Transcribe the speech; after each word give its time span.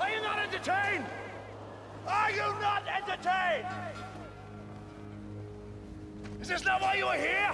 Are 0.00 0.08
you 0.08 0.22
not 0.22 0.38
entertained? 0.38 1.06
Are 2.06 2.30
you 2.30 2.38
not 2.60 2.84
entertained? 2.86 3.66
Is 6.40 6.46
this 6.46 6.64
not 6.64 6.80
why 6.80 6.94
you 6.94 7.06
are 7.06 7.16
here? 7.16 7.52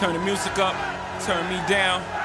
Turn 0.00 0.14
the 0.14 0.24
music 0.24 0.58
up, 0.58 0.74
turn 1.24 1.48
me 1.48 1.60
down. 1.68 2.17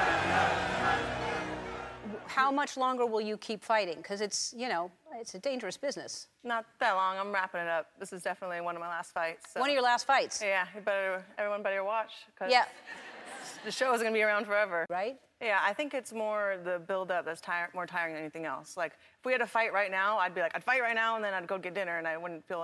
How 2.44 2.50
much 2.50 2.76
longer 2.76 3.06
will 3.06 3.22
you 3.22 3.38
keep 3.38 3.64
fighting? 3.64 3.96
Because 3.96 4.20
it's, 4.20 4.52
you 4.54 4.68
know, 4.68 4.90
it's 5.18 5.34
a 5.34 5.38
dangerous 5.38 5.78
business. 5.78 6.26
Not 6.44 6.66
that 6.78 6.92
long. 6.92 7.16
I'm 7.16 7.32
wrapping 7.32 7.62
it 7.62 7.68
up. 7.68 7.86
This 7.98 8.12
is 8.12 8.22
definitely 8.22 8.60
one 8.60 8.76
of 8.76 8.80
my 8.82 8.88
last 8.88 9.12
fights. 9.14 9.50
so- 9.54 9.60
One 9.60 9.70
of 9.70 9.72
your 9.74 9.82
last 9.82 10.06
fights, 10.06 10.42
Yeah, 10.42 10.66
you 10.74 10.82
better. 10.82 11.24
Everyone 11.38 11.62
better 11.62 11.82
watch. 11.82 12.12
'cause 12.38 12.50
Yeah. 12.50 12.66
The 13.64 13.70
show 13.72 13.94
isn't 13.94 14.04
gonna 14.04 14.12
be 14.12 14.22
around 14.22 14.44
forever. 14.44 14.84
right? 14.90 15.18
Yeah, 15.40 15.60
I 15.62 15.72
think 15.72 15.94
it's 15.94 16.12
more 16.12 16.58
the 16.62 16.78
build-up 16.80 17.24
that's 17.24 17.40
tire- 17.40 17.70
more 17.72 17.86
tiring 17.86 18.12
than 18.12 18.22
anything 18.22 18.44
else. 18.44 18.76
Like, 18.76 18.92
if 19.18 19.24
we 19.24 19.32
had 19.32 19.40
a 19.40 19.46
fight 19.46 19.72
right 19.72 19.90
now, 19.90 20.18
I'd 20.18 20.34
be 20.34 20.42
like, 20.42 20.54
I'd 20.54 20.64
fight 20.64 20.82
right 20.82 20.94
now, 20.94 21.16
and 21.16 21.24
then 21.24 21.32
I'd 21.32 21.46
go 21.46 21.56
get 21.56 21.72
dinner, 21.72 21.96
and 21.96 22.06
I 22.06 22.18
wouldn't 22.18 22.46
feel 22.46 22.58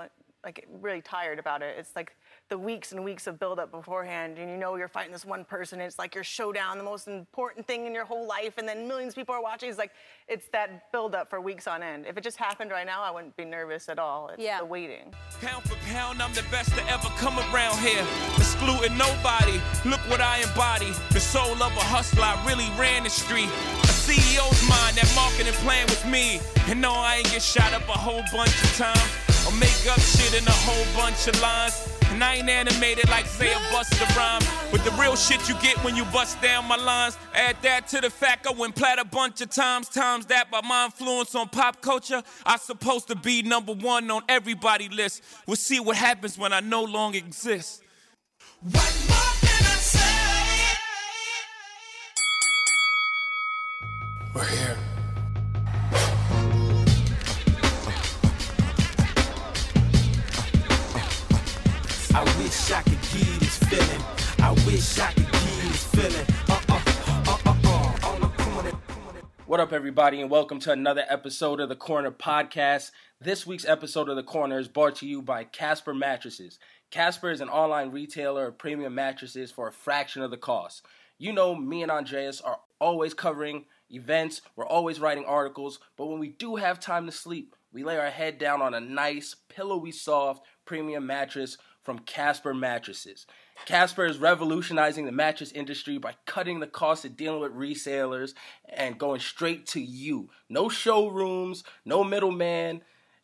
like 0.45 0.67
really 0.69 1.01
tired 1.03 1.39
about 1.39 1.63
it. 1.63 1.79
It's 1.79 1.97
like 1.97 2.15
the 2.51 2.59
weeks 2.59 2.91
and 2.91 3.03
weeks 3.05 3.29
of 3.29 3.39
build-up 3.39 3.71
beforehand, 3.71 4.37
and 4.37 4.51
you 4.51 4.57
know 4.57 4.75
you're 4.75 4.89
fighting 4.89 5.13
this 5.13 5.25
one 5.25 5.45
person. 5.45 5.81
And 5.81 5.87
it's 5.87 5.99
like 6.01 6.17
your 6.17 6.25
showdown, 6.25 6.79
the 6.79 6.85
most 6.85 7.07
important 7.07 7.67
thing 7.67 7.87
in 7.87 7.95
your 7.95 8.05
whole 8.05 8.27
life, 8.27 8.59
and 8.59 8.69
then 8.69 8.89
millions 8.89 9.13
of 9.13 9.17
people 9.17 9.35
are 9.37 9.43
watching. 9.43 9.69
It's 9.69 9.79
like 9.79 9.93
it's 10.27 10.49
that 10.53 10.91
build-up 10.91 11.31
for 11.31 11.41
weeks 11.41 11.69
on 11.69 11.83
end. 11.83 12.07
If 12.07 12.19
it 12.19 12.25
just 12.25 12.37
happened 12.37 12.73
right 12.73 12.85
now, 12.85 13.03
I 13.03 13.11
wouldn't 13.13 13.37
be 13.37 13.45
nervous 13.45 13.89
at 13.89 14.01
all. 14.01 14.29
It's 14.31 14.43
Yeah. 14.43 14.59
the 14.59 14.65
waiting. 14.65 15.15
Pound 15.41 15.63
for 15.63 15.77
pound, 15.89 16.21
I'm 16.21 16.35
the 16.35 16.43
best 16.51 16.75
to 16.77 16.85
ever 16.91 17.09
come 17.17 17.39
around 17.39 17.79
here. 17.79 18.05
Excluding 18.37 18.99
nobody. 18.99 19.61
Look 19.85 20.01
what 20.11 20.21
I 20.21 20.39
embody. 20.39 20.91
The 21.13 21.21
soul 21.21 21.55
of 21.63 21.73
a 21.77 21.87
hustler, 21.95 22.25
I 22.25 22.45
really 22.47 22.69
ran 22.77 23.05
the 23.05 23.11
street. 23.11 23.49
A 23.85 23.87
CEO's 23.87 24.61
mind, 24.69 24.97
that 24.97 25.11
marketing 25.15 25.55
plan 25.63 25.87
was 25.87 26.05
me. 26.05 26.41
And 26.67 26.81
no, 26.81 26.93
I 26.93 27.17
ain't 27.19 27.31
get 27.31 27.43
shot 27.43 27.73
up 27.73 27.89
a 27.89 27.93
whole 27.93 28.25
bunch 28.33 28.55
of 28.65 28.77
times. 28.77 29.11
Or 29.47 29.53
make 29.53 29.87
up 29.89 30.01
shit 30.01 30.35
in 30.35 30.47
a 30.47 30.59
whole 30.67 30.85
bunch 31.01 31.29
of 31.29 31.41
lines. 31.41 31.87
And 32.11 32.23
I 32.25 32.37
ain't 32.37 32.49
animated 32.49 33.09
like 33.09 33.27
say 33.27 33.53
a 33.53 33.59
bust 33.73 33.93
a 33.95 34.05
rhyme. 34.19 34.43
With 34.73 34.85
the 34.85 34.91
real 34.93 35.15
shit 35.17 35.49
you 35.49 35.55
get 35.61 35.77
when 35.85 35.95
you 35.97 36.05
bust 36.07 36.41
down 36.43 36.67
my 36.67 36.77
lines. 36.77 37.17
Add 37.35 37.57
that 37.63 37.87
to 37.89 38.01
the 38.01 38.11
fact 38.11 38.47
I 38.47 38.53
went 38.53 38.75
plat 38.75 38.99
a 38.99 39.05
bunch 39.05 39.41
of 39.41 39.51
times. 39.51 39.89
Times 39.89 40.27
that 40.27 40.51
by 40.51 40.61
my 40.63 40.87
influence 40.87 41.35
on 41.35 41.49
pop 41.49 41.81
culture. 41.81 42.23
I 42.45 42.57
supposed 42.57 43.09
to 43.09 43.17
be 43.17 43.43
number 43.43 43.73
one 43.73 44.11
on 44.11 44.23
everybody 44.29 44.89
list. 44.89 45.23
We'll 45.47 45.57
see 45.57 45.79
what 45.79 45.97
happens 45.97 46.37
when 46.37 46.53
I 46.53 46.61
no 46.61 46.83
longer 46.83 47.19
exist. 47.19 47.83
What 48.61 48.75
more 49.09 49.35
can 49.41 49.65
I 49.65 49.79
say? 49.79 50.11
We're 54.35 54.45
here. 54.45 54.90
Wish 62.61 62.73
I 62.73 62.83
could 62.83 63.01
give 63.01 63.41
this 63.41 63.59
feeling. 63.59 64.03
I 64.39 64.53
wish 64.67 64.99
I 64.99 65.13
could 65.13 65.33
give 65.33 65.73
this 65.73 65.85
feeling. 65.85 66.27
Uh 66.49 66.61
uh 66.69 66.81
uh. 66.85 67.07
What 69.47 69.61
up, 69.61 69.73
everybody, 69.73 70.21
and 70.21 70.31
welcome 70.31 70.61
to 70.61 70.73
another 70.73 71.05
episode 71.09 71.59
of 71.61 71.71
the 71.71 71.77
Corner 71.77 72.11
Podcast. 72.11 72.91
This 73.19 73.47
week's 73.47 73.65
episode 73.65 74.11
of 74.11 74.17
the 74.17 74.23
Corner 74.23 74.59
is 74.59 74.69
brought 74.69 74.97
to 74.97 75.07
you 75.07 75.23
by 75.23 75.45
Casper 75.45 75.95
Mattresses. 75.95 76.59
Casper 76.91 77.31
is 77.31 77.41
an 77.41 77.49
online 77.49 77.93
retailer 77.93 78.49
of 78.49 78.59
premium 78.59 78.95
mattresses 78.95 79.51
for 79.51 79.67
a 79.67 79.73
fraction 79.73 80.23
of 80.23 80.31
the 80.31 80.37
cost. 80.37 80.85
You 81.19 81.33
know, 81.33 81.55
me 81.55 81.83
and 81.83 81.91
Andreas 81.91 82.43
are 82.43 82.61
always 82.79 83.15
covering 83.15 83.65
events, 83.89 84.43
we're 84.55 84.67
always 84.67 85.01
writing 85.01 85.25
articles, 85.25 85.81
but 85.97 86.07
when 86.07 86.21
we 86.21 86.29
do 86.29 86.57
have 86.57 86.79
time 86.79 87.07
to 87.07 87.13
sleep, 87.13 87.57
we 87.73 87.85
lay 87.85 87.97
our 87.97 88.11
head 88.11 88.39
down 88.39 88.61
on 88.61 88.75
a 88.75 88.81
nice, 88.81 89.35
pillowy 89.49 89.93
soft 89.93 90.45
premium 90.65 91.07
mattress 91.07 91.57
from 91.83 92.01
Casper 92.01 92.55
Mattresses. 92.55 93.27
Casper 93.67 94.07
is 94.07 94.19
revolutionizing 94.19 95.07
the 95.07 95.13
mattress 95.13 95.53
industry 95.53 95.99
by 95.99 96.15
cutting 96.27 96.61
the 96.61 96.67
cost 96.67 97.05
of 97.05 97.17
dealing 97.17 97.41
with 97.41 97.55
resellers 97.55 98.35
and 98.69 98.99
going 98.99 99.21
straight 99.21 99.67
to 99.69 99.81
you. 99.81 100.31
No 100.49 100.69
showrooms, 100.69 101.65
no 101.85 102.05
middleman. 102.05 102.83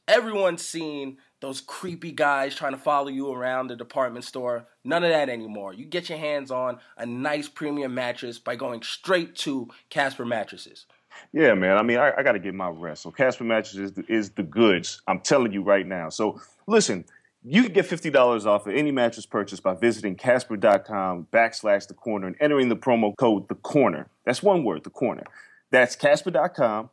Everyone's 0.09 0.65
seen 0.65 1.19
those 1.41 1.61
creepy 1.61 2.13
guys 2.13 2.55
trying 2.55 2.73
to 2.73 2.79
follow 2.79 3.09
you 3.09 3.31
around 3.33 3.67
the 3.67 3.77
department 3.77 4.25
store. 4.25 4.67
None 4.85 5.05
of 5.05 5.11
that 5.11 5.29
anymore. 5.29 5.73
You 5.75 5.85
get 5.85 6.09
your 6.09 6.19
hands 6.19 6.51
on 6.51 6.79
a 6.97 7.05
nice 7.05 7.49
premium 7.49 7.95
mattress 7.95 8.39
by 8.39 8.57
going 8.57 8.83
straight 8.83 9.35
to 9.37 9.69
Casper 9.91 10.25
Mattresses. 10.25 10.87
Yeah, 11.33 11.55
man. 11.55 11.77
I 11.77 11.83
mean, 11.83 11.99
I, 11.99 12.13
I 12.17 12.23
got 12.23 12.33
to 12.33 12.39
get 12.39 12.55
my 12.55 12.69
rest. 12.69 13.03
So 13.03 13.11
Casper 13.11 13.45
Mattresses 13.45 13.81
is 13.81 13.93
the, 13.93 14.05
is 14.09 14.31
the 14.31 14.43
goods. 14.43 15.03
I'm 15.07 15.21
telling 15.21 15.53
you 15.53 15.63
right 15.63 15.87
now. 15.87 16.09
So 16.09 16.41
listen, 16.67 17.05
you 17.49 17.63
can 17.63 17.73
get 17.73 17.87
fifty 17.87 18.11
dollars 18.11 18.45
off 18.45 18.67
of 18.67 18.75
any 18.75 18.91
mattress 18.91 19.25
purchase 19.25 19.61
by 19.61 19.73
visiting 19.75 20.17
Casper.com 20.17 21.29
backslash 21.33 21.87
the 21.87 21.95
corner 21.95 22.27
and 22.27 22.37
entering 22.41 22.69
the 22.69 22.77
promo 22.77 23.15
code 23.17 23.49
the 23.49 23.55
corner. 23.55 24.09
That's 24.25 24.43
one 24.43 24.65
word, 24.65 24.83
the 24.83 24.91
corner. 24.91 25.23
That's 25.71 25.95
Casper.com 25.95 26.91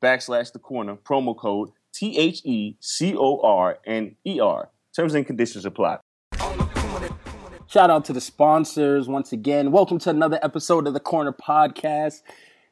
backslash 0.00 0.52
the 0.52 0.60
corner 0.60 0.94
promo 0.96 1.36
code 1.36 1.70
T 1.92 2.16
H 2.16 2.42
E 2.44 2.76
C 2.78 3.16
O 3.16 3.40
R 3.40 3.78
N 3.84 4.14
E 4.24 4.38
R. 4.38 4.70
Terms 4.94 5.14
and 5.14 5.26
conditions 5.26 5.64
apply. 5.64 5.98
Shout 7.66 7.90
out 7.90 8.04
to 8.06 8.12
the 8.12 8.20
sponsors 8.20 9.08
once 9.08 9.32
again. 9.32 9.72
Welcome 9.72 9.98
to 9.98 10.10
another 10.10 10.38
episode 10.42 10.86
of 10.86 10.94
the 10.94 11.00
Corner 11.00 11.32
Podcast. 11.32 12.22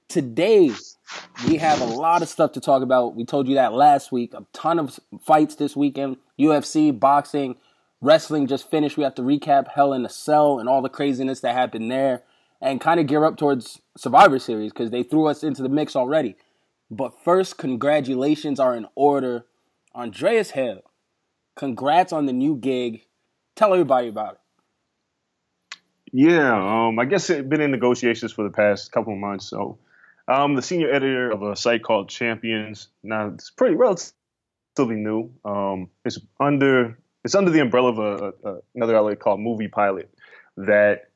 Today 0.09 0.71
we 1.47 1.57
have 1.59 1.81
a 1.81 1.85
lot 1.85 2.23
of 2.23 2.29
stuff 2.29 2.53
to 2.53 2.61
talk 2.61 2.83
about. 2.83 3.15
We 3.15 3.25
told 3.25 3.49
you 3.49 3.55
that 3.57 3.73
last 3.73 4.11
week. 4.11 4.35
A 4.35 4.45
ton 4.53 4.79
of 4.79 4.99
fights 5.23 5.55
this 5.55 5.77
weekend. 5.77 6.17
UFC, 6.39 6.99
boxing, 6.99 7.57
wrestling 8.01 8.47
just 8.47 8.71
finished. 8.71 8.97
We 8.97 9.05
have 9.05 9.15
to 9.17 9.23
recap 9.23 9.69
Hell 9.69 9.93
in 9.93 10.05
a 10.05 10.09
Cell 10.09 10.59
and 10.59 10.69
all 10.69 10.83
the 10.83 10.89
craziness 10.89 11.41
that 11.41 11.55
happened 11.55 11.91
there 11.91 12.23
and 12.61 12.81
kind 12.81 13.01
of 13.01 13.07
gear 13.07 13.25
up 13.25 13.37
towards 13.37 13.81
Survivor 13.97 14.39
Series 14.39 14.73
because 14.73 14.91
they 14.91 15.03
threw 15.03 15.27
us 15.27 15.43
into 15.43 15.63
the 15.63 15.69
mix 15.69 15.95
already. 15.95 16.37
But 16.91 17.23
first, 17.23 17.59
congratulations 17.59 18.61
are 18.61 18.75
in 18.77 18.87
order. 18.95 19.45
Andreas 19.95 20.51
Hale, 20.51 20.83
congrats 21.57 22.13
on 22.13 22.27
the 22.27 22.33
new 22.33 22.57
gig. 22.57 23.03
Tell 23.55 23.73
everybody 23.73 24.09
about 24.09 24.35
it. 24.35 24.41
Yeah, 26.13 26.87
um, 26.87 26.99
I 26.99 27.05
guess 27.05 27.29
it's 27.29 27.47
been 27.47 27.61
in 27.61 27.71
negotiations 27.71 28.33
for 28.33 28.45
the 28.45 28.51
past 28.51 28.93
couple 28.93 29.13
of 29.13 29.19
months. 29.19 29.51
So 29.51 29.79
I'm 30.29 30.55
the 30.55 30.63
senior 30.63 30.93
editor 30.93 31.31
of 31.31 31.43
a 31.43 31.55
site 31.55 31.83
called 31.83 32.09
Champions. 32.09 32.89
Now 33.03 33.29
it's 33.29 33.51
pretty 33.51 33.77
relatively 33.77 34.97
new. 34.97 35.31
Um, 35.45 35.91
it's 36.05 36.19
under 36.41 36.99
it's 37.25 37.35
under 37.35 37.51
the 37.51 37.61
umbrella 37.61 37.91
of 37.91 37.99
a, 37.99 38.49
a, 38.49 38.59
another 38.75 38.97
outlet 38.97 39.21
called 39.21 39.41
Movie 39.41 39.69
Pilot 39.69 40.13
that 40.57 41.11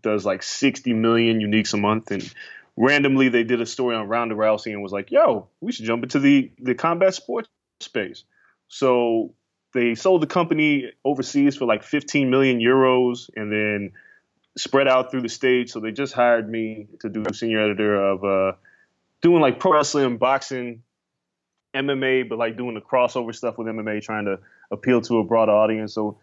does 0.00 0.24
like 0.24 0.42
60 0.42 0.92
million 0.94 1.40
uniques 1.40 1.74
a 1.74 1.76
month. 1.76 2.10
And 2.10 2.34
randomly, 2.76 3.28
they 3.28 3.44
did 3.44 3.60
a 3.60 3.66
story 3.66 3.96
on 3.96 4.08
Ronda 4.08 4.34
Rousey 4.34 4.72
and 4.72 4.82
was 4.82 4.92
like, 4.92 5.10
"Yo, 5.10 5.48
we 5.60 5.72
should 5.72 5.86
jump 5.86 6.02
into 6.02 6.18
the 6.18 6.52
the 6.58 6.74
combat 6.74 7.14
sports 7.14 7.48
space." 7.80 8.24
So 8.68 9.34
they 9.74 9.94
sold 9.94 10.22
the 10.22 10.26
company 10.26 10.92
overseas 11.04 11.56
for 11.56 11.64
like 11.64 11.82
15 11.82 12.30
million 12.30 12.60
euros, 12.60 13.30
and 13.34 13.50
then 13.50 13.92
spread 14.56 14.88
out 14.88 15.10
through 15.10 15.22
the 15.22 15.28
states. 15.28 15.72
So 15.72 15.80
they 15.80 15.92
just 15.92 16.12
hired 16.12 16.48
me 16.48 16.86
to 17.00 17.08
do 17.08 17.24
senior 17.32 17.60
editor 17.60 17.94
of 17.94 18.24
uh, 18.24 18.56
doing 19.20 19.40
like 19.40 19.58
pro 19.58 19.74
wrestling, 19.74 20.18
boxing, 20.18 20.82
MMA, 21.74 22.28
but 22.28 22.38
like 22.38 22.56
doing 22.56 22.74
the 22.74 22.80
crossover 22.80 23.34
stuff 23.34 23.58
with 23.58 23.66
MMA, 23.66 24.02
trying 24.02 24.26
to 24.26 24.38
appeal 24.70 25.00
to 25.02 25.18
a 25.18 25.24
broader 25.24 25.52
audience. 25.52 25.94
So 25.94 26.18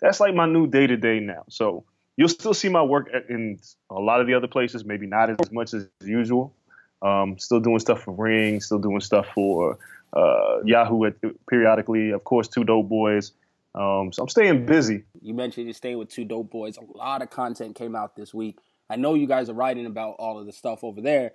that's 0.00 0.20
like 0.20 0.34
my 0.34 0.46
new 0.46 0.66
day 0.66 0.86
to 0.86 0.96
day 0.96 1.20
now. 1.20 1.44
So 1.48 1.84
you'll 2.16 2.28
still 2.28 2.54
see 2.54 2.68
my 2.68 2.82
work 2.82 3.08
in 3.28 3.58
a 3.90 4.00
lot 4.00 4.20
of 4.20 4.26
the 4.26 4.34
other 4.34 4.48
places, 4.48 4.84
maybe 4.84 5.06
not 5.06 5.30
as 5.30 5.52
much 5.52 5.74
as 5.74 5.88
usual. 6.04 6.54
Um, 7.00 7.38
still 7.38 7.60
doing 7.60 7.80
stuff 7.80 8.02
for 8.02 8.12
Ring, 8.12 8.60
still 8.60 8.78
doing 8.78 9.00
stuff 9.00 9.26
for 9.34 9.78
uh, 10.12 10.58
Yahoo 10.64 11.04
at, 11.06 11.14
periodically. 11.48 12.10
Of 12.10 12.22
course, 12.22 12.48
Two 12.48 12.64
Dope 12.64 12.88
Boys. 12.88 13.32
Um, 13.74 14.12
so 14.12 14.22
I'm 14.22 14.28
staying 14.28 14.66
busy. 14.66 15.04
You 15.20 15.34
mentioned 15.34 15.66
you're 15.66 15.74
staying 15.74 15.98
with 15.98 16.10
Two 16.10 16.24
Dope 16.24 16.50
Boys. 16.50 16.76
A 16.76 16.96
lot 16.96 17.22
of 17.22 17.30
content 17.30 17.74
came 17.74 17.96
out 17.96 18.16
this 18.16 18.34
week. 18.34 18.58
I 18.90 18.96
know 18.96 19.14
you 19.14 19.26
guys 19.26 19.48
are 19.48 19.54
writing 19.54 19.86
about 19.86 20.16
all 20.18 20.38
of 20.38 20.46
the 20.46 20.52
stuff 20.52 20.84
over 20.84 21.00
there. 21.00 21.32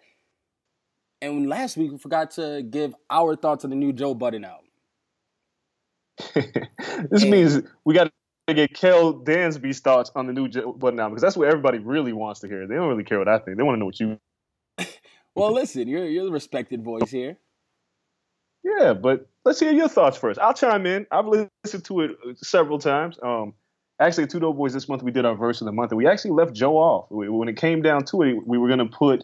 And 1.21 1.49
last 1.49 1.77
week 1.77 1.91
we 1.91 1.97
forgot 1.97 2.31
to 2.31 2.61
give 2.61 2.93
our 3.09 3.35
thoughts 3.35 3.63
on 3.63 3.71
the 3.71 3.75
new 3.75 3.91
Joe 3.91 4.13
Budden 4.13 4.45
album. 4.45 4.65
this 6.35 7.23
and, 7.23 7.31
means 7.31 7.61
we 7.85 7.95
got 7.95 8.11
to 8.47 8.53
get 8.53 8.73
Kel 8.73 9.13
Dansby's 9.13 9.79
thoughts 9.79 10.11
on 10.15 10.27
the 10.27 10.33
new 10.33 10.47
Joe 10.47 10.73
Budden 10.73 10.99
album 10.99 11.13
because 11.13 11.23
that's 11.23 11.37
what 11.37 11.47
everybody 11.47 11.79
really 11.79 12.13
wants 12.13 12.41
to 12.41 12.47
hear. 12.47 12.67
They 12.67 12.75
don't 12.75 12.87
really 12.87 13.03
care 13.03 13.17
what 13.17 13.27
I 13.27 13.39
think. 13.39 13.57
They 13.57 13.63
want 13.63 13.75
to 13.75 13.79
know 13.79 13.85
what 13.85 13.99
you. 13.99 14.19
well, 15.35 15.51
listen, 15.51 15.87
you're 15.87 16.05
you're 16.05 16.25
the 16.25 16.31
respected 16.31 16.83
voice 16.83 17.09
here. 17.09 17.37
Yeah, 18.67 18.93
but 18.93 19.27
let's 19.45 19.59
hear 19.59 19.71
your 19.71 19.87
thoughts 19.87 20.17
first. 20.17 20.39
I'll 20.39 20.53
chime 20.53 20.85
in. 20.85 21.07
I've 21.11 21.27
listened 21.27 21.85
to 21.85 22.01
it 22.01 22.11
several 22.35 22.79
times. 22.79 23.17
Um, 23.23 23.53
actually, 23.99 24.27
Two 24.27 24.39
Dope 24.39 24.57
Boys 24.57 24.73
this 24.73 24.89
month 24.89 25.03
we 25.03 25.11
did 25.11 25.25
our 25.25 25.35
verse 25.35 25.61
of 25.61 25.65
the 25.65 25.71
month, 25.71 25.91
and 25.91 25.97
we 25.97 26.07
actually 26.07 26.31
left 26.31 26.53
Joe 26.53 26.77
off. 26.77 27.07
When 27.09 27.47
it 27.47 27.57
came 27.57 27.81
down 27.81 28.03
to 28.05 28.23
it, 28.23 28.45
we 28.45 28.57
were 28.57 28.75
to 28.75 28.85
put 28.85 29.23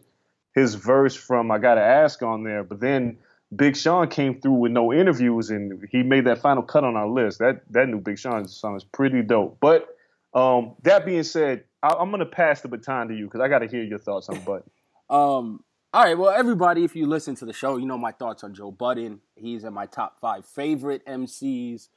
his 0.56 0.76
verse 0.76 1.16
from 1.16 1.52
"I 1.52 1.58
Gotta 1.58 1.82
Ask" 1.82 2.22
on 2.22 2.44
there, 2.44 2.64
but 2.64 2.80
then 2.80 3.18
Big 3.56 3.76
Sean 3.76 4.08
came 4.08 4.40
through 4.40 4.54
with 4.54 4.72
no 4.72 4.94
interviews, 4.94 5.50
and 5.50 5.88
he 5.92 6.04
made 6.04 6.26
that 6.26 6.40
final 6.40 6.64
cut 6.64 6.84
on 6.84 6.96
our 6.96 7.08
list. 7.08 7.40
That 7.40 7.62
that 7.72 7.90
new 7.90 8.00
Big 8.00 8.18
Sean 8.18 8.48
song 8.48 8.78
is 8.78 8.84
pretty 8.84 9.22
dope. 9.24 9.58
But 9.60 9.90
um, 10.34 10.76
that 10.84 11.06
being 11.06 11.24
said, 11.24 11.66
I, 11.82 11.96
am 12.00 12.12
to 12.12 12.26
pass 12.26 12.62
the 12.62 12.70
baton 12.70 13.10
to 13.10 13.16
you 13.16 13.26
because 13.26 13.42
I 13.42 13.50
got 13.50 13.60
to 13.60 13.68
hear 13.68 13.84
your 13.84 14.00
thoughts 14.00 14.30
on 14.30 14.40
Budden. 14.40 14.70
um, 15.10 15.64
all 15.94 16.04
right, 16.04 16.18
well, 16.18 16.32
everybody, 16.32 16.84
if 16.84 16.96
you 16.96 17.06
listen 17.06 17.36
to 17.36 17.46
the 17.46 17.54
show, 17.54 17.78
you 17.78 17.86
know 17.86 18.00
my 18.00 18.12
thoughts 18.12 18.44
on 18.44 18.56
Joe 18.56 18.72
Budden. 18.72 19.20
He's 19.36 19.64
in 19.64 19.76
my 19.76 19.86
top 19.86 20.20
five 20.20 20.44
favorite 20.44 21.06
MCs. 21.06 21.90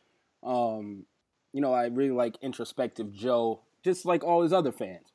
Um, 0.42 1.06
you 1.54 1.62
know, 1.62 1.72
I 1.72 1.86
really 1.86 2.10
like 2.10 2.36
introspective 2.42 3.10
Joe, 3.10 3.62
just 3.82 4.04
like 4.04 4.22
all 4.22 4.42
his 4.42 4.52
other 4.52 4.70
fans. 4.70 5.06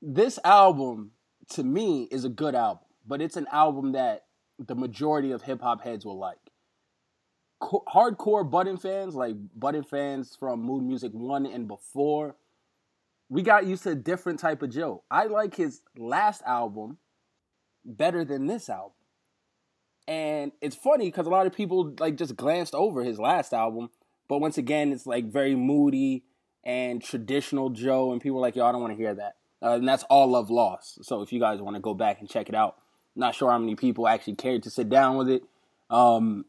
This 0.00 0.38
album, 0.44 1.10
to 1.50 1.62
me, 1.62 2.08
is 2.10 2.24
a 2.24 2.30
good 2.30 2.54
album, 2.54 2.84
but 3.06 3.20
it's 3.20 3.36
an 3.36 3.46
album 3.52 3.92
that 3.92 4.24
the 4.58 4.74
majority 4.74 5.30
of 5.30 5.42
hip 5.42 5.60
hop 5.60 5.84
heads 5.84 6.06
will 6.06 6.18
like. 6.18 6.38
Co- 7.60 7.84
hardcore 7.94 8.50
Budden 8.50 8.78
fans, 8.78 9.14
like 9.14 9.36
Budden 9.54 9.84
fans 9.84 10.34
from 10.40 10.62
Mood 10.62 10.84
Music 10.84 11.12
1 11.12 11.44
and 11.44 11.68
before, 11.68 12.36
we 13.28 13.42
got 13.42 13.66
used 13.66 13.82
to 13.82 13.90
a 13.90 13.94
different 13.94 14.40
type 14.40 14.62
of 14.62 14.70
Joe. 14.70 15.02
I 15.10 15.26
like 15.26 15.54
his 15.54 15.82
last 15.98 16.40
album 16.46 16.96
better 17.96 18.24
than 18.24 18.46
this 18.46 18.68
album. 18.68 18.92
And 20.06 20.52
it's 20.62 20.76
funny 20.76 21.06
because 21.06 21.26
a 21.26 21.30
lot 21.30 21.46
of 21.46 21.54
people 21.54 21.94
like 21.98 22.16
just 22.16 22.34
glanced 22.36 22.74
over 22.74 23.04
his 23.04 23.18
last 23.18 23.52
album, 23.52 23.90
but 24.28 24.38
once 24.38 24.56
again, 24.56 24.90
it's 24.92 25.06
like 25.06 25.30
very 25.30 25.54
moody 25.54 26.24
and 26.64 27.02
traditional 27.02 27.70
Joe, 27.70 28.12
and 28.12 28.20
people 28.20 28.38
are 28.38 28.42
like, 28.42 28.56
"Yo, 28.56 28.64
I 28.64 28.72
don't 28.72 28.80
want 28.80 28.92
to 28.92 28.96
hear 28.96 29.14
that." 29.14 29.36
Uh, 29.62 29.72
and 29.74 29.86
that's 29.88 30.04
all 30.04 30.28
love 30.28 30.50
lost. 30.50 31.04
So 31.04 31.20
if 31.20 31.32
you 31.32 31.40
guys 31.40 31.60
want 31.60 31.76
to 31.76 31.80
go 31.80 31.92
back 31.92 32.20
and 32.20 32.28
check 32.28 32.48
it 32.48 32.54
out, 32.54 32.76
not 33.16 33.34
sure 33.34 33.50
how 33.50 33.58
many 33.58 33.74
people 33.74 34.08
actually 34.08 34.36
cared 34.36 34.62
to 34.62 34.70
sit 34.70 34.88
down 34.88 35.16
with 35.16 35.28
it. 35.28 35.42
Um, 35.90 36.44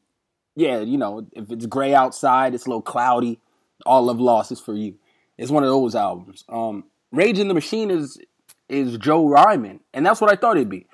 yeah, 0.56 0.80
you 0.80 0.98
know, 0.98 1.28
if 1.34 1.52
it's 1.52 1.66
gray 1.66 1.94
outside, 1.94 2.54
it's 2.54 2.66
a 2.66 2.70
little 2.70 2.82
cloudy. 2.82 3.40
All 3.86 4.04
love 4.04 4.20
lost 4.20 4.52
is 4.52 4.60
for 4.60 4.74
you. 4.74 4.96
It's 5.38 5.52
one 5.52 5.64
of 5.64 5.70
those 5.70 5.96
albums. 5.96 6.44
Um, 6.48 6.86
Rage 7.12 7.38
& 7.38 7.40
the 7.40 7.54
Machine 7.54 7.92
is 7.92 8.20
is 8.68 8.98
Joe 8.98 9.28
Ryman, 9.28 9.80
and 9.94 10.06
that's 10.06 10.22
what 10.22 10.32
I 10.32 10.36
thought 10.36 10.58
it'd 10.58 10.70
be 10.70 10.86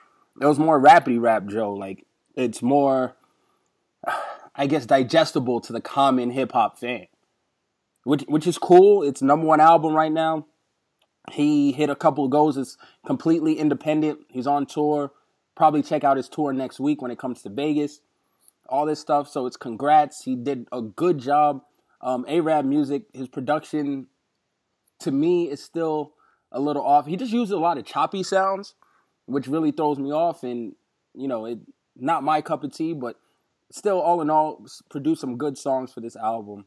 it 0.41 0.45
was 0.45 0.59
more 0.59 0.79
rapidy 0.79 1.19
rap 1.19 1.45
Joe. 1.47 1.73
Like 1.73 2.05
it's 2.35 2.61
more, 2.61 3.15
I 4.55 4.67
guess, 4.67 4.85
digestible 4.85 5.61
to 5.61 5.73
the 5.73 5.81
common 5.81 6.31
hip 6.31 6.51
hop 6.51 6.77
fan, 6.77 7.07
which 8.03 8.23
which 8.27 8.47
is 8.47 8.57
cool. 8.57 9.03
It's 9.03 9.21
number 9.21 9.45
one 9.45 9.61
album 9.61 9.93
right 9.93 10.11
now. 10.11 10.45
He 11.31 11.71
hit 11.71 11.89
a 11.89 11.95
couple 11.95 12.25
of 12.25 12.31
goals. 12.31 12.57
It's 12.57 12.77
completely 13.05 13.57
independent. 13.57 14.19
He's 14.29 14.47
on 14.47 14.65
tour. 14.65 15.11
Probably 15.55 15.81
check 15.81 16.03
out 16.03 16.17
his 16.17 16.29
tour 16.29 16.53
next 16.53 16.79
week 16.79 17.01
when 17.01 17.11
it 17.11 17.17
comes 17.17 17.41
to 17.43 17.49
Vegas. 17.49 18.01
All 18.67 18.85
this 18.85 18.99
stuff. 18.99 19.29
So 19.29 19.45
it's 19.45 19.57
congrats. 19.57 20.23
He 20.23 20.35
did 20.35 20.67
a 20.71 20.81
good 20.81 21.17
job. 21.17 21.61
Um, 22.01 22.25
AraabMuzik, 22.25 23.05
his 23.13 23.27
production, 23.27 24.07
to 24.99 25.11
me, 25.11 25.49
is 25.49 25.63
still 25.63 26.13
a 26.51 26.59
little 26.59 26.83
off. 26.83 27.07
He 27.07 27.15
just 27.15 27.31
used 27.31 27.51
a 27.51 27.57
lot 27.57 27.79
of 27.79 27.85
choppy 27.85 28.21
sounds 28.21 28.75
which 29.25 29.47
really 29.47 29.71
throws 29.71 29.99
me 29.99 30.11
off. 30.11 30.43
And 30.43 30.73
you 31.13 31.27
know, 31.27 31.45
it 31.45 31.59
not 31.95 32.23
my 32.23 32.41
cup 32.41 32.63
of 32.63 32.73
tea, 32.73 32.93
but 32.93 33.17
still, 33.71 33.99
all 33.99 34.21
in 34.21 34.29
all, 34.29 34.65
produced 34.89 35.21
some 35.21 35.37
good 35.37 35.57
songs 35.57 35.93
for 35.93 36.01
this 36.01 36.15
album. 36.15 36.65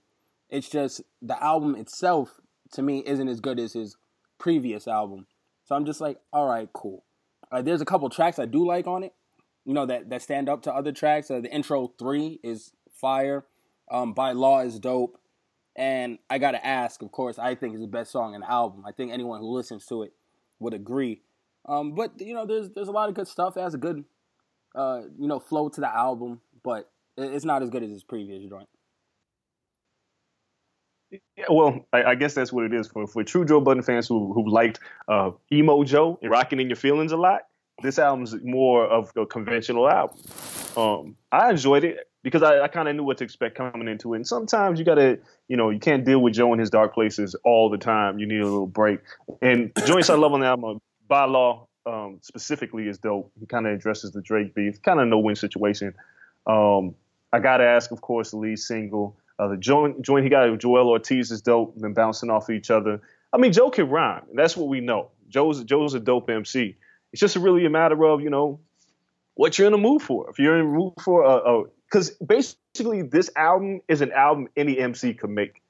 It's 0.49 0.69
just 0.69 1.03
the 1.21 1.43
album 1.43 1.75
itself 1.77 2.41
to 2.73 2.83
me 2.83 3.03
isn't 3.07 3.29
as 3.29 3.41
good 3.41 3.61
as 3.61 3.75
his 3.75 3.97
previous 4.38 4.88
album. 4.88 5.27
So 5.65 5.75
I'm 5.75 5.85
just 5.85 6.00
like, 6.00 6.19
all 6.33 6.49
right, 6.49 6.69
cool. 6.73 7.05
Uh, 7.50 7.62
there's 7.62 7.81
a 7.81 7.87
couple 7.87 8.09
tracks 8.09 8.38
I 8.38 8.47
do 8.47 8.67
like 8.67 8.87
on 8.87 9.03
it, 9.03 9.12
you 9.65 9.75
know, 9.75 9.87
that 9.87 10.11
that 10.11 10.23
stand 10.23 10.49
up 10.49 10.62
to 10.62 10.75
other 10.75 10.93
tracks. 10.93 11.31
Uh, 11.31 11.41
the 11.41 11.53
intro 11.53 11.93
three 11.99 12.41
is 12.43 12.73
fire. 13.00 13.45
Um, 13.91 14.12
By 14.12 14.33
Law 14.33 14.61
is 14.61 14.79
dope. 14.79 15.19
And 15.77 16.19
I 16.29 16.38
gotta 16.38 16.65
ask, 16.67 17.03
of 17.03 17.12
course, 17.12 17.38
I 17.38 17.55
think 17.55 17.75
is 17.75 17.81
the 17.81 17.87
best 17.87 18.11
song 18.11 18.35
in 18.35 18.41
the 18.41 18.50
album. 18.50 18.85
I 18.87 18.93
think 18.93 19.12
anyone 19.12 19.41
who 19.41 19.55
listens 19.55 19.87
to 19.87 20.03
it 20.03 20.12
would 20.59 20.75
agree. 20.75 21.23
Um, 21.69 21.95
but 21.95 22.13
you 22.19 22.35
know, 22.35 22.47
there's 22.47 22.71
there's 22.71 22.89
a 22.89 22.93
lot 22.93 23.09
of 23.09 23.15
good 23.15 23.29
stuff. 23.29 23.57
It 23.57 23.61
has 23.61 23.75
a 23.75 23.79
good, 23.79 24.05
uh, 24.75 25.03
you 25.19 25.29
know, 25.29 25.39
flow 25.39 25.69
to 25.69 25.81
the 25.81 25.95
album, 25.95 26.41
but 26.65 26.91
it's 27.17 27.45
not 27.45 27.63
as 27.63 27.71
good 27.71 27.83
as 27.83 27.91
his 27.91 28.03
previous 28.03 28.49
joint. 28.49 28.69
Yeah, 31.11 31.45
well, 31.51 31.87
I, 31.93 32.05
I, 32.05 32.15
guess 32.17 32.35
that's 32.35 32.53
what 32.53 32.65
it 32.65 32.75
is 32.75 32.89
for 32.89 33.07
for 33.07 33.25
true 33.25 33.45
Joe 33.45 33.61
Budden 33.61 33.83
fans 33.83 34.09
who 34.09 34.33
who 34.33 34.49
liked 34.51 34.81
uh, 35.09 35.31
emo 35.53 35.85
Joe 35.85 36.19
and 36.23 36.31
rocking 36.31 36.61
in 36.61 36.69
your 36.69 36.77
feelings 36.77 37.13
a 37.13 37.17
lot. 37.17 37.43
This 37.83 37.99
album's 37.99 38.35
more 38.43 38.87
of 38.87 39.13
a 39.17 39.25
conventional 39.25 39.89
album. 39.89 40.19
Um, 40.77 41.17
I 41.31 41.51
enjoyed 41.51 41.85
it 41.85 42.09
because 42.25 42.43
I, 42.43 42.61
I 42.63 42.69
kind 42.69 42.89
of 42.89 42.97
knew 42.97 43.05
what 43.05 43.19
to 43.19 43.25
expect 43.25 43.57
coming 43.57 43.89
into 43.89 44.15
it. 44.15 44.17
And 44.17 44.27
sometimes 44.27 44.79
you 44.79 44.85
gotta, 44.85 45.19
you 45.47 45.57
know, 45.57 45.71
you 45.71 45.79
can't 45.79 46.05
deal 46.05 46.19
with 46.19 46.35
Joe 46.35 46.53
and 46.53 46.61
his 46.61 46.71
dark 46.71 46.93
places 46.93 47.37
all 47.45 47.71
the 47.71 47.79
time. 47.79 48.19
You 48.19 48.27
need 48.27 48.41
a 48.41 48.45
little 48.45 48.67
break. 48.67 49.01
And 49.41 49.71
joints 49.87 50.11
I 50.11 50.17
love 50.17 50.33
on 50.33 50.41
the 50.41 50.47
album 50.47 50.81
by 51.09 51.25
law 51.25 51.67
um, 51.87 52.19
specifically 52.23 52.88
is 52.88 52.99
dope. 52.99 53.33
He 53.41 53.47
kind 53.47 53.67
of 53.67 53.73
addresses 53.73 54.12
the 54.12 54.21
Drake 54.21 54.55
beef, 54.55 54.81
kind 54.83 55.00
of 55.00 55.09
no 55.09 55.19
win 55.19 55.37
situation. 55.37 55.95
Um, 56.47 56.95
I 57.33 57.41
got 57.41 57.59
to 57.59 57.65
ask, 57.65 57.91
of 57.91 58.00
course, 58.00 58.31
the 58.31 58.37
lead 58.37 58.59
single. 58.59 59.17
Uh, 59.38 59.49
the 59.49 59.57
joint, 59.57 60.03
joint 60.03 60.25
he 60.25 60.31
got 60.31 60.50
with 60.50 60.61
Joell 60.61 60.87
Ortiz 60.87 61.31
is 61.31 61.41
dope. 61.41 61.79
Been 61.79 61.95
bouncing 61.95 62.31
off 62.31 62.50
each 62.50 62.71
other. 62.71 63.00
I 63.33 63.38
mean, 63.38 63.53
Joe 63.53 63.71
can 63.71 63.88
rhyme. 63.88 64.23
That's 64.35 64.57
what 64.57 64.69
we 64.69 64.81
know. 64.81 65.11
Joe's 65.29 65.62
Joe's 65.65 65.95
a 65.95 66.00
dope 66.00 66.31
MC. 66.31 66.77
it's 67.12 67.21
just 67.21 67.37
really 67.37 67.67
a 67.67 67.71
matter 67.71 68.03
of 68.07 68.23
you 68.23 68.31
know 68.31 68.61
what 69.35 69.59
you're 69.59 69.67
in 69.67 69.73
the 69.73 69.79
mood 69.79 70.03
for. 70.03 70.29
If 70.31 70.38
you're 70.38 70.59
in 70.59 70.67
the 70.67 70.79
mood 70.79 70.95
for 71.03 71.23
a, 71.25 71.65
because 71.85 72.11
basically 72.11 73.03
this 73.03 73.31
album 73.37 73.81
is 73.88 74.00
an 74.00 74.12
album 74.12 74.49
any 74.57 74.79
MC 74.79 75.15
could 75.15 75.31
make. 75.31 75.62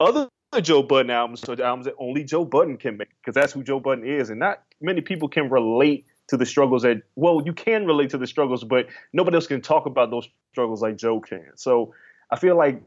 Other 0.00 0.28
Joe 0.60 0.82
Budden 0.82 1.10
albums 1.10 1.44
are 1.48 1.62
albums 1.62 1.86
that 1.86 1.94
only 1.98 2.24
Joe 2.24 2.44
Budden 2.44 2.76
can 2.76 2.96
make 2.96 3.08
because 3.20 3.34
that's 3.34 3.52
who 3.52 3.62
Joe 3.62 3.80
Budden 3.80 4.06
is, 4.06 4.30
and 4.30 4.40
not 4.40 4.62
many 4.84 5.00
people 5.00 5.28
can 5.28 5.48
relate 5.50 6.06
to 6.28 6.36
the 6.36 6.46
struggles 6.46 6.82
that 6.82 7.02
well 7.16 7.42
you 7.44 7.52
can 7.52 7.86
relate 7.86 8.10
to 8.10 8.18
the 8.18 8.26
struggles, 8.26 8.64
but 8.64 8.86
nobody 9.12 9.34
else 9.36 9.46
can 9.46 9.60
talk 9.60 9.86
about 9.86 10.10
those 10.10 10.28
struggles 10.52 10.82
like 10.82 10.96
Joe 10.96 11.20
can. 11.20 11.50
So 11.56 11.94
I 12.30 12.36
feel 12.36 12.56
like 12.56 12.82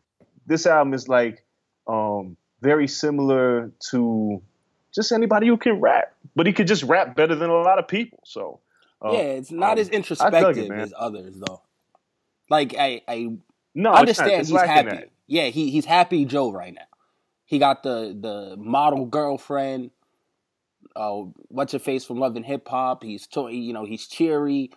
this 0.46 0.66
album 0.66 0.94
is 0.94 1.08
like 1.08 1.44
um, 1.88 2.38
very 2.62 2.88
similar 2.88 3.72
to 3.92 4.42
just 4.94 5.12
anybody 5.12 5.48
who 5.48 5.58
can 5.58 5.80
rap, 5.80 6.13
but 6.36 6.48
he 6.48 6.54
could 6.54 6.68
just 6.68 6.84
rap 6.84 7.16
better 7.16 7.36
than 7.36 7.50
a 7.50 7.54
lot 7.54 7.80
of 7.80 7.88
people. 7.88 8.20
So 8.25 8.60
uh, 9.04 9.12
yeah, 9.12 9.20
it's 9.20 9.51
not 9.51 9.77
as 9.77 9.89
introspective 9.89 10.72
it, 10.72 10.72
as 10.72 10.94
others 10.98 11.36
though. 11.38 11.62
Like 12.50 12.75
I, 12.77 13.01
I 13.08 13.38
no, 13.75 13.92
understand 13.92 14.48
he's 14.48 14.60
happy. 14.60 14.89
That. 14.89 15.10
Yeah, 15.27 15.48
he 15.48 15.70
he's 15.70 15.86
happy 15.86 16.25
Joe 16.25 16.51
right 16.51 16.74
now. 16.74 16.82
He 17.46 17.60
got 17.60 17.84
the 17.84 18.18
the 18.20 18.56
model 18.58 19.06
girlfriend. 19.06 19.92
Uh, 20.98 21.25
what's 21.50 21.74
her 21.74 21.80
face 21.80 22.04
from 22.06 22.18
Love 22.18 22.36
and 22.36 22.46
Hip 22.46 22.68
Hop? 22.68 23.04
He's 23.04 23.27
you 23.36 23.72
know 23.72 23.86
he's 23.86 24.08
cheery. 24.08 24.72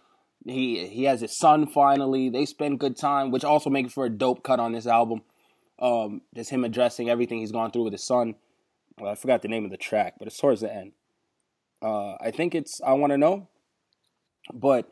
He 0.44 0.86
he 0.86 1.04
has 1.04 1.22
his 1.22 1.36
son 1.36 1.66
finally. 1.66 2.28
They 2.28 2.44
spend 2.44 2.78
good 2.78 2.96
time, 2.96 3.30
which 3.30 3.44
also 3.44 3.70
makes 3.70 3.94
for 3.94 4.04
a 4.04 4.10
dope 4.10 4.42
cut 4.42 4.60
on 4.60 4.72
this 4.72 4.86
album. 4.86 5.22
Um, 5.78 6.20
just 6.34 6.50
him 6.50 6.62
addressing 6.62 7.08
everything 7.08 7.38
he's 7.38 7.52
gone 7.52 7.70
through 7.70 7.84
with 7.84 7.94
his 7.94 8.04
son. 8.04 8.34
Well, 8.98 9.12
I 9.12 9.14
forgot 9.14 9.40
the 9.40 9.48
name 9.48 9.64
of 9.64 9.70
the 9.70 9.78
track, 9.78 10.14
but 10.18 10.28
it's 10.28 10.36
towards 10.36 10.60
the 10.60 10.72
end. 10.72 10.92
Uh, 11.80 12.16
I 12.20 12.30
think 12.30 12.54
it's 12.54 12.82
I 12.82 12.92
Want 12.92 13.12
to 13.12 13.18
Know. 13.18 13.48
But 14.52 14.90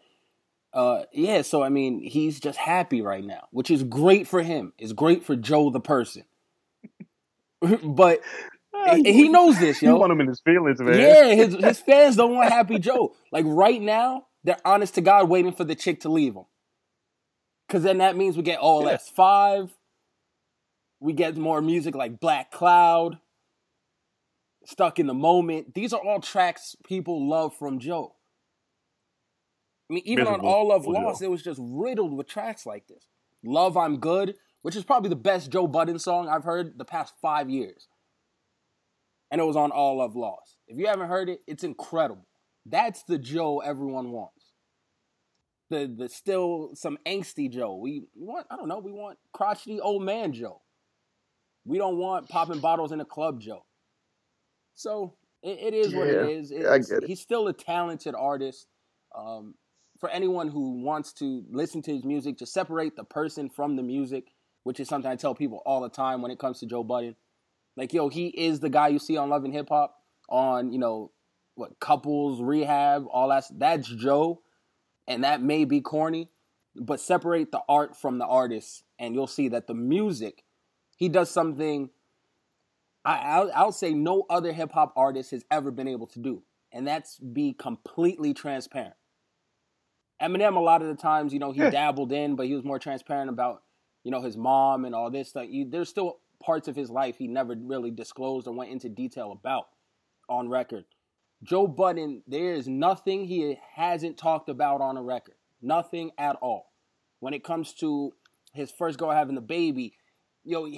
uh, 0.73 1.03
yeah, 1.13 1.43
so 1.43 1.63
I 1.63 1.69
mean, 1.69 2.01
he's 2.01 2.41
just 2.41 2.59
happy 2.59 3.03
right 3.03 3.25
now, 3.25 3.49
which 3.51 3.71
is 3.71 3.83
great 3.83 4.27
for 4.27 4.43
him. 4.43 4.73
It's 4.79 4.93
great 4.93 5.25
for 5.25 5.37
Joe 5.37 5.69
the 5.69 5.81
person. 5.81 6.25
but 7.83 8.21
he 9.05 9.29
knows 9.29 9.59
this, 9.59 9.83
yo. 9.83 9.93
You 9.93 10.01
want 10.01 10.13
him 10.13 10.21
in 10.21 10.29
his 10.29 10.41
feelings, 10.41 10.81
man. 10.81 10.99
Yeah, 10.99 11.35
his 11.35 11.55
his 11.55 11.79
fans 11.81 12.17
don't 12.17 12.35
want 12.35 12.51
Happy 12.51 12.79
Joe. 12.79 13.15
Like 13.33 13.45
right 13.47 13.81
now, 13.81 14.27
they're 14.45 14.61
honest 14.65 14.95
to 14.97 15.01
God 15.01 15.29
waiting 15.29 15.53
for 15.53 15.65
the 15.65 15.75
chick 15.75 16.01
to 16.01 16.09
leave 16.09 16.35
him. 16.35 16.45
Cause 17.69 17.83
then 17.83 17.99
that 17.99 18.17
means 18.17 18.37
we 18.37 18.43
get 18.43 18.61
all 18.61 18.89
OLS 18.89 19.11
five. 19.15 19.71
We 21.01 21.13
get 21.13 21.37
more 21.37 21.61
music 21.61 21.95
like 21.95 22.19
Black 22.19 22.51
Cloud, 22.51 23.19
Stuck 24.65 24.99
in 24.99 25.07
the 25.07 25.15
Moment. 25.15 25.75
These 25.75 25.93
are 25.93 26.01
all 26.01 26.21
tracks 26.21 26.77
people 26.85 27.29
love 27.29 27.55
from 27.57 27.79
Joe. 27.79 28.15
I 29.89 29.95
mean, 29.95 30.03
even 30.05 30.25
Miserable. 30.25 30.49
on 30.49 30.55
All 30.55 30.69
Love 30.69 30.87
Lost, 30.87 31.23
it 31.23 31.31
was 31.31 31.43
just 31.43 31.61
riddled 31.63 32.13
with 32.13 32.27
tracks 32.27 32.67
like 32.67 32.87
this. 32.89 33.07
Love 33.43 33.77
I'm 33.77 33.99
Good, 33.99 34.35
which 34.63 34.77
is 34.77 34.85
probably 34.85 35.09
the 35.09 35.17
best 35.17 35.51
Joe 35.51 35.67
Budden 35.67 35.99
song 35.99 36.29
I've 36.29 36.45
heard 36.45 36.77
the 36.77 36.85
past 36.85 37.15
five 37.23 37.49
years. 37.49 37.89
And 39.31 39.41
it 39.41 39.45
was 39.45 39.57
on 39.57 39.71
All 39.71 39.99
Love 39.99 40.17
Lost. 40.17 40.57
If 40.67 40.79
you 40.79 40.87
haven't 40.87 41.09
heard 41.09 41.29
it, 41.29 41.41
it's 41.47 41.65
incredible. 41.65 42.27
That's 42.65 43.03
the 43.03 43.19
Joe 43.19 43.61
everyone 43.61 44.11
wants. 44.11 44.53
The 45.71 45.87
the 45.87 46.09
still 46.09 46.71
some 46.75 46.99
angsty 47.07 47.51
Joe. 47.51 47.77
We 47.77 48.05
want 48.15 48.47
I 48.51 48.57
don't 48.57 48.69
know, 48.69 48.79
we 48.79 48.93
want 48.93 49.19
crotchety 49.33 49.81
old 49.81 50.03
man 50.03 50.33
Joe. 50.33 50.63
We 51.65 51.77
don't 51.77 51.99
want 51.99 52.29
popping 52.29 52.61
bottles 52.61 52.93
in 52.93 53.01
a 53.01 53.05
club 53.05 53.41
Joe. 53.41 53.65
So 54.75 55.15
it, 55.43 55.59
it 55.59 55.75
is 55.75 55.93
yeah, 55.93 55.99
what 55.99 56.09
it 56.09 56.31
is. 56.31 56.51
It's, 56.51 56.67
I 56.67 56.79
get 56.79 57.03
it. 57.03 57.07
He's 57.07 57.21
still 57.21 57.49
a 57.49 57.53
talented 57.53 58.15
artist. 58.15 58.67
Um, 59.15 59.55
for 59.99 60.09
anyone 60.11 60.49
who 60.49 60.81
wants 60.83 61.13
to 61.15 61.45
listen 61.51 61.83
to 61.83 61.93
his 61.93 62.05
music, 62.05 62.39
to 62.39 62.47
separate 62.47 62.97
the 62.97 63.05
person 63.05 63.51
from 63.51 63.77
the 63.77 63.83
music, 63.83 64.33
which 64.63 64.81
is 64.81 64.89
something 64.89 65.11
I 65.11 65.17
tell 65.17 65.35
people 65.35 65.63
all 65.67 65.81
the 65.81 65.89
time 65.89 66.23
when 66.23 66.31
it 66.31 66.39
comes 66.39 66.61
to 66.61 66.67
Joe 66.67 66.85
Budden. 66.85 67.17
Like, 67.79 67.93
yo, 67.95 68.09
he 68.09 68.27
is 68.27 68.61
the 68.61 68.69
guy 68.69 68.89
you 68.89 68.99
see 68.99 69.17
on 69.17 69.31
Love 69.31 69.45
and 69.45 69.55
Hip 69.55 69.69
Hop, 69.71 69.95
on, 70.29 70.73
you 70.73 70.79
know, 70.79 71.13
what, 71.55 71.81
couples, 71.81 72.43
rehab, 72.43 73.07
all 73.11 73.29
that. 73.29 73.45
That's 73.57 73.89
Joe. 73.89 74.43
And 75.07 75.25
that 75.25 75.41
may 75.41 75.65
be 75.65 75.81
corny, 75.81 76.29
but 76.77 77.01
separate 77.01 77.51
the 77.51 77.63
art 77.69 77.97
from 77.97 78.19
the 78.19 78.27
artist, 78.27 78.85
and 78.99 79.15
you'll 79.15 79.27
see 79.27 79.49
that 79.49 79.67
the 79.67 79.75
music, 79.75 80.45
he 80.97 81.09
does 81.09 81.31
something 81.31 81.89
I, 83.09 83.19
I'll, 83.21 83.51
I'll 83.55 83.73
say 83.73 83.95
no 83.95 84.27
other 84.29 84.53
hip 84.53 84.73
hop 84.73 84.93
artist 84.95 85.31
has 85.31 85.43
ever 85.51 85.71
been 85.71 85.89
able 85.89 86.07
to 86.09 86.19
do. 86.19 86.43
And 86.73 86.87
that's 86.87 87.19
be 87.19 87.55
completely 87.55 88.35
transparent. 88.35 88.95
Eminem, 90.21 90.57
a 90.57 90.61
lot 90.61 90.83
of 90.83 90.89
the 90.89 91.01
times, 91.01 91.33
you 91.33 91.39
know, 91.39 91.53
he 91.53 91.61
dabbled 91.71 92.13
in, 92.13 92.37
but 92.37 92.47
he 92.47 92.55
was 92.55 92.65
more 92.65 92.79
transparent 92.79 93.31
about, 93.31 93.63
you 94.05 94.11
know, 94.11 94.21
his 94.21 94.37
mom 94.37 94.85
and 94.85 94.95
all 94.95 95.11
this 95.11 95.31
stuff. 95.31 95.47
He, 95.49 95.65
there's 95.65 95.89
still 95.89 96.19
parts 96.43 96.69
of 96.69 96.77
his 96.77 96.91
life 96.91 97.17
he 97.19 97.27
never 97.27 97.55
really 97.57 97.91
disclosed 97.91 98.47
or 98.47 98.55
went 98.55 98.71
into 98.71 98.89
detail 98.89 99.33
about 99.33 99.69
on 100.29 100.49
record. 100.49 100.85
Joe 101.43 101.67
Budden, 101.67 102.23
there 102.27 102.55
is 102.55 102.69
nothing 102.69 103.27
he 103.27 103.59
hasn't 103.75 104.19
talked 104.19 104.49
about 104.49 104.81
on 104.81 104.97
a 104.97 105.03
record. 105.03 105.35
Nothing 105.63 106.11
at 106.19 106.37
all. 106.37 106.73
When 107.21 107.35
it 107.35 107.45
comes 107.45 107.73
to 107.75 108.13
his 108.53 108.71
first 108.71 108.99
girl 108.99 109.11
having 109.11 109.35
the 109.35 109.41
baby, 109.41 109.95
yo, 110.45 110.69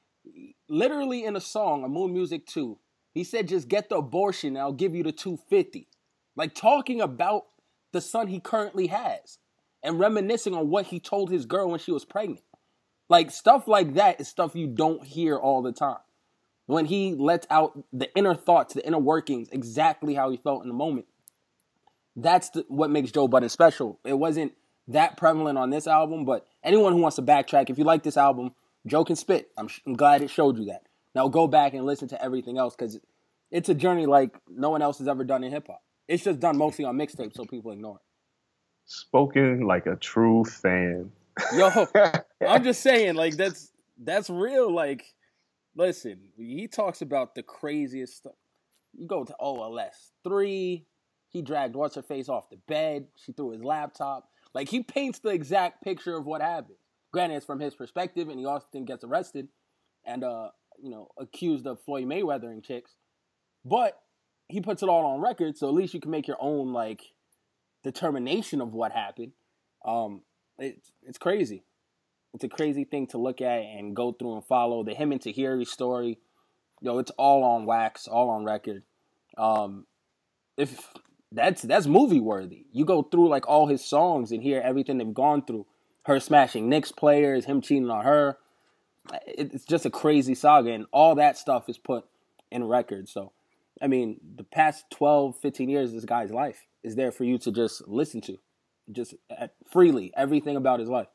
literally 0.68 1.24
in 1.24 1.36
a 1.36 1.40
song, 1.40 1.84
a 1.84 1.88
Mood 1.88 2.12
Music 2.12 2.46
2, 2.46 2.78
he 3.12 3.24
said, 3.24 3.48
just 3.48 3.68
get 3.68 3.88
the 3.88 3.96
abortion 3.96 4.56
I'll 4.56 4.72
give 4.72 4.94
you 4.94 5.02
the 5.02 5.12
250. 5.12 5.88
Like 6.36 6.54
talking 6.54 7.00
about 7.00 7.44
the 7.92 8.00
son 8.00 8.28
he 8.28 8.40
currently 8.40 8.86
has 8.86 9.38
and 9.82 9.98
reminiscing 9.98 10.54
on 10.54 10.68
what 10.68 10.86
he 10.86 11.00
told 11.00 11.30
his 11.30 11.46
girl 11.46 11.70
when 11.70 11.80
she 11.80 11.92
was 11.92 12.04
pregnant. 12.04 12.42
Like 13.10 13.32
stuff 13.32 13.66
like 13.66 13.94
that 13.94 14.20
is 14.20 14.28
stuff 14.28 14.54
you 14.54 14.68
don't 14.68 15.04
hear 15.04 15.36
all 15.36 15.60
the 15.62 15.72
time. 15.72 15.98
When 16.66 16.86
he 16.86 17.16
lets 17.16 17.44
out 17.50 17.76
the 17.92 18.14
inner 18.14 18.34
thoughts, 18.34 18.72
the 18.72 18.86
inner 18.86 19.00
workings, 19.00 19.48
exactly 19.50 20.14
how 20.14 20.30
he 20.30 20.36
felt 20.36 20.62
in 20.62 20.68
the 20.68 20.74
moment. 20.74 21.06
That's 22.14 22.50
the, 22.50 22.64
what 22.68 22.88
makes 22.88 23.10
Joe 23.10 23.26
Budden 23.26 23.48
special. 23.48 23.98
It 24.04 24.16
wasn't 24.16 24.52
that 24.86 25.16
prevalent 25.16 25.58
on 25.58 25.70
this 25.70 25.88
album, 25.88 26.24
but 26.24 26.46
anyone 26.62 26.92
who 26.92 27.00
wants 27.00 27.16
to 27.16 27.22
backtrack, 27.22 27.68
if 27.68 27.78
you 27.78 27.84
like 27.84 28.04
this 28.04 28.16
album, 28.16 28.54
Joe 28.86 29.04
can 29.04 29.16
spit. 29.16 29.50
I'm, 29.58 29.68
I'm 29.84 29.94
glad 29.94 30.22
it 30.22 30.30
showed 30.30 30.56
you 30.56 30.66
that. 30.66 30.82
Now 31.12 31.26
go 31.26 31.48
back 31.48 31.74
and 31.74 31.84
listen 31.84 32.06
to 32.08 32.24
everything 32.24 32.58
else 32.58 32.76
because 32.76 33.00
it's 33.50 33.68
a 33.68 33.74
journey 33.74 34.06
like 34.06 34.38
no 34.48 34.70
one 34.70 34.82
else 34.82 34.98
has 34.98 35.08
ever 35.08 35.24
done 35.24 35.42
in 35.42 35.50
hip 35.50 35.66
hop. 35.66 35.82
It's 36.06 36.22
just 36.22 36.38
done 36.38 36.56
mostly 36.56 36.84
on 36.84 36.96
mixtapes, 36.96 37.34
so 37.34 37.44
people 37.44 37.72
ignore 37.72 37.96
it. 37.96 38.02
Spoken 38.84 39.62
like 39.66 39.86
a 39.86 39.96
true 39.96 40.44
fan. 40.44 41.10
Yo, 41.54 41.86
I'm 42.46 42.64
just 42.64 42.82
saying, 42.82 43.14
like 43.14 43.36
that's 43.36 43.70
that's 43.98 44.30
real. 44.30 44.72
Like, 44.72 45.04
listen, 45.76 46.20
he 46.36 46.68
talks 46.68 47.02
about 47.02 47.34
the 47.34 47.42
craziest 47.42 48.16
stuff. 48.16 48.32
You 48.92 49.06
go 49.06 49.24
to 49.24 49.34
OLS 49.38 50.12
three. 50.24 50.86
He 51.28 51.42
dragged 51.42 51.76
what's 51.76 51.94
her 51.94 52.02
face 52.02 52.28
off 52.28 52.50
the 52.50 52.58
bed. 52.68 53.06
She 53.16 53.32
threw 53.32 53.50
his 53.52 53.62
laptop. 53.62 54.28
Like 54.52 54.68
he 54.68 54.82
paints 54.82 55.20
the 55.20 55.28
exact 55.30 55.82
picture 55.82 56.16
of 56.16 56.26
what 56.26 56.42
happened. 56.42 56.76
Granted, 57.12 57.36
it's 57.36 57.46
from 57.46 57.60
his 57.60 57.74
perspective, 57.74 58.28
and 58.28 58.38
he 58.38 58.46
often 58.46 58.84
gets 58.84 59.04
arrested 59.04 59.48
and 60.04 60.24
uh, 60.24 60.48
you 60.82 60.90
know, 60.90 61.08
accused 61.18 61.66
of 61.66 61.80
Floyd 61.80 62.06
Mayweathering 62.06 62.64
chicks. 62.64 62.96
But 63.64 64.00
he 64.48 64.60
puts 64.60 64.82
it 64.82 64.88
all 64.88 65.04
on 65.04 65.20
record, 65.20 65.56
so 65.56 65.68
at 65.68 65.74
least 65.74 65.94
you 65.94 66.00
can 66.00 66.10
make 66.10 66.26
your 66.26 66.38
own 66.40 66.72
like 66.72 67.02
determination 67.84 68.60
of 68.60 68.72
what 68.72 68.92
happened. 68.92 69.32
Um, 69.84 70.22
it's 70.60 70.92
it's 71.06 71.18
crazy. 71.18 71.64
It's 72.34 72.44
a 72.44 72.48
crazy 72.48 72.84
thing 72.84 73.08
to 73.08 73.18
look 73.18 73.40
at 73.40 73.60
and 73.62 73.96
go 73.96 74.12
through 74.12 74.34
and 74.34 74.44
follow. 74.44 74.84
The 74.84 74.94
him 74.94 75.10
and 75.10 75.20
Tahiry 75.20 75.66
story, 75.66 76.18
yo, 76.80 76.98
it's 76.98 77.10
all 77.12 77.42
on 77.42 77.66
wax, 77.66 78.06
all 78.06 78.30
on 78.30 78.44
record. 78.44 78.84
Um, 79.36 79.86
if 80.56 80.88
that's 81.32 81.62
that's 81.62 81.86
movie 81.86 82.20
worthy. 82.20 82.66
You 82.72 82.84
go 82.84 83.02
through 83.02 83.28
like 83.28 83.48
all 83.48 83.66
his 83.66 83.84
songs 83.84 84.30
and 84.32 84.42
hear 84.42 84.60
everything 84.60 84.98
they've 84.98 85.14
gone 85.14 85.44
through. 85.44 85.66
Her 86.04 86.18
smashing 86.18 86.68
Knicks 86.68 86.92
players, 86.92 87.44
him 87.44 87.60
cheating 87.60 87.90
on 87.90 88.04
her. 88.04 88.38
It's 89.26 89.64
just 89.64 89.86
a 89.86 89.90
crazy 89.90 90.34
saga, 90.34 90.72
and 90.72 90.86
all 90.92 91.14
that 91.16 91.36
stuff 91.36 91.68
is 91.68 91.78
put 91.78 92.04
in 92.50 92.64
record. 92.64 93.08
So 93.08 93.32
I 93.80 93.86
mean, 93.86 94.20
the 94.36 94.44
past 94.44 94.84
12, 94.90 95.36
15 95.38 95.68
years, 95.68 95.90
of 95.90 95.94
this 95.94 96.04
guy's 96.04 96.30
life 96.30 96.66
is 96.82 96.96
there 96.96 97.10
for 97.12 97.24
you 97.24 97.38
to 97.38 97.50
just 97.50 97.86
listen 97.88 98.20
to, 98.22 98.38
just 98.92 99.14
freely, 99.70 100.12
everything 100.16 100.56
about 100.56 100.80
his 100.80 100.88
life. 100.88 101.08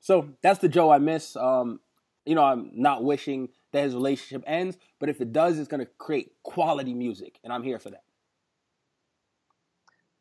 So 0.00 0.28
that's 0.42 0.58
the 0.60 0.68
Joe 0.68 0.90
I 0.90 0.98
miss. 0.98 1.36
Um, 1.36 1.80
you 2.24 2.34
know, 2.34 2.44
I'm 2.44 2.70
not 2.74 3.04
wishing 3.04 3.48
that 3.72 3.84
his 3.84 3.94
relationship 3.94 4.44
ends, 4.46 4.76
but 4.98 5.08
if 5.08 5.20
it 5.20 5.32
does, 5.32 5.58
it's 5.58 5.68
going 5.68 5.84
to 5.84 5.90
create 5.98 6.32
quality 6.42 6.94
music, 6.94 7.38
and 7.44 7.52
I'm 7.52 7.62
here 7.62 7.78
for 7.78 7.90
that. 7.90 8.02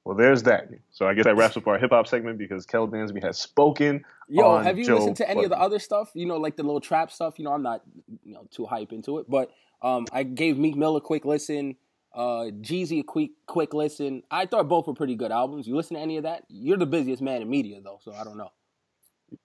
Well, 0.05 0.15
there's 0.15 0.43
that. 0.43 0.69
So 0.91 1.07
I 1.07 1.15
guess 1.15 1.25
that 1.25 1.35
wraps 1.35 1.57
up 1.57 1.65
our 1.67 1.79
hip 1.79 1.89
hop 1.89 2.05
segment 2.05 2.37
because 2.37 2.65
Kel 2.67 2.87
Dansby 2.87 3.23
has 3.23 3.39
spoken. 3.39 4.05
Yo, 4.29 4.59
have 4.59 4.77
you 4.77 4.85
Joe 4.85 4.97
listened 4.97 5.17
to 5.17 5.27
any 5.27 5.41
Budden. 5.41 5.45
of 5.45 5.57
the 5.57 5.59
other 5.59 5.79
stuff? 5.79 6.11
You 6.13 6.27
know, 6.27 6.37
like 6.37 6.55
the 6.55 6.63
little 6.63 6.79
trap 6.79 7.11
stuff. 7.11 7.39
You 7.39 7.45
know, 7.45 7.53
I'm 7.53 7.63
not 7.63 7.81
you 8.23 8.35
know 8.35 8.47
too 8.51 8.67
hype 8.67 8.93
into 8.93 9.17
it, 9.17 9.27
but 9.27 9.49
um, 9.81 10.05
I 10.11 10.21
gave 10.21 10.59
Meek 10.59 10.75
Mill 10.75 10.95
a 10.95 11.01
quick 11.01 11.25
listen. 11.25 11.75
Uh, 12.15 12.49
Jeezy, 12.61 13.05
quick 13.05 13.31
quick 13.45 13.73
listen. 13.73 14.23
I 14.31 14.45
thought 14.45 14.69
both 14.69 14.87
were 14.87 14.93
pretty 14.93 15.15
good 15.15 15.31
albums. 15.31 15.67
You 15.67 15.75
listen 15.75 15.97
to 15.97 16.01
any 16.01 16.15
of 16.15 16.23
that? 16.23 16.45
You're 16.47 16.77
the 16.77 16.85
busiest 16.85 17.21
man 17.21 17.41
in 17.41 17.49
media 17.49 17.81
though, 17.83 17.99
so 18.01 18.13
I 18.13 18.23
don't 18.23 18.37
know. 18.37 18.51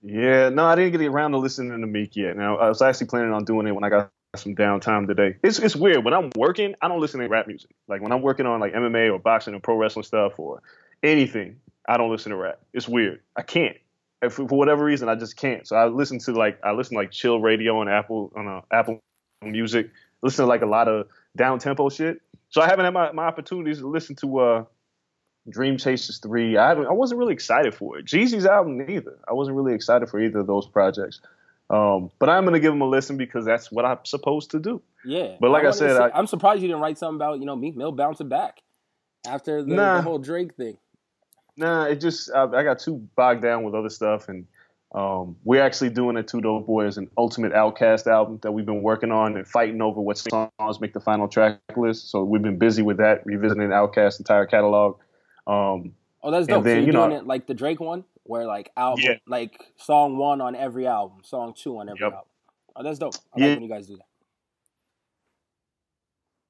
Yeah, 0.02 0.50
no, 0.50 0.66
I 0.66 0.76
didn't 0.76 0.92
get 0.92 1.04
around 1.04 1.32
to 1.32 1.38
listening 1.38 1.80
to 1.80 1.86
Meek 1.86 2.14
yet. 2.14 2.36
Now 2.36 2.58
I 2.58 2.68
was 2.68 2.80
actually 2.80 3.08
planning 3.08 3.32
on 3.32 3.44
doing 3.44 3.66
it 3.66 3.74
when 3.74 3.82
I 3.82 3.88
got 3.88 4.10
some 4.36 4.54
downtime 4.54 5.08
today. 5.08 5.36
It's 5.42 5.58
it's 5.58 5.74
weird 5.74 6.04
when 6.04 6.14
I'm 6.14 6.30
working. 6.36 6.76
I 6.80 6.86
don't 6.86 7.00
listen 7.00 7.18
to 7.18 7.28
rap 7.28 7.48
music. 7.48 7.70
Like 7.88 8.02
when 8.02 8.12
I'm 8.12 8.22
working 8.22 8.46
on 8.46 8.60
like 8.60 8.72
MMA 8.72 9.12
or 9.12 9.18
boxing 9.18 9.54
or 9.54 9.60
pro 9.60 9.76
wrestling 9.76 10.04
stuff 10.04 10.38
or 10.38 10.62
anything, 11.02 11.56
I 11.88 11.96
don't 11.96 12.10
listen 12.10 12.30
to 12.30 12.36
rap. 12.36 12.60
It's 12.72 12.86
weird. 12.86 13.20
I 13.34 13.42
can't. 13.42 13.76
If, 14.22 14.34
for 14.34 14.44
whatever 14.44 14.84
reason, 14.84 15.08
I 15.08 15.16
just 15.16 15.36
can't. 15.36 15.66
So 15.66 15.74
I 15.74 15.86
listen 15.86 16.20
to 16.20 16.32
like 16.32 16.60
I 16.62 16.70
listen 16.70 16.94
to 16.94 17.00
like 17.00 17.10
chill 17.10 17.40
radio 17.40 17.80
on 17.80 17.88
Apple 17.88 18.32
on 18.36 18.46
uh, 18.46 18.60
Apple 18.70 19.00
Music. 19.42 19.90
Listen 20.22 20.44
to 20.44 20.48
like 20.48 20.62
a 20.62 20.66
lot 20.66 20.86
of 20.86 21.08
down 21.36 21.58
tempo 21.58 21.88
shit. 21.88 22.20
So 22.50 22.60
I 22.60 22.66
haven't 22.68 22.84
had 22.84 22.94
my, 22.94 23.12
my 23.12 23.24
opportunities 23.24 23.78
to 23.78 23.88
listen 23.88 24.16
to 24.16 24.38
uh, 24.38 24.64
Dream 25.48 25.78
Chasers 25.78 26.18
three. 26.18 26.56
I 26.56 26.68
haven't. 26.68 26.86
I 26.86 26.92
wasn't 26.92 27.18
really 27.18 27.32
excited 27.32 27.74
for 27.74 27.98
it. 27.98 28.06
Jeezy's 28.06 28.46
album 28.46 28.88
either. 28.90 29.18
I 29.28 29.32
wasn't 29.32 29.56
really 29.56 29.74
excited 29.74 30.08
for 30.08 30.20
either 30.20 30.40
of 30.40 30.46
those 30.46 30.66
projects. 30.66 31.20
Um, 31.70 32.10
but 32.18 32.28
I'm 32.28 32.44
gonna 32.44 32.58
give 32.58 32.72
them 32.72 32.80
a 32.80 32.88
listen 32.88 33.16
because 33.16 33.44
that's 33.44 33.70
what 33.70 33.84
I'm 33.84 34.04
supposed 34.04 34.50
to 34.50 34.58
do. 34.58 34.82
Yeah. 35.04 35.36
But 35.40 35.50
like 35.50 35.64
I, 35.64 35.68
I 35.68 35.70
said, 35.70 35.96
say, 35.96 36.02
I, 36.02 36.18
am 36.18 36.26
surprised 36.26 36.62
you 36.62 36.68
didn't 36.68 36.82
write 36.82 36.98
something 36.98 37.16
about 37.16 37.38
you 37.38 37.46
know 37.46 37.54
Meek 37.54 37.76
Mill 37.76 37.92
bouncing 37.92 38.28
back 38.28 38.60
after 39.26 39.62
the, 39.62 39.74
nah, 39.74 39.96
the 39.96 40.02
whole 40.02 40.18
Drake 40.18 40.54
thing. 40.56 40.76
Nah, 41.56 41.84
it 41.84 42.00
just 42.00 42.30
I, 42.32 42.44
I, 42.44 42.64
got 42.64 42.80
too 42.80 42.96
bogged 43.14 43.42
down 43.42 43.62
with 43.62 43.74
other 43.74 43.88
stuff, 43.88 44.28
and 44.28 44.46
um, 44.92 45.36
we're 45.44 45.62
actually 45.62 45.90
doing 45.90 46.16
a 46.16 46.22
Two 46.22 46.40
Dope 46.40 46.66
Boys 46.66 46.98
an 46.98 47.08
Ultimate 47.16 47.52
OutKast 47.52 48.08
album 48.08 48.40
that 48.42 48.52
we've 48.52 48.66
been 48.66 48.82
working 48.82 49.12
on 49.12 49.36
and 49.36 49.46
fighting 49.46 49.80
over 49.80 50.00
what 50.00 50.18
songs 50.18 50.80
make 50.80 50.92
the 50.94 51.00
final 51.00 51.28
track 51.28 51.60
list. 51.76 52.10
So 52.10 52.24
we've 52.24 52.42
been 52.42 52.58
busy 52.58 52.82
with 52.82 52.96
that, 52.96 53.24
revisiting 53.24 53.68
OutKast's 53.68 54.18
entire 54.18 54.46
catalog. 54.46 54.98
Um, 55.46 55.92
oh, 56.22 56.32
that's 56.32 56.48
dope. 56.48 56.64
Then, 56.64 56.72
so 56.72 56.78
you're 56.78 56.86
you 56.86 56.92
know, 56.92 57.08
doing 57.08 57.20
it 57.20 57.26
like 57.26 57.46
the 57.46 57.54
Drake 57.54 57.78
one, 57.78 58.04
where 58.24 58.46
like 58.46 58.72
album, 58.76 59.04
yeah. 59.04 59.14
like 59.28 59.60
song 59.76 60.16
one 60.16 60.40
on 60.40 60.56
every 60.56 60.88
album, 60.88 61.18
song 61.22 61.54
two 61.56 61.78
on 61.78 61.88
every 61.88 62.00
yep. 62.00 62.12
album. 62.12 62.28
Oh, 62.74 62.82
that's 62.82 62.98
dope. 62.98 63.14
I 63.34 63.40
yeah. 63.40 63.46
like 63.46 63.56
when 63.56 63.62
you 63.62 63.68
guys 63.68 63.86
do 63.86 63.96
that. 63.96 64.06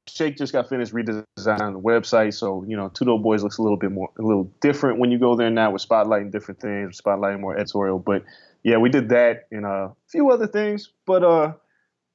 Shake 0.08 0.36
just 0.36 0.52
got 0.52 0.68
finished 0.68 0.92
redesigning 0.92 1.24
the 1.36 1.80
website, 1.80 2.34
so 2.34 2.64
you 2.66 2.76
know, 2.76 2.88
Two 2.88 3.04
Dope 3.04 3.22
Boys 3.22 3.42
looks 3.42 3.58
a 3.58 3.62
little 3.62 3.76
bit 3.76 3.92
more, 3.92 4.10
a 4.18 4.22
little 4.22 4.52
different 4.60 4.98
when 4.98 5.10
you 5.10 5.18
go 5.18 5.36
there 5.36 5.50
now 5.50 5.70
with 5.70 5.86
spotlighting 5.86 6.32
different 6.32 6.60
things, 6.60 7.00
spotlighting 7.00 7.40
more 7.40 7.56
editorial. 7.56 7.98
But 7.98 8.24
yeah, 8.62 8.78
we 8.78 8.88
did 8.88 9.08
that 9.10 9.46
and 9.50 9.64
a 9.64 9.92
few 10.08 10.30
other 10.30 10.46
things. 10.46 10.90
But 11.06 11.22
uh, 11.22 11.52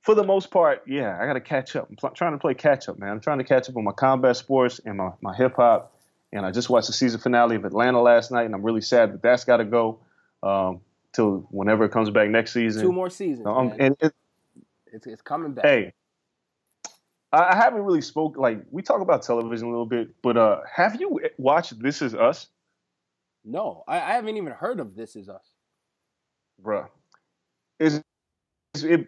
for 0.01 0.13
the 0.15 0.23
most 0.23 0.51
part, 0.51 0.83
yeah, 0.87 1.17
I 1.19 1.25
got 1.25 1.33
to 1.33 1.41
catch 1.41 1.75
up. 1.75 1.87
I'm 1.89 1.95
pl- 1.95 2.11
trying 2.11 2.33
to 2.33 2.37
play 2.37 2.53
catch 2.53 2.89
up, 2.89 2.99
man. 2.99 3.09
I'm 3.09 3.19
trying 3.21 3.37
to 3.37 3.43
catch 3.43 3.69
up 3.69 3.77
on 3.77 3.83
my 3.83 3.93
combat 3.93 4.35
sports 4.37 4.79
and 4.85 4.97
my 4.97 5.11
my 5.21 5.35
hip 5.35 5.55
hop. 5.55 5.93
And 6.33 6.45
I 6.45 6.51
just 6.51 6.69
watched 6.69 6.87
the 6.87 6.93
season 6.93 7.21
finale 7.21 7.55
of 7.55 7.63
Atlanta 7.63 8.01
last 8.01 8.29
night, 8.29 8.45
and 8.45 8.53
I'm 8.53 8.63
really 8.63 8.81
sad 8.81 9.13
that 9.13 9.21
that's 9.21 9.45
got 9.45 9.57
to 9.57 9.63
go 9.63 9.99
um, 10.43 10.81
till 11.13 11.47
whenever 11.49 11.85
it 11.85 11.91
comes 11.91 12.09
back 12.09 12.29
next 12.29 12.51
season. 12.51 12.81
Two 12.81 12.91
more 12.91 13.09
seasons, 13.09 13.47
um, 13.47 13.73
and 13.79 13.95
it, 14.01 14.13
it's, 14.91 15.07
it's 15.07 15.21
coming 15.21 15.53
back. 15.53 15.65
Hey, 15.65 15.93
I 17.35 17.55
haven't 17.55 17.81
really 17.81 18.01
spoke 18.01 18.37
like 18.37 18.61
we 18.71 18.81
talk 18.81 19.01
about 19.01 19.23
television 19.23 19.67
a 19.67 19.71
little 19.71 19.85
bit, 19.85 20.09
but 20.21 20.37
uh, 20.37 20.59
have 20.73 20.99
you 20.99 21.19
watched 21.37 21.77
This 21.81 22.01
Is 22.01 22.15
Us? 22.15 22.47
No, 23.43 23.83
I, 23.87 23.97
I 23.97 24.13
haven't 24.13 24.37
even 24.37 24.53
heard 24.53 24.79
of 24.79 24.95
This 24.95 25.15
Is 25.15 25.27
Us. 25.27 25.45
Bruh, 26.63 26.87
is 27.79 28.01
it? 28.75 29.07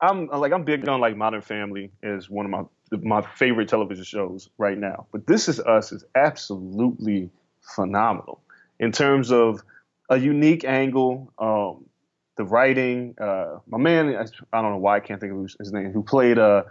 I'm 0.00 0.28
like 0.28 0.52
I'm 0.52 0.64
big 0.64 0.88
on 0.88 1.00
like 1.00 1.16
Modern 1.16 1.42
Family 1.42 1.90
is 2.02 2.30
one 2.30 2.46
of 2.46 2.50
my 2.50 2.62
my 3.02 3.22
favorite 3.22 3.68
television 3.68 4.04
shows 4.04 4.48
right 4.58 4.78
now. 4.78 5.06
But 5.12 5.26
This 5.26 5.48
Is 5.48 5.60
Us 5.60 5.92
is 5.92 6.04
absolutely 6.14 7.30
phenomenal 7.60 8.40
in 8.78 8.92
terms 8.92 9.30
of 9.30 9.62
a 10.08 10.18
unique 10.18 10.64
angle. 10.64 11.32
Um, 11.38 11.84
the 12.36 12.44
writing, 12.44 13.14
uh, 13.18 13.60
my 13.66 13.78
man, 13.78 14.14
I, 14.14 14.26
I, 14.52 14.60
don't 14.60 14.72
know 14.72 14.76
why 14.76 14.96
I 14.96 15.00
can't 15.00 15.18
think 15.18 15.32
of 15.32 15.50
his 15.58 15.72
name, 15.72 15.90
who 15.90 16.02
played 16.02 16.38
uh, 16.38 16.64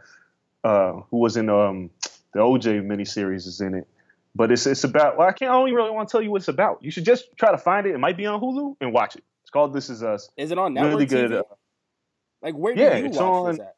uh, 0.65 1.01
who 1.11 1.17
was 1.17 1.37
in 1.37 1.49
um, 1.49 1.91
the 2.33 2.39
OJ 2.39 2.85
miniseries 2.85 3.47
is 3.47 3.61
in 3.61 3.75
it. 3.75 3.87
But 4.33 4.51
it's 4.51 4.65
it's 4.65 4.83
about. 4.83 5.17
Well, 5.17 5.27
I 5.27 5.31
can't. 5.31 5.51
I 5.51 5.53
don't 5.53 5.71
really 5.73 5.91
want 5.91 6.09
to 6.09 6.11
tell 6.11 6.21
you 6.21 6.31
what 6.31 6.41
it's 6.41 6.49
about. 6.49 6.79
You 6.81 6.91
should 6.91 7.05
just 7.05 7.25
try 7.37 7.51
to 7.51 7.57
find 7.57 7.87
it. 7.87 7.93
It 7.95 7.99
might 7.99 8.17
be 8.17 8.25
on 8.25 8.41
Hulu 8.41 8.75
and 8.81 8.91
watch 8.91 9.15
it. 9.15 9.23
It's 9.43 9.51
called 9.51 9.73
This 9.73 9.89
Is 9.89 10.03
Us. 10.03 10.29
Is 10.35 10.51
it 10.51 10.57
on 10.57 10.73
network 10.73 10.93
Really 10.93 11.05
good. 11.05 11.33
Uh, 11.33 11.43
like 12.41 12.55
where 12.55 12.75
do 12.75 12.81
yeah, 12.81 12.97
you 12.97 13.09
watch 13.09 13.17
on, 13.17 13.51
this 13.51 13.59
at? 13.61 13.75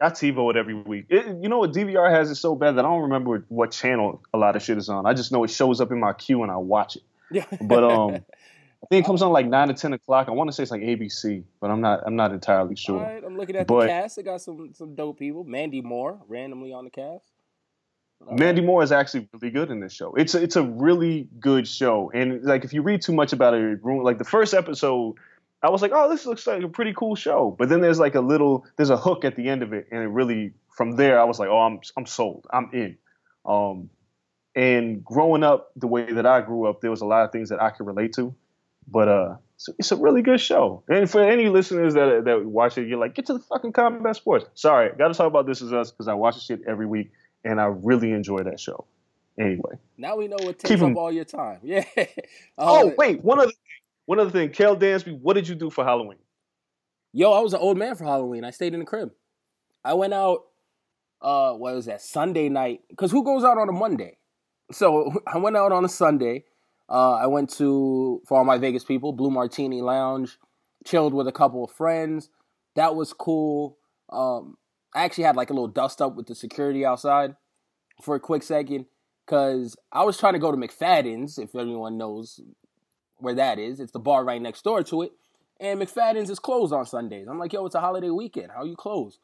I 0.00 0.08
TiVo 0.08 0.50
it 0.50 0.56
every 0.56 0.74
week. 0.74 1.06
It, 1.10 1.26
you 1.40 1.48
know 1.48 1.58
what 1.58 1.72
DVR 1.72 2.10
has 2.10 2.28
it 2.28 2.34
so 2.34 2.56
bad 2.56 2.72
that 2.72 2.84
I 2.84 2.88
don't 2.88 3.02
remember 3.02 3.44
what 3.48 3.70
channel 3.70 4.20
a 4.34 4.38
lot 4.38 4.56
of 4.56 4.62
shit 4.62 4.78
is 4.78 4.88
on. 4.88 5.06
I 5.06 5.14
just 5.14 5.30
know 5.30 5.44
it 5.44 5.50
shows 5.50 5.80
up 5.80 5.92
in 5.92 6.00
my 6.00 6.12
queue 6.12 6.42
and 6.42 6.50
I 6.50 6.56
watch 6.56 6.96
it. 6.96 7.02
Yeah. 7.30 7.44
But 7.60 7.84
um, 7.84 8.24
think 8.92 9.04
it 9.04 9.06
comes 9.06 9.22
on 9.22 9.32
like 9.32 9.46
nine 9.46 9.68
to 9.68 9.74
ten 9.74 9.92
o'clock. 9.92 10.28
I 10.28 10.32
want 10.32 10.48
to 10.48 10.52
say 10.52 10.62
it's 10.62 10.70
like 10.70 10.82
ABC, 10.82 11.44
but 11.60 11.70
I'm 11.70 11.80
not. 11.80 12.02
I'm 12.06 12.16
not 12.16 12.32
entirely 12.32 12.76
sure. 12.76 13.00
Right, 13.00 13.22
I'm 13.24 13.36
looking 13.36 13.56
at 13.56 13.66
but, 13.66 13.82
the 13.82 13.86
cast. 13.88 14.18
It 14.18 14.24
got 14.24 14.42
some 14.42 14.72
some 14.74 14.94
dope 14.94 15.18
people. 15.18 15.44
Mandy 15.44 15.80
Moore 15.80 16.18
randomly 16.28 16.72
on 16.72 16.84
the 16.84 16.90
cast. 16.90 17.24
All 18.26 18.36
Mandy 18.36 18.60
right. 18.60 18.66
Moore 18.66 18.82
is 18.82 18.92
actually 18.92 19.28
really 19.32 19.50
good 19.50 19.70
in 19.70 19.80
this 19.80 19.92
show. 19.92 20.14
It's 20.14 20.34
a, 20.34 20.42
it's 20.42 20.56
a 20.56 20.62
really 20.62 21.28
good 21.40 21.66
show, 21.66 22.10
and 22.12 22.44
like 22.44 22.64
if 22.64 22.72
you 22.72 22.82
read 22.82 23.00
too 23.00 23.14
much 23.14 23.32
about 23.32 23.54
it, 23.54 23.82
like 23.82 24.18
the 24.18 24.24
first 24.24 24.52
episode, 24.52 25.16
I 25.62 25.70
was 25.70 25.80
like, 25.80 25.92
oh, 25.94 26.10
this 26.10 26.26
looks 26.26 26.46
like 26.46 26.62
a 26.62 26.68
pretty 26.68 26.92
cool 26.92 27.16
show. 27.16 27.54
But 27.58 27.70
then 27.70 27.80
there's 27.80 27.98
like 27.98 28.14
a 28.14 28.20
little, 28.20 28.66
there's 28.76 28.90
a 28.90 28.96
hook 28.96 29.24
at 29.24 29.36
the 29.36 29.48
end 29.48 29.62
of 29.62 29.72
it, 29.72 29.88
and 29.90 30.02
it 30.02 30.08
really 30.08 30.52
from 30.76 30.96
there 30.96 31.18
I 31.18 31.24
was 31.24 31.38
like, 31.38 31.48
oh, 31.48 31.60
I'm 31.60 31.80
I'm 31.96 32.06
sold. 32.06 32.46
I'm 32.52 32.68
in. 32.74 32.98
Um, 33.46 33.88
and 34.54 35.02
growing 35.02 35.42
up 35.42 35.70
the 35.76 35.86
way 35.86 36.12
that 36.12 36.26
I 36.26 36.42
grew 36.42 36.66
up, 36.66 36.82
there 36.82 36.90
was 36.90 37.00
a 37.00 37.06
lot 37.06 37.24
of 37.24 37.32
things 37.32 37.48
that 37.48 37.62
I 37.62 37.70
could 37.70 37.86
relate 37.86 38.12
to. 38.14 38.34
But 38.88 39.08
uh, 39.08 39.36
it's, 39.56 39.68
it's, 39.78 39.92
a 39.92 39.96
really 39.96 40.22
good 40.22 40.40
show. 40.40 40.82
And 40.88 41.08
for 41.10 41.22
any 41.22 41.48
listeners 41.48 41.94
that 41.94 42.24
that 42.24 42.44
watch 42.44 42.78
it, 42.78 42.88
you're 42.88 42.98
like, 42.98 43.14
get 43.14 43.26
to 43.26 43.34
the 43.34 43.38
fucking 43.38 43.72
combat 43.72 44.16
sports. 44.16 44.46
Sorry, 44.54 44.90
got 44.96 45.08
to 45.08 45.14
talk 45.14 45.26
about 45.26 45.46
this 45.46 45.62
is 45.62 45.72
us 45.72 45.90
because 45.90 46.08
I 46.08 46.14
watch 46.14 46.34
the 46.34 46.40
shit 46.40 46.60
every 46.66 46.86
week 46.86 47.10
and 47.44 47.60
I 47.60 47.66
really 47.66 48.12
enjoy 48.12 48.42
that 48.44 48.60
show. 48.60 48.86
Anyway, 49.38 49.78
now 49.96 50.16
we 50.16 50.28
know 50.28 50.36
what 50.40 50.58
takes 50.58 50.68
Keep 50.68 50.82
up 50.82 50.96
all 50.96 51.10
your 51.10 51.24
time. 51.24 51.60
Yeah. 51.62 51.84
oh 52.58 52.92
wait, 52.98 53.24
one 53.24 53.38
other 53.38 53.48
thing. 53.48 53.56
One 54.04 54.18
other 54.18 54.30
thing, 54.30 54.50
Kel 54.50 54.76
Dansby, 54.76 55.20
what 55.20 55.34
did 55.34 55.46
you 55.46 55.54
do 55.54 55.70
for 55.70 55.84
Halloween? 55.84 56.18
Yo, 57.12 57.30
I 57.30 57.40
was 57.40 57.54
an 57.54 57.60
old 57.60 57.78
man 57.78 57.94
for 57.94 58.04
Halloween. 58.04 58.44
I 58.44 58.50
stayed 58.50 58.74
in 58.74 58.80
the 58.80 58.86
crib. 58.86 59.12
I 59.84 59.94
went 59.94 60.12
out. 60.12 60.44
Uh, 61.20 61.52
what 61.52 61.74
was 61.74 61.86
that? 61.86 62.02
Sunday 62.02 62.48
night. 62.48 62.80
Cause 62.96 63.10
who 63.12 63.22
goes 63.22 63.44
out 63.44 63.58
on 63.58 63.68
a 63.68 63.72
Monday? 63.72 64.18
So 64.72 65.22
I 65.26 65.38
went 65.38 65.56
out 65.56 65.72
on 65.72 65.84
a 65.84 65.88
Sunday. 65.88 66.44
Uh, 66.88 67.12
I 67.12 67.26
went 67.26 67.50
to, 67.54 68.20
for 68.26 68.38
all 68.38 68.44
my 68.44 68.58
Vegas 68.58 68.84
people, 68.84 69.12
Blue 69.12 69.30
Martini 69.30 69.80
Lounge, 69.80 70.38
chilled 70.84 71.14
with 71.14 71.26
a 71.26 71.32
couple 71.32 71.64
of 71.64 71.70
friends. 71.70 72.28
That 72.74 72.94
was 72.94 73.12
cool. 73.12 73.78
Um, 74.10 74.56
I 74.94 75.04
actually 75.04 75.24
had 75.24 75.36
like 75.36 75.50
a 75.50 75.54
little 75.54 75.68
dust 75.68 76.02
up 76.02 76.14
with 76.16 76.26
the 76.26 76.34
security 76.34 76.84
outside 76.84 77.36
for 78.02 78.14
a 78.14 78.20
quick 78.20 78.42
second 78.42 78.86
because 79.24 79.76
I 79.92 80.04
was 80.04 80.18
trying 80.18 80.34
to 80.34 80.38
go 80.38 80.50
to 80.50 80.56
McFadden's, 80.56 81.38
if 81.38 81.54
anyone 81.54 81.96
knows 81.96 82.40
where 83.16 83.34
that 83.34 83.58
is. 83.58 83.80
It's 83.80 83.92
the 83.92 83.98
bar 83.98 84.24
right 84.24 84.42
next 84.42 84.62
door 84.62 84.82
to 84.82 85.02
it. 85.02 85.12
And 85.60 85.80
McFadden's 85.80 86.28
is 86.28 86.38
closed 86.38 86.72
on 86.72 86.84
Sundays. 86.86 87.28
I'm 87.28 87.38
like, 87.38 87.52
yo, 87.52 87.64
it's 87.64 87.74
a 87.74 87.80
holiday 87.80 88.10
weekend. 88.10 88.50
How 88.54 88.64
you 88.64 88.76
close? 88.76 89.18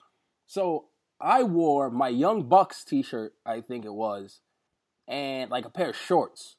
So 0.46 0.86
I 1.20 1.42
wore 1.42 1.90
my 1.90 2.08
Young 2.08 2.48
Bucks 2.48 2.84
t 2.84 3.02
shirt, 3.02 3.34
I 3.44 3.60
think 3.60 3.84
it 3.84 3.92
was, 3.92 4.40
and 5.08 5.50
like 5.50 5.64
a 5.64 5.70
pair 5.70 5.90
of 5.90 5.96
shorts. 5.96 6.56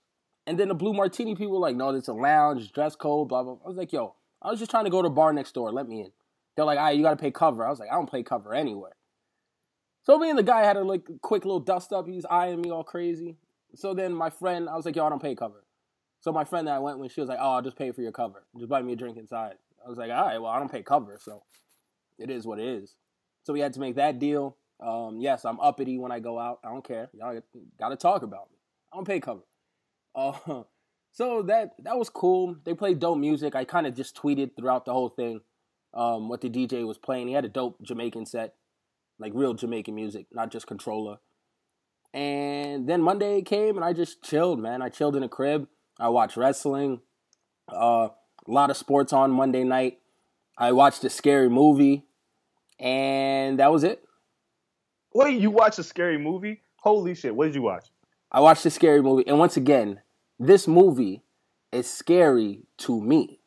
And 0.49 0.57
then 0.57 0.69
the 0.69 0.73
Blue 0.73 0.93
Martini 0.95 1.35
people 1.35 1.53
were 1.53 1.59
like, 1.59 1.75
no, 1.75 1.93
it's 1.93 2.07
a 2.07 2.13
lounge, 2.13 2.71
dress 2.71 2.95
code, 2.95 3.29
blah, 3.29 3.43
blah. 3.43 3.57
I 3.63 3.67
was 3.67 3.77
like, 3.77 3.93
yo, 3.93 4.15
I 4.41 4.49
was 4.49 4.57
just 4.57 4.71
trying 4.71 4.85
to 4.85 4.89
go 4.89 5.03
to 5.03 5.09
bar 5.09 5.31
next 5.31 5.51
door. 5.51 5.71
Let 5.71 5.88
me 5.88 6.01
in. 6.01 6.12
They're 6.55 6.65
like, 6.65 6.79
all 6.79 6.85
right, 6.85 6.97
you 6.97 7.03
got 7.03 7.12
to 7.12 7.21
pay 7.21 7.29
cover. 7.29 7.63
I 7.63 7.69
was 7.69 7.79
like, 7.79 7.89
I 7.91 7.93
don't 7.93 8.12
pay 8.12 8.23
cover 8.23 8.55
anywhere. 8.55 8.93
So 10.05 10.17
me 10.17 10.27
and 10.27 10.39
the 10.39 10.43
guy 10.43 10.65
had 10.65 10.75
a 10.75 10.83
like 10.83 11.07
quick 11.21 11.45
little 11.45 11.59
dust 11.59 11.93
up. 11.93 12.07
He's 12.07 12.25
eyeing 12.25 12.62
me 12.62 12.71
all 12.71 12.83
crazy. 12.83 13.38
So 13.75 13.93
then 13.93 14.12
my 14.12 14.31
friend, 14.31 14.67
I 14.67 14.75
was 14.75 14.88
like, 14.88 14.95
yo, 14.95 15.05
I 15.05 15.09
don't 15.09 15.21
pay 15.21 15.35
cover. 15.35 15.63
So 16.19 16.31
my 16.31 16.45
friend 16.45 16.67
that 16.67 16.73
I 16.73 16.79
went 16.79 16.97
with, 16.97 17.12
she 17.12 17.21
was 17.21 17.29
like, 17.29 17.38
oh, 17.39 17.51
I'll 17.51 17.62
just 17.62 17.77
pay 17.77 17.91
for 17.91 18.01
your 18.01 18.12
cover. 18.12 18.43
Just 18.57 18.69
buy 18.69 18.81
me 18.81 18.93
a 18.93 18.95
drink 18.95 19.17
inside. 19.17 19.53
I 19.85 19.88
was 19.88 19.99
like, 19.99 20.09
all 20.09 20.25
right, 20.25 20.41
well, 20.41 20.51
I 20.51 20.57
don't 20.57 20.71
pay 20.71 20.81
cover, 20.81 21.19
so 21.21 21.43
it 22.17 22.31
is 22.31 22.47
what 22.47 22.57
it 22.57 22.65
is. 22.65 22.95
So 23.43 23.53
we 23.53 23.59
had 23.59 23.73
to 23.73 23.79
make 23.79 23.97
that 23.97 24.17
deal. 24.17 24.57
Um, 24.79 25.19
yes, 25.21 25.45
I'm 25.45 25.59
uppity 25.59 25.99
when 25.99 26.12
I 26.12 26.19
go 26.19 26.39
out. 26.39 26.59
I 26.63 26.69
don't 26.69 26.83
care. 26.83 27.12
Y'all 27.13 27.39
got 27.79 27.89
to 27.89 27.95
talk 27.95 28.23
about 28.23 28.49
me. 28.49 28.57
I 28.91 28.95
don't 28.95 29.05
pay 29.05 29.19
cover. 29.19 29.43
Uh, 30.19 30.63
so 31.12 31.41
that 31.43 31.71
that 31.84 31.97
was 31.97 32.10
cool. 32.10 32.55
They 32.63 32.73
played 32.73 32.99
dope 32.99 33.17
music. 33.17 33.55
I 33.55 33.63
kind 33.63 33.88
of 33.88 33.95
just 33.95 34.15
tweeted 34.15 34.51
throughout 34.55 34.86
the 34.86 34.93
whole 34.93 35.10
thing 35.10 35.41
um, 35.93 36.29
what 36.29 36.41
the 36.41 36.49
DJ 36.49 36.86
was 36.86 36.97
playing. 36.97 37.27
He 37.27 37.34
had 37.34 37.45
a 37.45 37.49
dope 37.49 37.82
Jamaican 37.82 38.25
set, 38.25 38.55
like 39.17 39.32
real 39.36 39.53
Jamaican 39.53 39.95
music, 39.95 40.27
not 40.32 40.51
just 40.51 40.67
controller. 40.67 41.17
And 42.13 42.89
then 42.89 43.01
Monday 43.01 43.41
came 43.43 43.75
and 43.75 43.86
I 43.86 43.93
just 43.93 44.23
chilled, 44.23 44.60
man. 44.60 44.82
I 44.82 44.89
chilled 44.89 45.15
in 45.15 45.23
a 45.23 45.29
crib. 45.29 45.67
I 45.99 46.10
watched 46.10 46.38
wrestling, 46.38 47.01
uh, 47.71 48.10
a 48.47 48.51
lot 48.51 48.69
of 48.69 48.77
sports 48.77 49.13
on 49.13 49.32
Monday 49.32 49.63
night. 49.63 49.99
I 50.58 50.71
watched 50.71 51.03
a 51.03 51.10
scary 51.10 51.49
movie, 51.49 52.05
and 52.79 53.60
that 53.60 53.71
was 53.71 53.84
it. 53.84 54.03
Wait, 55.13 55.39
you 55.39 55.51
watched 55.51 55.79
a 55.79 55.84
scary 55.84 56.17
movie? 56.17 56.62
Holy 56.77 57.15
shit! 57.15 57.36
What 57.36 57.45
did 57.45 57.55
you 57.55 57.62
watch? 57.62 57.88
I 58.32 58.39
watched 58.41 58.65
a 58.65 58.69
scary 58.69 59.01
movie, 59.01 59.27
and 59.27 59.39
once 59.39 59.58
again, 59.58 60.01
this 60.39 60.67
movie 60.67 61.23
is 61.71 61.89
scary 61.89 62.63
to 62.80 62.99
me. 63.02 63.39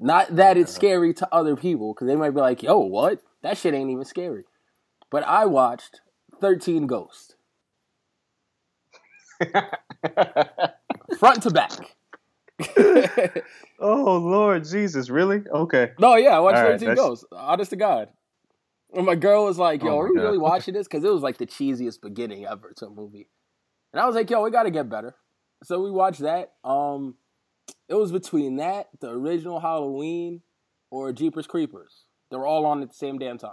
Not 0.00 0.36
that 0.36 0.56
it's 0.56 0.72
scary 0.72 1.12
to 1.14 1.28
other 1.34 1.56
people, 1.56 1.92
because 1.94 2.06
they 2.06 2.14
might 2.16 2.30
be 2.30 2.40
like, 2.40 2.62
"Yo, 2.62 2.78
what? 2.78 3.20
That 3.42 3.58
shit 3.58 3.74
ain't 3.74 3.90
even 3.90 4.04
scary." 4.04 4.44
But 5.10 5.24
I 5.24 5.46
watched 5.46 6.00
Thirteen 6.40 6.86
Ghosts, 6.86 7.34
front 11.18 11.42
to 11.42 11.50
back. 11.50 11.94
oh 13.80 14.16
Lord 14.18 14.64
Jesus, 14.64 15.10
really? 15.10 15.42
Okay. 15.52 15.92
No, 15.98 16.16
yeah, 16.16 16.30
I 16.36 16.40
watched 16.40 16.56
All 16.58 16.62
right, 16.64 16.72
13 16.72 16.88
that's- 16.88 16.98
Ghosts. 17.06 17.24
Honest 17.32 17.70
to 17.70 17.76
God. 17.76 18.08
And 18.94 19.04
my 19.04 19.14
girl 19.16 19.44
was 19.44 19.58
like, 19.58 19.82
yo, 19.82 19.90
Oh 19.90 19.98
are 20.00 20.08
we 20.08 20.16
God. 20.16 20.22
really 20.22 20.38
watching 20.50 20.74
this? 20.74 20.88
Because 20.88 21.04
it 21.04 21.12
was 21.12 21.22
like 21.22 21.36
the 21.38 21.46
cheesiest 21.46 22.00
beginning 22.00 22.46
ever 22.46 22.72
to 22.76 22.86
a 22.86 22.90
movie. 22.90 23.28
And 23.92 24.00
I 24.00 24.06
was 24.06 24.14
like, 24.14 24.30
yo, 24.30 24.42
we 24.42 24.50
got 24.50 24.62
to 24.64 24.70
get 24.70 24.88
better. 24.88 25.14
So 25.64 25.80
we 25.82 25.90
watched 25.90 26.20
that. 26.20 26.52
Um, 26.64 27.16
It 27.88 27.94
was 27.94 28.12
between 28.12 28.56
that, 28.56 28.88
the 29.00 29.10
original 29.10 29.60
Halloween, 29.60 30.42
or 30.90 31.12
Jeepers 31.12 31.46
Creepers. 31.46 32.04
They 32.30 32.36
were 32.36 32.46
all 32.46 32.66
on 32.66 32.82
at 32.82 32.88
the 32.90 32.94
same 32.94 33.18
damn 33.18 33.38
time. 33.38 33.52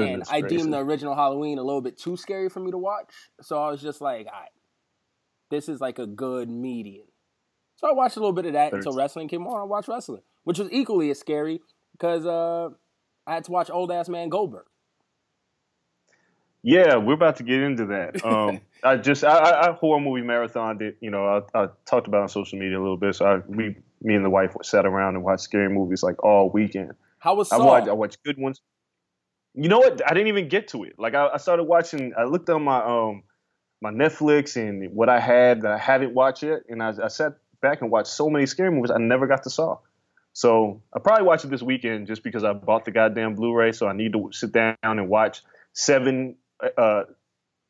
and 0.00 0.22
I 0.30 0.40
gracious. 0.40 0.62
deemed 0.62 0.72
the 0.72 0.78
original 0.78 1.14
Halloween 1.14 1.58
a 1.58 1.62
little 1.62 1.82
bit 1.82 1.98
too 1.98 2.16
scary 2.16 2.48
for 2.48 2.60
me 2.60 2.70
to 2.70 2.78
watch. 2.78 3.12
So 3.42 3.62
I 3.62 3.70
was 3.70 3.82
just 3.82 4.00
like, 4.00 4.26
all 4.26 4.40
right, 4.40 4.48
this 5.50 5.68
is 5.68 5.80
like 5.80 5.98
a 5.98 6.06
good 6.06 6.48
median. 6.48 7.06
So 7.76 7.88
I 7.90 7.92
watched 7.92 8.16
a 8.16 8.20
little 8.20 8.32
bit 8.32 8.46
of 8.46 8.52
that 8.54 8.72
until 8.72 8.92
wrestling 8.96 9.28
came 9.28 9.46
on. 9.46 9.60
I 9.60 9.64
watched 9.64 9.88
wrestling, 9.88 10.22
which 10.44 10.58
was 10.58 10.70
equally 10.72 11.10
as 11.10 11.18
scary 11.18 11.60
because 11.92 12.24
uh, 12.24 12.70
I 13.26 13.34
had 13.34 13.44
to 13.44 13.50
watch 13.50 13.68
old 13.70 13.92
ass 13.92 14.08
man 14.08 14.28
Goldberg. 14.30 14.64
Yeah, 16.62 16.96
we're 16.96 17.14
about 17.14 17.36
to 17.36 17.42
get 17.42 17.60
into 17.60 17.86
that. 17.86 18.24
Um, 18.24 18.60
I 18.84 18.96
just 18.96 19.22
I, 19.24 19.68
I, 19.68 19.72
horror 19.72 20.00
movie 20.00 20.22
marathoned 20.22 20.80
it. 20.80 20.96
You 21.00 21.10
know, 21.10 21.44
I, 21.54 21.62
I 21.64 21.68
talked 21.84 22.08
about 22.08 22.22
on 22.22 22.28
social 22.28 22.58
media 22.58 22.78
a 22.78 22.82
little 22.82 22.96
bit. 22.96 23.14
So 23.14 23.24
I, 23.24 23.36
we, 23.46 23.76
me 24.00 24.14
and 24.14 24.24
the 24.24 24.30
wife 24.30 24.56
sat 24.62 24.86
around 24.86 25.14
and 25.14 25.24
watched 25.24 25.42
scary 25.42 25.68
movies 25.68 26.02
like 26.02 26.22
all 26.24 26.50
weekend. 26.50 26.92
How 27.18 27.34
was 27.34 27.52
I 27.52 27.58
watched 27.58 27.88
I 27.88 27.92
watched 27.92 28.22
good 28.24 28.38
ones. 28.38 28.60
You 29.54 29.68
know 29.68 29.78
what? 29.78 30.02
I 30.04 30.14
didn't 30.14 30.28
even 30.28 30.48
get 30.48 30.68
to 30.68 30.82
it. 30.84 30.94
Like 30.98 31.14
I, 31.14 31.28
I 31.34 31.36
started 31.36 31.64
watching. 31.64 32.12
I 32.18 32.24
looked 32.24 32.50
on 32.50 32.62
my 32.62 32.82
um 32.82 33.22
my 33.80 33.90
Netflix 33.90 34.56
and 34.56 34.92
what 34.94 35.08
I 35.08 35.20
had 35.20 35.62
that 35.62 35.72
I 35.72 35.78
haven't 35.78 36.14
watched 36.14 36.42
yet, 36.42 36.62
and 36.68 36.82
I, 36.82 36.92
I 37.04 37.08
sat 37.08 37.34
back 37.60 37.82
and 37.82 37.90
watched 37.90 38.08
so 38.08 38.28
many 38.28 38.46
scary 38.46 38.70
movies 38.70 38.90
I 38.90 38.98
never 38.98 39.26
got 39.26 39.44
to 39.44 39.50
saw. 39.50 39.78
So 40.32 40.82
I 40.94 40.98
probably 40.98 41.24
watch 41.24 41.44
it 41.44 41.50
this 41.50 41.62
weekend 41.62 42.06
just 42.06 42.22
because 42.22 42.42
I 42.42 42.52
bought 42.52 42.84
the 42.84 42.90
goddamn 42.90 43.34
Blu-ray. 43.34 43.72
So 43.72 43.86
I 43.86 43.92
need 43.92 44.12
to 44.14 44.30
sit 44.32 44.52
down 44.52 44.76
and 44.82 45.08
watch 45.08 45.42
seven 45.72 46.36
uh, 46.76 47.04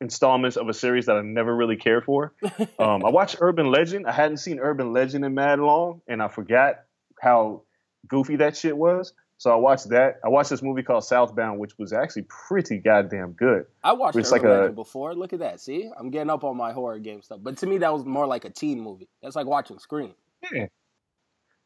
installments 0.01 0.57
of 0.57 0.67
a 0.69 0.73
series 0.73 1.05
that 1.05 1.15
I 1.17 1.21
never 1.21 1.55
really 1.55 1.77
cared 1.77 2.03
for. 2.05 2.33
Um, 2.79 3.05
I 3.05 3.09
watched 3.09 3.37
Urban 3.39 3.71
Legend. 3.71 4.07
I 4.07 4.11
hadn't 4.11 4.37
seen 4.37 4.59
Urban 4.59 4.91
Legend 4.93 5.23
in 5.23 5.33
mad 5.33 5.59
long, 5.59 6.01
and 6.07 6.21
I 6.21 6.27
forgot 6.27 6.81
how 7.21 7.61
goofy 8.07 8.35
that 8.37 8.57
shit 8.57 8.75
was. 8.77 9.13
So 9.37 9.51
I 9.51 9.55
watched 9.55 9.89
that. 9.89 10.19
I 10.23 10.29
watched 10.29 10.49
this 10.49 10.61
movie 10.61 10.83
called 10.83 11.03
Southbound, 11.05 11.59
which 11.59 11.77
was 11.77 11.91
actually 11.93 12.23
pretty 12.29 12.77
goddamn 12.77 13.31
good. 13.33 13.65
I 13.83 13.93
watched 13.93 14.17
It's 14.17 14.31
Urban 14.31 14.41
like 14.41 14.49
a- 14.49 14.59
Legend 14.59 14.75
before. 14.75 15.15
Look 15.15 15.33
at 15.33 15.39
that. 15.39 15.59
See, 15.61 15.89
I'm 15.97 16.09
getting 16.11 16.29
up 16.29 16.43
on 16.43 16.55
my 16.57 16.71
horror 16.73 16.99
game 16.99 17.21
stuff. 17.21 17.39
But 17.41 17.57
to 17.57 17.67
me, 17.67 17.77
that 17.79 17.93
was 17.93 18.05
more 18.05 18.25
like 18.27 18.45
a 18.45 18.49
teen 18.49 18.79
movie. 18.81 19.07
That's 19.21 19.35
like 19.35 19.45
watching 19.47 19.79
Scream. 19.79 20.13
Yeah, 20.51 20.67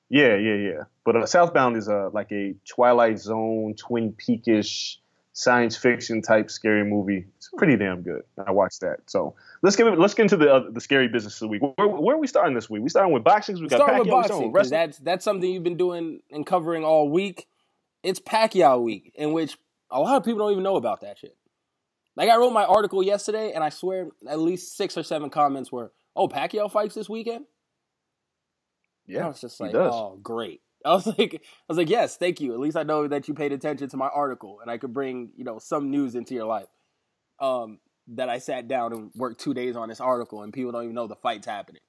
yeah, 0.09 0.35
yeah, 0.37 0.55
yeah. 0.55 0.83
But 1.05 1.15
uh, 1.17 1.25
Southbound 1.25 1.77
is 1.77 1.87
a 1.87 2.09
like 2.13 2.31
a 2.31 2.55
Twilight 2.67 3.19
Zone, 3.19 3.75
Twin 3.77 4.13
Peakish, 4.13 4.97
science 5.37 5.77
fiction 5.77 6.19
type 6.19 6.49
scary 6.49 6.83
movie. 6.83 7.23
It's 7.37 7.51
pretty 7.55 7.77
damn 7.77 8.01
good. 8.01 8.23
I 8.43 8.49
watched 8.49 8.81
that. 8.81 9.01
So 9.05 9.35
let's 9.61 9.75
get 9.75 9.85
let's 9.99 10.15
get 10.15 10.23
into 10.23 10.37
the 10.37 10.51
uh, 10.51 10.63
the 10.71 10.81
scary 10.81 11.07
business 11.07 11.35
of 11.35 11.41
the 11.41 11.47
week. 11.49 11.61
Where, 11.61 11.87
where 11.87 12.15
are 12.15 12.19
we 12.19 12.25
starting 12.25 12.55
this 12.55 12.71
week? 12.71 12.81
We 12.81 12.89
starting 12.89 13.13
with 13.13 13.23
boxing. 13.23 13.61
We 13.61 13.67
got 13.67 13.81
Pacquiao. 13.81 13.99
with 13.99 14.09
boxing, 14.09 14.51
with 14.51 14.69
that's 14.71 14.97
that's 14.97 15.23
something 15.23 15.47
you've 15.47 15.63
been 15.63 15.77
doing 15.77 16.21
and 16.31 16.43
covering 16.43 16.83
all 16.83 17.07
week. 17.09 17.45
It's 18.01 18.19
Pacquiao 18.19 18.81
week, 18.81 19.11
in 19.13 19.31
which 19.31 19.59
a 19.91 19.99
lot 19.99 20.17
of 20.17 20.25
people 20.25 20.39
don't 20.39 20.53
even 20.53 20.63
know 20.63 20.75
about 20.75 21.01
that 21.01 21.19
shit. 21.19 21.37
Like 22.15 22.29
I 22.29 22.37
wrote 22.37 22.51
my 22.51 22.65
article 22.65 23.03
yesterday, 23.03 23.51
and 23.53 23.63
I 23.63 23.69
swear 23.69 24.07
at 24.27 24.39
least 24.39 24.75
six 24.75 24.97
or 24.97 25.03
seven 25.03 25.29
comments 25.29 25.71
were, 25.71 25.91
"Oh, 26.15 26.27
Pacquiao 26.27 26.71
fights 26.71 26.95
this 26.95 27.07
weekend." 27.07 27.45
Yeah, 29.05 29.25
I 29.25 29.27
was 29.27 29.39
just 29.39 29.59
like, 29.59 29.71
does. 29.71 29.93
"Oh, 29.93 30.19
great." 30.23 30.61
I 30.85 30.93
was 30.93 31.07
like, 31.17 31.35
"I 31.35 31.63
was 31.67 31.77
like, 31.77 31.89
yes, 31.89 32.17
thank 32.17 32.39
you. 32.41 32.53
At 32.53 32.59
least 32.59 32.77
I 32.77 32.83
know 32.83 33.07
that 33.07 33.27
you 33.27 33.33
paid 33.33 33.51
attention 33.51 33.89
to 33.89 33.97
my 33.97 34.07
article, 34.07 34.59
and 34.61 34.69
I 34.69 34.77
could 34.77 34.93
bring 34.93 35.31
you 35.35 35.43
know 35.43 35.59
some 35.59 35.91
news 35.91 36.15
into 36.15 36.33
your 36.33 36.45
life." 36.45 36.67
Um, 37.39 37.79
that 38.09 38.29
I 38.29 38.39
sat 38.39 38.67
down 38.67 38.93
and 38.93 39.11
worked 39.15 39.39
two 39.41 39.53
days 39.53 39.75
on 39.75 39.89
this 39.89 39.99
article, 39.99 40.43
and 40.43 40.53
people 40.53 40.71
don't 40.71 40.83
even 40.83 40.95
know 40.95 41.07
the 41.07 41.15
fight's 41.15 41.45
happening. 41.45 41.81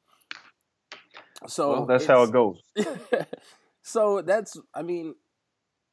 So 1.47 1.71
Well, 1.71 1.87
that's 1.87 2.07
how 2.07 2.23
it 2.25 2.33
goes. 2.33 2.61
so 3.83 4.23
that's 4.23 4.59
I 4.75 4.83
mean, 4.83 5.15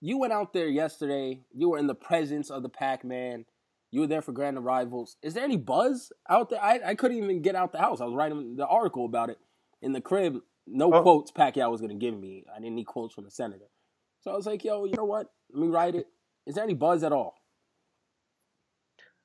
you 0.01 0.17
went 0.17 0.34
out 0.34 0.53
there 0.53 0.67
yesterday. 0.67 1.41
You 1.53 1.69
were 1.69 1.77
in 1.77 1.88
the 1.88 1.95
presence 1.95 2.49
of 2.49 2.63
the 2.63 2.69
Pac 2.69 3.03
Man. 3.03 3.45
You 3.91 4.01
were 4.01 4.08
there 4.08 4.21
for 4.21 4.31
grand 4.31 4.58
arrivals. 4.58 5.15
Is 5.21 5.36
there 5.36 5.43
any 5.43 5.58
buzz 5.58 6.12
out 6.29 6.49
there? 6.49 6.62
I, 6.62 6.79
I 6.86 6.95
couldn't 6.95 7.17
even 7.17 7.41
get 7.41 7.55
out 7.55 7.71
the 7.71 7.79
house. 7.79 8.01
I 8.01 8.05
was 8.05 8.15
writing 8.15 8.55
the 8.55 8.67
article 8.67 9.05
about 9.05 9.29
it 9.29 9.38
in 9.81 9.93
the 9.93 10.01
crib. 10.01 10.39
No 10.67 10.91
Oh. 10.93 11.01
quotes 11.01 11.32
Pacquiao 11.32 11.69
was 11.71 11.82
gonna 11.82 11.93
give 11.95 12.17
me. 12.17 12.45
I 12.54 12.60
didn't 12.60 12.75
need 12.75 12.86
quotes 12.86 13.13
from 13.13 13.23
the 13.25 13.32
senator. 13.32 13.65
So 14.21 14.32
I 14.32 14.36
was 14.36 14.45
like, 14.45 14.63
yo, 14.63 14.86
you 14.86 14.93
know 14.95 15.06
what? 15.06 15.32
Let 15.51 15.62
me 15.62 15.67
write 15.67 15.95
it. 15.95 16.08
Is 16.47 16.56
there 16.56 16.63
any 16.63 16.73
buzz 16.73 17.04
at 17.04 17.12
all? 17.12 17.36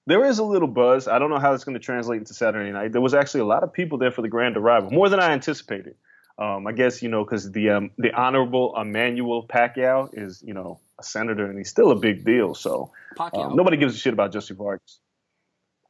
There 0.07 0.24
is 0.24 0.38
a 0.38 0.44
little 0.44 0.68
buzz. 0.68 1.09
I 1.09 1.18
don't 1.18 1.31
know 1.31 1.38
how 1.38 1.53
it's 1.53 1.64
going 1.64 1.74
to 1.74 1.81
translate 1.85 2.18
into 2.18 2.35
Saturday 2.35 2.72
night. 2.72 2.92
There 2.92 3.00
was 3.00 3.14
actually 3.14 3.40
a 3.42 3.44
lot 3.46 3.62
of 3.62 3.72
people 3.72 3.98
there 3.98 4.11
for 4.11 4.22
the 4.22 4.29
grand 4.29 4.57
arrival, 4.57 4.90
more 4.90 5.09
than 5.09 5.20
I 5.20 5.31
anticipated. 5.33 5.94
Um, 6.38 6.66
I 6.66 6.72
guess 6.72 7.03
you 7.03 7.11
know 7.11 7.22
because 7.22 7.53
the 7.53 7.68
um, 7.70 7.90
the 7.98 8.12
honorable 8.14 8.74
Emmanuel 8.81 9.46
Pacquiao 9.46 10.09
is 10.14 10.42
you 10.44 10.55
know 10.55 10.81
a 10.98 11.03
senator 11.03 11.44
and 11.46 11.59
he's 11.59 11.68
still 11.68 11.90
a 11.90 11.96
big 11.96 12.24
deal. 12.24 12.55
So 12.55 12.92
Pacquiao. 13.16 13.50
um, 13.50 13.57
nobody 13.57 13.76
gives 13.76 13.94
a 13.94 13.98
shit 13.98 14.14
about 14.14 14.33
Jesse 14.33 14.55
Vargas, 14.55 15.00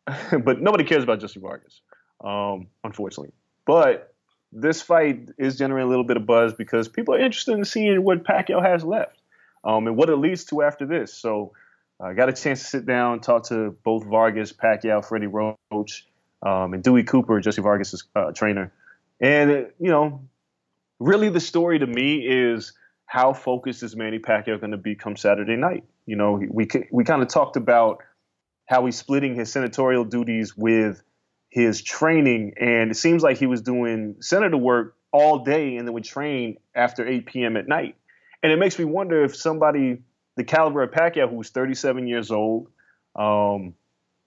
but 0.45 0.61
nobody 0.61 0.83
cares 0.85 1.05
about 1.05 1.21
Jesse 1.21 1.39
Vargas, 1.39 1.81
um, 2.25 2.67
unfortunately. 2.83 3.33
But 3.65 4.10
this 4.53 4.83
fight 4.83 5.31
is 5.39 5.59
generating 5.59 5.87
a 5.87 5.91
little 5.91 6.05
bit 6.05 6.17
of 6.17 6.27
buzz 6.27 6.53
because 6.55 6.89
people 6.89 7.15
are 7.15 7.21
interested 7.21 7.53
in 7.53 7.65
seeing 7.65 8.03
what 8.03 8.25
Pacquiao 8.25 8.63
has 8.63 8.85
left 8.85 9.19
um, 9.65 9.87
and 9.87 9.97
what 9.97 10.11
it 10.11 10.17
leads 10.17 10.45
to 10.47 10.63
after 10.63 10.87
this. 10.87 11.15
So 11.15 11.53
I 12.01 12.15
got 12.15 12.29
a 12.29 12.33
chance 12.33 12.61
to 12.61 12.67
sit 12.67 12.87
down, 12.87 13.21
talk 13.21 13.49
to 13.49 13.77
both 13.85 14.05
Vargas, 14.05 14.53
Pacquiao, 14.53 15.05
Freddie 15.05 15.27
Roach, 15.27 16.07
um, 16.43 16.75
and 16.75 16.83
Dewey 16.83 17.05
Cooper, 17.05 17.41
Jesse 17.41 17.63
Vargas' 17.63 18.05
uh, 18.17 18.33
trainer. 18.33 18.73
And, 19.21 19.51
uh, 19.51 19.55
you 19.79 19.91
know, 19.91 20.23
really 20.99 21.29
the 21.29 21.41
story 21.41 21.79
to 21.79 21.87
me 21.87 22.27
is 22.27 22.73
how 23.07 23.33
focused 23.33 23.83
is 23.83 23.95
Manny 23.95 24.19
Pacquiao 24.19 24.59
going 24.59 24.71
to 24.71 24.79
be 24.79 24.95
come 24.95 25.17
Saturday 25.17 25.57
night? 25.57 25.85
You 26.07 26.17
know, 26.17 26.41
we, 26.51 26.69
we 26.91 27.05
kind 27.05 27.23
of 27.23 27.29
talked 27.29 27.57
about 27.57 28.03
how 28.67 28.87
he's 28.87 28.97
splitting 28.97 29.35
his 29.35 29.53
senatorial 29.53 30.05
duties 30.05 30.57
with 30.57 31.03
his 31.51 31.83
training, 31.83 32.55
and 32.59 32.91
it 32.91 32.95
seems 32.95 33.23
like 33.23 33.37
he 33.37 33.47
was 33.47 33.61
doing 33.61 34.17
senator 34.21 34.57
work 34.57 34.97
all 35.13 35.41
day 35.41 35.77
and 35.77 35.87
then 35.87 35.93
would 35.93 36.05
train 36.05 36.57
after 36.75 37.07
8 37.07 37.27
p.m. 37.27 37.57
at 37.57 37.69
night. 37.69 37.97
And 38.43 38.53
it 38.53 38.59
makes 38.59 38.79
me 38.79 38.85
wonder 38.85 39.25
if 39.25 39.37
somebody 39.37 39.99
the 40.37 40.45
caliber 40.45 40.83
of 40.83 40.91
Pacquiao, 40.91 41.29
who's 41.29 41.51
37 41.51 42.07
years 42.07 42.31
old, 42.31 42.69
um, 43.17 43.75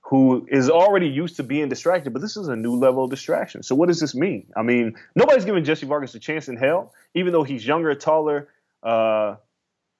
who 0.02 0.46
is 0.50 0.70
already 0.70 1.08
used 1.08 1.38
to 1.38 1.44
being 1.44 1.70
distracted, 1.70 2.12
but 2.14 2.22
this 2.22 2.38
is 2.38 2.50
a 2.50 2.56
new 2.56 2.76
level 2.76 3.06
of 3.06 3.10
distraction. 3.10 3.64
So 3.64 3.74
what 3.74 3.88
does 3.88 4.00
this 4.00 4.14
mean? 4.14 4.48
I 4.56 4.62
mean, 4.62 4.96
nobody's 5.16 5.46
giving 5.46 5.64
Jesse 5.64 5.86
Vargas 5.86 6.14
a 6.14 6.20
chance 6.20 6.50
in 6.50 6.58
hell, 6.58 6.94
even 7.16 7.32
though 7.32 7.44
he's 7.44 7.66
younger, 7.66 7.96
taller, 7.96 8.50
uh, 8.84 9.38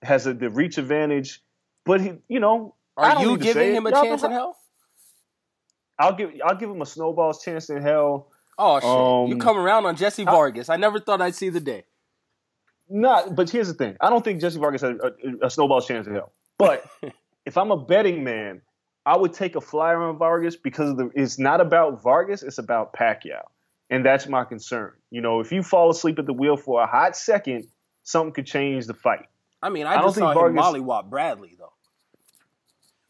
has 0.02 0.28
a, 0.28 0.34
the 0.34 0.50
reach 0.50 0.78
advantage. 0.78 1.42
But 1.86 2.02
he, 2.02 2.14
you 2.28 2.40
know, 2.40 2.76
Are 2.98 3.24
you 3.24 3.32
need 3.32 3.40
to 3.40 3.46
say 3.46 3.54
giving 3.54 3.76
him 3.76 3.86
a 3.88 3.92
chance 3.92 4.24
in 4.24 4.32
hell? 4.32 4.58
I'll 6.00 6.16
give 6.16 6.32
I'll 6.44 6.56
give 6.56 6.70
him 6.70 6.82
a 6.82 6.86
snowball's 6.86 7.44
chance 7.44 7.70
in 7.70 7.82
hell. 7.82 8.30
Oh 8.58 8.80
shit! 8.80 8.90
Um, 8.90 9.28
you 9.28 9.38
come 9.38 9.58
around 9.58 9.86
on 9.86 9.96
Jesse 9.96 10.24
Vargas. 10.26 10.70
I 10.70 10.78
never 10.78 11.00
thought 11.00 11.22
I'd 11.22 11.36
see 11.36 11.50
the 11.50 11.60
day. 11.60 11.86
Not, 12.90 13.36
but 13.36 13.50
here's 13.50 13.68
the 13.68 13.74
thing. 13.74 13.96
I 14.02 14.10
don't 14.10 14.24
think 14.24 14.42
Jesse 14.42 14.60
Vargas 14.60 14.82
has 14.82 14.92
a, 15.02 15.46
a 15.46 15.50
snowball's 15.50 15.88
chance 15.88 16.06
in 16.06 16.14
hell. 16.14 16.32
But 16.58 16.86
if 17.46 17.58
I'm 17.58 17.72
a 17.72 17.78
betting 17.78 18.24
man, 18.24 18.62
I 19.06 19.18
would 19.18 19.34
take 19.34 19.56
a 19.56 19.62
flyer 19.62 20.02
on 20.04 20.18
Vargas 20.18 20.56
because 20.56 20.92
of 20.92 20.98
the, 20.98 21.10
it's 21.16 21.40
not 21.40 21.62
about 21.62 22.02
Vargas, 22.04 22.44
it's 22.44 22.58
about 22.58 22.94
Pacquiao. 22.94 23.42
And 23.90 24.06
that's 24.06 24.28
my 24.28 24.44
concern. 24.44 24.92
You 25.12 25.22
know, 25.22 25.40
if 25.40 25.52
you 25.52 25.64
fall 25.64 25.90
asleep 25.90 26.20
at 26.20 26.26
the 26.26 26.34
wheel 26.34 26.58
for 26.58 26.82
a 26.82 26.88
hot 26.88 27.16
second, 27.16 27.68
something 28.04 28.34
could 28.34 28.46
change 28.46 28.86
the 28.86 28.94
fight. 28.94 29.26
I 29.62 29.70
mean, 29.70 29.86
I 29.86 29.94
I, 29.94 29.96
don't 29.96 30.06
just 30.08 30.16
think 30.16 30.34
saw 30.34 30.46
him 30.46 30.56
Vargas- 30.56 30.82
mollywop 30.82 31.10
Bradley 31.10 31.56
though. 31.58 31.74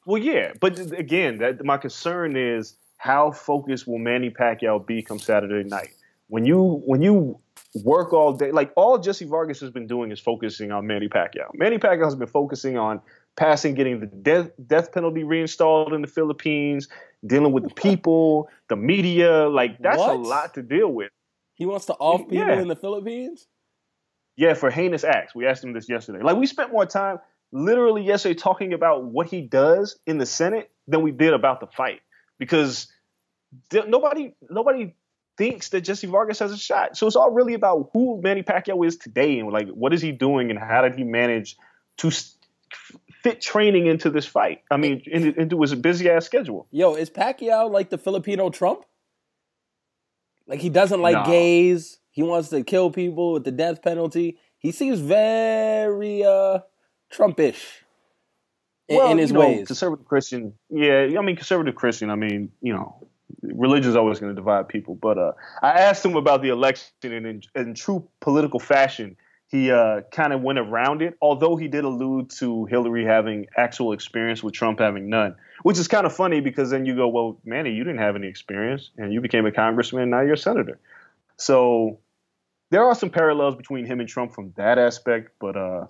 Well, 0.05 0.21
yeah, 0.21 0.53
but 0.59 0.79
again, 0.97 1.37
that 1.39 1.63
my 1.63 1.77
concern 1.77 2.35
is 2.35 2.75
how 2.97 3.31
focused 3.31 3.87
will 3.87 3.99
Manny 3.99 4.29
Pacquiao 4.29 4.85
be 4.85 5.01
come 5.01 5.19
Saturday 5.19 5.67
night? 5.67 5.91
When 6.27 6.45
you 6.45 6.81
when 6.85 7.01
you 7.01 7.39
work 7.83 8.13
all 8.13 8.33
day, 8.33 8.51
like 8.51 8.71
all 8.75 8.97
Jesse 8.97 9.25
Vargas 9.25 9.59
has 9.59 9.69
been 9.69 9.87
doing 9.87 10.11
is 10.11 10.19
focusing 10.19 10.71
on 10.71 10.87
Manny 10.87 11.07
Pacquiao. 11.09 11.49
Manny 11.53 11.77
Pacquiao 11.77 12.05
has 12.05 12.15
been 12.15 12.27
focusing 12.27 12.77
on 12.77 13.01
passing 13.35 13.73
getting 13.73 13.99
the 13.99 14.05
death 14.07 14.49
death 14.67 14.91
penalty 14.91 15.23
reinstalled 15.23 15.93
in 15.93 16.01
the 16.01 16.07
Philippines, 16.07 16.87
dealing 17.25 17.51
with 17.51 17.63
the 17.63 17.73
people, 17.73 18.49
the 18.69 18.75
media. 18.75 19.47
Like 19.49 19.79
that's 19.79 19.97
What? 19.97 20.15
a 20.15 20.19
lot 20.19 20.53
to 20.55 20.61
deal 20.63 20.89
with. 20.89 21.11
He 21.55 21.65
wants 21.65 21.85
to 21.87 21.93
off 21.93 22.21
people 22.21 22.37
Yeah. 22.37 22.59
in 22.61 22.67
the 22.67 22.75
Philippines. 22.75 23.47
Yeah, 24.35 24.55
for 24.55 24.71
heinous 24.71 25.03
acts. 25.03 25.35
We 25.35 25.45
asked 25.45 25.63
him 25.63 25.73
this 25.73 25.87
yesterday. 25.87 26.23
Like 26.23 26.37
we 26.37 26.47
spent 26.47 26.71
more 26.71 26.85
time 26.87 27.19
literally 27.53 28.03
yesterday 28.03 28.33
talking 28.33 28.73
about 28.73 29.03
what 29.05 29.27
he 29.27 29.41
does 29.41 29.97
in 30.07 30.17
the 30.17 30.25
Senate 30.25 30.71
than 30.87 31.01
we 31.01 31.11
did 31.11 31.33
about 31.33 31.59
the 31.59 31.67
fight 31.67 32.01
because 32.39 32.91
nobody 33.87 34.33
nobody 34.49 34.95
thinks 35.37 35.69
that 35.69 35.81
Jesse 35.81 36.07
Vargas 36.07 36.39
has 36.39 36.51
a 36.51 36.57
shot. 36.57 36.97
So 36.97 37.07
it's 37.07 37.15
all 37.15 37.31
really 37.31 37.53
about 37.53 37.91
who 37.93 38.19
Manny 38.21 38.43
Pacquiao 38.43 38.85
is 38.85 38.97
today 38.97 39.39
and 39.39 39.51
like 39.51 39.69
what 39.69 39.93
is 39.93 40.01
he 40.01 40.11
doing 40.11 40.49
and 40.49 40.59
how 40.59 40.81
did 40.81 40.95
he 40.95 41.03
manage 41.03 41.55
to 41.97 42.11
fit 43.21 43.39
training 43.39 43.85
into 43.85 44.09
this 44.09 44.25
fight. 44.25 44.63
I 44.71 44.77
mean, 44.77 45.03
in, 45.05 45.39
into 45.39 45.61
his 45.61 45.75
busy 45.75 46.09
ass 46.09 46.25
schedule. 46.25 46.67
Yo, 46.71 46.95
is 46.95 47.09
Pacquiao 47.09 47.69
like 47.69 47.89
the 47.89 47.97
Filipino 47.99 48.49
Trump? 48.49 48.83
Like 50.47 50.59
he 50.59 50.69
doesn't 50.69 51.01
like 51.01 51.17
No. 51.17 51.23
gays. 51.31 51.99
He 52.09 52.21
wants 52.23 52.49
to 52.49 52.63
kill 52.63 52.91
people 52.91 53.33
with 53.33 53.43
the 53.43 53.51
death 53.51 53.81
penalty. 53.81 54.37
He 54.57 54.71
seems 54.71 54.99
very 54.99 56.23
uh 56.23 56.59
Trumpish 57.13 57.83
in, 58.87 59.11
in 59.11 59.17
his 59.17 59.29
you 59.29 59.35
know, 59.35 59.39
ways. 59.41 59.67
Conservative 59.67 60.05
Christian, 60.05 60.53
yeah. 60.69 61.07
I 61.17 61.21
mean, 61.21 61.35
conservative 61.35 61.75
Christian. 61.75 62.09
I 62.09 62.15
mean, 62.15 62.51
you 62.61 62.73
know, 62.73 63.07
religion 63.41 63.89
is 63.89 63.95
always 63.95 64.19
going 64.19 64.33
to 64.33 64.35
divide 64.35 64.67
people. 64.67 64.95
But 64.95 65.17
uh, 65.17 65.31
I 65.61 65.71
asked 65.71 66.05
him 66.05 66.15
about 66.15 66.41
the 66.41 66.49
election, 66.49 66.87
and 67.03 67.25
in, 67.25 67.41
in 67.55 67.73
true 67.73 68.07
political 68.19 68.59
fashion, 68.59 69.17
he 69.47 69.71
uh, 69.71 70.01
kind 70.11 70.33
of 70.33 70.41
went 70.41 70.59
around 70.59 71.01
it. 71.01 71.17
Although 71.21 71.55
he 71.55 71.67
did 71.67 71.83
allude 71.83 72.29
to 72.31 72.65
Hillary 72.65 73.05
having 73.05 73.47
actual 73.57 73.93
experience 73.93 74.43
with 74.43 74.53
Trump 74.53 74.79
having 74.79 75.09
none, 75.09 75.35
which 75.63 75.77
is 75.77 75.87
kind 75.87 76.05
of 76.05 76.15
funny 76.15 76.41
because 76.41 76.69
then 76.69 76.85
you 76.85 76.95
go, 76.95 77.07
well, 77.07 77.39
Manny, 77.45 77.71
you 77.71 77.83
didn't 77.83 77.99
have 77.99 78.15
any 78.15 78.27
experience, 78.27 78.91
and 78.97 79.13
you 79.13 79.21
became 79.21 79.45
a 79.45 79.51
congressman. 79.51 80.09
Now 80.09 80.21
you're 80.21 80.33
a 80.33 80.37
senator. 80.37 80.79
So 81.37 81.99
there 82.69 82.83
are 82.83 82.95
some 82.95 83.09
parallels 83.09 83.55
between 83.55 83.85
him 83.85 83.99
and 83.99 84.09
Trump 84.09 84.33
from 84.33 84.53
that 84.55 84.79
aspect, 84.79 85.31
but 85.39 85.55
uh, 85.55 85.85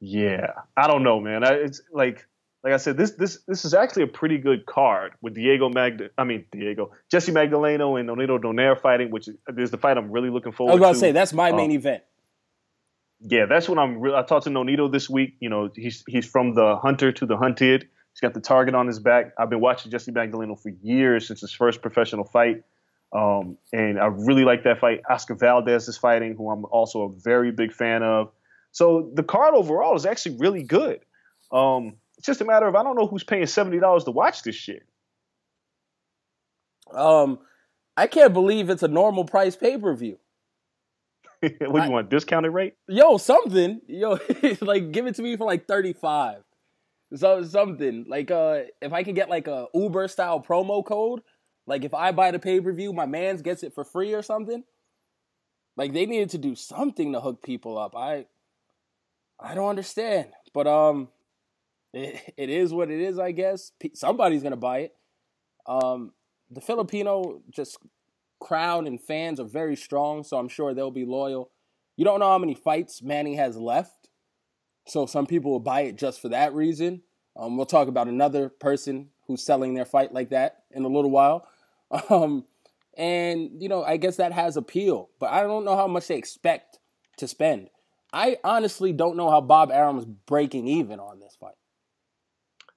yeah, 0.00 0.52
I 0.76 0.86
don't 0.86 1.02
know, 1.02 1.20
man. 1.20 1.44
I, 1.44 1.52
it's 1.52 1.80
like, 1.92 2.26
like 2.62 2.72
I 2.72 2.76
said, 2.78 2.96
this 2.96 3.12
this 3.12 3.38
this 3.46 3.64
is 3.64 3.74
actually 3.74 4.02
a 4.02 4.08
pretty 4.08 4.38
good 4.38 4.66
card 4.66 5.12
with 5.22 5.34
Diego 5.34 5.68
Magda. 5.68 6.10
I 6.18 6.24
mean, 6.24 6.44
Diego 6.50 6.92
Jesse 7.10 7.32
Magdaleno 7.32 7.98
and 7.98 8.08
Nonito 8.08 8.38
Donaire 8.40 8.80
fighting, 8.80 9.10
which 9.10 9.28
is, 9.28 9.70
the 9.70 9.78
fight 9.78 9.96
I'm 9.96 10.10
really 10.10 10.30
looking 10.30 10.52
forward. 10.52 10.72
I 10.72 10.74
was 10.74 10.80
about 10.80 10.88
to. 10.88 10.94
to 10.94 11.00
say 11.00 11.12
that's 11.12 11.32
my 11.32 11.52
main 11.52 11.70
Um, 11.70 11.76
event. 11.76 12.02
Yeah, 13.20 13.46
that's 13.46 13.68
what 13.68 13.78
I'm. 13.78 13.98
Re- 13.98 14.14
I 14.14 14.22
talked 14.22 14.44
to 14.44 14.50
Nonito 14.50 14.90
this 14.90 15.08
week. 15.08 15.36
You 15.40 15.48
know, 15.48 15.70
he's 15.74 16.04
he's 16.06 16.26
from 16.26 16.54
the 16.54 16.76
hunter 16.76 17.12
to 17.12 17.26
the 17.26 17.36
hunted. 17.36 17.88
He's 18.12 18.20
got 18.20 18.34
the 18.34 18.40
target 18.40 18.74
on 18.74 18.86
his 18.86 18.98
back. 18.98 19.32
I've 19.38 19.50
been 19.50 19.60
watching 19.60 19.90
Jesse 19.90 20.12
Magdaleno 20.12 20.60
for 20.60 20.70
years 20.82 21.26
since 21.26 21.40
his 21.40 21.52
first 21.52 21.82
professional 21.82 22.24
fight, 22.24 22.62
um, 23.12 23.58
and 23.72 23.98
I 23.98 24.06
really 24.06 24.44
like 24.44 24.64
that 24.64 24.80
fight. 24.80 25.02
Oscar 25.08 25.34
Valdez 25.34 25.88
is 25.88 25.96
fighting, 25.96 26.34
who 26.34 26.50
I'm 26.50 26.64
also 26.66 27.02
a 27.02 27.12
very 27.12 27.52
big 27.52 27.72
fan 27.72 28.02
of. 28.02 28.32
So 28.76 29.10
the 29.14 29.22
card 29.22 29.54
overall 29.54 29.96
is 29.96 30.04
actually 30.04 30.36
really 30.36 30.62
good. 30.62 31.00
Um, 31.50 31.94
it's 32.18 32.26
just 32.26 32.42
a 32.42 32.44
matter 32.44 32.66
of 32.66 32.74
I 32.74 32.82
don't 32.82 32.94
know 32.94 33.06
who's 33.06 33.24
paying 33.24 33.46
seventy 33.46 33.80
dollars 33.80 34.04
to 34.04 34.10
watch 34.10 34.42
this 34.42 34.54
shit. 34.54 34.82
Um, 36.92 37.38
I 37.96 38.06
can't 38.06 38.34
believe 38.34 38.68
it's 38.68 38.82
a 38.82 38.88
normal 38.88 39.24
price 39.24 39.56
pay 39.56 39.78
per 39.78 39.94
view. 39.94 40.18
what 41.40 41.52
do 41.52 41.86
you 41.86 41.90
want? 41.90 42.10
Discounted 42.10 42.52
rate? 42.52 42.74
Yo, 42.86 43.16
something. 43.16 43.80
Yo, 43.88 44.18
like 44.60 44.92
give 44.92 45.06
it 45.06 45.14
to 45.14 45.22
me 45.22 45.38
for 45.38 45.46
like 45.46 45.66
thirty 45.66 45.94
five. 45.94 46.42
So 47.14 47.44
something 47.44 48.04
like 48.06 48.30
uh, 48.30 48.64
if 48.82 48.92
I 48.92 49.04
could 49.04 49.14
get 49.14 49.30
like 49.30 49.48
a 49.48 49.68
Uber 49.72 50.06
style 50.08 50.44
promo 50.46 50.84
code, 50.84 51.22
like 51.66 51.82
if 51.82 51.94
I 51.94 52.12
buy 52.12 52.30
the 52.30 52.38
pay 52.38 52.60
per 52.60 52.74
view, 52.74 52.92
my 52.92 53.06
man's 53.06 53.40
gets 53.40 53.62
it 53.62 53.72
for 53.72 53.84
free 53.84 54.12
or 54.12 54.20
something. 54.20 54.64
Like 55.78 55.94
they 55.94 56.04
needed 56.04 56.28
to 56.30 56.38
do 56.38 56.54
something 56.54 57.14
to 57.14 57.20
hook 57.20 57.42
people 57.42 57.78
up. 57.78 57.96
I, 57.96 58.26
I 59.38 59.54
don't 59.54 59.68
understand, 59.68 60.28
but 60.54 60.66
um, 60.66 61.08
it, 61.92 62.34
it 62.36 62.50
is 62.50 62.72
what 62.72 62.90
it 62.90 63.00
is. 63.00 63.18
I 63.18 63.32
guess 63.32 63.72
Pe- 63.78 63.94
somebody's 63.94 64.42
gonna 64.42 64.56
buy 64.56 64.78
it. 64.80 64.94
Um, 65.66 66.12
the 66.50 66.60
Filipino 66.60 67.42
just 67.50 67.78
crowd 68.40 68.86
and 68.86 69.00
fans 69.00 69.40
are 69.40 69.44
very 69.44 69.76
strong, 69.76 70.22
so 70.22 70.38
I'm 70.38 70.48
sure 70.48 70.74
they'll 70.74 70.90
be 70.90 71.04
loyal. 71.04 71.50
You 71.96 72.04
don't 72.04 72.20
know 72.20 72.28
how 72.28 72.38
many 72.38 72.54
fights 72.54 73.02
Manny 73.02 73.36
has 73.36 73.56
left, 73.56 74.08
so 74.86 75.06
some 75.06 75.26
people 75.26 75.50
will 75.50 75.60
buy 75.60 75.82
it 75.82 75.96
just 75.96 76.20
for 76.20 76.28
that 76.28 76.54
reason. 76.54 77.02
Um, 77.36 77.56
we'll 77.56 77.66
talk 77.66 77.88
about 77.88 78.08
another 78.08 78.48
person 78.48 79.10
who's 79.26 79.42
selling 79.42 79.74
their 79.74 79.84
fight 79.84 80.12
like 80.12 80.30
that 80.30 80.62
in 80.70 80.84
a 80.84 80.88
little 80.88 81.10
while. 81.10 81.46
Um, 82.10 82.46
and 82.96 83.62
you 83.62 83.68
know, 83.68 83.84
I 83.84 83.96
guess 83.96 84.16
that 84.16 84.32
has 84.32 84.56
appeal, 84.56 85.10
but 85.20 85.30
I 85.30 85.42
don't 85.42 85.64
know 85.64 85.76
how 85.76 85.86
much 85.86 86.08
they 86.08 86.16
expect 86.16 86.80
to 87.18 87.28
spend. 87.28 87.68
I 88.16 88.38
honestly 88.42 88.94
don't 88.94 89.18
know 89.18 89.28
how 89.28 89.42
Bob 89.42 89.70
Arum's 89.70 90.06
breaking 90.06 90.68
even 90.68 91.00
on 91.00 91.20
this 91.20 91.36
fight. 91.38 91.54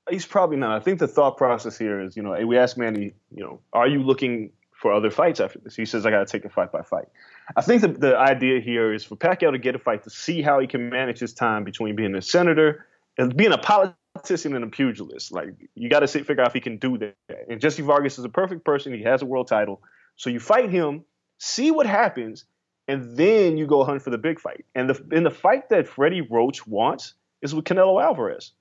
He's 0.10 0.26
probably 0.26 0.58
not. 0.58 0.76
I 0.76 0.84
think 0.84 1.00
the 1.00 1.08
thought 1.08 1.38
process 1.38 1.78
here 1.78 2.02
is, 2.02 2.18
you 2.18 2.24
know, 2.24 2.36
we 2.46 2.58
asked 2.58 2.78
Manny, 2.78 3.14
you 3.32 3.44
know, 3.44 3.62
are 3.72 3.88
you 3.88 4.04
looking 4.04 4.52
for 4.74 4.92
other 4.92 5.10
fights 5.10 5.40
after 5.40 5.60
this? 5.60 5.78
He 5.78 5.86
says, 5.86 6.06
I 6.06 6.10
got 6.10 6.20
to 6.20 6.26
take 6.26 6.44
it 6.44 6.52
fight 6.52 6.74
by 6.74 6.82
fight. 6.82 7.08
I 7.56 7.62
think 7.62 7.84
the, 7.84 7.88
the 7.88 8.18
idea 8.18 8.60
here 8.60 8.94
is 8.94 9.06
for 9.06 9.16
Pacquiao 9.16 9.52
to 9.52 9.58
get 9.58 9.76
a 9.76 9.80
fight 9.80 10.04
to 10.04 10.10
see 10.10 10.42
how 10.42 10.60
he 10.60 10.68
can 10.68 10.90
manage 10.90 11.20
his 11.20 11.34
time 11.34 11.64
between 11.64 11.96
being 11.96 12.16
a 12.16 12.22
senator 12.22 12.86
and 13.18 13.34
being 13.34 13.54
a 13.54 13.58
politician 13.58 14.56
and 14.56 14.66
a 14.66 14.68
pugilist. 14.68 15.32
Like, 15.32 15.54
you 15.74 15.90
got 15.90 16.02
to 16.02 16.08
figure 16.08 16.42
out 16.42 16.48
if 16.48 16.54
he 16.54 16.60
can 16.60 16.78
do 16.80 16.98
that. 16.98 17.16
And 17.48 17.62
Jesse 17.62 17.82
Vargas 17.82 18.20
is 18.20 18.26
a 18.26 18.30
perfect 18.30 18.66
person. 18.66 18.94
He 18.94 19.04
has 19.04 19.22
a 19.22 19.26
world 19.26 19.48
title. 19.48 19.82
So 20.18 20.30
you 20.30 20.42
fight 20.42 20.70
him, 20.70 21.06
see 21.38 21.72
what 21.72 21.86
happens, 21.86 22.44
and 22.90 23.16
then 23.16 23.58
you 23.58 23.66
go 23.66 23.86
hunt 23.86 24.02
for 24.02 24.10
the 24.10 24.18
big 24.18 24.40
fight. 24.40 24.66
And 24.76 24.90
the, 24.90 25.16
in 25.16 25.24
the 25.24 25.32
fight 25.32 25.70
that 25.70 25.88
Freddie 25.88 26.22
Roach 26.22 26.68
wants 26.68 27.14
is 27.42 27.56
with 27.56 27.64
Canelo 27.64 28.04
Alvarez 28.04 28.52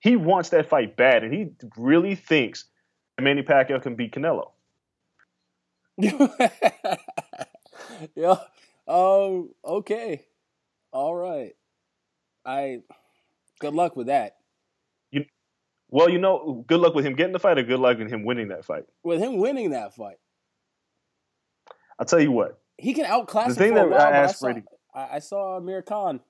he 0.00 0.16
wants 0.16 0.48
that 0.50 0.68
fight 0.68 0.96
bad, 0.96 1.22
and 1.22 1.32
he 1.32 1.50
really 1.76 2.14
thinks 2.14 2.64
that 3.16 3.22
Manny 3.22 3.42
Pacquiao 3.42 3.80
can 3.82 3.94
beat 3.94 4.12
Canelo. 4.12 4.50
yeah. 8.14 8.36
Um. 8.88 9.50
Okay. 9.64 10.24
All 10.92 11.14
right. 11.14 11.54
I. 12.44 12.80
Good 13.60 13.74
luck 13.74 13.94
with 13.94 14.06
that. 14.06 14.38
You, 15.10 15.26
well, 15.90 16.08
you 16.08 16.18
know, 16.18 16.64
good 16.66 16.80
luck 16.80 16.94
with 16.94 17.04
him 17.04 17.14
getting 17.14 17.34
the 17.34 17.38
fight, 17.38 17.58
or 17.58 17.62
good 17.62 17.78
luck 17.78 17.98
with 17.98 18.08
him 18.10 18.24
winning 18.24 18.48
that 18.48 18.64
fight. 18.64 18.84
With 19.04 19.20
him 19.20 19.36
winning 19.36 19.70
that 19.70 19.94
fight, 19.94 20.16
I'll 21.98 22.06
tell 22.06 22.20
you 22.20 22.32
what. 22.32 22.59
He 22.80 22.94
can 22.94 23.04
outclass 23.04 23.48
The 23.48 23.54
thing 23.54 23.74
that 23.74 23.88
while. 23.88 24.00
I 24.00 24.04
but 24.04 24.12
I 24.14 24.16
asked 24.16 24.38
saw, 24.38 24.46
Freddie- 24.46 24.64
I, 24.94 25.18
saw 25.18 25.56
Amir 25.56 25.82
Khan 25.82 26.20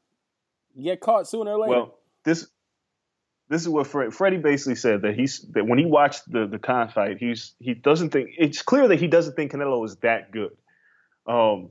get 0.80 1.00
caught 1.00 1.28
sooner 1.28 1.52
or 1.52 1.60
later. 1.60 1.70
Well, 1.70 1.98
this 2.24 2.46
this 3.48 3.62
is 3.62 3.68
what 3.68 3.86
Fred, 3.86 4.14
Freddie 4.14 4.38
basically 4.38 4.76
said 4.76 5.02
that 5.02 5.14
he's 5.14 5.40
that 5.52 5.66
when 5.66 5.78
he 5.78 5.84
watched 5.84 6.30
the 6.30 6.46
the 6.46 6.58
Khan 6.58 6.88
fight, 6.88 7.18
he's 7.18 7.54
he 7.58 7.74
doesn't 7.74 8.10
think 8.10 8.30
it's 8.38 8.62
clear 8.62 8.88
that 8.88 9.00
he 9.00 9.06
doesn't 9.06 9.34
think 9.34 9.52
Canelo 9.52 9.84
is 9.84 9.96
that 9.96 10.30
good. 10.30 10.56
Um, 11.26 11.70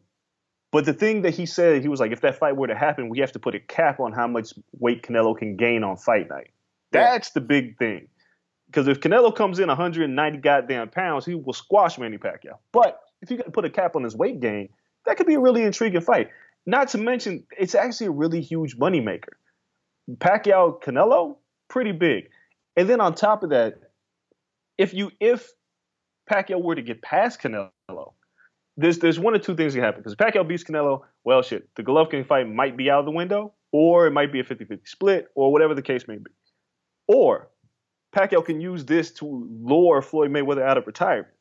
but 0.72 0.86
the 0.86 0.94
thing 0.94 1.24
that 1.24 1.34
he 1.34 1.46
said, 1.46 1.82
he 1.82 1.88
was 1.88 2.00
like, 2.00 2.12
if 2.12 2.22
that 2.22 2.38
fight 2.38 2.56
were 2.56 2.68
to 2.68 2.76
happen, 2.76 3.10
we 3.10 3.20
have 3.20 3.32
to 3.32 3.40
put 3.40 3.56
a 3.56 3.60
cap 3.60 4.00
on 4.00 4.12
how 4.12 4.28
much 4.28 4.54
weight 4.78 5.02
Canelo 5.02 5.36
can 5.38 5.56
gain 5.56 5.84
on 5.84 5.98
fight 5.98 6.30
night. 6.30 6.52
Yeah. 6.94 7.12
That's 7.12 7.32
the 7.32 7.42
big 7.42 7.78
thing. 7.78 8.08
Because 8.68 8.88
if 8.88 9.00
Canelo 9.00 9.36
comes 9.36 9.58
in 9.58 9.68
190 9.68 10.38
goddamn 10.40 10.90
pounds, 10.90 11.26
he 11.26 11.34
will 11.34 11.54
squash 11.54 11.98
Manny 11.98 12.20
Pacquiao. 12.20 12.58
But 12.72 13.02
if 13.22 13.32
you 13.32 13.38
to 13.38 13.52
put 13.52 13.66
a 13.66 13.70
cap 13.70 13.96
on 13.96 14.04
his 14.04 14.16
weight 14.16 14.40
gain, 14.40 14.70
that 15.06 15.18
could 15.18 15.28
be 15.28 15.36
a 15.36 15.40
really 15.40 15.64
intriguing 15.64 16.02
fight. 16.02 16.30
Not 16.66 16.90
to 16.90 16.98
mention, 16.98 17.46
it's 17.58 17.76
actually 17.76 18.08
a 18.08 18.12
really 18.12 18.42
huge 18.42 18.78
moneymaker. 18.78 19.34
Pacquiao 20.18 20.82
Canelo, 20.82 21.38
pretty 21.68 21.92
big. 21.92 22.30
And 22.76 22.90
then 22.90 23.02
on 23.02 23.16
top 23.16 23.44
of 23.44 23.50
that, 23.52 23.76
if 24.78 24.94
you 24.94 25.12
if 25.20 25.52
Pacquiao 26.30 26.62
were 26.62 26.76
to 26.76 26.82
get 26.82 27.02
past 27.02 27.42
Canelo, 27.42 27.72
there's 28.78 29.00
there's 29.00 29.20
one 29.20 29.36
or 29.36 29.40
two 29.40 29.56
things 29.56 29.74
that 29.74 29.82
happen. 29.82 30.02
Because 30.02 30.16
Pacquiao 30.16 30.48
beats 30.48 30.64
Canelo, 30.64 31.02
well 31.24 31.42
shit, 31.42 31.70
the 31.76 31.84
Golovkin 31.84 32.26
fight 32.26 32.50
might 32.50 32.78
be 32.78 32.90
out 32.90 33.00
of 33.00 33.06
the 33.06 33.12
window, 33.12 33.54
or 33.72 34.08
it 34.08 34.12
might 34.12 34.32
be 34.32 34.40
a 34.40 34.44
50-50 34.44 34.88
split, 34.88 35.28
or 35.36 35.52
whatever 35.52 35.76
the 35.76 35.82
case 35.82 36.08
may 36.08 36.18
be. 36.18 36.32
Or 37.08 37.50
Pacquiao 38.16 38.46
can 38.46 38.62
use 38.62 38.86
this 38.86 39.12
to 39.14 39.48
lure 39.62 40.02
Floyd 40.02 40.32
Mayweather 40.32 40.62
out 40.62 40.78
of 40.78 40.88
retirement. 40.88 41.34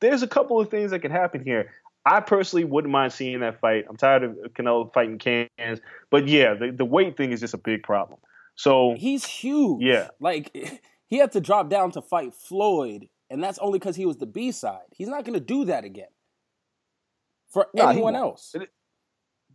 There's 0.00 0.22
a 0.22 0.28
couple 0.28 0.60
of 0.60 0.70
things 0.70 0.90
that 0.90 1.00
can 1.00 1.10
happen 1.10 1.44
here. 1.44 1.70
I 2.06 2.20
personally 2.20 2.64
wouldn't 2.64 2.90
mind 2.90 3.12
seeing 3.12 3.40
that 3.40 3.60
fight. 3.60 3.84
I'm 3.88 3.96
tired 3.96 4.22
of 4.22 4.32
Canelo 4.54 4.92
fighting 4.92 5.18
cans, 5.18 5.80
but 6.10 6.26
yeah, 6.26 6.54
the, 6.54 6.72
the 6.72 6.84
weight 6.84 7.16
thing 7.16 7.32
is 7.32 7.40
just 7.40 7.54
a 7.54 7.58
big 7.58 7.82
problem. 7.82 8.18
So 8.54 8.94
he's 8.96 9.24
huge. 9.24 9.82
Yeah. 9.82 10.08
like 10.18 10.80
he 11.08 11.18
had 11.18 11.32
to 11.32 11.40
drop 11.40 11.68
down 11.68 11.90
to 11.92 12.02
fight 12.02 12.32
Floyd, 12.34 13.08
and 13.28 13.42
that's 13.42 13.58
only 13.58 13.78
because 13.78 13.96
he 13.96 14.06
was 14.06 14.16
the 14.16 14.26
B 14.26 14.50
side. 14.50 14.86
He's 14.92 15.08
not 15.08 15.24
going 15.24 15.34
to 15.34 15.44
do 15.44 15.66
that 15.66 15.84
again 15.84 16.08
for 17.50 17.68
he 17.74 17.80
anyone 17.80 18.16
else. 18.16 18.54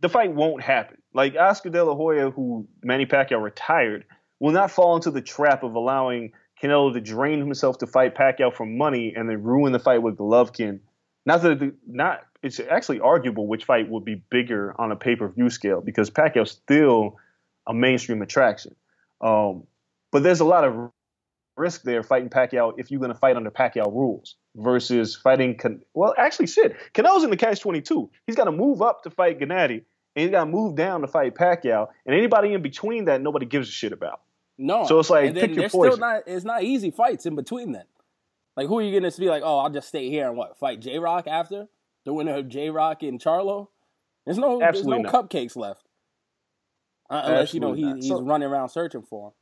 the 0.00 0.08
fight 0.08 0.32
won't 0.32 0.62
happen. 0.62 0.98
Like 1.12 1.36
Oscar 1.36 1.70
De 1.70 1.82
La 1.82 1.94
Hoya, 1.94 2.30
who 2.30 2.68
Manny 2.82 3.06
Pacquiao 3.06 3.42
retired, 3.42 4.04
will 4.38 4.52
not 4.52 4.70
fall 4.70 4.96
into 4.96 5.10
the 5.10 5.22
trap 5.22 5.62
of 5.62 5.74
allowing 5.74 6.32
Canelo 6.62 6.92
to 6.92 7.00
drain 7.00 7.38
himself 7.38 7.78
to 7.78 7.86
fight 7.86 8.14
Pacquiao 8.14 8.52
for 8.54 8.66
money 8.66 9.14
and 9.14 9.28
then 9.28 9.42
ruin 9.42 9.72
the 9.72 9.78
fight 9.78 10.02
with 10.02 10.16
Golovkin. 10.16 10.80
Not 11.24 11.42
that 11.42 11.74
not 11.86 12.22
it's 12.42 12.60
actually 12.60 13.00
arguable 13.00 13.46
which 13.46 13.64
fight 13.64 13.88
would 13.88 14.04
be 14.04 14.22
bigger 14.30 14.74
on 14.78 14.92
a 14.92 14.96
pay 14.96 15.16
per 15.16 15.28
view 15.28 15.50
scale 15.50 15.80
because 15.80 16.10
Pacquiao's 16.10 16.52
still 16.52 17.16
a 17.66 17.74
mainstream 17.74 18.22
attraction. 18.22 18.74
Um, 19.20 19.64
but 20.12 20.22
there's 20.22 20.40
a 20.40 20.44
lot 20.44 20.64
of 20.64 20.90
risk 21.56 21.82
there 21.82 22.02
fighting 22.02 22.28
Pacquiao 22.28 22.74
if 22.78 22.90
you're 22.90 23.00
going 23.00 23.12
to 23.12 23.18
fight 23.18 23.36
under 23.36 23.50
Pacquiao 23.50 23.86
rules 23.92 24.36
versus 24.54 25.16
fighting. 25.16 25.56
Can- 25.56 25.82
well, 25.94 26.14
actually, 26.16 26.46
shit, 26.46 26.76
Canelo's 26.94 27.24
in 27.24 27.30
the 27.30 27.36
catch 27.36 27.60
22. 27.60 28.10
He's 28.26 28.36
got 28.36 28.44
to 28.44 28.52
move 28.52 28.82
up 28.82 29.02
to 29.02 29.10
fight 29.10 29.40
Gennady, 29.40 29.82
and 30.14 30.22
he's 30.22 30.30
got 30.30 30.44
to 30.44 30.50
move 30.50 30.76
down 30.76 31.00
to 31.00 31.08
fight 31.08 31.34
Pacquiao, 31.34 31.88
and 32.04 32.14
anybody 32.14 32.52
in 32.52 32.62
between 32.62 33.06
that, 33.06 33.20
nobody 33.20 33.46
gives 33.46 33.68
a 33.68 33.72
shit 33.72 33.92
about. 33.92 34.20
No. 34.58 34.86
So 34.86 34.98
it's 34.98 35.10
like, 35.10 35.34
pick 35.34 35.54
your 35.54 35.68
poison. 35.68 35.92
still 35.92 35.96
not 35.98 36.22
it's 36.26 36.44
not 36.44 36.62
easy 36.62 36.90
fights 36.90 37.26
in 37.26 37.34
between 37.36 37.72
then. 37.72 37.84
Like 38.56 38.68
who 38.68 38.78
are 38.78 38.82
you 38.82 38.98
gonna 38.98 39.12
be 39.18 39.28
like, 39.28 39.42
oh, 39.44 39.58
I'll 39.58 39.70
just 39.70 39.88
stay 39.88 40.08
here 40.08 40.28
and 40.28 40.36
what, 40.36 40.58
fight 40.58 40.80
J 40.80 40.98
Rock 40.98 41.26
after? 41.26 41.68
The 42.04 42.12
winner 42.12 42.36
of 42.36 42.48
J 42.48 42.70
Rock 42.70 43.02
and 43.02 43.20
Charlo? 43.20 43.68
There's 44.24 44.38
no 44.38 44.62
Absolutely 44.62 45.02
there's 45.02 45.12
no 45.12 45.18
not. 45.20 45.30
cupcakes 45.30 45.56
left. 45.56 45.82
Uh, 47.08 47.22
unless 47.24 47.54
you 47.54 47.60
know 47.60 47.72
he, 47.72 47.92
he's 47.96 48.08
So- 48.08 48.22
running 48.22 48.48
around 48.48 48.70
searching 48.70 49.02
for 49.02 49.28
him. 49.28 49.32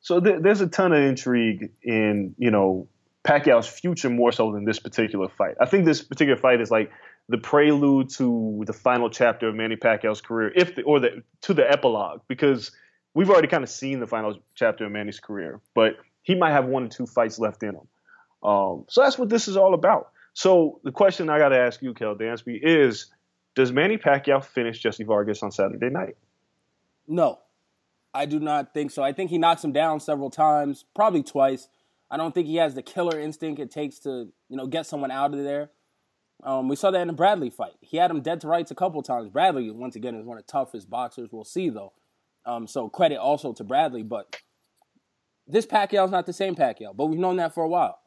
So 0.00 0.20
th- 0.20 0.40
there's 0.40 0.60
a 0.60 0.66
ton 0.68 0.92
of 0.92 1.02
intrigue 1.02 1.70
in 1.82 2.34
you 2.38 2.50
know 2.50 2.88
Pacquiao's 3.24 3.66
future 3.66 4.10
more 4.10 4.30
so 4.32 4.52
than 4.52 4.64
this 4.64 4.78
particular 4.78 5.28
fight. 5.28 5.56
I 5.60 5.66
think 5.66 5.84
this 5.84 6.02
particular 6.02 6.38
fight 6.38 6.60
is 6.60 6.70
like 6.70 6.90
the 7.28 7.38
prelude 7.38 8.08
to 8.10 8.62
the 8.66 8.72
final 8.72 9.10
chapter 9.10 9.48
of 9.48 9.54
Manny 9.56 9.74
Pacquiao's 9.76 10.20
career, 10.20 10.52
if 10.54 10.76
the, 10.76 10.82
or 10.82 11.00
the 11.00 11.22
to 11.42 11.54
the 11.54 11.68
epilogue, 11.68 12.20
because 12.28 12.70
we've 13.16 13.30
already 13.30 13.48
kind 13.48 13.64
of 13.64 13.70
seen 13.70 13.98
the 13.98 14.06
final 14.06 14.38
chapter 14.54 14.84
of 14.84 14.92
Manny's 14.92 15.18
career, 15.18 15.60
but 15.74 15.96
he 16.22 16.34
might 16.34 16.52
have 16.52 16.66
one 16.66 16.84
or 16.84 16.88
two 16.88 17.06
fights 17.06 17.38
left 17.38 17.62
in 17.62 17.70
him. 17.70 17.88
Um, 18.48 18.84
so 18.88 19.02
that's 19.02 19.18
what 19.18 19.30
this 19.30 19.48
is 19.48 19.56
all 19.56 19.74
about. 19.74 20.10
So 20.34 20.80
the 20.84 20.92
question 20.92 21.30
I 21.30 21.38
got 21.38 21.48
to 21.48 21.58
ask 21.58 21.80
you, 21.80 21.94
Kel 21.94 22.14
Dansby, 22.14 22.60
is: 22.62 23.06
Does 23.54 23.72
Manny 23.72 23.96
Pacquiao 23.96 24.44
finish 24.44 24.78
Jesse 24.80 25.02
Vargas 25.02 25.42
on 25.42 25.50
Saturday 25.50 25.88
night? 25.88 26.16
No, 27.08 27.38
I 28.12 28.26
do 28.26 28.38
not 28.38 28.74
think 28.74 28.90
so. 28.90 29.02
I 29.02 29.12
think 29.12 29.30
he 29.30 29.38
knocks 29.38 29.64
him 29.64 29.72
down 29.72 29.98
several 29.98 30.28
times, 30.30 30.84
probably 30.94 31.22
twice. 31.22 31.68
I 32.10 32.18
don't 32.18 32.34
think 32.34 32.46
he 32.46 32.56
has 32.56 32.74
the 32.74 32.82
killer 32.82 33.18
instinct 33.18 33.60
it 33.60 33.70
takes 33.70 33.98
to, 34.00 34.28
you 34.48 34.56
know, 34.56 34.66
get 34.66 34.86
someone 34.86 35.10
out 35.10 35.32
of 35.32 35.42
there. 35.42 35.70
Um, 36.44 36.68
we 36.68 36.76
saw 36.76 36.90
that 36.90 37.00
in 37.00 37.08
the 37.08 37.14
Bradley 37.14 37.50
fight. 37.50 37.72
He 37.80 37.96
had 37.96 38.10
him 38.10 38.20
dead 38.20 38.42
to 38.42 38.46
rights 38.46 38.70
a 38.70 38.74
couple 38.74 39.02
times. 39.02 39.30
Bradley, 39.30 39.70
once 39.70 39.96
again, 39.96 40.14
is 40.14 40.24
one 40.24 40.36
of 40.36 40.46
the 40.46 40.52
toughest 40.52 40.90
boxers. 40.90 41.30
We'll 41.32 41.44
see 41.44 41.70
though. 41.70 41.92
Um, 42.46 42.66
so 42.66 42.88
credit 42.88 43.18
also 43.18 43.52
to 43.52 43.64
Bradley, 43.64 44.02
but 44.02 44.40
this 45.46 45.66
Pacquiao's 45.66 46.10
not 46.10 46.26
the 46.26 46.32
same 46.32 46.54
Pacquiao. 46.54 46.96
But 46.96 47.06
we've 47.06 47.18
known 47.18 47.36
that 47.36 47.54
for 47.54 47.64
a 47.64 47.68
while. 47.68 47.98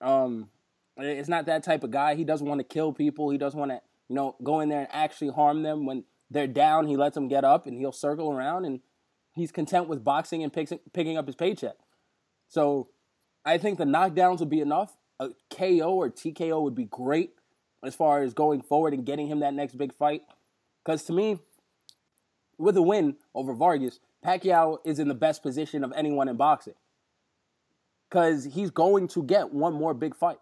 Um, 0.00 0.50
it's 0.96 1.28
not 1.28 1.46
that 1.46 1.62
type 1.62 1.84
of 1.84 1.90
guy. 1.90 2.16
He 2.16 2.24
doesn't 2.24 2.46
want 2.46 2.58
to 2.58 2.64
kill 2.64 2.92
people. 2.92 3.30
He 3.30 3.38
doesn't 3.38 3.58
want 3.58 3.70
to, 3.70 3.80
you 4.08 4.16
know, 4.16 4.36
go 4.42 4.60
in 4.60 4.68
there 4.68 4.80
and 4.80 4.88
actually 4.90 5.30
harm 5.30 5.62
them. 5.62 5.86
When 5.86 6.04
they're 6.30 6.46
down, 6.46 6.86
he 6.86 6.96
lets 6.96 7.14
them 7.14 7.28
get 7.28 7.44
up 7.44 7.66
and 7.66 7.78
he'll 7.78 7.92
circle 7.92 8.32
around 8.32 8.64
and 8.64 8.80
he's 9.34 9.52
content 9.52 9.88
with 9.88 10.04
boxing 10.04 10.42
and 10.42 10.52
picks, 10.52 10.72
picking 10.92 11.16
up 11.16 11.26
his 11.26 11.36
paycheck. 11.36 11.76
So 12.48 12.88
I 13.44 13.58
think 13.58 13.78
the 13.78 13.84
knockdowns 13.84 14.40
would 14.40 14.50
be 14.50 14.60
enough. 14.60 14.96
A 15.20 15.30
KO 15.50 15.94
or 15.94 16.10
TKO 16.10 16.62
would 16.62 16.74
be 16.74 16.84
great 16.84 17.32
as 17.84 17.94
far 17.94 18.22
as 18.22 18.34
going 18.34 18.62
forward 18.62 18.94
and 18.94 19.04
getting 19.04 19.28
him 19.28 19.40
that 19.40 19.54
next 19.54 19.76
big 19.76 19.94
fight. 19.94 20.22
Because 20.84 21.04
to 21.04 21.12
me, 21.12 21.38
with 22.58 22.76
a 22.76 22.82
win 22.82 23.16
over 23.34 23.54
Vargas, 23.54 24.00
Pacquiao 24.24 24.78
is 24.84 24.98
in 24.98 25.08
the 25.08 25.14
best 25.14 25.42
position 25.42 25.84
of 25.84 25.92
anyone 25.96 26.28
in 26.28 26.36
boxing. 26.36 26.74
Because 28.08 28.44
he's 28.44 28.70
going 28.70 29.08
to 29.08 29.22
get 29.22 29.52
one 29.52 29.74
more 29.74 29.94
big 29.94 30.16
fight. 30.16 30.38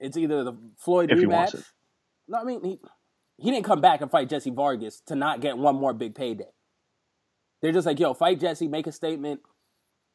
It's 0.00 0.16
either 0.16 0.42
the 0.42 0.54
Floyd 0.76 1.10
If 1.10 1.18
rematch. 1.18 1.62
No, 2.26 2.38
I 2.38 2.44
mean 2.44 2.64
he 2.64 2.80
he 3.38 3.50
didn't 3.50 3.64
come 3.64 3.80
back 3.80 4.00
and 4.00 4.10
fight 4.10 4.28
Jesse 4.28 4.50
Vargas 4.50 5.00
to 5.06 5.14
not 5.14 5.40
get 5.40 5.58
one 5.58 5.76
more 5.76 5.92
big 5.92 6.14
payday. 6.14 6.50
They're 7.60 7.72
just 7.72 7.86
like, 7.86 7.98
yo, 7.98 8.14
fight 8.14 8.40
Jesse, 8.40 8.68
make 8.68 8.86
a 8.86 8.92
statement. 8.92 9.40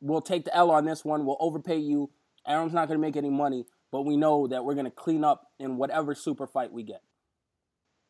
We'll 0.01 0.21
take 0.21 0.45
the 0.45 0.55
L 0.55 0.71
on 0.71 0.85
this 0.85 1.03
one. 1.03 1.25
We'll 1.25 1.37
overpay 1.39 1.77
you. 1.77 2.11
Arum's 2.45 2.73
not 2.73 2.87
going 2.87 2.99
to 2.99 3.01
make 3.01 3.17
any 3.17 3.29
money, 3.29 3.65
but 3.91 4.03
we 4.03 4.17
know 4.17 4.47
that 4.47 4.63
we're 4.63 4.73
going 4.73 4.85
to 4.85 4.91
clean 4.91 5.23
up 5.23 5.51
in 5.59 5.77
whatever 5.77 6.15
super 6.15 6.47
fight 6.47 6.71
we 6.71 6.83
get. 6.83 7.01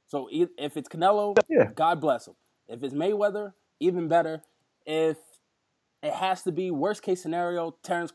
So 0.10 0.28
if 0.32 0.76
it's 0.76 0.90
Canelo, 0.90 1.38
Yeah. 1.48 1.72
God 1.76 2.02
bless 2.02 2.28
him. 2.28 2.36
If 2.68 2.84
it's 2.84 2.94
Mayweather, 2.94 3.54
even 3.80 4.08
better. 4.08 4.42
If 4.86 5.18
it 6.04 6.14
has 6.14 6.44
to 6.44 6.52
be 6.52 6.72
worst 6.72 7.04
case 7.04 7.22
scenario, 7.22 7.76
Terrence 7.84 8.12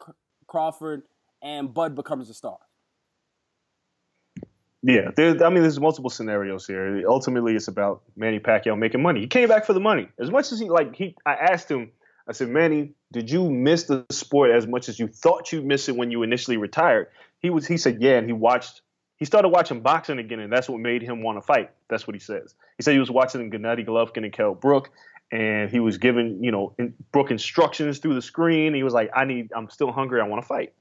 Crawford 0.47 1.03
and 1.43 1.73
Bud 1.73 1.95
becomes 1.95 2.29
a 2.29 2.35
star. 2.35 2.59
Yeah, 4.83 5.13
there, 5.17 5.43
I 5.43 5.49
mean, 5.49 5.63
there's 5.63 5.81
multiple 5.81 6.11
scenarios 6.11 6.67
here. 6.67 7.03
Ultimately, 7.09 7.55
it's 7.55 7.69
about 7.69 8.03
Manny 8.17 8.39
Pacquiao 8.39 8.79
making 8.79 9.01
money. 9.01 9.21
He 9.21 9.27
came 9.27 9.49
back 9.49 9.65
for 9.65 9.73
the 9.73 9.81
money. 9.81 10.09
As 10.19 10.31
much 10.31 10.53
as 10.53 10.61
he 10.61 10.69
like, 10.69 10.95
he, 10.95 11.17
I 11.25 11.35
asked 11.35 11.71
him. 11.71 11.91
I 12.29 12.33
said, 12.33 12.49
Manny, 12.49 12.93
did 13.13 13.31
you 13.31 13.51
miss 13.51 13.85
the 13.85 14.05
sport 14.11 14.51
as 14.51 14.67
much 14.67 14.89
as 14.89 14.99
you 14.99 15.09
thought 15.09 15.53
you'd 15.53 15.65
miss 15.65 15.89
it 15.89 15.97
when 15.97 16.11
you 16.11 16.23
initially 16.23 16.57
retired? 16.59 17.09
He 17.39 17.49
was. 17.49 17.67
He 17.67 17.79
said, 17.79 18.03
yeah, 18.03 18.19
and 18.19 18.27
he 18.27 18.33
watched. 18.33 18.83
He 19.17 19.25
started 19.25 19.49
watching 19.49 19.81
boxing 19.81 20.19
again, 20.19 20.41
and 20.41 20.53
that's 20.53 20.69
what 20.69 20.81
made 20.81 21.01
him 21.01 21.23
want 21.23 21.39
to 21.39 21.43
fight. 21.43 21.71
That's 21.95 22.07
what 22.07 22.17
he 22.17 22.21
says. 22.21 22.55
He 22.77 22.83
said 22.83 22.93
he 22.93 22.99
was 22.99 23.11
watching 23.11 23.51
Gennady 23.51 23.87
Golovkin 23.87 24.25
and 24.25 24.33
Kell 24.33 24.55
Brook, 24.55 24.91
and 25.31 25.71
he 25.71 25.79
was 25.79 25.97
giving, 25.99 26.43
you 26.43 26.51
know, 26.51 26.75
in, 26.79 26.95
Brook 27.13 27.31
instructions 27.31 27.99
through 27.99 28.15
the 28.15 28.23
screen. 28.23 28.75
He 28.75 28.83
was 28.83 28.93
like, 28.93 29.11
I 29.15 29.25
need. 29.25 29.51
I'm 29.55 29.71
still 29.71 29.93
hungry. 29.93 30.21
I 30.21 30.27
want 30.27 30.43
to 30.43 30.47
fight. 30.47 30.73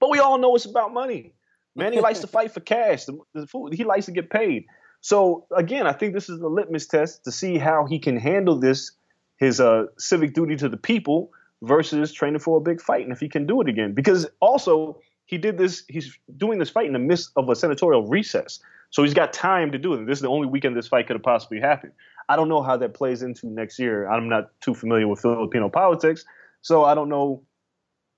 But 0.00 0.10
we 0.10 0.18
all 0.18 0.38
know 0.38 0.54
it's 0.56 0.64
about 0.64 0.92
money. 0.92 1.34
Manny 1.76 2.00
likes 2.00 2.20
to 2.20 2.26
fight 2.26 2.52
for 2.52 2.60
cash. 2.60 3.04
The, 3.04 3.18
the 3.32 3.46
food, 3.46 3.74
he 3.74 3.84
likes 3.84 4.06
to 4.06 4.12
get 4.12 4.30
paid. 4.30 4.66
So 5.00 5.46
again, 5.54 5.86
I 5.86 5.92
think 5.92 6.14
this 6.14 6.28
is 6.28 6.40
the 6.40 6.48
litmus 6.48 6.86
test 6.86 7.24
to 7.24 7.32
see 7.32 7.58
how 7.58 7.84
he 7.84 7.98
can 7.98 8.16
handle 8.16 8.58
this, 8.58 8.92
his 9.36 9.60
uh, 9.60 9.84
civic 9.98 10.34
duty 10.34 10.56
to 10.56 10.68
the 10.68 10.76
people 10.76 11.30
versus 11.62 12.12
training 12.12 12.40
for 12.40 12.58
a 12.58 12.60
big 12.60 12.80
fight, 12.80 13.02
and 13.02 13.12
if 13.12 13.20
he 13.20 13.28
can 13.28 13.46
do 13.46 13.60
it 13.60 13.68
again. 13.68 13.92
Because 13.92 14.26
also 14.40 14.98
he 15.26 15.38
did 15.38 15.58
this, 15.58 15.84
he's 15.88 16.18
doing 16.36 16.58
this 16.58 16.70
fight 16.70 16.86
in 16.86 16.92
the 16.92 16.98
midst 16.98 17.32
of 17.36 17.48
a 17.48 17.56
senatorial 17.56 18.06
recess, 18.06 18.60
so 18.94 19.02
he's 19.02 19.12
got 19.12 19.32
time 19.32 19.72
to 19.72 19.78
do 19.78 19.94
it. 19.94 20.06
This 20.06 20.18
is 20.18 20.22
the 20.22 20.28
only 20.28 20.46
weekend 20.46 20.76
this 20.76 20.86
fight 20.86 21.08
could 21.08 21.16
have 21.16 21.22
possibly 21.24 21.58
happened. 21.58 21.92
I 22.28 22.36
don't 22.36 22.48
know 22.48 22.62
how 22.62 22.76
that 22.76 22.94
plays 22.94 23.22
into 23.22 23.48
next 23.48 23.80
year. 23.80 24.06
I'm 24.08 24.28
not 24.28 24.52
too 24.60 24.72
familiar 24.72 25.08
with 25.08 25.20
Filipino 25.20 25.68
politics, 25.68 26.24
so 26.62 26.84
I 26.84 26.94
don't 26.94 27.08
know 27.08 27.42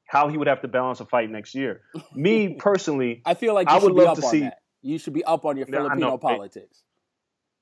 how 0.07 0.29
he 0.29 0.37
would 0.37 0.49
have 0.49 0.61
to 0.61 0.69
balance 0.69 1.01
a 1.01 1.07
fight 1.07 1.31
next 1.31 1.55
year. 1.55 1.81
Me 2.15 2.57
personally, 2.59 3.23
I 3.25 3.33
feel 3.33 3.55
like 3.55 3.71
you 3.71 3.75
I 3.77 3.79
should 3.79 3.87
would 3.95 3.97
be 3.99 4.05
love 4.05 4.19
up 4.19 4.21
to 4.21 4.27
on 4.27 4.31
see- 4.31 4.41
that. 4.41 4.59
You 4.83 4.99
should 4.99 5.15
be 5.15 5.25
up 5.25 5.47
on 5.47 5.57
your 5.57 5.67
No, 5.67 5.79
Filipino 5.79 6.11
know. 6.11 6.19
politics. 6.19 6.83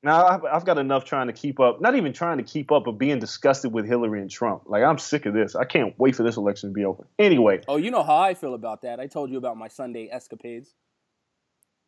Now 0.02 0.26
I've, 0.26 0.44
I've 0.44 0.64
got 0.66 0.76
enough 0.76 1.04
trying 1.06 1.28
to 1.28 1.32
keep 1.32 1.60
up. 1.60 1.80
Not 1.80 1.94
even 1.94 2.12
trying 2.12 2.36
to 2.38 2.42
keep 2.44 2.70
up, 2.72 2.84
but 2.84 2.92
being 2.98 3.20
disgusted 3.20 3.72
with 3.72 3.86
Hillary 3.86 4.20
and 4.20 4.28
Trump. 4.30 4.64
Like 4.66 4.82
I'm 4.82 4.98
sick 4.98 5.24
of 5.24 5.32
this. 5.34 5.54
I 5.54 5.64
can't 5.64 5.94
wait 5.98 6.16
for 6.16 6.24
this 6.24 6.36
election 6.36 6.70
to 6.70 6.74
be 6.74 6.84
over. 6.84 7.06
Anyway, 7.18 7.60
Oh, 7.68 7.76
you 7.76 7.90
know 7.92 8.02
how 8.02 8.16
I 8.16 8.34
feel 8.34 8.52
about 8.54 8.82
that. 8.82 8.98
I 9.00 9.06
told 9.06 9.30
you 9.30 9.38
about 9.38 9.56
my 9.56 9.68
Sunday 9.68 10.10
escapades. 10.12 10.74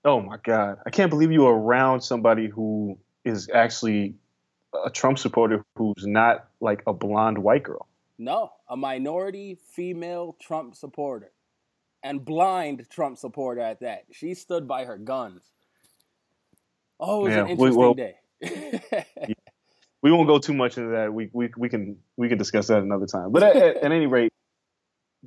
Oh 0.06 0.20
my 0.20 0.38
God, 0.42 0.78
I 0.86 0.90
can't 0.90 1.10
believe 1.10 1.30
you 1.32 1.42
were 1.42 1.54
around 1.58 2.00
somebody 2.00 2.48
who 2.48 2.98
is 3.24 3.50
actually 3.52 4.14
a 4.84 4.88
Trump 4.90 5.18
supporter 5.18 5.64
who's 5.76 6.06
not 6.06 6.48
like 6.60 6.82
a 6.86 6.92
blonde 6.94 7.38
white 7.38 7.62
girl. 7.64 7.86
No, 8.18 8.52
a 8.68 8.76
minority 8.76 9.58
female 9.74 10.36
Trump 10.40 10.74
supporter. 10.74 11.32
And 12.02 12.24
blind 12.24 12.86
Trump 12.88 13.18
supporter 13.18 13.60
at 13.60 13.80
that. 13.80 14.04
She 14.12 14.34
stood 14.34 14.68
by 14.68 14.84
her 14.84 14.96
guns. 14.96 15.42
Oh, 17.00 17.20
it 17.20 17.22
was 17.24 17.32
Yeah, 17.34 17.40
an 17.40 17.46
we- 17.46 17.52
interesting 17.52 17.76
well- 17.76 17.94
day. 17.94 19.04
We 20.02 20.12
won't 20.12 20.28
go 20.28 20.38
too 20.38 20.52
much 20.54 20.78
into 20.78 20.90
that. 20.90 21.12
We 21.12 21.30
we, 21.32 21.50
we 21.56 21.68
can 21.68 21.96
we 22.16 22.28
can 22.28 22.38
discuss 22.38 22.68
that 22.68 22.80
another 22.80 23.06
time. 23.06 23.32
But 23.32 23.42
at, 23.42 23.56
at, 23.56 23.76
at 23.78 23.92
any 23.92 24.06
rate, 24.06 24.32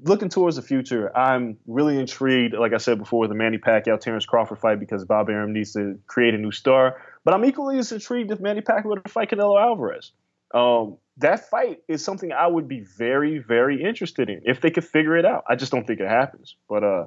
looking 0.03 0.29
towards 0.29 0.55
the 0.55 0.61
future, 0.61 1.15
I'm 1.15 1.57
really 1.67 1.97
intrigued. 1.99 2.53
Like 2.53 2.73
I 2.73 2.77
said 2.77 2.97
before, 2.97 3.27
the 3.27 3.35
Manny 3.35 3.57
Pacquiao 3.57 3.99
Terrence 3.99 4.25
Crawford 4.25 4.59
fight 4.59 4.79
because 4.79 5.05
Bob 5.05 5.29
Arum 5.29 5.53
needs 5.53 5.73
to 5.73 5.99
create 6.07 6.33
a 6.33 6.37
new 6.37 6.51
star. 6.51 7.01
But 7.23 7.33
I'm 7.33 7.45
equally 7.45 7.77
as 7.79 7.91
intrigued 7.91 8.31
if 8.31 8.39
Manny 8.39 8.61
Pacquiao 8.61 8.85
were 8.85 8.99
to 8.99 9.09
fight 9.09 9.29
Canelo 9.29 9.61
Alvarez. 9.61 10.11
Um, 10.53 10.97
that 11.17 11.49
fight 11.49 11.83
is 11.87 12.03
something 12.03 12.31
I 12.31 12.47
would 12.47 12.67
be 12.67 12.79
very 12.79 13.39
very 13.39 13.83
interested 13.83 14.29
in 14.29 14.41
if 14.45 14.61
they 14.61 14.71
could 14.71 14.85
figure 14.85 15.15
it 15.17 15.25
out. 15.25 15.43
I 15.47 15.55
just 15.55 15.71
don't 15.71 15.85
think 15.85 15.99
it 15.99 16.07
happens. 16.07 16.55
But 16.67 16.83
uh, 16.83 17.05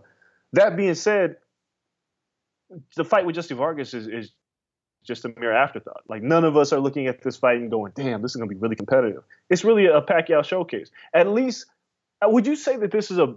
that 0.53 0.77
being 0.77 0.95
said, 0.95 1.37
the 2.97 3.05
fight 3.05 3.27
with 3.27 3.35
Jesse 3.35 3.55
Vargas 3.55 3.95
is, 3.95 4.07
is 4.07 4.33
just 5.05 5.25
a 5.25 5.33
mere 5.39 5.53
afterthought. 5.53 6.03
Like 6.09 6.23
none 6.23 6.45
of 6.45 6.57
us 6.57 6.73
are 6.73 6.81
looking 6.81 7.07
at 7.07 7.23
this 7.23 7.37
fight 7.37 7.57
and 7.57 7.71
going, 7.71 7.93
"Damn, 7.95 8.23
this 8.23 8.33
is 8.33 8.37
going 8.37 8.49
to 8.49 8.55
be 8.55 8.61
really 8.61 8.77
competitive." 8.77 9.25
It's 9.51 9.65
really 9.65 9.87
a 9.87 10.01
Pacquiao 10.01 10.45
showcase. 10.45 10.91
At 11.15 11.29
least, 11.29 11.67
would 12.31 12.47
you 12.47 12.57
say 12.57 12.77
that 12.77 12.91
this 12.91 13.11
is 13.11 13.19
a 13.19 13.35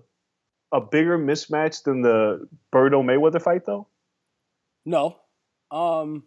a 0.71 0.81
bigger 0.81 1.17
mismatch 1.17 1.83
than 1.83 2.01
the 2.01 2.47
Berto 2.73 3.03
Mayweather 3.03 3.41
fight, 3.41 3.65
though? 3.65 3.87
No. 4.85 5.17
Um 5.71 6.23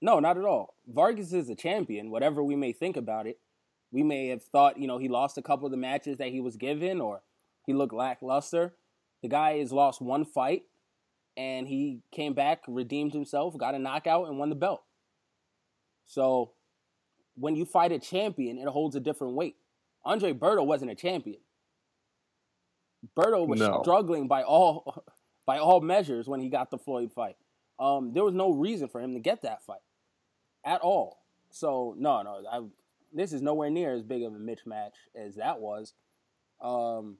no, 0.00 0.20
not 0.20 0.36
at 0.36 0.44
all. 0.44 0.74
Vargas 0.86 1.32
is 1.32 1.48
a 1.48 1.54
champion, 1.54 2.10
whatever 2.10 2.42
we 2.42 2.54
may 2.54 2.72
think 2.72 2.96
about 2.96 3.26
it. 3.26 3.38
We 3.90 4.02
may 4.02 4.28
have 4.28 4.42
thought, 4.42 4.78
you 4.78 4.86
know, 4.86 4.98
he 4.98 5.08
lost 5.08 5.38
a 5.38 5.42
couple 5.42 5.66
of 5.66 5.70
the 5.70 5.78
matches 5.78 6.18
that 6.18 6.28
he 6.28 6.40
was 6.40 6.56
given 6.56 7.00
or 7.00 7.22
he 7.64 7.72
looked 7.72 7.94
lackluster. 7.94 8.74
The 9.22 9.28
guy 9.28 9.58
has 9.58 9.72
lost 9.72 10.02
one 10.02 10.24
fight 10.24 10.64
and 11.36 11.66
he 11.66 12.00
came 12.12 12.34
back, 12.34 12.62
redeemed 12.68 13.12
himself, 13.12 13.56
got 13.56 13.74
a 13.74 13.78
knockout, 13.78 14.28
and 14.28 14.38
won 14.38 14.48
the 14.50 14.54
belt. 14.54 14.82
So 16.06 16.52
when 17.34 17.56
you 17.56 17.64
fight 17.64 17.92
a 17.92 17.98
champion, 17.98 18.58
it 18.58 18.68
holds 18.68 18.96
a 18.96 19.00
different 19.00 19.34
weight. 19.34 19.56
Andre 20.06 20.32
Berto 20.32 20.64
wasn't 20.64 20.90
a 20.92 20.94
champion. 20.94 21.40
Berto 23.16 23.46
was 23.46 23.60
No. 23.60 23.82
struggling 23.82 24.28
by 24.28 24.42
all 24.42 25.04
by 25.46 25.58
all 25.58 25.80
measures 25.80 26.28
when 26.28 26.40
he 26.40 26.48
got 26.48 26.70
the 26.70 26.78
Floyd 26.78 27.12
fight. 27.12 27.36
Um, 27.78 28.12
there 28.14 28.24
was 28.24 28.34
no 28.34 28.52
reason 28.52 28.88
for 28.88 29.00
him 29.00 29.14
to 29.14 29.20
get 29.20 29.42
that 29.42 29.62
fight 29.64 29.82
at 30.64 30.80
all. 30.80 31.18
So 31.50 31.94
no, 31.98 32.22
no, 32.22 32.42
I, 32.50 32.60
this 33.12 33.32
is 33.32 33.42
nowhere 33.42 33.70
near 33.70 33.92
as 33.94 34.02
big 34.02 34.22
of 34.22 34.34
a 34.34 34.38
Mitch 34.38 34.64
match 34.66 34.94
as 35.14 35.36
that 35.36 35.60
was. 35.60 35.92
Um, 36.60 37.18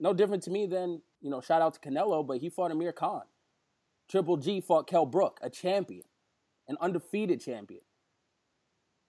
no 0.00 0.12
different 0.12 0.42
to 0.44 0.50
me 0.50 0.66
than 0.66 1.00
you 1.20 1.30
know. 1.30 1.40
Shout 1.40 1.62
out 1.62 1.74
to 1.74 1.80
Canelo, 1.80 2.26
but 2.26 2.38
he 2.38 2.50
fought 2.50 2.70
Amir 2.72 2.92
Khan. 2.92 3.22
Triple 4.10 4.36
G 4.38 4.60
fought 4.60 4.86
Kell 4.86 5.06
Brook, 5.06 5.38
a 5.42 5.48
champion, 5.48 6.04
an 6.68 6.76
undefeated 6.80 7.40
champion. 7.40 7.82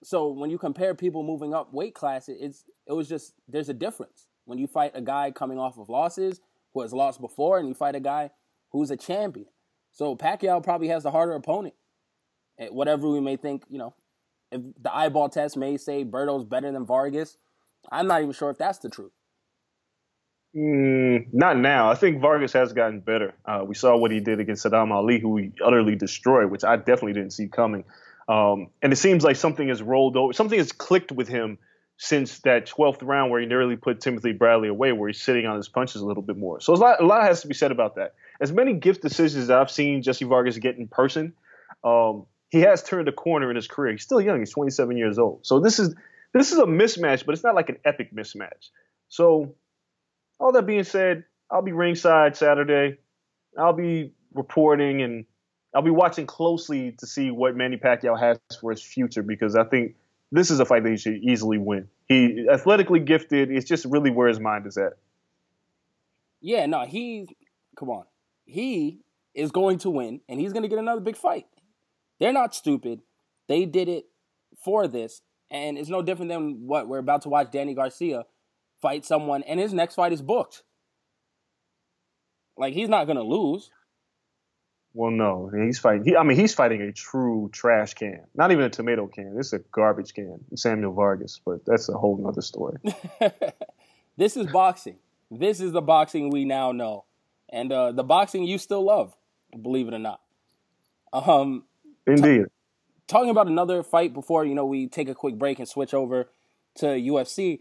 So 0.06 0.28
when 0.28 0.50
you 0.50 0.56
compare 0.56 0.94
people 0.94 1.24
moving 1.24 1.52
up 1.52 1.74
weight 1.74 1.92
classes, 1.92 2.36
it's 2.40 2.64
it 2.86 2.92
was 2.92 3.08
just 3.08 3.34
there's 3.48 3.68
a 3.68 3.74
difference 3.74 4.28
when 4.44 4.56
you 4.56 4.68
fight 4.68 4.92
a 4.94 5.00
guy 5.00 5.32
coming 5.32 5.58
off 5.58 5.78
of 5.78 5.88
losses 5.88 6.40
who 6.72 6.82
has 6.82 6.92
lost 6.92 7.20
before, 7.20 7.58
and 7.58 7.66
you 7.66 7.74
fight 7.74 7.96
a 7.96 8.00
guy 8.00 8.30
who's 8.70 8.92
a 8.92 8.96
champion. 8.96 9.48
So 9.90 10.14
Pacquiao 10.14 10.62
probably 10.62 10.86
has 10.88 11.02
the 11.02 11.10
harder 11.10 11.32
opponent. 11.32 11.74
Whatever 12.70 13.08
we 13.10 13.18
may 13.18 13.34
think, 13.34 13.64
you 13.68 13.78
know, 13.78 13.94
if 14.52 14.60
the 14.80 14.94
eyeball 14.94 15.28
test 15.28 15.56
may 15.56 15.76
say 15.76 16.04
Berto's 16.04 16.44
better 16.44 16.70
than 16.70 16.86
Vargas, 16.86 17.36
I'm 17.90 18.06
not 18.06 18.20
even 18.20 18.32
sure 18.32 18.50
if 18.50 18.58
that's 18.58 18.78
the 18.78 18.88
truth. 18.88 19.10
Mm, 20.56 21.26
not 21.32 21.58
now. 21.58 21.90
I 21.90 21.96
think 21.96 22.20
Vargas 22.20 22.52
has 22.52 22.72
gotten 22.72 23.00
better. 23.00 23.34
Uh, 23.44 23.64
we 23.66 23.74
saw 23.74 23.96
what 23.96 24.12
he 24.12 24.20
did 24.20 24.38
against 24.38 24.64
Saddam 24.64 24.92
Ali, 24.92 25.18
who 25.18 25.36
he 25.36 25.50
utterly 25.64 25.96
destroyed, 25.96 26.52
which 26.52 26.62
I 26.62 26.76
definitely 26.76 27.14
didn't 27.14 27.32
see 27.32 27.48
coming. 27.48 27.82
Um, 28.28 28.68
and 28.82 28.92
it 28.92 28.96
seems 28.96 29.22
like 29.24 29.36
something 29.36 29.68
has 29.68 29.82
rolled 29.82 30.16
over, 30.16 30.32
something 30.32 30.58
has 30.58 30.72
clicked 30.72 31.12
with 31.12 31.28
him 31.28 31.58
since 31.98 32.40
that 32.40 32.66
12th 32.66 33.02
round 33.02 33.30
where 33.30 33.40
he 33.40 33.46
nearly 33.46 33.76
put 33.76 34.00
Timothy 34.00 34.32
Bradley 34.32 34.68
away, 34.68 34.92
where 34.92 35.08
he's 35.08 35.22
sitting 35.22 35.46
on 35.46 35.56
his 35.56 35.68
punches 35.68 36.02
a 36.02 36.06
little 36.06 36.22
bit 36.22 36.36
more. 36.36 36.60
So 36.60 36.74
a 36.74 36.76
lot, 36.76 37.00
a 37.00 37.06
lot 37.06 37.22
has 37.22 37.42
to 37.42 37.48
be 37.48 37.54
said 37.54 37.70
about 37.70 37.96
that. 37.96 38.14
As 38.40 38.52
many 38.52 38.74
gift 38.74 39.00
decisions 39.00 39.46
that 39.46 39.58
I've 39.58 39.70
seen 39.70 40.02
Jesse 40.02 40.24
Vargas 40.24 40.58
get 40.58 40.76
in 40.76 40.88
person, 40.88 41.32
um, 41.84 42.26
he 42.50 42.60
has 42.60 42.82
turned 42.82 43.08
a 43.08 43.12
corner 43.12 43.48
in 43.48 43.56
his 43.56 43.66
career. 43.66 43.92
He's 43.92 44.02
still 44.02 44.20
young. 44.20 44.40
He's 44.40 44.52
27 44.52 44.96
years 44.96 45.18
old. 45.18 45.46
So 45.46 45.60
this 45.60 45.78
is 45.78 45.94
this 46.32 46.52
is 46.52 46.58
a 46.58 46.64
mismatch, 46.64 47.24
but 47.24 47.32
it's 47.34 47.44
not 47.44 47.54
like 47.54 47.70
an 47.70 47.78
epic 47.84 48.14
mismatch. 48.14 48.70
So 49.08 49.54
all 50.38 50.52
that 50.52 50.66
being 50.66 50.84
said, 50.84 51.24
I'll 51.50 51.62
be 51.62 51.72
ringside 51.72 52.36
Saturday. 52.36 52.98
I'll 53.58 53.72
be 53.72 54.12
reporting 54.34 55.00
and 55.00 55.24
I'll 55.76 55.82
be 55.82 55.90
watching 55.90 56.24
closely 56.24 56.92
to 56.92 57.06
see 57.06 57.30
what 57.30 57.54
Manny 57.54 57.76
Pacquiao 57.76 58.18
has 58.18 58.38
for 58.58 58.70
his 58.70 58.82
future 58.82 59.22
because 59.22 59.54
I 59.54 59.64
think 59.64 59.94
this 60.32 60.50
is 60.50 60.58
a 60.58 60.64
fight 60.64 60.84
that 60.84 60.90
he 60.90 60.96
should 60.96 61.16
easily 61.16 61.58
win. 61.58 61.88
He 62.08 62.46
athletically 62.50 63.00
gifted. 63.00 63.50
It's 63.50 63.68
just 63.68 63.84
really 63.84 64.10
where 64.10 64.26
his 64.26 64.40
mind 64.40 64.66
is 64.66 64.78
at. 64.78 64.94
Yeah, 66.40 66.64
no, 66.64 66.86
he 66.86 67.28
come 67.78 67.90
on. 67.90 68.04
He 68.46 69.00
is 69.34 69.50
going 69.50 69.76
to 69.80 69.90
win 69.90 70.22
and 70.30 70.40
he's 70.40 70.54
going 70.54 70.62
to 70.62 70.68
get 70.68 70.78
another 70.78 71.02
big 71.02 71.14
fight. 71.14 71.44
They're 72.20 72.32
not 72.32 72.54
stupid. 72.54 73.02
They 73.46 73.66
did 73.66 73.90
it 73.90 74.06
for 74.64 74.88
this 74.88 75.20
and 75.50 75.76
it's 75.76 75.90
no 75.90 76.00
different 76.00 76.30
than 76.30 76.66
what 76.66 76.88
we're 76.88 76.96
about 76.96 77.20
to 77.22 77.28
watch 77.28 77.50
Danny 77.50 77.74
Garcia 77.74 78.24
fight 78.80 79.04
someone 79.04 79.42
and 79.42 79.60
his 79.60 79.74
next 79.74 79.96
fight 79.96 80.14
is 80.14 80.22
booked. 80.22 80.62
Like 82.56 82.72
he's 82.72 82.88
not 82.88 83.04
going 83.04 83.18
to 83.18 83.22
lose. 83.22 83.70
Well, 84.96 85.10
no, 85.10 85.50
he's 85.54 85.78
fighting. 85.78 86.06
He, 86.06 86.16
I 86.16 86.22
mean, 86.22 86.38
he's 86.38 86.54
fighting 86.54 86.80
a 86.80 86.90
true 86.90 87.50
trash 87.52 87.92
can, 87.92 88.22
not 88.34 88.50
even 88.50 88.64
a 88.64 88.70
tomato 88.70 89.06
can. 89.06 89.36
It's 89.38 89.52
a 89.52 89.58
garbage 89.58 90.14
can. 90.14 90.38
Samuel 90.54 90.94
Vargas, 90.94 91.38
but 91.44 91.66
that's 91.66 91.90
a 91.90 91.92
whole 91.92 92.16
nother 92.16 92.40
story. 92.40 92.78
this 94.16 94.38
is 94.38 94.46
boxing. 94.46 94.96
This 95.30 95.60
is 95.60 95.72
the 95.72 95.82
boxing 95.82 96.30
we 96.30 96.46
now 96.46 96.72
know. 96.72 97.04
And 97.50 97.70
uh, 97.70 97.92
the 97.92 98.04
boxing 98.04 98.44
you 98.44 98.56
still 98.56 98.82
love, 98.82 99.14
believe 99.60 99.86
it 99.86 99.92
or 99.92 99.98
not. 99.98 100.22
Um 101.12 101.64
Indeed. 102.06 102.46
talking 103.06 103.28
about 103.28 103.48
another 103.48 103.82
fight 103.82 104.14
before 104.14 104.46
you 104.46 104.54
know 104.54 104.64
we 104.64 104.86
take 104.86 105.10
a 105.10 105.14
quick 105.14 105.36
break 105.36 105.58
and 105.58 105.68
switch 105.68 105.92
over 105.92 106.30
to 106.76 106.86
UFC. 106.86 107.60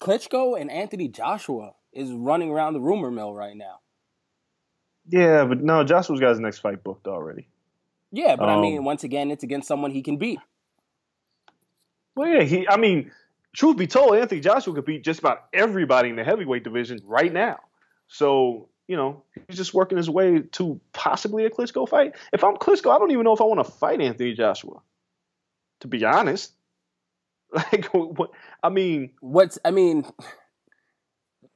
Klitschko 0.00 0.60
and 0.60 0.72
Anthony 0.72 1.06
Joshua 1.06 1.74
is 1.92 2.10
running 2.10 2.50
around 2.50 2.72
the 2.72 2.80
rumor 2.80 3.12
mill 3.12 3.32
right 3.32 3.56
now. 3.56 3.78
Yeah, 5.08 5.44
but 5.44 5.62
no, 5.62 5.84
Joshua's 5.84 6.20
got 6.20 6.30
his 6.30 6.40
next 6.40 6.58
fight 6.58 6.82
booked 6.82 7.06
already. 7.06 7.48
Yeah, 8.12 8.36
but 8.36 8.48
I 8.48 8.54
Um, 8.54 8.60
mean, 8.60 8.84
once 8.84 9.04
again, 9.04 9.30
it's 9.30 9.44
against 9.44 9.68
someone 9.68 9.90
he 9.90 10.02
can 10.02 10.16
beat. 10.16 10.40
Well, 12.14 12.28
yeah, 12.28 12.42
he. 12.42 12.66
I 12.68 12.76
mean, 12.76 13.10
truth 13.54 13.76
be 13.76 13.86
told, 13.86 14.16
Anthony 14.16 14.40
Joshua 14.40 14.74
could 14.74 14.84
beat 14.84 15.04
just 15.04 15.20
about 15.20 15.46
everybody 15.52 16.08
in 16.08 16.16
the 16.16 16.24
heavyweight 16.24 16.64
division 16.64 17.00
right 17.04 17.32
now. 17.32 17.58
So 18.08 18.68
you 18.88 18.96
know, 18.96 19.22
he's 19.48 19.56
just 19.56 19.74
working 19.74 19.98
his 19.98 20.08
way 20.08 20.40
to 20.52 20.80
possibly 20.92 21.44
a 21.44 21.50
Klitschko 21.50 21.88
fight. 21.88 22.14
If 22.32 22.44
I'm 22.44 22.56
Klitschko, 22.56 22.94
I 22.94 22.98
don't 22.98 23.10
even 23.10 23.24
know 23.24 23.32
if 23.32 23.40
I 23.40 23.44
want 23.44 23.64
to 23.64 23.70
fight 23.70 24.00
Anthony 24.00 24.34
Joshua. 24.34 24.80
To 25.80 25.88
be 25.88 26.04
honest, 26.04 26.52
like, 27.52 27.86
what, 27.92 28.30
I 28.62 28.68
mean, 28.68 29.10
What's 29.20 29.58
I 29.64 29.70
mean, 29.72 30.06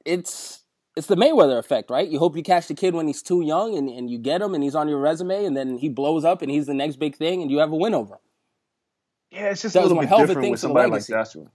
it's 0.05 0.61
it's 0.95 1.07
the 1.07 1.15
Mayweather 1.15 1.57
effect, 1.57 1.89
right? 1.89 2.07
You 2.07 2.19
hope 2.19 2.35
you 2.35 2.43
catch 2.43 2.67
the 2.67 2.73
kid 2.73 2.93
when 2.93 3.07
he's 3.07 3.21
too 3.21 3.41
young, 3.41 3.77
and, 3.77 3.89
and 3.89 4.09
you 4.09 4.17
get 4.17 4.41
him, 4.41 4.53
and 4.53 4.63
he's 4.63 4.75
on 4.75 4.87
your 4.87 4.99
resume, 4.99 5.45
and 5.45 5.55
then 5.55 5.77
he 5.77 5.89
blows 5.89 6.25
up, 6.25 6.41
and 6.41 6.51
he's 6.51 6.65
the 6.67 6.73
next 6.73 6.97
big 6.97 7.15
thing, 7.15 7.41
and 7.41 7.49
you 7.49 7.59
have 7.59 7.71
a 7.71 7.75
win 7.75 7.93
over 7.93 8.15
him. 8.15 8.19
yeah, 9.31 9.49
it's 9.51 9.61
just 9.61 9.73
That 9.73 9.81
a 9.83 9.87
little 9.87 9.99
bit 10.01 10.09
different 10.09 10.51
with 10.51 10.59
somebody 10.59 10.91
like. 10.91 11.07
Joshua. 11.07 11.45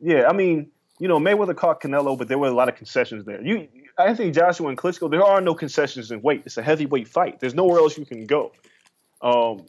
Yeah, 0.00 0.28
I 0.28 0.32
mean, 0.32 0.70
you 0.98 1.08
know, 1.08 1.18
Mayweather 1.18 1.56
caught 1.56 1.80
Canelo, 1.80 2.16
but 2.16 2.28
there 2.28 2.38
were 2.38 2.48
a 2.48 2.52
lot 2.52 2.68
of 2.68 2.76
concessions 2.76 3.24
there. 3.24 3.42
You, 3.42 3.68
I 3.98 4.14
think 4.14 4.34
Joshua 4.34 4.68
and 4.68 4.78
Klitschko, 4.78 5.10
there 5.10 5.24
are 5.24 5.40
no 5.40 5.54
concessions 5.54 6.10
in 6.10 6.20
weight. 6.22 6.42
It's 6.46 6.56
a 6.58 6.62
heavyweight 6.62 7.08
fight. 7.08 7.40
There's 7.40 7.54
nowhere 7.54 7.78
else 7.78 7.96
you 7.98 8.04
can 8.06 8.26
go. 8.26 8.52
Um, 9.22 9.66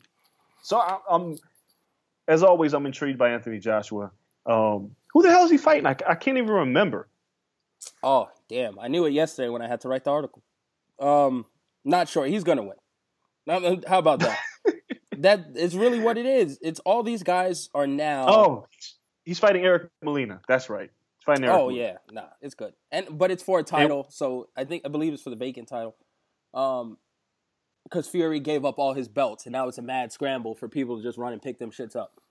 so 0.61 0.77
I, 0.77 0.99
I'm, 1.09 1.37
as 2.27 2.43
always, 2.43 2.73
I'm 2.73 2.85
intrigued 2.85 3.17
by 3.17 3.31
Anthony 3.31 3.59
Joshua. 3.59 4.11
Um, 4.45 4.95
who 5.13 5.21
the 5.21 5.29
hell 5.29 5.43
is 5.43 5.51
he 5.51 5.57
fighting? 5.57 5.85
I, 5.85 5.95
I 6.07 6.15
can't 6.15 6.37
even 6.37 6.49
remember. 6.49 7.07
Oh, 8.03 8.29
damn. 8.49 8.79
I 8.79 8.87
knew 8.87 9.05
it 9.05 9.11
yesterday 9.11 9.49
when 9.49 9.61
I 9.61 9.67
had 9.67 9.81
to 9.81 9.87
write 9.87 10.03
the 10.03 10.11
article. 10.11 10.41
Um, 10.99 11.45
not 11.83 12.07
sure. 12.09 12.25
He's 12.25 12.43
gonna 12.43 12.63
win. 12.63 13.81
How 13.87 13.99
about 13.99 14.19
that? 14.19 14.39
that 15.17 15.47
is 15.55 15.75
really 15.75 15.99
what 15.99 16.17
it 16.17 16.25
is. 16.25 16.59
It's 16.61 16.79
all 16.81 17.03
these 17.03 17.23
guys 17.23 17.69
are 17.73 17.87
now. 17.87 18.25
Oh, 18.27 18.67
he's 19.25 19.39
fighting 19.39 19.63
Eric 19.63 19.89
Molina. 20.03 20.41
That's 20.47 20.69
right. 20.69 20.89
He's 21.17 21.25
fighting 21.25 21.45
Eric. 21.45 21.57
Oh 21.57 21.63
Molina. 21.69 21.81
yeah, 21.81 21.97
nah, 22.11 22.27
it's 22.41 22.55
good. 22.55 22.73
And 22.91 23.17
but 23.17 23.31
it's 23.31 23.43
for 23.43 23.59
a 23.59 23.63
title, 23.63 24.07
so 24.09 24.47
I 24.55 24.63
think 24.65 24.83
I 24.85 24.89
believe 24.89 25.13
it's 25.13 25.23
for 25.23 25.31
the 25.31 25.35
vacant 25.35 25.67
title. 25.67 25.95
Um, 26.53 26.97
because 27.83 28.07
Fury 28.07 28.39
gave 28.39 28.63
up 28.63 28.77
all 28.77 28.93
his 28.93 29.07
belts, 29.07 29.45
and 29.45 29.53
now 29.53 29.67
it's 29.67 29.77
a 29.77 29.81
mad 29.81 30.11
scramble 30.11 30.53
for 30.53 30.69
people 30.69 30.97
to 30.97 31.03
just 31.03 31.17
run 31.17 31.33
and 31.33 31.41
pick 31.41 31.57
them 31.57 31.71
shits 31.71 31.95
up. 31.95 32.21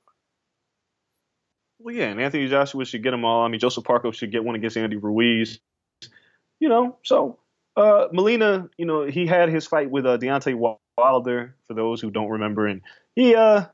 Well, 1.82 1.94
yeah, 1.94 2.04
and 2.08 2.20
Anthony 2.20 2.46
Joshua 2.48 2.84
should 2.84 3.02
get 3.02 3.10
them 3.12 3.24
all. 3.24 3.44
I 3.44 3.48
mean, 3.48 3.58
Joseph 3.60 3.84
Parker 3.84 4.12
should 4.12 4.30
get 4.30 4.44
one 4.44 4.54
against 4.54 4.76
Andy 4.76 4.96
Ruiz. 4.96 5.58
You 6.60 6.68
know, 6.68 6.96
so 7.02 7.38
uh, 7.76 8.08
Molina, 8.12 8.68
you 8.76 8.84
know, 8.84 9.04
he 9.06 9.26
had 9.26 9.48
his 9.48 9.66
fight 9.66 9.90
with 9.90 10.04
uh, 10.04 10.18
Deontay 10.18 10.54
Wilder. 10.98 11.54
For 11.66 11.72
those 11.74 12.00
who 12.02 12.10
don't 12.10 12.28
remember, 12.28 12.66
and 12.66 12.82
he 13.16 13.34
uh, 13.34 13.64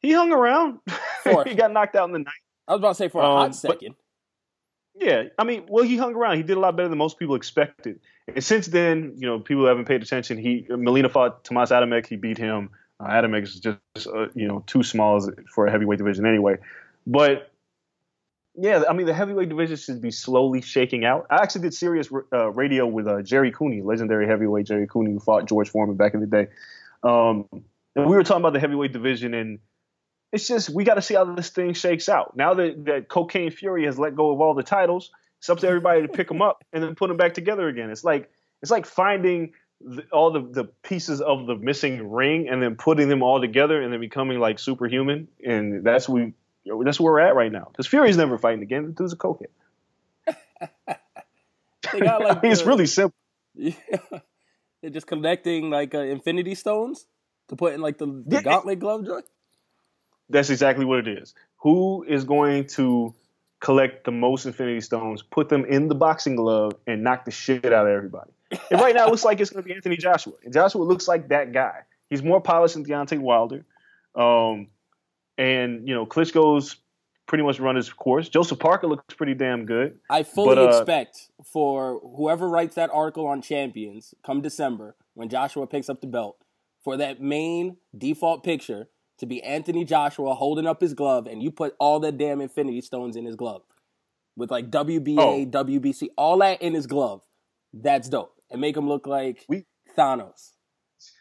he 0.00 0.12
hung 0.12 0.32
around. 0.32 0.80
He 1.46 1.54
got 1.54 1.72
knocked 1.72 1.96
out 1.96 2.04
in 2.08 2.12
the 2.12 2.18
night. 2.18 2.34
I 2.68 2.72
was 2.72 2.80
about 2.80 2.88
to 2.90 2.94
say 2.96 3.08
for 3.08 3.22
a 3.22 3.24
Um, 3.24 3.30
hot 3.32 3.48
but- 3.48 3.54
second. 3.54 3.94
Yeah, 4.96 5.24
I 5.38 5.44
mean, 5.44 5.64
well, 5.68 5.82
he 5.84 5.96
hung 5.96 6.14
around. 6.14 6.36
He 6.36 6.42
did 6.44 6.56
a 6.56 6.60
lot 6.60 6.76
better 6.76 6.88
than 6.88 6.98
most 6.98 7.18
people 7.18 7.34
expected. 7.34 7.98
And 8.28 8.44
since 8.44 8.66
then, 8.68 9.14
you 9.16 9.26
know, 9.26 9.40
people 9.40 9.66
haven't 9.66 9.86
paid 9.86 10.02
attention. 10.02 10.36
He 10.38 10.66
Molina 10.68 11.08
fought 11.08 11.42
Tomas 11.44 11.70
Adamek. 11.70 12.06
He 12.06 12.16
beat 12.16 12.36
him. 12.38 12.68
Uh, 13.00 13.08
Adamek 13.08 13.42
is 13.42 13.58
just 13.58 13.78
uh, 14.06 14.26
you 14.34 14.46
know 14.46 14.62
too 14.66 14.82
small 14.84 15.26
for 15.52 15.66
a 15.66 15.70
heavyweight 15.70 15.98
division 15.98 16.26
anyway. 16.26 16.58
But 17.06 17.50
yeah, 18.56 18.84
I 18.88 18.92
mean, 18.92 19.06
the 19.06 19.14
heavyweight 19.14 19.48
division 19.48 19.76
should 19.76 20.00
be 20.00 20.10
slowly 20.10 20.60
shaking 20.60 21.04
out. 21.04 21.26
I 21.30 21.36
actually 21.36 21.62
did 21.62 21.74
Sirius 21.74 22.08
uh, 22.32 22.50
radio 22.50 22.86
with 22.86 23.06
uh, 23.08 23.22
Jerry 23.22 23.50
Cooney, 23.50 23.82
legendary 23.82 24.26
heavyweight 24.26 24.66
Jerry 24.66 24.86
Cooney, 24.86 25.12
who 25.12 25.20
fought 25.20 25.46
George 25.48 25.68
Foreman 25.68 25.96
back 25.96 26.14
in 26.14 26.20
the 26.20 26.26
day. 26.26 26.48
Um, 27.02 27.48
and 27.96 28.06
we 28.06 28.16
were 28.16 28.22
talking 28.22 28.42
about 28.42 28.52
the 28.52 28.60
heavyweight 28.60 28.92
division 28.92 29.34
and 29.34 29.58
it's 30.32 30.48
just 30.48 30.68
we 30.68 30.82
got 30.82 30.94
to 30.94 31.02
see 31.02 31.14
how 31.14 31.24
this 31.24 31.50
thing 31.50 31.74
shakes 31.74 32.08
out. 32.08 32.36
Now 32.36 32.54
that, 32.54 32.84
that 32.86 33.08
Cocaine 33.08 33.52
Fury 33.52 33.84
has 33.86 33.98
let 33.98 34.16
go 34.16 34.32
of 34.32 34.40
all 34.40 34.54
the 34.54 34.64
titles, 34.64 35.10
it's 35.38 35.48
up 35.48 35.60
to 35.60 35.68
everybody 35.68 36.02
to 36.02 36.08
pick 36.08 36.26
them 36.26 36.42
up 36.42 36.64
and 36.72 36.82
then 36.82 36.96
put 36.96 37.06
them 37.08 37.16
back 37.16 37.34
together 37.34 37.68
again. 37.68 37.90
It's 37.90 38.02
like 38.02 38.30
it's 38.60 38.70
like 38.70 38.84
finding 38.84 39.52
the, 39.80 40.02
all 40.10 40.32
the, 40.32 40.40
the 40.40 40.64
pieces 40.82 41.20
of 41.20 41.46
the 41.46 41.54
missing 41.54 42.10
ring 42.10 42.48
and 42.48 42.60
then 42.60 42.74
putting 42.74 43.08
them 43.08 43.22
all 43.22 43.40
together 43.40 43.80
and 43.80 43.92
then 43.92 44.00
becoming 44.00 44.40
like 44.40 44.58
superhuman. 44.58 45.28
And 45.46 45.84
that's 45.84 46.08
what 46.08 46.32
that's 46.84 46.98
where 47.00 47.12
we're 47.12 47.20
at 47.20 47.34
right 47.34 47.52
now. 47.52 47.68
Because 47.70 47.86
Fury's 47.86 48.16
never 48.16 48.38
fighting 48.38 48.62
again. 48.62 48.86
The 48.86 48.92
dude's 48.92 49.12
a 49.12 49.16
cokehead. 49.16 49.46
They 51.92 52.00
got 52.00 52.22
like 52.22 52.38
I 52.38 52.40
mean, 52.42 52.52
it's 52.52 52.62
really 52.64 52.86
simple. 52.86 53.14
Yeah. 53.54 53.72
They're 54.80 54.90
just 54.90 55.06
connecting 55.06 55.70
like 55.70 55.94
uh, 55.94 55.98
infinity 56.00 56.54
stones 56.54 57.06
to 57.48 57.56
put 57.56 57.74
in 57.74 57.80
like 57.80 57.98
the, 57.98 58.06
the 58.06 58.36
Yeah. 58.36 58.42
gauntlet 58.42 58.78
glove 58.80 59.04
joint. 59.06 59.24
That's 60.30 60.50
exactly 60.50 60.84
what 60.84 61.06
it 61.06 61.18
is. 61.18 61.34
Who 61.58 62.04
is 62.08 62.24
going 62.24 62.66
to 62.68 63.14
collect 63.60 64.04
the 64.04 64.10
most 64.10 64.46
Infinity 64.46 64.80
Stones, 64.80 65.22
put 65.22 65.48
them 65.50 65.64
in 65.66 65.88
the 65.88 65.94
boxing 65.94 66.36
glove, 66.36 66.72
and 66.86 67.02
knock 67.04 67.24
the 67.26 67.30
shit 67.30 67.64
out 67.66 67.86
of 67.86 67.92
everybody? 67.92 68.30
And 68.70 68.80
right 68.80 68.94
now, 68.94 69.06
it 69.06 69.10
looks 69.10 69.24
like 69.24 69.40
it's 69.40 69.50
going 69.50 69.62
to 69.62 69.68
be 69.68 69.74
Anthony 69.74 69.96
Joshua. 69.96 70.32
And 70.44 70.52
Joshua 70.52 70.82
looks 70.82 71.06
like 71.08 71.28
that 71.28 71.52
guy. 71.52 71.80
He's 72.08 72.22
more 72.22 72.40
polished 72.40 72.74
than 72.74 72.84
Deontay 72.84 73.18
Wilder. 73.18 73.64
Um, 74.14 74.68
and, 75.38 75.86
you 75.88 75.94
know, 75.94 76.06
Klitschko's 76.06 76.76
pretty 77.26 77.42
much 77.44 77.58
run 77.58 77.76
his 77.76 77.90
course. 77.92 78.28
Joseph 78.28 78.58
Parker 78.58 78.86
looks 78.86 79.14
pretty 79.14 79.34
damn 79.34 79.64
good. 79.64 79.98
I 80.10 80.22
fully 80.22 80.56
But, 80.56 80.58
uh, 80.58 80.76
expect 80.78 81.30
for 81.44 82.00
whoever 82.16 82.48
writes 82.48 82.74
that 82.76 82.90
article 82.92 83.26
on 83.26 83.40
champions 83.42 84.14
come 84.24 84.40
December 84.42 84.94
when 85.14 85.28
Joshua 85.28 85.66
picks 85.66 85.88
up 85.88 86.00
the 86.00 86.06
belt 86.06 86.36
for 86.82 86.96
that 86.98 87.20
main 87.22 87.78
default 87.96 88.44
picture 88.44 88.88
to 89.18 89.26
be 89.26 89.42
Anthony 89.42 89.84
Joshua 89.84 90.34
holding 90.34 90.66
up 90.66 90.80
his 90.82 90.92
glove 90.92 91.26
and 91.26 91.42
you 91.42 91.50
put 91.50 91.74
all 91.78 91.98
the 92.00 92.12
damn 92.12 92.40
infinity 92.40 92.80
stones 92.82 93.16
in 93.16 93.24
his 93.24 93.36
glove 93.36 93.62
with 94.36 94.50
like 94.50 94.70
WBA, 94.70 95.16
Oh. 95.18 95.46
WBC, 95.64 96.08
all 96.18 96.36
that 96.38 96.60
in 96.60 96.74
his 96.74 96.86
glove. 96.86 97.22
That's 97.72 98.08
dope. 98.08 98.34
And 98.50 98.60
make 98.60 98.76
him 98.76 98.86
look 98.88 99.06
like 99.06 99.46
We- 99.48 99.64
Thanos. 99.96 100.50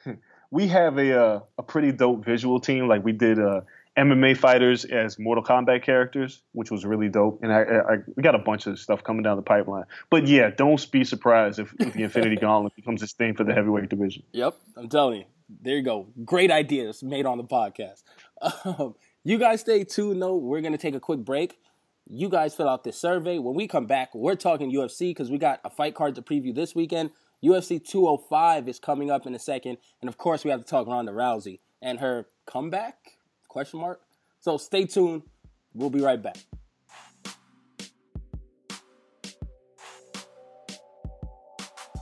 we 0.51 0.68
have 0.68 0.97
a 0.97 1.18
uh, 1.20 1.39
a 1.57 1.64
pretty 1.64 1.91
dope 1.91 2.26
visual 2.26 2.59
team. 2.59 2.88
Like 2.88 3.03
we 3.05 3.11
did 3.11 3.39
uh, 3.39 3.61
MMA 3.98 4.36
fighters 4.38 4.86
as 4.86 5.20
Mortal 5.20 5.44
Kombat 5.44 5.84
characters, 5.84 6.41
which 6.54 6.72
was 6.72 6.86
really 6.86 7.10
dope. 7.10 7.39
And 7.44 7.54
I, 7.54 7.62
I, 7.62 7.94
I 7.94 7.98
we 8.16 8.24
got 8.24 8.36
a 8.36 8.39
bunch 8.39 8.66
of 8.66 8.80
stuff 8.80 9.04
coming 9.04 9.24
down 9.24 9.38
the 9.38 9.44
pipeline. 9.44 9.86
But 10.10 10.28
yeah, 10.28 10.50
don't 10.50 10.91
be 10.91 11.04
surprised 11.04 11.60
if, 11.60 11.74
if 11.80 11.94
the 11.94 12.04
Infinity 12.04 12.38
Gauntlet 12.38 12.76
becomes 12.76 13.02
this 13.02 13.14
thing 13.14 13.36
for 13.36 13.44
the 13.44 13.54
heavyweight 13.54 13.89
division. 13.89 14.24
Yep, 14.32 14.56
I'm 14.78 14.89
telling 14.89 15.20
you. 15.20 15.26
There 15.62 15.76
you 15.76 15.84
go. 15.84 16.08
Great 16.26 16.50
ideas 16.52 17.04
made 17.04 17.26
on 17.26 17.38
the 17.38 17.44
podcast. 17.44 18.04
Um, 18.66 18.96
you 19.24 19.38
guys 19.38 19.62
stay 19.62 19.84
tuned, 19.84 20.22
though. 20.22 20.36
We're 20.36 20.62
going 20.62 20.74
to 20.74 20.78
take 20.78 20.96
a 20.96 21.00
quick 21.00 21.20
break. 21.20 21.60
You 22.10 22.28
guys 22.28 22.56
fill 22.56 22.68
out 22.68 22.84
this 22.84 23.00
survey. 23.00 23.39
When 23.39 23.56
we 23.56 23.68
come 23.68 23.86
back, 23.86 24.14
we're 24.14 24.36
talking 24.36 24.72
UFC 24.72 25.12
because 25.12 25.32
we 25.32 25.38
got 25.38 25.62
a 25.64 25.70
fight 25.70 25.96
card 25.96 26.16
to 26.16 26.22
preview 26.22 26.54
this 26.54 26.76
weekend. 26.76 27.12
UFC 27.44 27.82
205 27.86 28.68
is 28.68 28.80
coming 28.80 29.12
up 29.12 29.26
in 29.26 29.36
a 29.36 29.39
second. 29.39 29.78
And 30.02 30.10
of 30.10 30.18
course, 30.18 30.44
we 30.44 30.52
have 30.52 30.60
to 30.60 30.66
talk 30.66 30.88
Ronda 30.88 31.12
Rousey 31.12 31.60
and 31.82 32.00
her 32.00 32.28
comeback? 32.46 33.18
Question 33.54 33.82
mark. 33.82 34.01
So 34.39 34.58
stay 34.58 34.86
tuned. 34.86 35.22
We'll 35.76 35.91
be 35.91 36.01
right 36.01 36.20
back. 36.20 36.38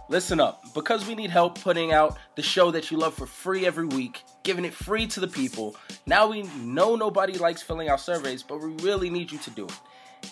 Listen 0.08 0.40
up, 0.40 0.64
because 0.74 1.06
we 1.06 1.14
need 1.14 1.30
help 1.30 1.60
putting 1.60 1.92
out 1.92 2.18
the 2.38 2.42
show 2.42 2.72
that 2.72 2.90
you 2.90 2.98
love 2.98 3.14
for 3.14 3.26
free 3.26 3.66
every 3.66 3.86
week, 3.86 4.24
giving 4.44 4.64
it 4.64 4.74
free 4.74 5.06
to 5.08 5.20
the 5.20 5.28
people. 5.28 5.76
Now 6.06 6.28
we 6.28 6.44
know 6.44 6.96
nobody 6.96 7.38
likes 7.38 7.62
filling 7.62 7.90
out 7.90 8.00
surveys, 8.00 8.44
but 8.44 8.62
we 8.62 8.70
really 8.82 9.10
need 9.10 9.30
you 9.30 9.38
to 9.40 9.50
do 9.50 9.66
it. 9.66 9.80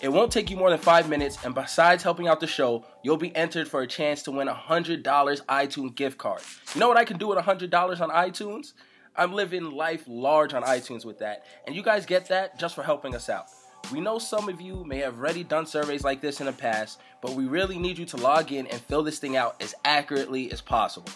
It 0.00 0.08
won't 0.08 0.32
take 0.32 0.48
you 0.48 0.56
more 0.56 0.70
than 0.70 0.78
five 0.78 1.10
minutes, 1.10 1.36
and 1.44 1.54
besides 1.54 2.02
helping 2.02 2.28
out 2.28 2.40
the 2.40 2.46
show, 2.46 2.86
you'll 3.02 3.18
be 3.18 3.36
entered 3.36 3.68
for 3.68 3.82
a 3.82 3.86
chance 3.86 4.22
to 4.22 4.30
win 4.30 4.48
a 4.48 4.54
$100 4.54 5.02
iTunes 5.02 5.94
gift 5.94 6.16
card. 6.16 6.40
You 6.74 6.80
know 6.80 6.88
what 6.88 6.96
I 6.96 7.04
can 7.04 7.18
do 7.18 7.28
with 7.28 7.36
a 7.36 7.42
$100 7.42 8.00
on 8.00 8.08
iTunes? 8.08 8.72
I'm 9.20 9.34
living 9.34 9.72
life 9.72 10.02
large 10.06 10.54
on 10.54 10.62
iTunes 10.62 11.04
with 11.04 11.18
that, 11.18 11.44
and 11.66 11.76
you 11.76 11.82
guys 11.82 12.06
get 12.06 12.28
that 12.28 12.58
just 12.58 12.74
for 12.74 12.82
helping 12.82 13.14
us 13.14 13.28
out. 13.28 13.48
We 13.92 14.00
know 14.00 14.18
some 14.18 14.48
of 14.48 14.62
you 14.62 14.82
may 14.86 14.96
have 15.00 15.18
already 15.18 15.44
done 15.44 15.66
surveys 15.66 16.02
like 16.02 16.22
this 16.22 16.40
in 16.40 16.46
the 16.46 16.54
past, 16.54 17.00
but 17.20 17.32
we 17.32 17.44
really 17.44 17.76
need 17.76 17.98
you 17.98 18.06
to 18.06 18.16
log 18.16 18.50
in 18.50 18.66
and 18.68 18.80
fill 18.80 19.02
this 19.02 19.18
thing 19.18 19.36
out 19.36 19.62
as 19.62 19.74
accurately 19.84 20.50
as 20.50 20.62
possible. 20.62 21.10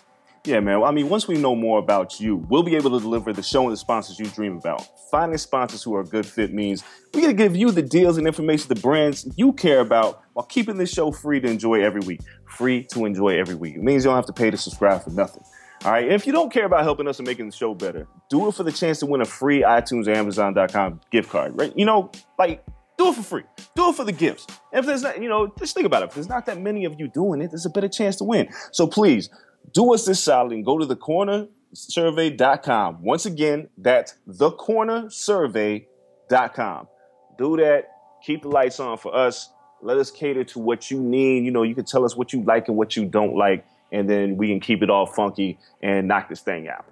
Yeah, 0.44 0.60
man. 0.60 0.80
Well, 0.80 0.90
I 0.90 0.92
mean, 0.92 1.08
once 1.08 1.26
we 1.26 1.38
know 1.38 1.56
more 1.56 1.78
about 1.78 2.20
you, 2.20 2.36
we'll 2.50 2.62
be 2.62 2.76
able 2.76 2.90
to 2.90 3.00
deliver 3.00 3.32
the 3.32 3.42
show 3.42 3.62
and 3.62 3.72
the 3.72 3.78
sponsors 3.78 4.18
you 4.18 4.26
dream 4.26 4.58
about. 4.58 4.86
Finding 5.10 5.38
sponsors 5.38 5.82
who 5.82 5.94
are 5.94 6.02
a 6.02 6.04
good 6.04 6.26
fit 6.26 6.52
means 6.52 6.84
we're 7.14 7.22
going 7.22 7.34
to 7.34 7.42
give 7.42 7.56
you 7.56 7.70
the 7.70 7.80
deals 7.80 8.18
and 8.18 8.26
information 8.26 8.68
the 8.68 8.74
brands 8.74 9.26
you 9.38 9.54
care 9.54 9.80
about 9.80 10.20
while 10.34 10.44
keeping 10.44 10.76
this 10.76 10.92
show 10.92 11.10
free 11.10 11.40
to 11.40 11.48
enjoy 11.48 11.82
every 11.82 12.02
week. 12.02 12.20
Free 12.44 12.84
to 12.92 13.06
enjoy 13.06 13.38
every 13.38 13.54
week. 13.54 13.76
It 13.76 13.82
means 13.82 14.04
you 14.04 14.10
don't 14.10 14.16
have 14.16 14.26
to 14.26 14.34
pay 14.34 14.50
to 14.50 14.58
subscribe 14.58 15.02
for 15.02 15.08
nothing. 15.08 15.42
All 15.84 15.92
right. 15.92 16.10
If 16.10 16.26
you 16.26 16.32
don't 16.32 16.50
care 16.50 16.64
about 16.64 16.82
helping 16.82 17.06
us 17.06 17.18
and 17.18 17.28
making 17.28 17.44
the 17.46 17.54
show 17.54 17.74
better, 17.74 18.08
do 18.30 18.48
it 18.48 18.54
for 18.54 18.62
the 18.62 18.72
chance 18.72 19.00
to 19.00 19.06
win 19.06 19.20
a 19.20 19.26
free 19.26 19.60
iTunes 19.62 20.06
or 20.06 20.12
Amazon.com 20.12 21.02
gift 21.10 21.28
card, 21.28 21.58
right? 21.58 21.76
You 21.76 21.84
know, 21.84 22.10
like, 22.38 22.64
do 22.96 23.08
it 23.08 23.16
for 23.16 23.22
free. 23.22 23.42
Do 23.76 23.90
it 23.90 23.96
for 23.96 24.04
the 24.04 24.12
gifts. 24.12 24.46
And 24.72 24.80
if 24.80 24.86
there's 24.86 25.02
not, 25.02 25.20
you 25.20 25.28
know, 25.28 25.52
just 25.58 25.74
think 25.74 25.84
about 25.84 26.02
it. 26.02 26.06
If 26.06 26.14
there's 26.14 26.28
not 26.28 26.46
that 26.46 26.58
many 26.58 26.86
of 26.86 26.98
you 26.98 27.08
doing 27.08 27.42
it, 27.42 27.50
there's 27.50 27.66
a 27.66 27.70
better 27.70 27.88
chance 27.88 28.16
to 28.16 28.24
win. 28.24 28.48
So 28.72 28.86
please 28.86 29.28
do 29.72 29.92
us 29.92 30.06
this 30.06 30.20
solid 30.20 30.52
and 30.52 30.64
go 30.64 30.78
to 30.78 30.86
thecornersurvey.com. 30.86 33.02
Once 33.02 33.26
again, 33.26 33.68
that's 33.76 34.14
thecornersurvey.com. 34.28 36.88
Do 37.36 37.56
that. 37.58 37.90
Keep 38.24 38.42
the 38.42 38.48
lights 38.48 38.80
on 38.80 38.96
for 38.96 39.14
us. 39.14 39.50
Let 39.82 39.98
us 39.98 40.10
cater 40.10 40.44
to 40.44 40.58
what 40.58 40.90
you 40.90 40.98
need. 40.98 41.44
You 41.44 41.50
know, 41.50 41.62
you 41.62 41.74
can 41.74 41.84
tell 41.84 42.06
us 42.06 42.16
what 42.16 42.32
you 42.32 42.42
like 42.42 42.68
and 42.68 42.76
what 42.76 42.96
you 42.96 43.04
don't 43.04 43.36
like, 43.36 43.66
and 43.94 44.10
then 44.10 44.36
we 44.36 44.48
can 44.48 44.60
keep 44.60 44.82
it 44.82 44.90
all 44.90 45.06
funky 45.06 45.58
and 45.82 46.08
knock 46.08 46.28
this 46.28 46.40
thing 46.40 46.68
out. 46.68 46.84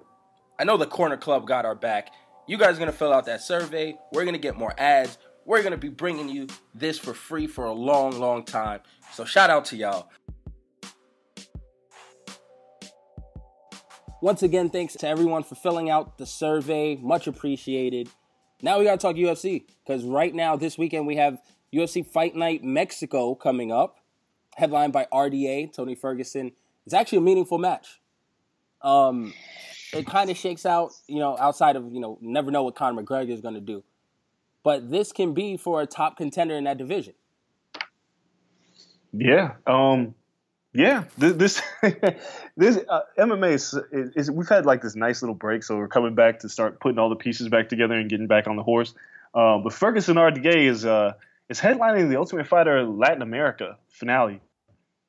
I 0.57 0.63
know 0.63 0.77
the 0.77 0.85
Corner 0.85 1.17
Club 1.17 1.45
got 1.45 1.65
our 1.65 1.75
back. 1.75 2.09
You 2.47 2.57
guys 2.57 2.75
are 2.75 2.79
going 2.79 2.91
to 2.91 2.97
fill 2.97 3.11
out 3.11 3.25
that 3.25 3.41
survey. 3.41 3.97
We're 4.13 4.23
going 4.23 4.35
to 4.35 4.39
get 4.39 4.57
more 4.57 4.73
ads. 4.77 5.17
We're 5.45 5.61
going 5.61 5.71
to 5.71 5.77
be 5.77 5.89
bringing 5.89 6.29
you 6.29 6.47
this 6.73 6.97
for 6.97 7.13
free 7.13 7.47
for 7.47 7.65
a 7.65 7.73
long, 7.73 8.19
long 8.19 8.45
time. 8.45 8.79
So 9.11 9.25
shout 9.25 9.49
out 9.49 9.65
to 9.65 9.75
y'all. 9.75 10.09
Once 14.21 14.41
again, 14.41 14.69
thanks 14.69 14.93
to 14.93 15.07
everyone 15.07 15.43
for 15.43 15.55
filling 15.55 15.89
out 15.89 16.17
the 16.17 16.25
survey. 16.25 16.95
Much 16.95 17.27
appreciated. 17.27 18.07
Now 18.61 18.79
we 18.79 18.85
got 18.85 18.97
to 18.97 19.07
talk 19.07 19.17
UFC 19.17 19.65
because 19.85 20.05
right 20.05 20.33
now, 20.33 20.55
this 20.55 20.77
weekend, 20.77 21.05
we 21.05 21.17
have 21.17 21.39
UFC 21.75 22.05
Fight 22.05 22.33
Night 22.33 22.63
Mexico 22.63 23.35
coming 23.35 23.73
up, 23.73 23.97
headlined 24.55 24.93
by 24.93 25.07
RDA, 25.11 25.73
Tony 25.73 25.95
Ferguson. 25.95 26.53
It's 26.85 26.93
actually 26.93 27.19
a 27.19 27.21
meaningful 27.21 27.57
match. 27.57 28.01
Um, 28.81 29.33
it 29.93 30.05
kind 30.05 30.29
of 30.29 30.37
shakes 30.37 30.65
out, 30.65 30.91
you 31.07 31.19
know, 31.19 31.37
outside 31.37 31.75
of, 31.75 31.91
you 31.91 31.99
know, 31.99 32.17
never 32.21 32.51
know 32.51 32.63
what 32.63 32.75
Conor 32.75 33.01
McGregor 33.01 33.29
is 33.29 33.41
going 33.41 33.53
to 33.53 33.61
do. 33.61 33.83
But 34.63 34.89
this 34.89 35.11
can 35.11 35.33
be 35.33 35.57
for 35.57 35.81
a 35.81 35.85
top 35.85 36.17
contender 36.17 36.55
in 36.55 36.63
that 36.65 36.77
division. 36.77 37.13
Yeah. 39.13 39.53
Um, 39.67 40.15
yeah. 40.73 41.03
This 41.17 41.33
this, 41.33 41.61
this 42.57 42.79
uh, 42.89 43.01
MMA 43.17 43.51
is, 43.53 43.77
is, 43.91 44.31
we've 44.31 44.49
had 44.49 44.65
like 44.65 44.81
this 44.81 44.95
nice 44.95 45.21
little 45.21 45.35
break, 45.35 45.63
so 45.63 45.77
we're 45.77 45.87
coming 45.87 46.15
back 46.15 46.39
to 46.39 46.49
start 46.49 46.79
putting 46.79 46.97
all 46.97 47.09
the 47.09 47.15
pieces 47.15 47.47
back 47.49 47.69
together 47.69 47.93
and 47.93 48.09
getting 48.09 48.27
back 48.27 48.47
on 48.47 48.55
the 48.55 48.63
horse. 48.63 48.93
Uh, 49.35 49.59
but 49.59 49.73
Ferguson 49.73 50.15
RDA 50.15 50.67
is 50.67 50.85
uh, 50.85 51.13
is 51.49 51.59
headlining 51.59 52.09
the 52.09 52.17
Ultimate 52.17 52.47
Fighter 52.47 52.83
Latin 52.83 53.21
America 53.21 53.77
finale, 53.89 54.41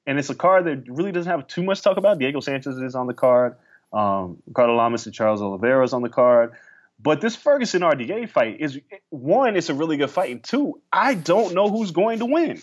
and 0.07 0.18
it's 0.18 0.30
a 0.30 0.34
card 0.34 0.66
that 0.66 0.84
really 0.88 1.12
doesn't 1.12 1.30
have 1.30 1.46
too 1.46 1.62
much 1.62 1.82
talk 1.82 1.96
about. 1.96 2.18
Diego 2.18 2.40
Sanchez 2.40 2.76
is 2.78 2.94
on 2.94 3.07
the 3.07 3.14
card. 3.14 3.57
Um, 3.92 4.42
Ricardo 4.46 4.74
Lamas 4.74 5.07
and 5.07 5.14
Charles 5.14 5.40
Oliveira 5.40 5.84
is 5.84 5.92
on 5.92 6.02
the 6.02 6.09
card. 6.09 6.52
But 7.00 7.20
this 7.20 7.36
Ferguson 7.36 7.82
RDA 7.82 8.28
fight 8.28 8.61
is 8.61 8.78
one, 9.11 9.57
it's 9.57 9.68
a 9.68 9.74
really 9.74 9.96
good 9.96 10.11
fight, 10.11 10.30
and 10.30 10.42
two, 10.42 10.80
I 10.92 11.14
don't 11.14 11.55
know 11.55 11.68
who's 11.68 11.90
going 11.90 12.20
to 12.20 12.26
win. 12.26 12.61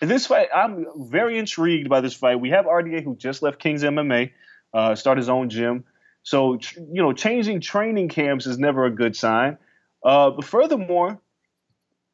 This 0.00 0.26
fight, 0.26 0.48
I'm 0.54 0.86
very 1.10 1.38
intrigued 1.38 1.88
by 1.88 2.00
this 2.00 2.14
fight. 2.14 2.40
We 2.40 2.50
have 2.50 2.64
RDA 2.64 3.04
who 3.04 3.16
just 3.16 3.42
left 3.42 3.58
King's 3.58 3.82
MMA, 3.82 4.32
uh, 4.72 4.94
start 4.94 5.18
his 5.18 5.28
own 5.28 5.50
gym. 5.50 5.84
So 6.22 6.58
you 6.76 7.02
know, 7.02 7.12
changing 7.12 7.60
training 7.60 8.08
camps 8.08 8.46
is 8.46 8.58
never 8.58 8.84
a 8.84 8.90
good 8.90 9.16
sign. 9.16 9.58
Uh, 10.04 10.30
but 10.30 10.44
furthermore, 10.44 11.20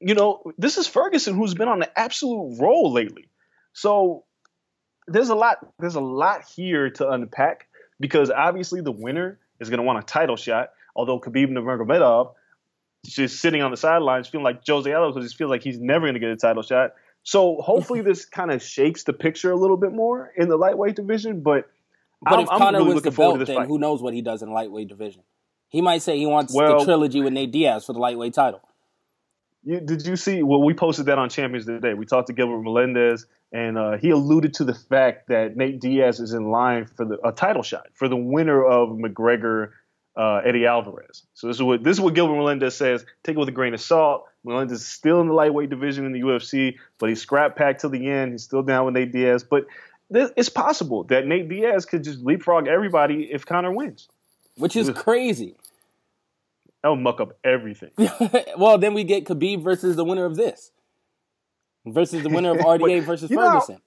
you 0.01 0.15
know, 0.15 0.43
this 0.59 0.79
is 0.79 0.87
Ferguson 0.87 1.35
who's 1.35 1.55
been 1.55 1.69
on 1.69 1.83
an 1.83 1.89
absolute 1.97 2.59
roll 2.59 2.93
lately. 2.93 3.29
So 3.73 4.25
there's 5.09 5.29
a 5.31 5.35
lot 5.35 5.59
there's 5.79 5.95
a 5.95 6.01
lot 6.01 6.45
here 6.45 6.91
to 6.91 7.11
unpack 7.11 7.67
because 8.01 8.31
obviously 8.31 8.81
the 8.81 8.93
winner 8.93 9.39
is 9.61 9.69
going 9.71 9.79
to 9.79 9.85
want 9.85 9.99
a 9.99 10.03
title 10.03 10.37
shot. 10.37 10.71
Although 10.95 11.21
Khabib 11.21 11.49
Nurmagomedov 11.51 12.33
is 13.05 13.13
just 13.15 13.41
sitting 13.41 13.63
on 13.63 13.71
the 13.71 13.77
sidelines 13.77 14.29
feeling 14.29 14.45
like 14.45 14.63
Jose 14.67 14.93
Aldo 14.93 15.15
because 15.15 15.31
he 15.31 15.37
feels 15.37 15.51
like 15.51 15.63
he's 15.63 15.79
never 15.79 16.07
going 16.07 16.15
to 16.15 16.21
get 16.21 16.31
a 16.31 16.37
title 16.37 16.63
shot. 16.63 16.93
So 17.23 17.57
hopefully 17.61 18.01
this 18.01 18.25
kind 18.39 18.51
of 18.51 18.63
shapes 18.63 19.05
the 19.05 19.13
picture 19.13 19.51
a 19.51 19.57
little 19.57 19.77
bit 19.77 19.93
more 19.93 20.33
in 20.37 20.49
the 20.49 20.57
lightweight 20.57 20.97
division. 20.97 21.41
But 21.41 21.69
But 22.23 22.35
I'm, 22.35 22.41
if 22.41 22.51
I'm 22.51 22.59
Conor 22.59 22.79
really 22.79 22.91
wins 22.91 23.03
the 23.03 23.11
belt, 23.11 23.39
this 23.39 23.49
then 23.49 23.57
fight. 23.57 23.69
who 23.69 23.79
knows 23.79 24.03
what 24.03 24.15
he 24.15 24.23
does 24.23 24.43
in 24.43 24.49
the 24.49 24.55
lightweight 24.55 24.89
division? 24.89 25.23
He 25.69 25.83
might 25.83 26.03
say 26.03 26.19
he 26.19 26.27
wants 26.27 26.55
Well- 26.55 26.79
the 26.81 26.85
trilogy 26.85 27.21
with 27.21 27.33
Nate 27.33 27.53
Diaz 27.53 27.85
for 27.87 27.93
the 27.93 27.99
lightweight 27.99 28.35
title. 28.35 28.61
You, 29.65 29.81
did 29.81 30.07
you 30.07 30.17
see? 30.17 30.43
Well, 30.43 30.63
we 30.63 30.73
posted 30.73 31.07
that 31.07 31.19
on 31.19 31.29
Champions 31.29 31.67
today. 31.67 31.93
We 31.93 32.07
talked 32.07 32.29
to 32.29 32.33
Gilbert 32.33 32.63
Melendez, 32.63 33.27
and 33.53 33.79
uh, 33.79 33.97
he 33.97 34.11
alluded 34.11 34.55
to 34.55 34.65
the 34.65 34.75
fact 34.75 35.29
that 35.29 35.57
Nate 35.57 35.81
Diaz 35.81 36.21
is 36.21 36.33
in 36.33 36.51
line 36.51 36.87
for 36.87 37.05
the, 37.05 37.19
a 37.27 37.33
title 37.33 37.63
shot 37.63 37.87
for 37.95 38.09
the 38.09 38.17
winner 38.17 38.65
of 38.65 38.91
McGregor 38.91 39.71
uh, 40.17 40.43
Eddie 40.45 40.67
Alvarez. 40.67 41.23
So 41.35 41.47
this 41.47 41.57
is 41.57 41.63
what 41.63 41.83
this 41.85 41.97
is 41.97 42.01
what 42.01 42.15
Gilbert 42.15 42.35
Melendez 42.35 42.75
says. 42.77 43.07
Take 43.23 43.37
it 43.37 43.39
with 43.39 43.49
a 43.49 43.53
grain 43.53 43.73
of 43.73 43.81
salt. 43.81 44.27
Melendez 44.45 44.81
is 44.81 44.87
still 44.87 45.21
in 45.21 45.29
the 45.29 45.33
lightweight 45.33 45.71
division 45.71 46.05
in 46.07 46.13
the 46.13 46.21
UFC, 46.21 46.77
but 46.99 47.09
he's 47.09 47.21
scrap 47.23 47.57
packed 47.57 47.81
till 47.81 47.91
the 47.91 48.09
end. 48.11 48.33
He's 48.33 48.43
still 48.43 48.63
down 48.63 48.87
with 48.87 48.95
Nate 48.95 49.13
Diaz, 49.13 49.45
but 49.45 49.67
th- 50.13 50.31
it's 50.37 50.49
possible 50.49 51.05
that 51.05 51.27
Nate 51.27 51.49
Diaz 51.49 51.87
could 51.87 52.03
just 52.05 52.21
leapfrog 52.21 52.67
everybody 52.67 53.29
if 53.31 53.47
Conor 53.47 53.73
wins. 53.73 54.09
which 54.57 54.75
is 54.77 54.91
crazy. 54.91 55.55
That 56.83 56.91
would 56.91 57.01
muck 57.01 57.21
up 57.21 57.37
everything. 57.45 57.91
well, 58.57 58.79
then 58.79 58.95
we 58.95 59.05
get 59.05 59.25
Khabib 59.25 59.63
versus 59.63 59.97
the 59.97 60.05
winner 60.05 60.25
of 60.25 60.37
this, 60.37 60.71
versus 61.93 62.23
the 62.23 62.29
winner 62.29 62.51
of 62.53 62.59
RDA 62.59 63.03
versus 63.03 63.31
you 63.31 63.37
know 63.37 63.51
Ferguson. 63.53 63.81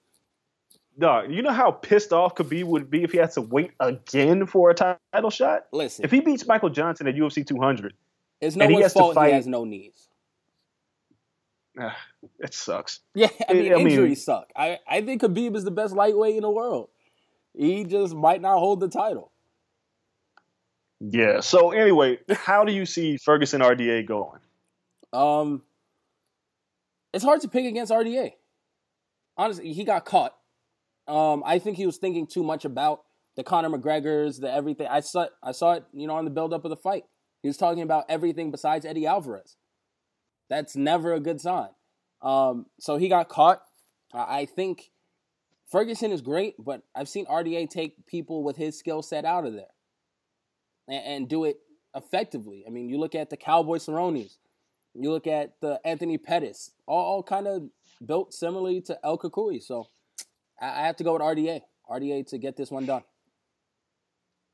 Dog, 0.98 1.30
you 1.32 1.40
know 1.40 1.52
how 1.52 1.70
pissed 1.70 2.12
off 2.12 2.34
Khabib 2.34 2.64
would 2.64 2.90
be 2.90 3.02
if 3.02 3.12
he 3.12 3.18
had 3.18 3.30
to 3.32 3.40
wait 3.40 3.72
again 3.80 4.44
for 4.46 4.68
a 4.70 4.74
title 4.74 5.30
shot? 5.30 5.66
Listen, 5.72 6.04
If 6.04 6.10
he 6.10 6.20
beats 6.20 6.46
Michael 6.46 6.68
Johnson 6.68 7.06
at 7.08 7.14
UFC 7.14 7.46
200, 7.46 7.94
it's 8.42 8.56
no 8.56 8.68
one's 8.68 8.92
fault 8.92 9.16
he 9.24 9.32
has 9.32 9.46
no 9.46 9.64
knees. 9.64 10.08
ah, 11.80 11.96
it 12.40 12.52
sucks. 12.52 13.00
Yeah, 13.14 13.28
I 13.48 13.54
mean 13.54 13.72
I 13.72 13.76
mean- 13.76 13.86
injuries 13.88 14.24
suck. 14.24 14.52
I 14.54 14.78
I 14.86 15.00
think 15.00 15.22
Khabib 15.22 15.56
is 15.56 15.64
the 15.64 15.70
best 15.70 15.94
lightweight 15.94 16.36
in 16.36 16.42
the 16.42 16.50
world. 16.50 16.90
He 17.56 17.84
just 17.84 18.14
might 18.14 18.40
not 18.42 18.58
hold 18.58 18.80
the 18.80 18.88
title. 18.88 19.30
Yeah. 21.00 21.40
So 21.40 21.70
anyway, 21.72 22.18
how 22.30 22.64
do 22.64 22.72
you 22.72 22.86
see 22.86 23.16
Ferguson 23.16 23.60
RDA 23.60 24.06
going? 24.06 24.40
Um, 25.12 25.62
it's 27.12 27.24
hard 27.24 27.40
to 27.42 27.48
pick 27.48 27.64
against 27.64 27.92
RDA. 27.92 28.32
Honestly, 29.36 29.72
he 29.72 29.84
got 29.84 30.04
caught. 30.04 30.34
Um, 31.08 31.42
I 31.44 31.58
think 31.58 31.76
he 31.76 31.86
was 31.86 31.98
thinking 31.98 32.26
too 32.26 32.42
much 32.42 32.64
about 32.64 33.02
the 33.36 33.42
Conor 33.42 33.70
McGregor's, 33.70 34.38
the 34.38 34.52
everything. 34.52 34.86
I 34.88 35.00
saw, 35.00 35.26
I 35.42 35.52
saw 35.52 35.72
it, 35.72 35.84
you 35.92 36.06
know, 36.06 36.14
on 36.14 36.24
the 36.24 36.30
buildup 36.30 36.64
of 36.64 36.70
the 36.70 36.76
fight. 36.76 37.04
He 37.42 37.48
was 37.48 37.56
talking 37.56 37.82
about 37.82 38.04
everything 38.08 38.50
besides 38.50 38.86
Eddie 38.86 39.06
Alvarez. 39.06 39.56
That's 40.48 40.76
never 40.76 41.12
a 41.12 41.20
good 41.20 41.40
sign. 41.40 41.70
Um, 42.20 42.66
so 42.78 42.96
he 42.96 43.08
got 43.08 43.28
caught. 43.28 43.62
I 44.14 44.44
think 44.44 44.90
Ferguson 45.70 46.12
is 46.12 46.20
great, 46.20 46.54
but 46.58 46.82
I've 46.94 47.08
seen 47.08 47.26
RDA 47.26 47.70
take 47.70 48.06
people 48.06 48.44
with 48.44 48.56
his 48.56 48.78
skill 48.78 49.02
set 49.02 49.24
out 49.24 49.46
of 49.46 49.54
there 49.54 49.72
and, 50.86 51.04
and 51.04 51.28
do 51.28 51.44
it 51.44 51.56
effectively. 51.96 52.64
I 52.66 52.70
mean, 52.70 52.88
you 52.88 52.98
look 52.98 53.14
at 53.14 53.30
the 53.30 53.36
Cowboy 53.36 53.78
Cerrones, 53.78 54.36
you 54.94 55.10
look 55.10 55.26
at 55.26 55.60
the 55.60 55.80
Anthony 55.84 56.18
Pettis, 56.18 56.70
all, 56.86 57.04
all 57.04 57.22
kind 57.22 57.46
of 57.46 57.62
built 58.04 58.34
similarly 58.34 58.80
to 58.82 58.98
El 59.04 59.18
Cucuy. 59.18 59.62
So 59.62 59.88
I, 60.60 60.82
I 60.82 60.86
have 60.86 60.96
to 60.96 61.04
go 61.04 61.14
with 61.14 61.22
RDA. 61.22 61.60
RDA 61.90 62.26
to 62.28 62.38
get 62.38 62.56
this 62.56 62.70
one 62.70 62.86
done. 62.86 63.02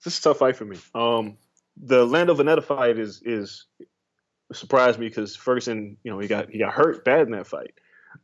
This 0.04 0.14
is 0.14 0.20
a 0.20 0.22
tough 0.22 0.38
fight 0.38 0.56
for 0.56 0.64
me. 0.64 0.78
Um, 0.94 1.36
the 1.76 2.04
Lando 2.04 2.34
Vannata 2.34 2.62
fight 2.62 2.98
is 2.98 3.22
is 3.24 3.66
surprised 4.52 4.98
me 4.98 5.08
because 5.08 5.36
Ferguson, 5.36 5.96
you 6.02 6.10
know, 6.10 6.18
he 6.18 6.28
got 6.28 6.50
he 6.50 6.58
got 6.58 6.72
hurt 6.72 7.04
bad 7.04 7.22
in 7.22 7.32
that 7.32 7.46
fight. 7.46 7.74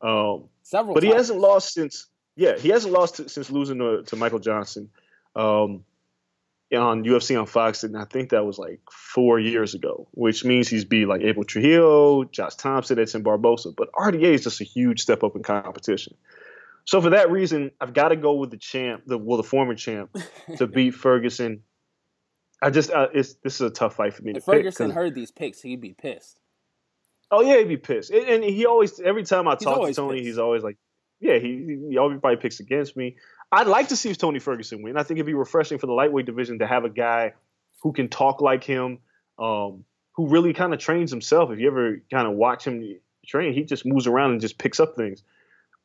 Um, 0.01 0.49
Several 0.63 0.95
but 0.95 1.03
he 1.03 1.11
hasn't 1.11 1.39
lost 1.39 1.75
since 1.75 2.07
yeah 2.37 2.57
he 2.57 2.69
hasn't 2.69 2.93
lost 2.93 3.17
to, 3.17 3.29
since 3.29 3.51
losing 3.51 3.79
to, 3.79 4.03
to 4.05 4.17
Michael 4.17 4.39
Johnson 4.39 4.91
um, 5.37 5.85
on 6.73 7.05
UFC 7.05 7.39
on 7.39 7.47
Fox, 7.47 7.85
and 7.85 7.97
I 7.97 8.05
think 8.05 8.31
that 8.31 8.45
was 8.45 8.59
like 8.59 8.81
four 8.91 9.39
years 9.39 9.75
ago, 9.75 10.09
which 10.13 10.45
means 10.45 10.69
he's 10.69 10.85
beat 10.85 11.07
like 11.07 11.23
Abel 11.23 11.45
Trujillo, 11.45 12.25
Josh 12.25 12.55
Thompson, 12.57 12.99
Edson 12.99 13.23
Barbosa. 13.23 13.75
But 13.77 13.93
RDA 13.93 14.35
is 14.35 14.45
just 14.45 14.61
a 14.61 14.65
huge 14.65 15.01
step 15.01 15.23
up 15.23 15.37
in 15.37 15.43
competition. 15.43 16.17
So 16.87 17.01
for 17.01 17.11
that 17.11 17.31
reason, 17.31 17.71
I've 17.81 17.95
got 17.95 18.09
to 18.09 18.17
go 18.17 18.35
with 18.35 18.51
the 18.51 18.57
champ, 18.57 19.05
the 19.07 19.19
well, 19.19 19.37
the 19.37 19.43
former 19.43 19.75
champ, 19.75 20.17
to 20.59 20.67
beat 20.67 20.93
Ferguson. 20.93 21.63
I 22.63 22.71
just 22.71 22.91
uh, 22.91 23.09
it's 23.13 23.35
this 23.35 23.55
is 23.57 23.61
a 23.61 23.71
tough 23.71 23.97
fight 23.97 24.15
for 24.15 24.23
me 24.23 24.33
If 24.33 24.37
to 24.37 24.41
pick. 24.41 24.61
Ferguson 24.61 24.91
heard 24.91 25.15
these 25.15 25.31
picks, 25.31 25.61
he'd 25.61 25.81
be 25.81 25.93
pissed. 25.93 26.41
Oh 27.31 27.41
yeah, 27.41 27.59
he'd 27.59 27.69
be 27.69 27.77
pissed. 27.77 28.11
And, 28.11 28.27
and 28.27 28.45
he 28.45 28.67
always, 28.67 29.01
every 29.01 29.25
time 29.25 29.49
I 29.49 29.53
He's 29.53 29.65
talk 29.65 29.87
to 29.87 29.95
Tony, 29.95 30.19
pissed. 30.19 30.27
he's 30.27 30.39
always 30.39 30.63
like, 30.63 30.77
"Yeah, 31.21 31.39
he, 31.39 31.79
he 31.91 31.97
probably 31.97 32.37
picks 32.37 32.61
against 32.61 32.97
me." 32.97 33.17
I'd 33.55 33.69
like 33.69 33.89
to 33.89 33.97
see 33.97 34.11
if 34.11 34.19
Tony 34.19 34.41
Ferguson 34.41 34.83
win. 34.83 34.97
I 34.97 35.05
think 35.05 35.19
it'd 35.19 35.27
be 35.27 35.35
refreshing 35.35 35.79
for 35.79 35.87
the 35.87 35.93
lightweight 35.93 36.27
division 36.27 36.59
to 36.59 36.67
have 36.67 36.85
a 36.85 36.91
guy 36.91 37.35
who 37.83 37.93
can 37.93 38.09
talk 38.09 38.41
like 38.41 38.65
him, 38.65 38.99
um, 39.39 39.85
who 40.13 40.29
really 40.29 40.53
kind 40.53 40.75
of 40.75 40.81
trains 40.81 41.11
himself. 41.11 41.51
If 41.51 41.61
you 41.61 41.69
ever 41.69 42.03
kind 42.11 42.27
of 42.27 42.35
watch 42.35 42.67
him 42.67 42.99
train, 43.25 43.53
he 43.55 43.63
just 43.63 43.87
moves 43.87 44.07
around 44.07 44.33
and 44.33 44.41
just 44.41 44.59
picks 44.59 44.81
up 44.81 44.97
things. 44.97 45.23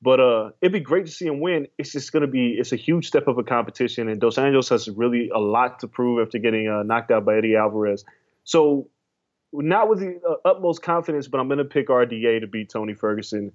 But 0.02 0.20
uh, 0.20 0.52
it'd 0.62 0.72
be 0.72 0.80
great 0.80 1.06
to 1.06 1.12
see 1.12 1.28
him 1.28 1.42
win. 1.42 1.68
It's 1.78 1.92
just 1.92 2.12
going 2.12 2.22
to 2.22 2.28
be 2.28 2.54
it's 2.58 2.72
a 2.72 2.78
huge 2.78 3.06
step 3.06 3.28
up 3.28 3.38
a 3.38 3.44
competition, 3.44 4.08
and 4.08 4.20
Dos 4.20 4.38
Anjos 4.38 4.70
has 4.70 4.90
really 4.90 5.30
a 5.30 5.40
lot 5.40 5.80
to 5.80 5.88
prove 5.88 6.26
after 6.26 6.40
getting 6.40 6.70
uh, 6.70 6.84
knocked 6.84 7.12
out 7.12 7.26
by 7.26 7.38
Eddie 7.38 7.56
Alvarez. 7.56 8.06
So 8.46 8.88
not 9.52 9.90
with 9.90 10.00
the 10.00 10.22
uh, 10.28 10.36
utmost 10.48 10.82
confidence, 10.82 11.28
but 11.28 11.40
I'm 11.40 11.48
going 11.48 11.58
to 11.58 11.66
pick 11.66 11.90
RDA 11.90 12.42
to 12.42 12.48
beat 12.48 12.70
Tony 12.70 12.94
Ferguson. 12.94 13.52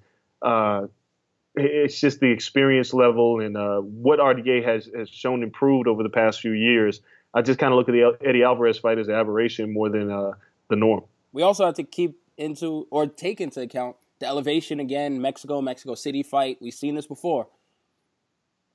It- 1.54 1.64
it's 1.84 2.00
just 2.00 2.20
the 2.20 2.30
experience 2.30 2.92
level 2.92 3.40
and 3.40 3.56
uh, 3.56 3.80
what 3.80 4.18
RDA 4.18 4.64
has, 4.64 4.88
has 4.96 5.08
shown 5.08 5.42
improved 5.42 5.86
over 5.88 6.02
the 6.02 6.08
past 6.08 6.40
few 6.40 6.52
years. 6.52 7.00
I 7.32 7.42
just 7.42 7.58
kind 7.58 7.72
of 7.72 7.78
look 7.78 7.88
at 7.88 7.92
the 7.92 8.16
Eddie 8.26 8.42
Alvarez 8.44 8.78
fight 8.78 8.98
as 8.98 9.08
an 9.08 9.14
aberration 9.14 9.72
more 9.72 9.88
than 9.88 10.10
uh, 10.10 10.32
the 10.68 10.76
norm. 10.76 11.02
We 11.32 11.42
also 11.42 11.64
have 11.66 11.74
to 11.74 11.84
keep 11.84 12.18
into 12.36 12.86
or 12.90 13.06
take 13.06 13.40
into 13.40 13.60
account 13.60 13.96
the 14.20 14.26
elevation 14.26 14.78
again, 14.80 15.20
Mexico, 15.20 15.60
Mexico 15.60 15.94
City 15.94 16.22
fight. 16.22 16.58
We've 16.60 16.72
seen 16.74 16.94
this 16.94 17.06
before. 17.06 17.48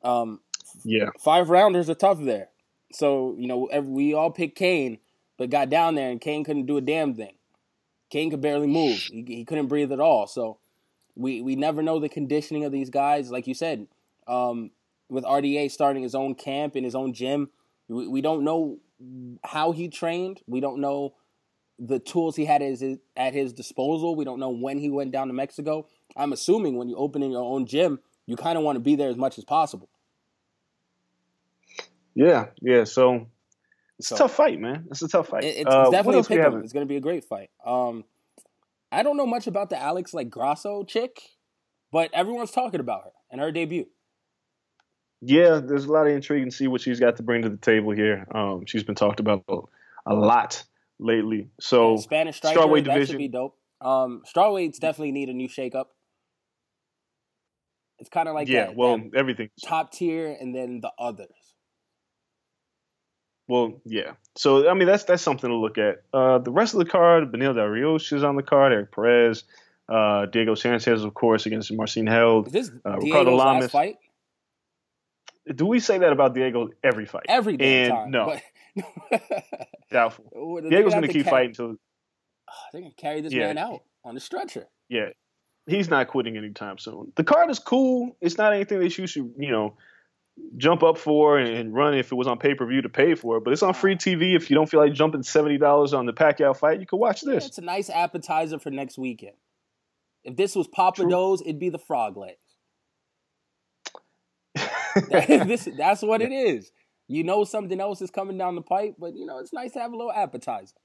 Um, 0.03 0.39
Yeah. 0.83 1.09
five 1.19 1.49
rounders 1.49 1.89
are 1.89 1.95
tough 1.95 2.19
there. 2.21 2.49
So, 2.91 3.35
you 3.37 3.47
know, 3.47 3.69
we 3.83 4.13
all 4.13 4.31
picked 4.31 4.57
Cain, 4.57 4.99
but 5.37 5.49
got 5.49 5.69
down 5.69 5.95
there 5.95 6.09
and 6.09 6.19
Cain 6.19 6.43
couldn't 6.43 6.65
do 6.65 6.77
a 6.77 6.81
damn 6.81 7.13
thing. 7.13 7.33
Cain 8.09 8.29
could 8.31 8.41
barely 8.41 8.67
move. 8.67 8.97
He, 8.97 9.23
he 9.27 9.45
couldn't 9.45 9.67
breathe 9.67 9.91
at 9.91 9.99
all. 9.99 10.25
So 10.27 10.57
we, 11.19 11.41
we 11.41 11.55
never 11.57 11.83
know 11.83 11.99
the 11.99 12.07
conditioning 12.09 12.63
of 12.63 12.71
these 12.71 12.89
guys. 12.89 13.29
Like 13.29 13.45
you 13.45 13.53
said, 13.53 13.87
um, 14.25 14.71
with 15.09 15.25
RDA 15.25 15.69
starting 15.69 16.01
his 16.01 16.15
own 16.15 16.33
camp 16.33 16.77
in 16.77 16.83
his 16.85 16.95
own 16.95 17.11
gym, 17.13 17.49
we, 17.89 18.07
we 18.07 18.21
don't 18.21 18.43
know 18.45 18.77
how 19.43 19.73
he 19.73 19.89
trained. 19.89 20.41
We 20.47 20.61
don't 20.61 20.79
know 20.79 21.15
the 21.77 21.99
tools 21.99 22.37
he 22.37 22.45
had 22.45 22.61
at 22.61 22.79
his, 22.79 22.97
at 23.17 23.33
his 23.33 23.51
disposal. 23.51 24.15
We 24.15 24.23
don't 24.23 24.39
know 24.39 24.49
when 24.49 24.77
he 24.77 24.89
went 24.89 25.11
down 25.11 25.27
to 25.27 25.33
Mexico. 25.33 25.87
I'm 26.15 26.31
assuming 26.31 26.77
when 26.77 26.87
you 26.87 26.95
open 26.95 27.21
in 27.21 27.31
your 27.31 27.43
own 27.43 27.65
gym, 27.65 27.99
you 28.25 28.37
kind 28.37 28.57
of 28.57 28.63
want 28.63 28.77
to 28.77 28.79
be 28.81 28.95
there 28.95 29.09
as 29.09 29.17
much 29.17 29.37
as 29.37 29.43
possible. 29.43 29.89
Yeah. 32.15 32.47
Yeah. 32.61 32.85
So 32.85 33.27
it's 33.97 34.07
So- 34.07 34.15
a 34.15 34.19
tough 34.19 34.35
fight, 34.35 34.59
man. 34.59 34.87
It's 34.89 35.01
a 35.01 35.09
tough 35.09 35.27
fight. 35.27 35.43
It- 35.43 35.57
It's, 35.57 35.73
Uh, 35.73 35.89
definitely 35.89 36.21
a 36.21 36.23
pick 36.23 36.63
It's 36.63 36.73
going 36.73 36.85
to 36.85 36.89
be 36.89 36.95
a 36.95 37.01
great 37.01 37.25
fight. 37.25 37.49
Um, 37.65 38.05
I 38.91 39.03
don't 39.03 39.17
know 39.17 39.27
much 39.27 39.47
about 39.47 39.69
the 39.69 39.77
Alexa 39.77 40.25
Grasso 40.25 40.83
chick, 40.83 41.21
but 41.91 42.09
everyone's 42.13 42.51
talking 42.51 42.79
about 42.79 43.03
her 43.03 43.11
and 43.31 43.39
her 43.41 43.51
debut. 43.51 43.85
Yeah, 45.21 45.59
there's 45.59 45.85
a 45.85 45.91
lot 45.91 46.07
of 46.07 46.13
intrigue 46.13 46.43
and 46.43 46.53
see 46.53 46.67
what 46.67 46.81
she's 46.81 46.99
got 46.99 47.17
to 47.17 47.23
bring 47.23 47.41
to 47.41 47.49
the 47.49 47.57
table 47.57 47.91
here. 47.91 48.25
Um, 48.33 48.65
she's 48.65 48.83
been 48.83 48.95
talked 48.95 49.19
about 49.19 49.43
a 50.05 50.13
lot 50.13 50.63
lately. 50.97 51.49
So 51.59 51.97
Spanish 51.97 52.37
striker, 52.37 52.59
strawweight 52.59 52.85
that 52.85 52.93
should 52.93 52.99
division. 52.99 53.17
be 53.17 53.27
dope. 53.27 53.57
Um, 53.81 54.23
strawweights 54.33 54.79
definitely 54.79 55.11
need 55.11 55.29
a 55.29 55.33
new 55.33 55.49
shakeup. 55.49 55.85
It's 57.99 58.09
kind 58.09 58.29
of 58.29 58.33
like 58.35 58.47
yeah, 58.47 58.67
that, 58.67 58.75
well, 58.77 58.97
that 58.97 59.11
everything. 59.15 59.49
top 59.65 59.91
tier 59.91 60.35
and 60.39 60.55
then 60.55 60.79
the 60.81 60.91
others. 60.97 61.27
Well, 63.49 63.81
yeah. 63.83 64.11
So 64.37 64.69
I 64.69 64.73
mean, 64.75 64.87
that's 64.87 65.03
that's 65.05 65.23
something 65.23 65.49
to 65.49 65.55
look 65.55 65.77
at. 65.77 66.03
Uh, 66.13 66.37
the 66.37 66.51
rest 66.51 66.73
of 66.75 66.79
the 66.79 66.85
card, 66.85 67.31
Benil 67.31 67.55
Rios 67.69 68.11
is 68.13 68.23
on 68.23 68.35
the 68.35 68.43
card. 68.43 68.71
Eric 68.71 68.91
Perez, 68.93 69.43
uh, 69.89 70.27
Diego 70.27 70.53
Sanchez, 70.55 71.03
of 71.03 71.13
course, 71.15 71.45
against 71.47 71.73
Marcin 71.73 72.05
Held. 72.07 72.47
Is 72.47 72.53
this 72.53 72.69
Uh, 72.85 72.97
Ricardo 72.99 73.31
Diego's 73.31 73.37
Lamas. 73.39 73.61
last 73.63 73.71
fight? 73.71 73.95
Do 75.55 75.65
we 75.65 75.79
say 75.79 75.97
that 75.97 76.11
about 76.13 76.35
Diego 76.35 76.69
every 76.83 77.05
fight? 77.07 77.25
Every 77.27 77.57
damn 77.57 77.91
and 77.91 77.91
time. 77.91 78.11
No, 78.11 78.37
but- 78.77 79.21
doubtful. 79.91 80.25
Well, 80.35 80.61
Diego's 80.69 80.93
going 80.93 81.07
to 81.07 81.11
keep 81.13 81.25
ca- 81.25 81.31
fighting 81.31 81.49
until 81.49 81.75
They're 82.71 82.81
gonna 82.81 82.93
carry 82.95 83.21
this 83.21 83.33
Yeah. 83.33 83.47
man 83.47 83.57
out 83.57 83.81
on 84.05 84.13
the 84.13 84.21
stretcher. 84.21 84.67
yeah, 84.89 85.09
he's 85.65 85.89
not 85.89 86.07
quitting 86.07 86.37
anytime 86.37 86.77
soon. 86.77 87.11
The 87.15 87.23
card 87.23 87.49
is 87.49 87.57
cool. 87.59 88.15
It's 88.21 88.37
not 88.37 88.53
anything 88.53 88.79
that 88.79 88.95
you 88.97 89.07
should 89.07 89.33
you 89.37 89.51
know 89.51 89.75
jump 90.57 90.83
up 90.83 90.97
for 90.97 91.37
and, 91.37 91.73
run 91.73 91.93
if 91.95 92.11
it 92.11 92.15
was 92.15 92.27
on 92.27 92.37
pay 92.37 92.53
per 92.53 92.65
view 92.65 92.81
to 92.81 92.89
pay 92.89 93.15
for 93.15 93.37
it. 93.37 93.43
But 93.43 93.53
it's 93.53 93.63
on 93.63 93.73
free 93.73 93.95
TV. 93.95 94.35
If 94.35 94.49
you 94.49 94.55
don't 94.55 94.69
feel 94.69 94.79
like 94.79 94.93
jumping 94.93 95.23
seventy 95.23 95.57
dollars 95.57 95.93
on 95.93 96.05
the 96.05 96.13
Pacquiao 96.13 96.55
fight, 96.55 96.79
you 96.79 96.85
can 96.85 96.99
watch 96.99 97.21
this. 97.21 97.45
it's 97.45 97.57
a 97.57 97.61
nice 97.61 97.89
appetizer 97.89 98.59
for 98.59 98.71
next 98.71 98.97
weekend. 98.97 99.35
If 100.23 100.35
this 100.35 100.55
was 100.55 100.67
Papa 100.67 101.01
True. 101.01 101.09
Do's, 101.09 101.41
it'd 101.41 101.59
be 101.59 101.69
the 101.69 101.79
frog 101.79 102.17
legs. 102.17 102.37
this, 105.47 105.67
that's 105.77 106.01
what 106.01 106.21
it 106.21 106.31
is. 106.31 106.71
You 107.07 107.23
know 107.23 107.43
something 107.43 107.79
else 107.79 108.01
is 108.01 108.11
coming 108.11 108.37
down 108.37 108.55
the 108.55 108.61
pipe, 108.61 108.95
but 108.99 109.15
you 109.15 109.25
know 109.25 109.39
it's 109.39 109.53
nice 109.53 109.71
to 109.73 109.79
have 109.79 109.93
a 109.93 109.95
little 109.95 110.11
appetizer. 110.11 110.75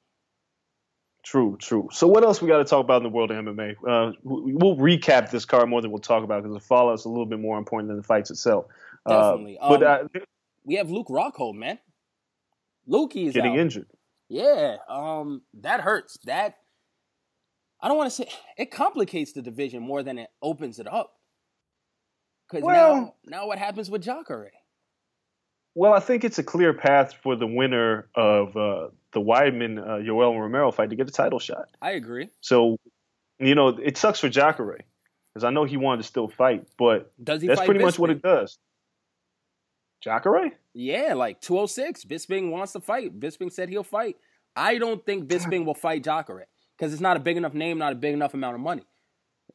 True, 1.24 1.56
true. 1.58 1.88
So 1.90 2.06
what 2.06 2.22
else 2.22 2.42
we 2.42 2.48
got 2.48 2.58
to 2.58 2.64
talk 2.64 2.84
about 2.84 2.98
in 2.98 3.02
the 3.04 3.08
world 3.08 3.30
of 3.30 3.42
MMA? 3.42 3.76
Uh, 3.86 4.12
we- 4.22 4.54
we'll 4.54 4.76
recap 4.76 5.30
this 5.30 5.46
card 5.46 5.70
more 5.70 5.80
than 5.80 5.90
we'll 5.90 5.98
talk 5.98 6.22
about 6.22 6.42
because 6.42 6.54
the 6.54 6.60
fallout's 6.60 7.06
a 7.06 7.08
little 7.08 7.24
bit 7.24 7.40
more 7.40 7.56
important 7.56 7.88
than 7.88 7.96
the 7.96 8.02
fights 8.02 8.30
itself. 8.30 8.66
Uh, 9.06 9.30
Definitely. 9.32 9.58
but 9.60 9.82
Um, 9.82 10.08
uh, 10.14 10.20
We 10.64 10.74
have 10.76 10.90
Luke 10.90 11.08
Rockhold, 11.08 11.54
man. 11.54 11.78
Lukey 12.88 13.26
is 13.26 13.34
getting 13.34 13.52
out. 13.52 13.58
injured. 13.58 13.90
Yeah, 14.28 14.76
um, 14.88 15.42
that 15.54 15.80
hurts. 15.80 16.18
That 16.24 16.58
I 17.80 17.88
don't 17.88 17.98
want 17.98 18.10
to 18.10 18.16
say 18.16 18.28
it 18.56 18.70
complicates 18.70 19.32
the 19.32 19.42
division 19.42 19.82
more 19.82 20.02
than 20.02 20.18
it 20.18 20.30
opens 20.40 20.78
it 20.78 20.86
up. 20.86 21.12
Because 22.48 22.64
Well- 22.64 22.94
now, 22.96 23.14
now 23.26 23.46
what 23.46 23.58
happens 23.58 23.90
with 23.90 24.02
Jacare? 24.02 24.52
Well, 25.76 25.92
I 25.92 25.98
think 26.00 26.22
it's 26.24 26.38
a 26.38 26.44
clear 26.44 26.72
path 26.72 27.14
for 27.14 27.34
the 27.34 27.48
winner 27.48 28.08
of 28.14 28.56
uh, 28.56 28.88
the 29.12 29.20
Weidman 29.20 29.78
uh, 29.80 29.96
Yoel 29.98 30.38
Romero 30.38 30.70
fight 30.70 30.90
to 30.90 30.96
get 30.96 31.08
a 31.08 31.12
title 31.12 31.40
shot. 31.40 31.66
I 31.82 31.92
agree. 31.92 32.28
So, 32.40 32.76
you 33.40 33.56
know, 33.56 33.68
it 33.68 33.96
sucks 33.96 34.20
for 34.20 34.28
Jacare 34.28 34.78
because 35.32 35.42
I 35.42 35.50
know 35.50 35.64
he 35.64 35.76
wanted 35.76 36.02
to 36.02 36.08
still 36.08 36.28
fight, 36.28 36.68
but 36.78 37.12
Does 37.22 37.42
he 37.42 37.48
that's 37.48 37.60
pretty 37.64 37.82
much 37.84 37.98
what 37.98 38.10
it 38.10 38.22
does. 38.22 38.56
Jacare? 40.04 40.52
Yeah, 40.74 41.14
like 41.14 41.40
206. 41.40 42.04
Bisping 42.04 42.50
wants 42.50 42.72
to 42.72 42.80
fight. 42.80 43.18
Bisping 43.18 43.50
said 43.50 43.68
he'll 43.70 43.82
fight. 43.82 44.16
I 44.54 44.78
don't 44.78 45.04
think 45.04 45.28
Bisping 45.28 45.64
will 45.64 45.74
fight 45.74 46.04
Jacare 46.04 46.46
because 46.76 46.92
it's 46.92 47.00
not 47.00 47.16
a 47.16 47.20
big 47.20 47.36
enough 47.36 47.54
name, 47.54 47.78
not 47.78 47.92
a 47.92 47.96
big 47.96 48.12
enough 48.12 48.34
amount 48.34 48.54
of 48.54 48.60
money. 48.60 48.84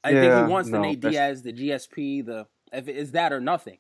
I 0.04 0.12
think 0.12 0.34
he 0.48 0.52
wants 0.52 0.70
the 0.72 0.80
Nate 0.80 1.02
that's- 1.02 1.14
Diaz, 1.14 1.44
the 1.44 1.54
GSP, 1.54 2.26
the 2.26 2.48
if 2.74 2.88
it 2.88 2.96
is 2.98 3.12
that 3.12 3.32
or 3.32 3.40
nothing. 3.40 3.78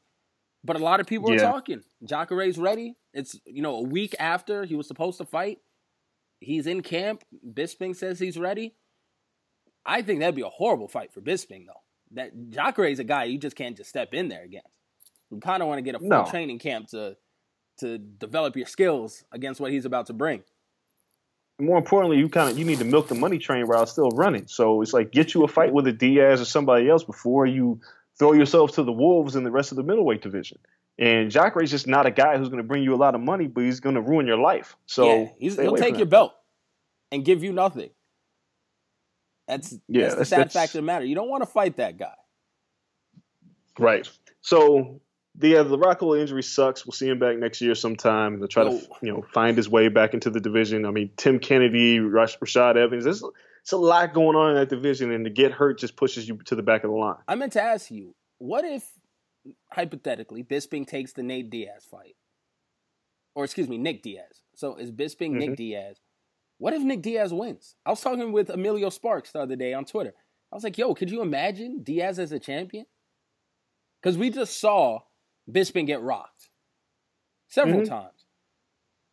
But 0.63 0.75
a 0.75 0.79
lot 0.79 0.99
of 0.99 1.07
people 1.07 1.31
are 1.31 1.35
Yeah. 1.35 1.41
talking. 1.51 1.83
Jacare's 2.03 2.57
ready. 2.57 2.95
It's 3.13 3.39
you 3.45 3.61
know 3.61 3.75
a 3.77 3.81
week 3.83 4.15
after 4.19 4.65
he 4.65 4.75
was 4.75 4.87
supposed 4.87 5.17
to 5.19 5.25
fight. 5.25 5.59
He's 6.41 6.67
in 6.67 6.81
camp. 6.81 7.23
Bisping 7.45 7.95
says 7.95 8.19
he's 8.19 8.37
ready. 8.37 8.75
I 9.85 10.01
think 10.01 10.19
that'd 10.19 10.35
be 10.35 10.41
a 10.41 10.49
horrible 10.49 10.87
fight 10.87 11.13
for 11.13 11.21
Bisping 11.21 11.65
though. 11.65 11.81
That 12.11 12.49
Jacare's 12.49 12.99
a 12.99 13.03
guy 13.03 13.25
you 13.25 13.37
just 13.37 13.55
can't 13.55 13.77
just 13.77 13.89
step 13.89 14.13
in 14.13 14.27
there 14.27 14.43
against. 14.43 14.67
You 15.31 15.39
kind 15.39 15.61
of 15.61 15.67
want 15.67 15.77
to 15.79 15.81
get 15.83 15.95
a 15.95 15.99
full 15.99 16.07
No. 16.07 16.25
training 16.25 16.59
camp 16.59 16.87
to 16.89 17.15
to 17.77 17.97
develop 17.97 18.57
your 18.57 18.65
skills 18.67 19.23
against 19.31 19.61
what 19.61 19.71
he's 19.71 19.85
about 19.85 20.07
to 20.07 20.13
bring. 20.13 20.43
More 21.59 21.77
importantly, 21.77 22.17
you 22.17 22.27
kind 22.29 22.49
of 22.51 22.57
you 22.57 22.65
need 22.65 22.79
to 22.79 22.85
milk 22.85 23.07
the 23.07 23.15
money 23.15 23.37
train 23.37 23.67
while 23.67 23.81
it's 23.83 23.91
still 23.91 24.09
running. 24.11 24.47
So 24.47 24.81
it's 24.81 24.93
like 24.93 25.11
get 25.11 25.33
you 25.33 25.43
a 25.43 25.47
fight 25.47 25.71
with 25.73 25.87
a 25.87 25.93
Diaz 25.93 26.41
or 26.41 26.45
somebody 26.45 26.89
else 26.89 27.03
before 27.03 27.45
you 27.45 27.79
throw 28.17 28.33
yourself 28.33 28.73
to 28.73 28.83
the 28.83 28.91
wolves 28.91 29.35
in 29.35 29.43
the 29.43 29.51
rest 29.51 29.71
of 29.71 29.75
the 29.77 29.83
middleweight 29.83 30.21
division. 30.21 30.57
And 30.97 31.31
Jacare's 31.31 31.71
just 31.71 31.87
not 31.87 32.05
a 32.05 32.11
guy 32.11 32.37
who's 32.37 32.49
going 32.49 32.61
to 32.61 32.67
bring 32.67 32.83
you 32.83 32.93
a 32.93 32.97
lot 32.97 33.15
of 33.15 33.21
money, 33.21 33.47
but 33.47 33.63
he's 33.63 33.79
going 33.79 33.95
to 33.95 34.01
ruin 34.01 34.27
your 34.27 34.37
life. 34.37 34.75
So 34.85 35.05
yeah, 35.07 35.27
he's, 35.37 35.55
he'll 35.55 35.77
take 35.77 35.97
your 35.97 36.05
belt 36.07 36.33
and 37.13 37.23
give 37.23 37.41
you 37.43 37.53
nothing. 37.53 37.91
That's 39.47 39.73
Yeah, 39.87 40.03
that's 40.03 40.15
the 40.15 40.25
sad 40.25 40.39
that's- 40.39 40.53
fact 40.53 40.75
of 40.75 40.79
the 40.79 40.81
matter. 40.81 41.05
You 41.05 41.15
don't 41.15 41.29
want 41.29 41.43
to 41.43 41.49
fight 41.49 41.77
that 41.77 41.97
guy. 41.97 42.13
Right. 43.77 44.09
So 44.41 44.99
the 45.39 45.57
uh, 45.57 45.63
the 45.63 45.77
Rockhold 45.77 46.19
injury 46.19 46.43
sucks. 46.43 46.85
We'll 46.85 46.91
see 46.93 47.07
him 47.09 47.17
back 47.19 47.37
next 47.37 47.61
year 47.61 47.73
sometime. 47.73 48.39
They'll 48.39 48.47
try 48.47 48.65
to 48.65 48.71
you 49.01 49.11
know 49.11 49.23
find 49.33 49.57
his 49.57 49.67
way 49.69 49.87
back 49.87 50.13
into 50.13 50.29
the 50.29 50.39
division. 50.39 50.85
I 50.85 50.91
mean, 50.91 51.09
Tim 51.17 51.39
Kennedy, 51.39 51.99
Rash- 51.99 52.37
Rashad 52.39 52.75
Evans. 52.75 53.05
There's 53.05 53.23
it's 53.61 53.71
a 53.71 53.77
lot 53.77 54.13
going 54.13 54.35
on 54.35 54.51
in 54.51 54.55
that 54.57 54.69
division, 54.69 55.11
and 55.11 55.25
to 55.25 55.31
get 55.31 55.51
hurt 55.51 55.79
just 55.79 55.95
pushes 55.95 56.27
you 56.27 56.37
to 56.45 56.55
the 56.55 56.63
back 56.63 56.83
of 56.83 56.91
the 56.91 56.95
line. 56.95 57.17
I 57.27 57.35
meant 57.35 57.53
to 57.53 57.61
ask 57.61 57.89
you, 57.89 58.15
what 58.37 58.63
if 58.65 58.85
hypothetically 59.71 60.43
Bisping 60.43 60.87
takes 60.87 61.13
the 61.13 61.23
Nate 61.23 61.49
Diaz 61.49 61.85
fight, 61.89 62.15
or 63.35 63.43
excuse 63.45 63.67
me, 63.69 63.77
Nick 63.77 64.03
Diaz? 64.03 64.41
So 64.55 64.75
is 64.75 64.91
Bisping 64.91 65.31
Nick 65.31 65.51
Mhm. 65.51 65.55
Diaz? 65.55 65.97
What 66.57 66.73
if 66.73 66.81
Nick 66.83 67.01
Diaz 67.01 67.33
wins? 67.33 67.75
I 67.85 67.91
was 67.91 68.01
talking 68.01 68.31
with 68.33 68.49
Emilio 68.49 68.89
Sparks 68.89 69.31
the 69.31 69.39
other 69.39 69.55
day 69.55 69.73
on 69.73 69.85
Twitter. 69.85 70.13
I 70.51 70.55
was 70.55 70.63
like, 70.63 70.77
"Yo, 70.77 70.93
could 70.93 71.09
you 71.11 71.21
imagine 71.21 71.83
Diaz 71.83 72.19
as 72.19 72.31
a 72.33 72.39
champion?" 72.39 72.85
Because 74.01 74.17
we 74.17 74.29
just 74.29 74.59
saw 74.59 74.99
Bisping 75.51 75.87
get 75.87 76.01
rocked 76.01 76.49
several 77.47 77.81
Mhm. 77.81 77.87
times. 77.87 78.25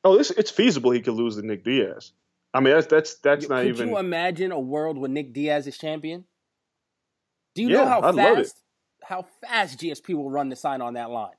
Oh, 0.05 0.16
this 0.16 0.30
it's 0.30 0.51
feasible 0.51 0.91
he 0.93 1.01
could 1.01 1.14
lose 1.14 1.37
to 1.37 1.43
Nick 1.43 1.64
Diaz. 1.64 2.12
I 2.55 2.61
mean, 2.61 2.74
that's 2.74 2.87
that's 2.87 3.14
that's 3.16 3.49
not 3.49 3.64
even. 3.64 3.74
Could 3.74 3.80
even. 3.82 3.89
you 3.91 3.99
imagine 3.99 4.53
a 4.53 4.61
world 4.61 4.99
where 4.99 5.11
Nick 5.11 5.32
Diaz 5.32 5.66
is 5.66 5.76
champion? 5.76 6.24
Do 7.55 7.62
you 7.62 7.70
know 7.70 7.87
how 7.87 8.03
I'd 8.03 8.14
fast 8.14 8.62
how 9.03 9.26
fast 9.41 9.78
GSP 9.80 10.14
will 10.14 10.30
run 10.30 10.49
the 10.49 10.57
sign 10.57 10.80
on 10.80 10.95
that 10.95 11.11
line? 11.11 11.34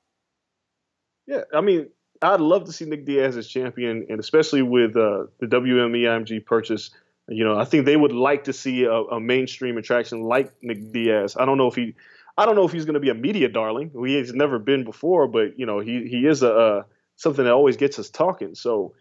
Yeah, 1.28 1.42
I 1.54 1.62
mean, 1.62 1.90
I'd 2.22 2.40
love 2.40 2.66
to 2.66 2.72
see 2.72 2.86
Nick 2.86 3.06
Diaz 3.06 3.36
as 3.38 3.48
champion, 3.48 4.08
and 4.10 4.20
especially 4.20 4.62
with 4.62 4.96
uh, 4.96 5.26
the 5.40 5.48
WME 5.48 6.02
IMG 6.04 6.46
purchase. 6.46 6.92
You 7.30 7.44
know, 7.44 7.60
I 7.60 7.66
think 7.66 7.86
they 7.86 7.98
would 7.98 8.14
like 8.14 8.46
to 8.46 8.54
see 8.54 8.86
a, 8.86 8.94
a 8.94 9.20
mainstream 9.20 9.78
attraction 9.78 10.22
like 10.22 10.52
Nick 10.62 10.94
Diaz. 10.94 11.36
I 11.38 11.46
don't 11.46 11.58
know 11.58 11.68
if 11.68 11.76
he, 11.76 11.94
I 12.38 12.46
don't 12.46 12.56
know 12.56 12.66
if 12.66 12.72
he's 12.72 12.86
going 12.86 12.94
to 12.94 13.00
be 13.00 13.10
a 13.10 13.16
media 13.16 13.50
darling. 13.50 13.92
He 14.06 14.16
has 14.16 14.32
never 14.34 14.60
been 14.60 14.84
before, 14.84 15.28
but 15.28 15.58
you 15.58 15.66
know, 15.66 15.80
he 15.80 16.08
he 16.08 16.28
is 16.28 16.44
a 16.44 16.54
uh, 16.54 16.84
something 17.16 17.44
that 17.46 17.54
always 17.54 17.78
gets 17.78 17.98
us 17.98 18.10
talking. 18.10 18.54
So, 18.56 18.94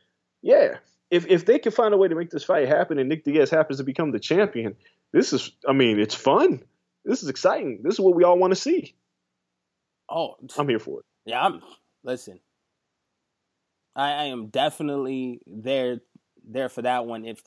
yeah, 0.43 0.79
if 1.11 1.27
if 1.27 1.45
they 1.45 1.59
can 1.59 1.73
find 1.73 1.93
a 1.93 1.97
way 1.97 2.09
to 2.09 2.15
make 2.15 2.31
this 2.31 2.45
fight 2.45 2.67
happen, 2.67 2.99
and 2.99 3.09
Nick 3.09 3.25
Diaz 3.25 3.51
happens 3.51 3.79
to 3.79 3.85
become 3.85 4.11
the 4.11 4.19
champion, 4.19 4.75
this 5.13 5.33
is, 5.33 5.53
I 5.69 5.73
mean, 5.73 6.01
it's 6.01 6.15
fun. 6.15 6.63
This 7.05 7.23
is 7.23 7.29
exciting. 7.29 7.81
This 7.83 7.95
is 7.95 8.01
what 8.01 8.15
we 8.15 8.25
all 8.25 8.39
want 8.39 8.53
to 8.53 8.61
see. 8.61 8.95
Oh, 10.09 10.37
I'm 10.57 10.69
here 10.69 10.79
for 10.79 11.01
it. 11.01 11.07
Yeah, 11.27 11.45
I'm 11.45 11.61
listen. 12.03 12.41
I, 13.95 14.13
I 14.13 14.25
am 14.25 14.49
definitely 14.49 15.41
there 15.47 16.01
there 16.49 16.69
for 16.69 16.83
that 16.83 17.07
one. 17.07 17.25
If 17.25 17.43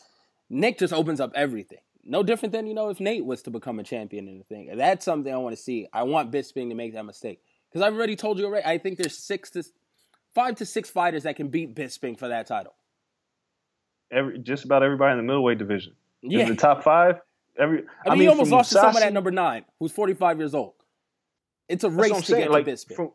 Nick 0.50 0.78
just 0.80 0.94
opens 0.94 1.20
up 1.20 1.32
everything. 1.36 1.80
No 2.06 2.24
different 2.24 2.54
than, 2.54 2.66
you 2.66 2.74
know, 2.74 2.90
if 2.90 3.00
Nate 3.00 3.26
was 3.26 3.42
to 3.44 3.52
become 3.52 3.80
a 3.80 3.84
champion 3.84 4.28
in 4.28 4.38
the 4.38 4.44
thing. 4.44 4.76
That's 4.76 5.06
something 5.06 5.34
I 5.34 5.38
want 5.38 5.56
to 5.56 5.62
see. 5.62 5.88
I 5.94 6.04
want 6.04 6.32
Bisping 6.32 6.70
to 6.70 6.76
make 6.76 6.94
that 6.94 7.06
mistake. 7.06 7.42
Because 7.70 7.86
I've 7.86 7.94
already 7.94 8.16
told 8.16 8.40
you 8.40 8.46
already, 8.46 8.66
I 8.66 8.78
think 8.78 8.98
there's 8.98 9.18
six 9.18 9.52
to 9.52 9.64
five 10.34 10.56
to 10.56 10.66
six 10.66 10.90
fighters 10.90 11.24
that 11.24 11.36
can 11.36 11.50
beat 11.50 11.76
Bisping 11.76 12.18
for 12.18 12.28
that 12.30 12.48
title. 12.48 12.74
Every 14.12 14.40
just 14.40 14.66
about 14.66 14.82
everybody 14.82 15.12
in 15.12 15.18
the 15.18 15.24
middleweight 15.24 15.60
division. 15.60 15.94
Yeah. 16.22 16.44
In 16.44 16.50
the 16.50 16.56
top 16.56 16.84
five, 16.84 17.22
every 17.58 17.84
I 18.06 18.12
mean, 18.12 18.22
he 18.22 18.28
almost 18.28 18.52
lost 18.52 18.72
to 18.72 18.80
someone 18.80 19.04
at 19.04 19.14
number 19.14 19.32
nine 19.32 19.66
who's 19.80 19.92
45 19.92 20.40
years 20.40 20.56
old. 20.56 20.74
It's 21.68 21.84
a 21.84 21.90
race 21.90 22.12
to 22.12 22.24
saying, 22.24 22.44
get 22.44 22.52
like, 22.52 22.66
to 22.66 22.72
Bisping. 22.72 22.96
from- 22.96 23.12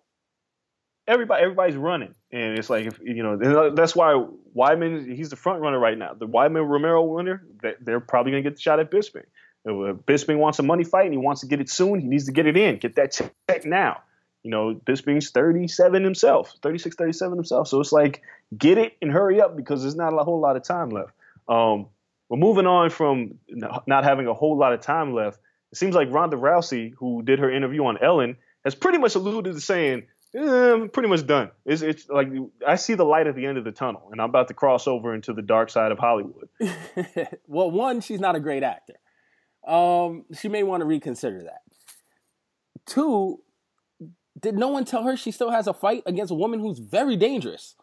everybody, 1.09 1.43
everybody's 1.43 1.76
running, 1.76 2.14
and 2.35 2.59
it's 2.59 2.68
like 2.68 2.87
if 2.87 2.99
you 3.01 3.22
know 3.22 3.70
that's 3.74 3.95
why 3.95 4.26
Weidman 4.57 5.14
he's 5.14 5.30
the 5.30 5.37
front 5.37 5.61
runner 5.62 5.78
right 5.78 5.97
now. 5.97 6.14
The 6.14 6.26
Weidman 6.26 6.68
Romero 6.68 7.03
winner, 7.05 7.45
they- 7.62 7.76
they're 7.80 8.01
probably 8.01 8.32
going 8.32 8.43
to 8.43 8.51
get 8.51 8.57
the 8.57 8.62
shot 8.62 8.80
at 8.80 8.91
Bisping. 8.91 9.24
Bisping 9.66 10.39
wants 10.39 10.59
a 10.59 10.62
money 10.62 10.85
fight 10.85 11.05
and 11.07 11.14
he 11.14 11.18
wants 11.18 11.41
to 11.41 11.47
get 11.47 11.61
it 11.61 11.70
soon, 11.70 12.01
he 12.01 12.07
needs 12.09 12.26
to 12.26 12.32
get 12.32 12.47
it 12.47 12.57
in, 12.57 12.78
get 12.78 12.97
that 12.97 13.12
check 13.12 13.64
now. 13.64 14.03
You 14.43 14.51
know, 14.51 14.74
Bisping's 14.74 15.30
37 15.30 16.05
himself, 16.05 16.53
36, 16.62 16.97
37 16.97 17.39
himself. 17.39 17.68
So 17.68 17.80
it's 17.80 17.93
like, 17.93 18.20
get 18.59 18.76
it 18.76 18.93
and 19.01 19.11
hurry 19.11 19.41
up 19.41 19.57
because 19.57 19.80
there's 19.80 19.97
not 19.97 20.12
a 20.12 20.22
whole 20.22 20.39
lot 20.41 20.57
of 20.57 20.64
time 20.64 20.91
left. 20.91 21.12
Um, 21.49 21.87
but 22.28 22.39
moving 22.39 22.66
on 22.66 22.91
from 22.91 23.39
not 23.87 24.05
having 24.05 24.26
a 24.26 24.35
whole 24.35 24.59
lot 24.59 24.74
of 24.74 24.80
time 24.80 25.14
left, 25.14 25.39
it 25.72 25.78
seems 25.78 25.95
like 25.95 26.11
Ronda 26.12 26.37
Rousey, 26.37 26.93
who 26.99 27.22
did 27.22 27.39
her 27.39 27.51
interview 27.51 27.85
on 27.87 27.97
Ellen, 28.03 28.37
has 28.64 28.74
pretty 28.74 28.99
much 28.99 29.14
alluded 29.14 29.55
to 29.55 29.61
saying, 29.61 30.05
I'm 30.37 30.89
pretty 30.89 31.09
much 31.09 31.26
done. 31.26 31.51
It's, 31.64 31.82
it's 31.82 32.09
like 32.09 32.28
I 32.66 32.74
see 32.74 32.95
the 32.95 33.05
light 33.05 33.26
at 33.26 33.37
the 33.37 33.47
end 33.47 33.57
of 33.57 33.64
the 33.64 33.72
tunnel, 33.72 34.09
and 34.11 34.20
I'm 34.20 34.28
about 34.28 34.49
to 34.49 34.55
cross 34.55 34.89
over 34.89 35.14
into 35.14 35.32
the 35.32 35.43
dark 35.43 35.70
side 35.70 35.93
of 35.93 35.99
Hollywood. 35.99 36.49
well, 37.47 37.70
one, 37.70 38.01
she's 38.01 38.20
not 38.20 38.35
a 38.35 38.41
great 38.41 38.62
actor. 38.62 38.95
Um, 39.66 40.24
she 40.39 40.49
may 40.49 40.62
want 40.62 40.80
to 40.80 40.87
reconsider 40.87 41.43
that. 41.45 41.62
Two, 42.87 43.41
did 44.39 44.57
no 44.57 44.68
one 44.68 44.85
tell 44.85 45.05
her 45.05 45.16
she 45.16 45.30
still 45.30 45.51
has 45.51 45.66
a 45.66 45.72
fight 45.72 46.03
against 46.07 46.32
a 46.32 46.37
woman 46.37 46.61
who's 46.61 46.80
very 46.80 47.16
dangerous 47.16 47.76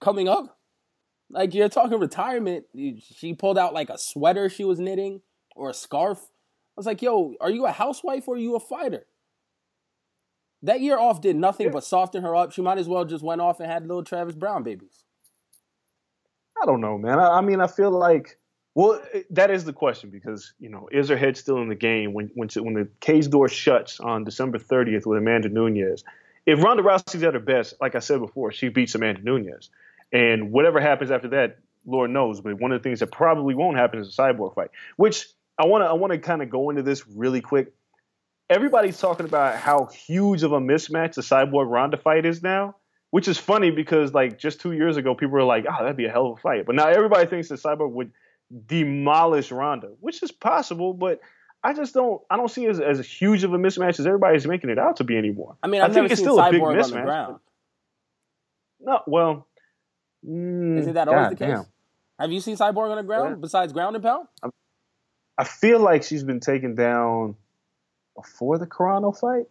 coming 0.00 0.28
up? 0.28 0.58
Like 1.30 1.54
you're 1.54 1.68
talking 1.68 2.00
retirement. 2.00 2.64
She 3.00 3.34
pulled 3.34 3.58
out 3.58 3.74
like 3.74 3.90
a 3.90 3.98
sweater 3.98 4.48
she 4.48 4.64
was 4.64 4.80
knitting 4.80 5.20
or 5.54 5.68
a 5.70 5.74
scarf. 5.74 6.18
I 6.18 6.78
was 6.78 6.86
like, 6.86 7.02
yo, 7.02 7.34
are 7.40 7.50
you 7.50 7.66
a 7.66 7.72
housewife 7.72 8.26
or 8.28 8.36
are 8.36 8.38
you 8.38 8.56
a 8.56 8.60
fighter? 8.60 9.04
That 10.62 10.80
year 10.80 10.98
off 10.98 11.20
did 11.20 11.36
nothing 11.36 11.70
but 11.70 11.84
soften 11.84 12.22
her 12.22 12.34
up. 12.34 12.52
She 12.52 12.62
might 12.62 12.78
as 12.78 12.88
well 12.88 13.04
just 13.04 13.22
went 13.22 13.40
off 13.40 13.60
and 13.60 13.70
had 13.70 13.86
little 13.86 14.02
Travis 14.02 14.34
Browne 14.34 14.62
babies. 14.62 15.04
I 16.60 16.66
don't 16.66 16.80
know, 16.80 16.98
man. 16.98 17.18
I, 17.18 17.38
I 17.38 17.40
mean, 17.40 17.60
I 17.60 17.68
feel 17.68 17.90
like, 17.90 18.38
well, 18.74 19.00
eh, 19.14 19.22
that 19.30 19.50
is 19.50 19.64
the 19.64 19.72
question 19.72 20.10
because 20.10 20.52
you 20.58 20.68
know, 20.68 20.88
is 20.90 21.08
her 21.08 21.16
head 21.16 21.36
still 21.36 21.58
in 21.62 21.68
the 21.68 21.74
game 21.74 22.12
when 22.12 22.30
when 22.34 22.48
she, 22.48 22.60
when 22.60 22.74
the 22.74 22.88
cage 23.00 23.28
door 23.30 23.48
shuts 23.48 24.00
on 24.00 24.24
December 24.24 24.58
30th 24.58 25.06
with 25.06 25.18
Amanda 25.18 25.48
Nunes? 25.48 26.04
If 26.46 26.62
Ronda 26.62 26.82
Rousey's 26.82 27.22
at 27.22 27.34
her 27.34 27.40
best, 27.40 27.74
like 27.80 27.94
I 27.94 27.98
said 27.98 28.20
before, 28.20 28.52
she 28.52 28.68
beats 28.68 28.94
Amanda 28.94 29.22
Nunes, 29.22 29.70
and 30.12 30.50
whatever 30.50 30.80
happens 30.80 31.10
after 31.10 31.28
that, 31.28 31.58
Lord 31.86 32.10
knows. 32.10 32.40
But 32.40 32.60
one 32.60 32.72
of 32.72 32.82
the 32.82 32.88
things 32.88 33.00
that 33.00 33.12
probably 33.12 33.54
won't 33.54 33.76
happen 33.76 34.00
is 34.00 34.08
a 34.08 34.22
cyborg 34.22 34.54
fight, 34.54 34.70
which 34.96 35.26
I 35.58 35.66
want 35.66 35.82
to 35.82 35.88
I 35.88 35.92
want 35.92 36.12
to 36.12 36.18
kind 36.18 36.42
of 36.42 36.50
go 36.50 36.70
into 36.70 36.82
this 36.82 37.06
really 37.06 37.40
quick. 37.40 37.72
Everybody's 38.50 38.98
talking 38.98 39.26
about 39.26 39.56
how 39.56 39.86
huge 39.86 40.42
of 40.42 40.52
a 40.52 40.60
mismatch 40.60 41.14
the 41.14 41.22
cyborg 41.22 41.70
Ronda 41.70 41.96
fight 41.96 42.24
is 42.24 42.42
now 42.42 42.76
which 43.10 43.28
is 43.28 43.38
funny 43.38 43.70
because 43.70 44.12
like 44.12 44.38
just 44.38 44.60
two 44.60 44.72
years 44.72 44.96
ago, 44.96 45.14
people 45.14 45.32
were 45.32 45.44
like, 45.44 45.64
"Oh, 45.68 45.76
that'd 45.82 45.96
be 45.96 46.06
a 46.06 46.10
hell 46.10 46.26
of 46.26 46.38
a 46.38 46.40
fight," 46.40 46.66
but 46.66 46.74
now 46.74 46.88
everybody 46.88 47.26
thinks 47.26 47.48
that 47.48 47.60
Cyborg 47.60 47.90
would 47.92 48.12
demolish 48.66 49.50
Ronda, 49.50 49.88
which 50.00 50.22
is 50.22 50.32
possible, 50.32 50.92
but 50.92 51.20
I 51.62 51.72
just 51.72 51.94
don't. 51.94 52.20
I 52.30 52.36
don't 52.36 52.50
see 52.50 52.66
it 52.66 52.70
as, 52.70 52.80
as 52.80 53.06
huge 53.06 53.44
of 53.44 53.52
a 53.54 53.58
mismatch 53.58 53.98
as 53.98 54.06
everybody's 54.06 54.46
making 54.46 54.70
it 54.70 54.78
out 54.78 54.96
to 54.96 55.04
be 55.04 55.16
anymore. 55.16 55.56
I 55.62 55.68
mean, 55.68 55.80
I've 55.80 55.94
never 55.94 56.14
seen 56.14 56.26
Cyborg 56.26 56.82
on 56.84 56.90
the 56.90 57.02
ground. 57.02 57.38
No, 58.80 59.00
well, 59.06 59.46
mm, 60.26 60.78
Isn't 60.78 60.94
that 60.94 61.08
always 61.08 61.24
God 61.24 61.32
the 61.32 61.36
case? 61.36 61.48
damn. 61.48 61.66
Have 62.20 62.30
you 62.32 62.40
seen 62.40 62.56
Cyborg 62.56 62.90
on 62.90 62.96
the 62.96 63.02
ground 63.02 63.30
Yeah. 63.30 63.40
besides 63.40 63.72
ground 63.72 63.96
and 63.96 64.04
pound? 64.04 64.28
I 65.36 65.44
feel 65.44 65.80
like 65.80 66.02
she's 66.02 66.24
been 66.24 66.40
taken 66.40 66.74
down 66.74 67.36
before 68.22 68.58
the 68.58 68.66
Carano 68.66 69.16
fight. 69.18 69.46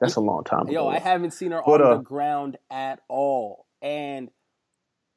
That's 0.00 0.16
a 0.16 0.20
long 0.20 0.44
time 0.44 0.62
ago. 0.62 0.72
Yo, 0.72 0.88
I 0.88 0.98
haven't 0.98 1.32
seen 1.32 1.52
her 1.52 1.62
But, 1.64 1.80
on 1.80 1.86
uh, 1.92 1.96
the 1.96 2.02
ground 2.02 2.58
at 2.70 3.00
all. 3.08 3.66
And 3.80 4.30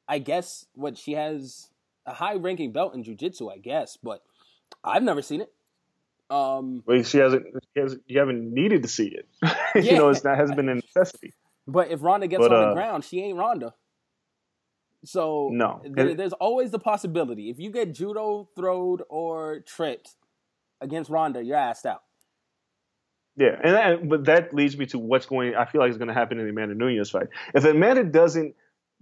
I 0.08 0.18
guess 0.18 0.66
what 0.74 0.96
she 0.96 1.12
has 1.12 1.68
a 2.06 2.12
high 2.14 2.34
ranking 2.34 2.72
belt 2.72 2.94
in 2.94 3.02
jiu-jitsu, 3.02 3.50
I 3.50 3.58
guess, 3.58 3.98
but 4.02 4.22
I've 4.82 5.02
never 5.02 5.20
seen 5.22 5.42
it. 5.42 5.52
Um, 6.30 6.82
Wait, 6.86 7.06
she 7.06 7.18
hasn't. 7.18 7.44
She 7.74 7.80
hasn't 7.80 8.02
you 8.06 8.18
haven't 8.20 8.54
needed 8.54 8.82
to 8.84 8.88
see 8.88 9.08
it. 9.08 9.26
Yeah. 9.42 9.54
you 9.82 9.92
know, 9.96 10.08
it's 10.10 10.22
not 10.22 10.36
hasn't 10.36 10.56
been 10.56 10.68
a 10.68 10.76
necessity. 10.76 11.34
but 11.66 11.90
if 11.90 12.02
Ronda 12.02 12.28
gets 12.28 12.40
But, 12.40 12.52
on 12.52 12.60
the 12.62 12.68
uh, 12.68 12.74
ground, 12.74 13.04
she 13.04 13.20
ain't 13.20 13.36
Ronda. 13.36 13.74
So 15.04 15.48
No. 15.52 15.80
there- 15.84 16.14
there's 16.14 16.32
always 16.34 16.70
the 16.70 16.78
possibility. 16.78 17.50
If 17.50 17.58
you 17.58 17.70
get 17.70 17.92
judo 17.92 18.48
throwed 18.54 19.02
or 19.08 19.60
tripped 19.60 20.14
against 20.80 21.10
Ronda, 21.10 21.42
you're 21.42 21.56
assed 21.56 21.84
out. 21.86 22.02
Yeah, 23.40 23.58
and 23.64 23.74
that, 23.74 24.06
but 24.06 24.24
that 24.26 24.52
leads 24.52 24.76
me 24.76 24.84
to 24.86 24.98
what's 24.98 25.24
going. 25.24 25.54
I 25.54 25.64
feel 25.64 25.80
like 25.80 25.90
is 25.90 25.96
going 25.96 26.08
to 26.08 26.14
happen 26.14 26.38
in 26.38 26.44
the 26.44 26.50
Amanda 26.50 26.74
Nunes 26.74 27.08
fight. 27.08 27.28
If 27.54 27.64
Amanda 27.64 28.04
doesn't 28.04 28.54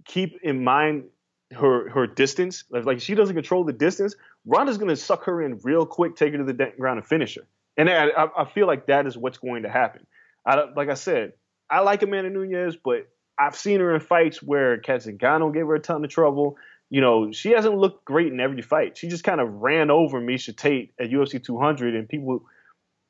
keep 0.05 0.39
in 0.41 0.63
mind 0.63 1.03
her 1.51 1.89
her 1.89 2.07
distance, 2.07 2.63
like, 2.69 2.85
like 2.85 3.01
she 3.01 3.15
doesn't 3.15 3.35
control 3.35 3.65
the 3.65 3.73
distance, 3.73 4.15
Ronda's 4.45 4.77
going 4.77 4.87
to 4.87 4.95
suck 4.95 5.25
her 5.25 5.41
in 5.41 5.59
real 5.61 5.85
quick, 5.85 6.15
take 6.15 6.31
her 6.31 6.37
to 6.37 6.45
the 6.45 6.71
ground, 6.79 6.99
and 6.99 7.05
finish 7.05 7.35
her. 7.35 7.41
And 7.75 7.89
I, 7.89 8.07
I, 8.07 8.43
I 8.43 8.45
feel 8.45 8.65
like 8.65 8.85
that 8.85 9.05
is 9.07 9.17
what's 9.17 9.39
going 9.39 9.63
to 9.63 9.69
happen. 9.69 10.07
I, 10.45 10.63
like 10.73 10.87
I 10.87 10.93
said, 10.93 11.33
I 11.69 11.81
like 11.81 12.01
Amanda 12.01 12.29
Nunes, 12.29 12.77
but 12.77 13.09
I've 13.37 13.57
seen 13.57 13.81
her 13.81 13.93
in 13.93 13.99
fights 13.99 14.41
where 14.41 14.77
Cat 14.77 15.01
Zingano 15.01 15.53
gave 15.53 15.67
her 15.67 15.75
a 15.75 15.81
ton 15.81 16.01
of 16.05 16.09
trouble. 16.09 16.55
You 16.89 17.01
know, 17.01 17.33
she 17.33 17.51
hasn't 17.51 17.77
looked 17.77 18.05
great 18.05 18.31
in 18.31 18.39
every 18.39 18.61
fight. 18.61 18.97
She 18.97 19.09
just 19.09 19.25
kind 19.25 19.41
of 19.41 19.49
ran 19.55 19.91
over 19.91 20.21
Miesha 20.21 20.55
Tate 20.55 20.93
at 20.97 21.09
UFC 21.09 21.43
200, 21.43 21.93
and 21.93 22.07
people 22.07 22.45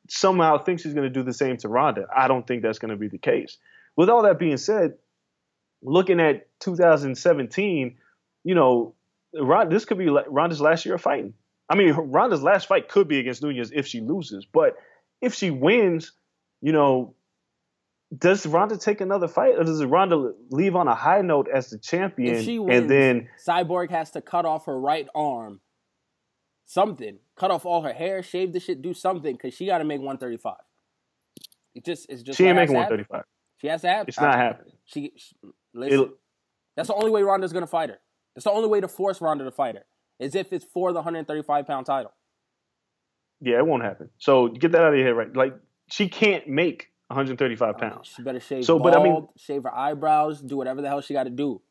somehow 0.09 0.57
thinks 0.57 0.83
she's 0.83 0.93
going 0.93 1.07
to 1.07 1.13
do 1.13 1.23
the 1.23 1.33
same 1.33 1.57
to 1.57 1.69
Ronda. 1.69 2.05
I 2.15 2.27
don't 2.27 2.45
think 2.45 2.63
that's 2.63 2.79
going 2.79 2.91
to 2.91 2.97
be 2.97 3.07
the 3.07 3.17
case. 3.17 3.57
With 3.95 4.09
all 4.09 4.23
that 4.23 4.39
being 4.39 4.57
said, 4.57 4.93
looking 5.81 6.19
at 6.19 6.47
2017, 6.59 7.97
you 8.43 8.55
know, 8.55 8.95
Ron, 9.33 9.69
this 9.69 9.85
could 9.85 9.97
be 9.97 10.09
Ronda's 10.09 10.61
last 10.61 10.85
year 10.85 10.95
of 10.95 11.01
fighting. 11.01 11.33
I 11.69 11.75
mean, 11.75 11.93
Ronda's 11.93 12.41
last 12.41 12.67
fight 12.67 12.89
could 12.89 13.07
be 13.07 13.19
against 13.19 13.43
Nunes 13.43 13.71
if 13.71 13.85
she 13.85 14.01
loses, 14.01 14.45
but 14.45 14.75
if 15.21 15.35
she 15.35 15.51
wins, 15.51 16.13
you 16.61 16.71
know, 16.71 17.13
does 18.17 18.45
Ronda 18.45 18.77
take 18.77 19.01
another 19.01 19.27
fight, 19.27 19.53
or 19.57 19.63
does 19.63 19.83
Ronda 19.85 20.33
leave 20.49 20.75
on 20.75 20.87
a 20.87 20.95
high 20.95 21.21
note 21.21 21.47
as 21.53 21.69
the 21.69 21.77
champion, 21.77 22.35
If 22.37 22.45
she 22.45 22.57
wins, 22.57 22.81
and 22.81 22.89
then 22.89 23.29
Cyborg 23.45 23.91
has 23.91 24.11
to 24.11 24.21
cut 24.21 24.45
off 24.45 24.65
her 24.65 24.79
right 24.79 25.07
arm. 25.13 25.61
Something. 26.65 27.19
Cut 27.39 27.51
off 27.51 27.65
all 27.65 27.81
her 27.83 27.93
hair, 27.93 28.21
shave 28.21 28.51
the 28.51 28.59
shit, 28.59 28.81
do 28.81 28.93
something, 28.93 29.31
because 29.33 29.53
she 29.53 29.65
got 29.65 29.77
to 29.77 29.85
make 29.85 29.99
135. 29.99 30.55
It 31.73 31.85
just, 31.85 32.09
it's 32.09 32.21
just 32.21 32.37
she 32.37 32.45
ain't 32.45 32.57
making 32.57 32.75
to 32.75 32.81
happen. 32.81 32.97
135? 32.97 33.23
She 33.61 33.67
has 33.67 33.81
to 33.81 33.87
have. 33.87 34.07
It's 34.09 34.19
not 34.19 34.35
happening. 34.35 34.73
She, 34.85 35.13
she 35.15 35.35
listen. 35.73 35.93
It'll- 35.93 36.13
that's 36.75 36.87
the 36.89 36.95
only 36.95 37.11
way 37.11 37.23
Ronda's 37.23 37.51
gonna 37.53 37.67
fight 37.67 37.89
her. 37.89 37.99
That's 38.35 38.43
the 38.45 38.51
only 38.51 38.69
way 38.69 38.79
to 38.81 38.87
force 38.87 39.19
Ronda 39.21 39.43
to 39.45 39.51
fight 39.51 39.75
her. 39.75 39.83
Is 40.19 40.35
if 40.35 40.51
it's 40.53 40.65
for 40.65 40.91
the 40.91 40.99
135 40.99 41.65
pound 41.67 41.85
title. 41.85 42.11
Yeah, 43.41 43.57
it 43.57 43.65
won't 43.65 43.83
happen. 43.83 44.09
So 44.17 44.47
get 44.49 44.71
that 44.73 44.81
out 44.81 44.93
of 44.93 44.97
your 44.99 45.07
head, 45.07 45.15
right? 45.15 45.35
Like 45.35 45.55
she 45.87 46.07
can't 46.09 46.47
make 46.47 46.91
135 47.07 47.77
pounds. 47.77 48.07
She 48.15 48.21
better 48.21 48.39
shave 48.39 48.63
So, 48.65 48.79
bald, 48.79 48.93
but 48.93 48.99
I 48.99 49.03
mean- 49.03 49.27
shave 49.37 49.63
her 49.63 49.73
eyebrows, 49.73 50.41
do 50.41 50.55
whatever 50.57 50.81
the 50.81 50.87
hell 50.89 51.01
she 51.01 51.13
got 51.13 51.23
to 51.23 51.29
do. 51.29 51.61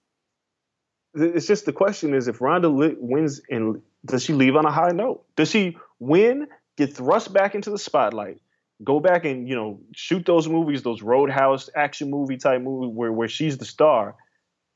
It's 1.20 1.46
just 1.46 1.66
the 1.66 1.72
question 1.72 2.14
is 2.14 2.28
if 2.28 2.40
Ronda 2.40 2.70
wins 2.70 3.40
and 3.50 3.82
does 4.04 4.22
she 4.24 4.32
leave 4.32 4.56
on 4.56 4.64
a 4.66 4.70
high 4.70 4.90
note? 4.90 5.24
Does 5.36 5.50
she 5.50 5.76
win, 5.98 6.46
get 6.76 6.94
thrust 6.94 7.32
back 7.32 7.54
into 7.54 7.70
the 7.70 7.78
spotlight, 7.78 8.40
go 8.84 9.00
back 9.00 9.24
and 9.24 9.48
you 9.48 9.54
know 9.54 9.80
shoot 9.94 10.24
those 10.26 10.48
movies, 10.48 10.82
those 10.82 11.02
Roadhouse 11.02 11.68
action 11.74 12.10
movie 12.10 12.36
type 12.36 12.62
movies 12.62 12.94
where 12.94 13.12
where 13.12 13.28
she's 13.28 13.58
the 13.58 13.64
star, 13.64 14.14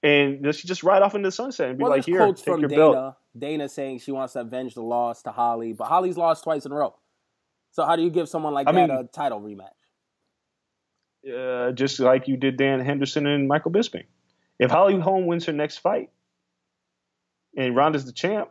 and 0.03 0.43
does 0.43 0.57
she 0.59 0.67
just 0.69 0.83
ride 0.83 1.03
off 1.03 1.15
into 1.15 1.29
the 1.29 1.33
sunset 1.33 1.69
and 1.71 1.79
be 1.79 1.83
Well, 1.85 1.93
like, 1.93 2.05
here, 2.05 2.19
quotes 2.19 2.43
take 2.43 2.53
from 2.55 2.61
your 2.61 2.69
Dana. 2.69 2.93
belt? 2.93 3.15
Dana 3.39 3.69
saying 3.69 4.01
she 4.01 4.13
wants 4.13 4.33
to 4.35 4.41
avenge 4.41 4.75
the 4.75 4.83
loss 4.83 5.23
to 5.23 5.31
Holly, 5.31 5.73
but 5.73 5.85
Holly's 5.85 6.17
lost 6.17 6.45
twice 6.45 6.67
in 6.67 6.73
a 6.73 6.75
row. 6.75 6.95
So 7.71 7.85
how 7.87 7.97
do 7.97 8.03
you 8.03 8.11
give 8.11 8.29
someone 8.29 8.53
like 8.53 8.69
I 8.69 8.73
that 8.73 8.89
mean- 8.89 8.99
a 8.99 9.05
title 9.05 9.41
rematch? 9.41 9.69
Uh, 11.25 11.71
just 11.73 12.01
like 12.01 12.27
you 12.27 12.37
did 12.37 12.57
Dan 12.57 12.81
Henderson 12.81 13.27
and 13.27 13.47
Michael 13.47 13.71
Bisping. 13.71 14.05
If 14.59 14.71
Holly 14.73 14.99
Holm 14.99 15.27
wins 15.27 15.47
her 15.47 15.53
next 15.53 15.79
fight 15.79 16.11
and 17.57 17.77
Ronda's 17.77 18.05
the 18.05 18.13
champ, 18.13 18.51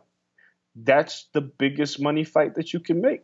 that's 0.76 1.26
the 1.32 1.40
biggest 1.40 2.00
money 2.00 2.24
fight 2.24 2.54
that 2.56 2.72
you 2.72 2.80
can 2.80 3.00
make. 3.00 3.22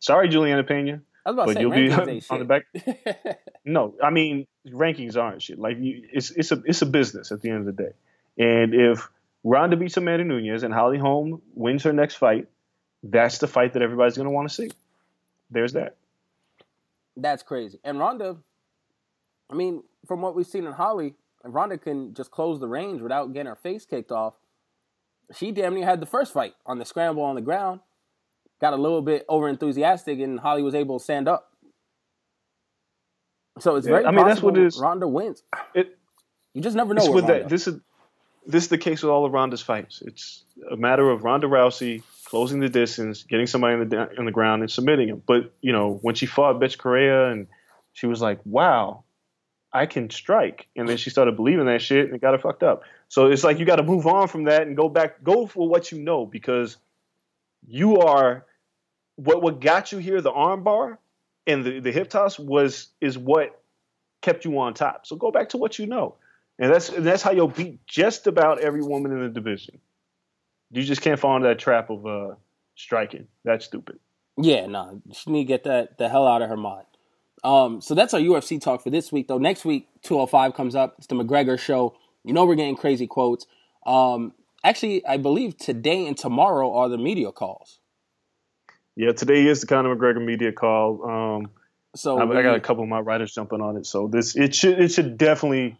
Sorry, 0.00 0.28
Julianna 0.28 0.64
Peña. 0.64 1.00
I 1.26 1.30
was 1.30 1.34
about 1.34 1.42
to 1.42 1.46
but 1.46 1.54
say 1.54 1.60
you'll 1.60 1.70
be 1.70 2.12
ain't 2.12 2.30
on 2.30 2.38
the 2.38 2.44
back. 2.44 2.64
No, 3.66 3.94
I 4.02 4.10
mean 4.10 4.46
rankings 4.68 5.16
aren't 5.16 5.40
shit. 5.40 5.58
Like 5.58 5.78
you, 5.80 6.06
it's 6.12 6.30
it's 6.30 6.52
a 6.52 6.62
it's 6.66 6.82
a 6.82 6.86
business 6.86 7.32
at 7.32 7.40
the 7.40 7.48
end 7.48 7.60
of 7.60 7.64
the 7.74 7.82
day. 7.82 7.92
And 8.36 8.74
if 8.74 9.08
Ronda 9.42 9.76
beats 9.76 9.96
Amanda 9.96 10.24
Nunes 10.24 10.62
and 10.62 10.74
Holly 10.74 10.98
Holm 10.98 11.40
wins 11.54 11.84
her 11.84 11.92
next 11.94 12.16
fight, 12.16 12.48
that's 13.02 13.38
the 13.38 13.46
fight 13.46 13.72
that 13.72 13.82
everybody's 13.82 14.16
going 14.16 14.26
to 14.26 14.32
want 14.32 14.50
to 14.50 14.54
see. 14.54 14.70
There's 15.50 15.72
that. 15.74 15.96
That's 17.16 17.42
crazy. 17.42 17.78
And 17.84 17.98
Ronda, 17.98 18.36
I 19.48 19.54
mean, 19.54 19.82
from 20.06 20.20
what 20.20 20.34
we've 20.34 20.46
seen 20.46 20.66
in 20.66 20.72
Holly, 20.72 21.14
Ronda 21.42 21.78
can 21.78 22.14
just 22.14 22.30
close 22.30 22.60
the 22.60 22.68
range 22.68 23.00
without 23.00 23.32
getting 23.32 23.46
her 23.46 23.56
face 23.56 23.84
kicked 23.86 24.12
off. 24.12 24.34
She 25.34 25.52
damn 25.52 25.74
near 25.74 25.84
had 25.84 26.00
the 26.00 26.06
first 26.06 26.32
fight 26.32 26.54
on 26.66 26.78
the 26.78 26.84
scramble 26.84 27.22
on 27.22 27.34
the 27.34 27.40
ground. 27.40 27.80
Got 28.60 28.72
a 28.72 28.76
little 28.76 29.02
bit 29.02 29.24
over 29.28 29.48
enthusiastic, 29.48 30.18
and 30.20 30.38
Holly 30.38 30.62
was 30.62 30.74
able 30.74 30.98
to 30.98 31.04
stand 31.04 31.28
up. 31.28 31.50
So 33.58 33.76
it's 33.76 33.86
Yeah, 33.86 33.94
very 33.94 34.06
I 34.06 34.10
mean, 34.10 34.26
that's 34.26 34.42
what 34.42 34.56
it 34.56 34.64
is. 34.64 34.78
Ronda 34.78 35.06
wins. 35.06 35.42
It, 35.74 35.96
You 36.54 36.62
just 36.62 36.76
never 36.76 36.94
know. 36.94 37.04
with 37.06 37.14
with 37.14 37.26
that. 37.28 37.48
This 37.48 37.66
is 37.68 37.80
this 38.46 38.64
is 38.64 38.68
the 38.68 38.78
case 38.78 39.02
with 39.02 39.10
all 39.10 39.24
of 39.24 39.32
Ronda's 39.32 39.62
fights. 39.62 40.02
It's 40.04 40.44
a 40.70 40.76
matter 40.76 41.08
of 41.10 41.24
Ronda 41.24 41.46
Rousey 41.46 42.02
closing 42.24 42.60
the 42.60 42.68
distance, 42.68 43.22
getting 43.22 43.46
somebody 43.46 43.74
on 43.74 43.88
the 43.88 44.18
on 44.18 44.24
the 44.24 44.32
ground, 44.32 44.62
and 44.62 44.70
submitting 44.70 45.08
him. 45.08 45.22
But 45.24 45.52
you 45.60 45.72
know, 45.72 45.98
when 46.02 46.14
she 46.14 46.26
fought 46.26 46.60
Bethe 46.60 46.76
Correia, 46.78 47.30
and 47.30 47.46
she 47.92 48.06
was 48.06 48.20
like, 48.20 48.40
"Wow, 48.44 49.04
I 49.74 49.86
can 49.86 50.08
strike," 50.08 50.68
and 50.76 50.88
then 50.88 50.96
she 50.96 51.10
started 51.10 51.36
believing 51.36 51.66
that 51.66 51.82
shit, 51.82 52.06
and 52.06 52.14
it 52.14 52.20
got 52.20 52.32
her 52.32 52.38
fucked 52.38 52.62
up. 52.62 52.84
So 53.08 53.26
it's 53.26 53.44
like 53.44 53.58
you 53.58 53.66
got 53.66 53.76
to 53.76 53.82
move 53.82 54.06
on 54.06 54.28
from 54.28 54.44
that 54.44 54.62
and 54.62 54.76
go 54.76 54.88
back, 54.88 55.22
go 55.22 55.46
for 55.46 55.68
what 55.68 55.92
you 55.92 56.00
know, 56.00 56.24
because 56.24 56.78
you 57.66 57.98
are 57.98 58.46
what 59.16 59.42
what 59.42 59.60
got 59.60 59.92
you 59.92 59.98
here, 59.98 60.20
the 60.20 60.32
armbar 60.32 60.98
and 61.46 61.64
the, 61.64 61.80
the 61.80 61.92
hip 61.92 62.08
toss 62.08 62.38
was 62.38 62.88
is 63.00 63.18
what 63.18 63.60
kept 64.22 64.44
you 64.44 64.58
on 64.58 64.74
top. 64.74 65.06
So 65.06 65.16
go 65.16 65.30
back 65.30 65.50
to 65.50 65.58
what 65.58 65.78
you 65.78 65.86
know. 65.86 66.16
And 66.58 66.72
that's 66.72 66.88
and 66.88 67.04
that's 67.04 67.22
how 67.22 67.32
you'll 67.32 67.48
beat 67.48 67.84
just 67.86 68.26
about 68.26 68.60
every 68.60 68.82
woman 68.82 69.12
in 69.12 69.20
the 69.20 69.28
division. 69.28 69.78
You 70.70 70.82
just 70.82 71.02
can't 71.02 71.18
fall 71.18 71.36
into 71.36 71.48
that 71.48 71.58
trap 71.58 71.90
of 71.90 72.06
uh, 72.06 72.34
striking. 72.76 73.26
That's 73.44 73.64
stupid. 73.64 73.98
Yeah, 74.36 74.66
no, 74.66 75.00
she 75.12 75.30
need 75.30 75.44
to 75.44 75.48
get 75.48 75.64
that 75.64 75.98
the 75.98 76.08
hell 76.08 76.26
out 76.26 76.42
of 76.42 76.48
her 76.48 76.56
mind. 76.56 76.86
Um, 77.44 77.80
so 77.80 77.94
that's 77.94 78.14
our 78.14 78.20
UFC 78.20 78.60
talk 78.60 78.82
for 78.82 78.90
this 78.90 79.12
week. 79.12 79.28
Though 79.28 79.38
next 79.38 79.64
week, 79.64 79.88
two 80.02 80.16
hundred 80.16 80.28
five 80.28 80.54
comes 80.54 80.74
up. 80.74 80.94
It's 80.98 81.06
the 81.06 81.14
McGregor 81.14 81.58
show. 81.58 81.94
You 82.24 82.32
know 82.32 82.46
we're 82.46 82.54
getting 82.54 82.76
crazy 82.76 83.06
quotes. 83.06 83.46
Um, 83.86 84.32
actually, 84.64 85.06
I 85.06 85.18
believe 85.18 85.58
today 85.58 86.06
and 86.06 86.16
tomorrow 86.16 86.72
are 86.74 86.88
the 86.88 86.96
media 86.98 87.30
calls. 87.32 87.78
Yeah, 88.96 89.12
today 89.12 89.46
is 89.46 89.60
the 89.60 89.66
Conor 89.66 89.94
McGregor 89.94 90.24
media 90.24 90.52
call. 90.52 91.04
Um, 91.08 91.50
So 91.94 92.18
I, 92.18 92.38
I 92.38 92.42
got 92.42 92.56
a 92.56 92.60
couple 92.60 92.82
of 92.82 92.88
my 92.88 93.00
writers 93.00 93.34
jumping 93.34 93.60
on 93.60 93.76
it. 93.76 93.86
So 93.86 94.08
this 94.08 94.34
it 94.36 94.54
should 94.54 94.80
it 94.80 94.88
should 94.88 95.18
definitely 95.18 95.76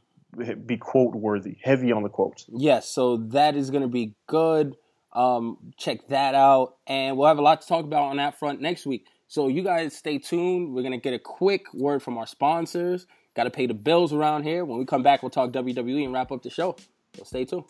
be 0.66 0.76
quote 0.76 1.14
worthy, 1.14 1.56
heavy 1.62 1.92
on 1.92 2.02
the 2.02 2.08
quotes. 2.08 2.44
Yes, 2.48 2.88
so 2.88 3.16
that 3.16 3.56
is 3.56 3.70
going 3.70 3.82
to 3.82 3.88
be 3.88 4.14
good. 4.26 4.76
Um, 5.12 5.58
check 5.78 6.08
that 6.08 6.34
out, 6.34 6.76
and 6.86 7.16
we'll 7.16 7.28
have 7.28 7.38
a 7.38 7.42
lot 7.42 7.62
to 7.62 7.68
talk 7.68 7.84
about 7.84 8.10
on 8.10 8.16
that 8.16 8.38
front 8.38 8.60
next 8.60 8.84
week. 8.84 9.06
So 9.34 9.48
you 9.48 9.64
guys 9.64 9.96
stay 9.96 10.18
tuned. 10.18 10.72
We're 10.72 10.88
to 10.88 10.96
get 10.98 11.12
a 11.12 11.18
quick 11.18 11.74
word 11.74 12.04
from 12.04 12.18
our 12.18 12.24
sponsors. 12.24 13.04
Got 13.34 13.44
to 13.44 13.50
pay 13.50 13.66
the 13.66 13.74
bills 13.74 14.12
around 14.12 14.44
here. 14.44 14.64
When 14.64 14.78
we 14.78 14.84
come 14.84 15.02
back, 15.02 15.24
we'll 15.24 15.30
talk 15.30 15.50
WWE 15.50 16.04
and 16.04 16.12
wrap 16.12 16.30
up 16.30 16.44
the 16.44 16.50
show. 16.50 16.76
So 17.16 17.24
stay 17.24 17.44
tuned. 17.44 17.64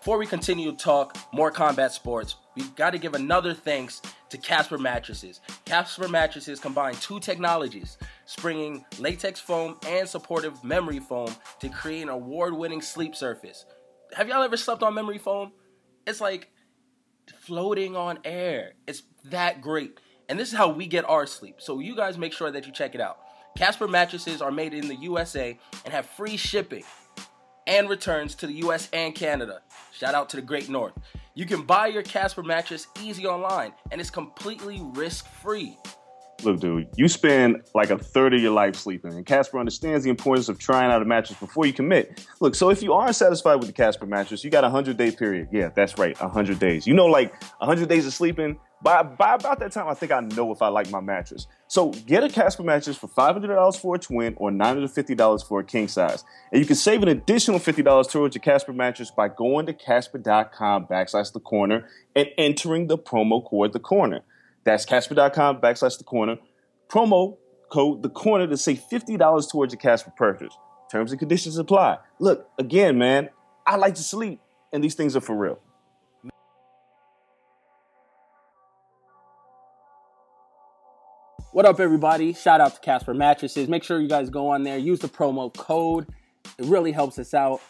Before 0.00 0.18
we 0.18 0.26
continue 0.26 0.72
to 0.72 0.76
talk 0.76 1.16
more 1.32 1.52
combat 1.52 1.92
sports, 1.92 2.34
we've 2.56 2.74
got 2.74 2.90
to 2.90 2.98
give 2.98 3.14
another 3.14 3.54
thanks 3.54 4.02
to 4.30 4.36
Casper 4.36 4.76
Mattresses. 4.76 5.40
Casper 5.66 6.08
Mattresses 6.08 6.58
combine 6.58 6.94
two 6.94 7.20
technologies, 7.20 7.96
springing 8.24 8.84
latex 8.98 9.38
foam 9.38 9.78
and 9.86 10.08
supportive 10.08 10.64
memory 10.64 10.98
foam 10.98 11.32
to 11.60 11.68
create 11.68 12.02
an 12.02 12.08
award-winning 12.08 12.82
sleep 12.82 13.14
surface. 13.14 13.66
Have 14.16 14.28
y'all 14.28 14.42
ever 14.42 14.56
slept 14.56 14.82
on 14.82 14.94
memory 14.94 15.18
foam? 15.18 15.52
It's 16.08 16.20
like 16.20 16.50
floating 17.40 17.96
on 17.96 18.18
air. 18.24 18.72
It's 18.86 19.02
that 19.24 19.60
great. 19.60 19.98
And 20.28 20.38
this 20.38 20.50
is 20.52 20.58
how 20.58 20.70
we 20.70 20.86
get 20.86 21.08
our 21.08 21.26
sleep. 21.26 21.56
So 21.58 21.78
you 21.80 21.94
guys 21.96 22.18
make 22.18 22.32
sure 22.32 22.50
that 22.50 22.66
you 22.66 22.72
check 22.72 22.94
it 22.94 23.00
out. 23.00 23.18
Casper 23.56 23.88
mattresses 23.88 24.42
are 24.42 24.50
made 24.50 24.74
in 24.74 24.88
the 24.88 24.96
USA 24.96 25.58
and 25.84 25.94
have 25.94 26.06
free 26.06 26.36
shipping. 26.36 26.84
and 27.66 27.88
returns 27.88 28.34
to 28.36 28.46
the 28.46 28.54
US 28.54 28.88
and 28.92 29.14
Canada. 29.14 29.60
Shout 29.92 30.14
out 30.14 30.28
to 30.30 30.36
the 30.36 30.42
Great 30.42 30.68
North. 30.68 30.92
You 31.34 31.46
can 31.46 31.62
buy 31.62 31.88
your 31.88 32.02
Casper 32.02 32.42
mattress 32.42 32.86
easy 33.02 33.26
online 33.26 33.72
and 33.90 34.00
it's 34.00 34.10
completely 34.10 34.80
risk 34.94 35.26
free. 35.42 35.76
Look, 36.42 36.60
dude, 36.60 36.88
you 36.96 37.08
spend 37.08 37.62
like 37.74 37.90
a 37.90 37.98
third 37.98 38.34
of 38.34 38.40
your 38.40 38.52
life 38.52 38.76
sleeping, 38.76 39.12
and 39.12 39.24
Casper 39.24 39.58
understands 39.58 40.04
the 40.04 40.10
importance 40.10 40.48
of 40.48 40.58
trying 40.58 40.90
out 40.90 41.02
a 41.02 41.04
mattress 41.04 41.38
before 41.38 41.66
you 41.66 41.72
commit. 41.72 42.26
Look, 42.40 42.54
so 42.54 42.70
if 42.70 42.82
you 42.82 42.92
aren't 42.92 43.16
satisfied 43.16 43.56
with 43.56 43.66
the 43.66 43.72
Casper 43.72 44.06
mattress, 44.06 44.44
you 44.44 44.50
got 44.50 44.64
a 44.64 44.68
100 44.68 44.96
day 44.96 45.10
period. 45.10 45.48
Yeah, 45.50 45.70
that's 45.74 45.98
right, 45.98 46.16
a 46.20 46.24
100 46.24 46.58
days. 46.58 46.86
You 46.86 46.94
know, 46.94 47.06
like 47.06 47.32
a 47.60 47.66
100 47.66 47.88
days 47.88 48.06
of 48.06 48.12
sleeping, 48.12 48.58
by, 48.82 49.02
by 49.02 49.34
about 49.34 49.58
that 49.60 49.72
time, 49.72 49.88
I 49.88 49.94
think 49.94 50.12
I 50.12 50.20
know 50.20 50.52
if 50.52 50.60
I 50.60 50.68
like 50.68 50.90
my 50.90 51.00
mattress. 51.00 51.46
So 51.66 51.90
get 51.90 52.22
a 52.22 52.28
Casper 52.28 52.62
mattress 52.62 52.96
for 52.96 53.08
$500 53.08 53.80
for 53.80 53.94
a 53.94 53.98
twin 53.98 54.34
or 54.36 54.50
$950 54.50 55.48
for 55.48 55.60
a 55.60 55.64
king 55.64 55.88
size. 55.88 56.22
And 56.52 56.60
you 56.60 56.66
can 56.66 56.76
save 56.76 57.02
an 57.02 57.08
additional 57.08 57.58
$50 57.58 58.10
towards 58.10 58.36
your 58.36 58.42
Casper 58.42 58.74
mattress 58.74 59.10
by 59.10 59.28
going 59.28 59.66
to 59.66 59.72
casper.com 59.72 60.86
backslash 60.86 61.32
the 61.32 61.40
corner 61.40 61.88
and 62.14 62.28
entering 62.36 62.86
the 62.86 62.98
promo 62.98 63.44
code 63.44 63.72
the 63.72 63.80
corner. 63.80 64.20
That's 64.66 64.84
casper.com 64.84 65.60
backslash 65.60 65.96
the 65.96 66.02
corner. 66.02 66.38
Promo 66.88 67.36
code 67.70 68.02
the 68.02 68.08
corner 68.08 68.48
to 68.48 68.56
save 68.56 68.82
$50 68.90 69.48
towards 69.50 69.72
your 69.72 69.78
Casper 69.78 70.12
purchase. 70.16 70.52
Terms 70.90 71.12
and 71.12 71.20
conditions 71.20 71.56
apply. 71.56 71.98
Look, 72.18 72.48
again, 72.58 72.98
man, 72.98 73.30
I 73.64 73.76
like 73.76 73.94
to 73.94 74.02
sleep, 74.02 74.40
and 74.72 74.82
these 74.82 74.96
things 74.96 75.14
are 75.14 75.20
for 75.20 75.36
real. 75.36 75.60
What 81.52 81.64
up, 81.64 81.78
everybody? 81.78 82.32
Shout 82.32 82.60
out 82.60 82.74
to 82.74 82.80
Casper 82.80 83.14
Mattresses. 83.14 83.68
Make 83.68 83.84
sure 83.84 84.00
you 84.00 84.08
guys 84.08 84.30
go 84.30 84.48
on 84.48 84.64
there, 84.64 84.78
use 84.78 84.98
the 84.98 85.08
promo 85.08 85.56
code. 85.56 86.08
It 86.58 86.64
really 86.64 86.90
helps 86.90 87.20
us 87.20 87.34
out. 87.34 87.60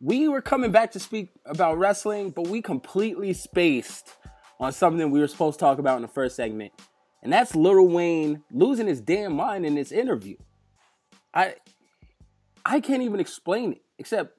We 0.00 0.28
were 0.28 0.40
coming 0.40 0.72
back 0.72 0.92
to 0.92 0.98
speak 0.98 1.28
about 1.44 1.76
wrestling, 1.78 2.30
but 2.30 2.48
we 2.48 2.62
completely 2.62 3.34
spaced 3.34 4.16
on 4.62 4.72
something 4.72 5.10
we 5.10 5.18
were 5.18 5.26
supposed 5.26 5.58
to 5.58 5.64
talk 5.64 5.78
about 5.78 5.96
in 5.96 6.02
the 6.02 6.08
first 6.08 6.36
segment. 6.36 6.72
And 7.22 7.32
that's 7.32 7.54
Lil 7.54 7.88
Wayne 7.88 8.42
losing 8.52 8.86
his 8.86 9.00
damn 9.00 9.34
mind 9.34 9.66
in 9.66 9.74
this 9.74 9.92
interview. 9.92 10.36
I 11.34 11.56
I 12.64 12.80
can't 12.80 13.02
even 13.02 13.18
explain 13.18 13.72
it, 13.72 13.82
except 13.98 14.38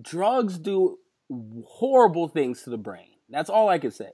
drugs 0.00 0.58
do 0.58 0.98
horrible 1.66 2.28
things 2.28 2.62
to 2.62 2.70
the 2.70 2.76
brain. 2.76 3.08
That's 3.30 3.48
all 3.48 3.68
I 3.68 3.78
can 3.78 3.90
say. 3.90 4.10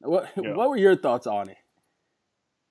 What, 0.00 0.30
yeah. 0.40 0.52
what 0.52 0.70
were 0.70 0.76
your 0.76 0.96
thoughts 0.96 1.26
on 1.26 1.48
it? 1.48 1.56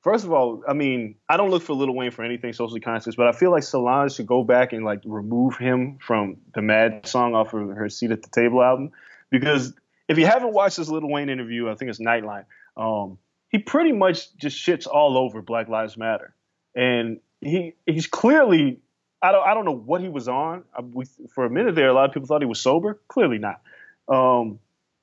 First 0.02 0.24
of 0.24 0.32
all, 0.32 0.64
I 0.68 0.74
mean, 0.74 1.16
I 1.28 1.36
don't 1.36 1.50
look 1.50 1.64
for 1.64 1.74
Lil 1.74 1.94
Wayne 1.94 2.12
for 2.12 2.24
anything 2.24 2.54
socially 2.54 2.80
conscious, 2.80 3.16
but 3.16 3.28
I 3.28 3.32
feel 3.32 3.52
like 3.52 3.64
Solange 3.64 4.14
should 4.14 4.28
go 4.28 4.44
back 4.44 4.72
and 4.72 4.86
like 4.86 5.02
remove 5.04 5.58
him 5.58 5.98
from 6.00 6.38
the 6.54 6.62
Mad 6.62 7.08
song 7.08 7.34
off 7.36 7.54
of 7.54 7.70
her 7.70 7.90
Seat 7.90 8.12
at 8.12 8.22
the 8.22 8.30
Table 8.30 8.64
album. 8.64 8.92
Because 9.32 9.74
if 10.08 10.18
you 10.18 10.26
haven't 10.26 10.54
watched 10.54 10.78
this 10.78 10.90
Little 10.90 11.12
Wayne 11.12 11.30
interview, 11.30 11.70
I 11.70 11.76
think 11.76 11.90
it's 11.90 12.00
Nightline, 12.00 12.46
um, 12.78 13.18
he 13.50 13.60
pretty 13.60 13.92
much 13.92 14.36
just 14.38 14.58
shits 14.58 14.88
all 14.88 15.18
over 15.18 15.42
Black 15.42 15.70
Lives 15.70 15.98
Matter. 15.98 16.34
And 16.76 17.20
he 17.42 17.74
he's 17.86 18.08
clearly 18.08 18.82
I 19.22 19.32
don't 19.32 19.48
I 19.48 19.54
don't 19.54 19.66
know 19.66 19.76
what 19.76 20.02
he 20.02 20.10
was 20.10 20.28
on. 20.28 20.64
I, 20.78 20.82
we, 20.82 21.06
for 21.34 21.46
a 21.46 21.50
minute 21.50 21.76
there, 21.76 21.88
a 21.88 21.94
lot 21.94 22.06
of 22.06 22.14
people 22.14 22.28
thought 22.28 22.42
he 22.42 22.48
was 22.48 22.60
sober. 22.60 23.00
Clearly 23.08 23.38
not. 23.38 23.62
Um, 24.08 24.60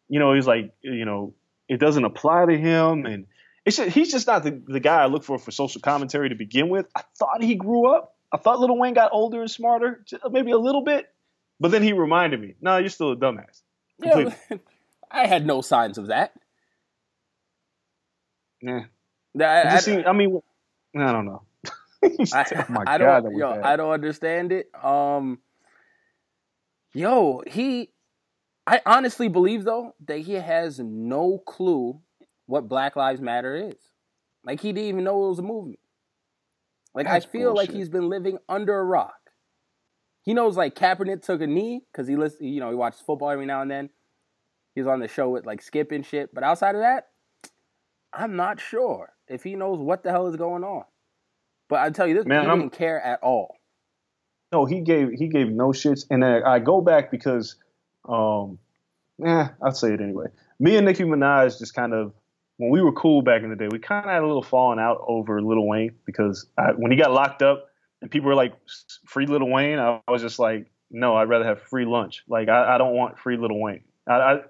you 0.09 0.19
know, 0.19 0.35
he's 0.35 0.47
like, 0.47 0.75
you 0.83 1.05
know, 1.05 1.35
it 1.69 1.81
doesn't 1.81 2.05
apply 2.05 2.47
to 2.47 2.59
him, 2.59 3.07
and 3.07 3.27
it's 3.65 3.79
just, 3.79 3.91
he's 3.91 4.13
just 4.13 4.27
not 4.27 4.43
the, 4.43 4.63
the 4.69 4.81
guy 4.81 5.03
I 5.03 5.07
look 5.07 5.25
for 5.25 5.39
for 5.39 5.51
social 5.51 5.81
commentary 5.81 6.29
to 6.29 6.35
begin 6.35 6.69
with. 6.69 6.87
I 6.95 7.03
thought 7.19 7.43
he 7.43 7.55
grew 7.55 7.91
up. 7.95 8.15
I 8.31 8.37
thought 8.37 8.61
Little 8.61 8.79
Wayne 8.79 8.95
got 8.95 9.11
older 9.13 9.41
and 9.41 9.51
smarter, 9.51 10.05
maybe 10.31 10.53
a 10.53 10.59
little 10.59 10.85
bit. 10.85 11.07
But 11.61 11.71
then 11.71 11.83
he 11.83 11.93
reminded 11.93 12.41
me, 12.41 12.55
no, 12.61 12.73
nah, 12.73 12.77
you're 12.79 12.89
still 12.89 13.13
a 13.13 13.17
dumbass. 13.17 13.63
Completely. 14.01 14.35
Yeah, 14.51 14.57
I 15.13 15.27
had 15.27 15.47
no 15.47 15.61
signs 15.61 15.99
of 15.99 16.09
that. 16.09 16.33
Yeah. 18.61 18.85
I, 19.41 19.45
I, 19.45 20.05
I 20.07 20.13
mean, 20.13 20.41
I 20.97 21.13
don't 21.13 21.27
know. 21.27 21.43
I, 22.33 22.45
oh 22.57 22.65
my 22.69 22.87
I 22.87 22.99
God, 22.99 23.25
don't, 23.25 23.37
yo, 23.37 23.61
I 23.63 23.77
don't 23.77 23.93
understand 23.93 24.53
it. 24.53 24.71
Um, 24.83 25.39
yo, 26.95 27.43
he, 27.47 27.91
I 28.67 28.81
honestly 28.87 29.29
believe 29.29 29.65
though 29.65 29.95
that 30.07 30.19
he 30.21 30.35
has 30.35 30.79
no 30.79 31.39
clue 31.39 32.01
what 32.47 32.69
Black 32.69 32.97
Lives 32.97 33.21
Matter 33.21 33.55
is. 33.57 33.77
Like 34.45 34.61
he 34.61 34.73
didn't 34.73 34.89
even 34.89 35.05
know 35.05 35.27
it 35.27 35.29
was 35.31 35.39
a 35.39 35.43
movement. 35.43 35.79
Like 36.95 37.07
That's 37.07 37.27
I 37.27 37.29
feel 37.29 37.53
bullshit. 37.53 37.71
like 37.71 37.77
he's 37.77 37.89
been 37.89 38.09
living 38.09 38.39
under 38.49 38.79
a 38.79 38.85
rock. 38.85 39.15
He 40.23 40.35
knows 40.35 40.57
like 40.57 40.75
Kaepernick 40.75 41.23
took 41.25 41.41
a 41.41 41.47
knee 41.47 41.83
because 41.91 42.07
he 42.07 42.17
listen, 42.17 42.47
you 42.47 42.61
know, 42.61 42.71
he 42.71 42.77
watches 42.77 43.01
football 43.01 43.31
every 43.31 43.47
now 43.47 43.63
and 43.63 43.71
then. 43.71 43.91
He's 44.75 44.87
on 44.87 45.01
the 45.01 45.09
show 45.09 45.29
with 45.29 45.47
like 45.47 45.63
Skip 45.63 45.93
and 45.93 46.05
shit. 46.05 46.35
But 46.35 46.45
outside 46.45 46.75
of 46.75 46.81
that, 46.81 47.09
I'm 48.13 48.37
not 48.37 48.61
sure 48.61 49.13
if 49.29 49.43
he 49.43 49.55
knows 49.55 49.79
what 49.79 50.03
the 50.03 50.11
hell 50.11 50.27
is 50.29 50.37
going 50.37 50.65
on. 50.65 50.85
But 51.69 51.81
I 51.81 51.91
tell 51.91 52.07
you 52.07 52.15
this, 52.15 52.27
man, 52.27 52.45
he 52.45 52.51
didn't 52.51 52.73
care 52.73 53.01
at 53.01 53.21
all. 53.23 53.57
No, 54.53 54.67
he 54.67 54.81
gave 54.81 55.11
he 55.13 55.29
gave 55.29 55.49
no 55.49 55.69
shits, 55.69 56.05
and 56.11 56.23
then 56.23 56.43
I 56.45 56.59
go 56.59 56.81
back 56.81 57.11
because, 57.11 57.57
um, 58.07 58.59
yeah, 59.19 59.51
I'll 59.63 59.73
say 59.73 59.95
it 59.95 60.01
anyway. 60.01 60.27
Me 60.61 60.77
and 60.77 60.87
Nicki 60.87 61.05
Minaj 61.05 61.59
just 61.59 61.75
kind 61.75 61.95
of 61.95 62.13
when 62.59 62.71
we 62.71 62.83
were 62.83 62.93
cool 62.93 63.23
back 63.23 63.43
in 63.43 63.51
the 63.51 63.57
day, 63.57 63.69
we 63.71 63.79
kind 63.79 64.05
of 64.05 64.11
had 64.13 64.23
a 64.23 64.27
little 64.27 64.43
falling 64.43 64.79
out 64.79 65.03
over 65.09 65.41
Lil 65.41 65.67
Wayne 65.67 65.95
because 66.05 66.47
I, 66.59 66.73
when 66.77 66.93
he 66.93 66.99
got 66.99 67.13
locked 67.13 67.43
up 67.43 67.67
and 68.03 68.11
people 68.11 68.29
were 68.29 68.35
like, 68.35 68.53
"Free 69.07 69.27
Lil 69.27 69.49
Wayne," 69.49 69.79
I 69.79 70.01
was 70.09 70.21
just 70.21 70.39
like, 70.39 70.71
"No, 70.91 71.17
I'd 71.17 71.29
rather 71.29 71.47
have 71.47 71.63
free 71.63 71.87
lunch. 71.87 72.23
Like, 72.29 72.49
I, 72.49 72.75
I 72.75 72.79
don't 72.79 72.95
want 72.95 73.19
free 73.19 73.39
Little 73.39 73.61
Wayne." 73.61 73.85
I, 74.07 74.13
I, 74.13 74.41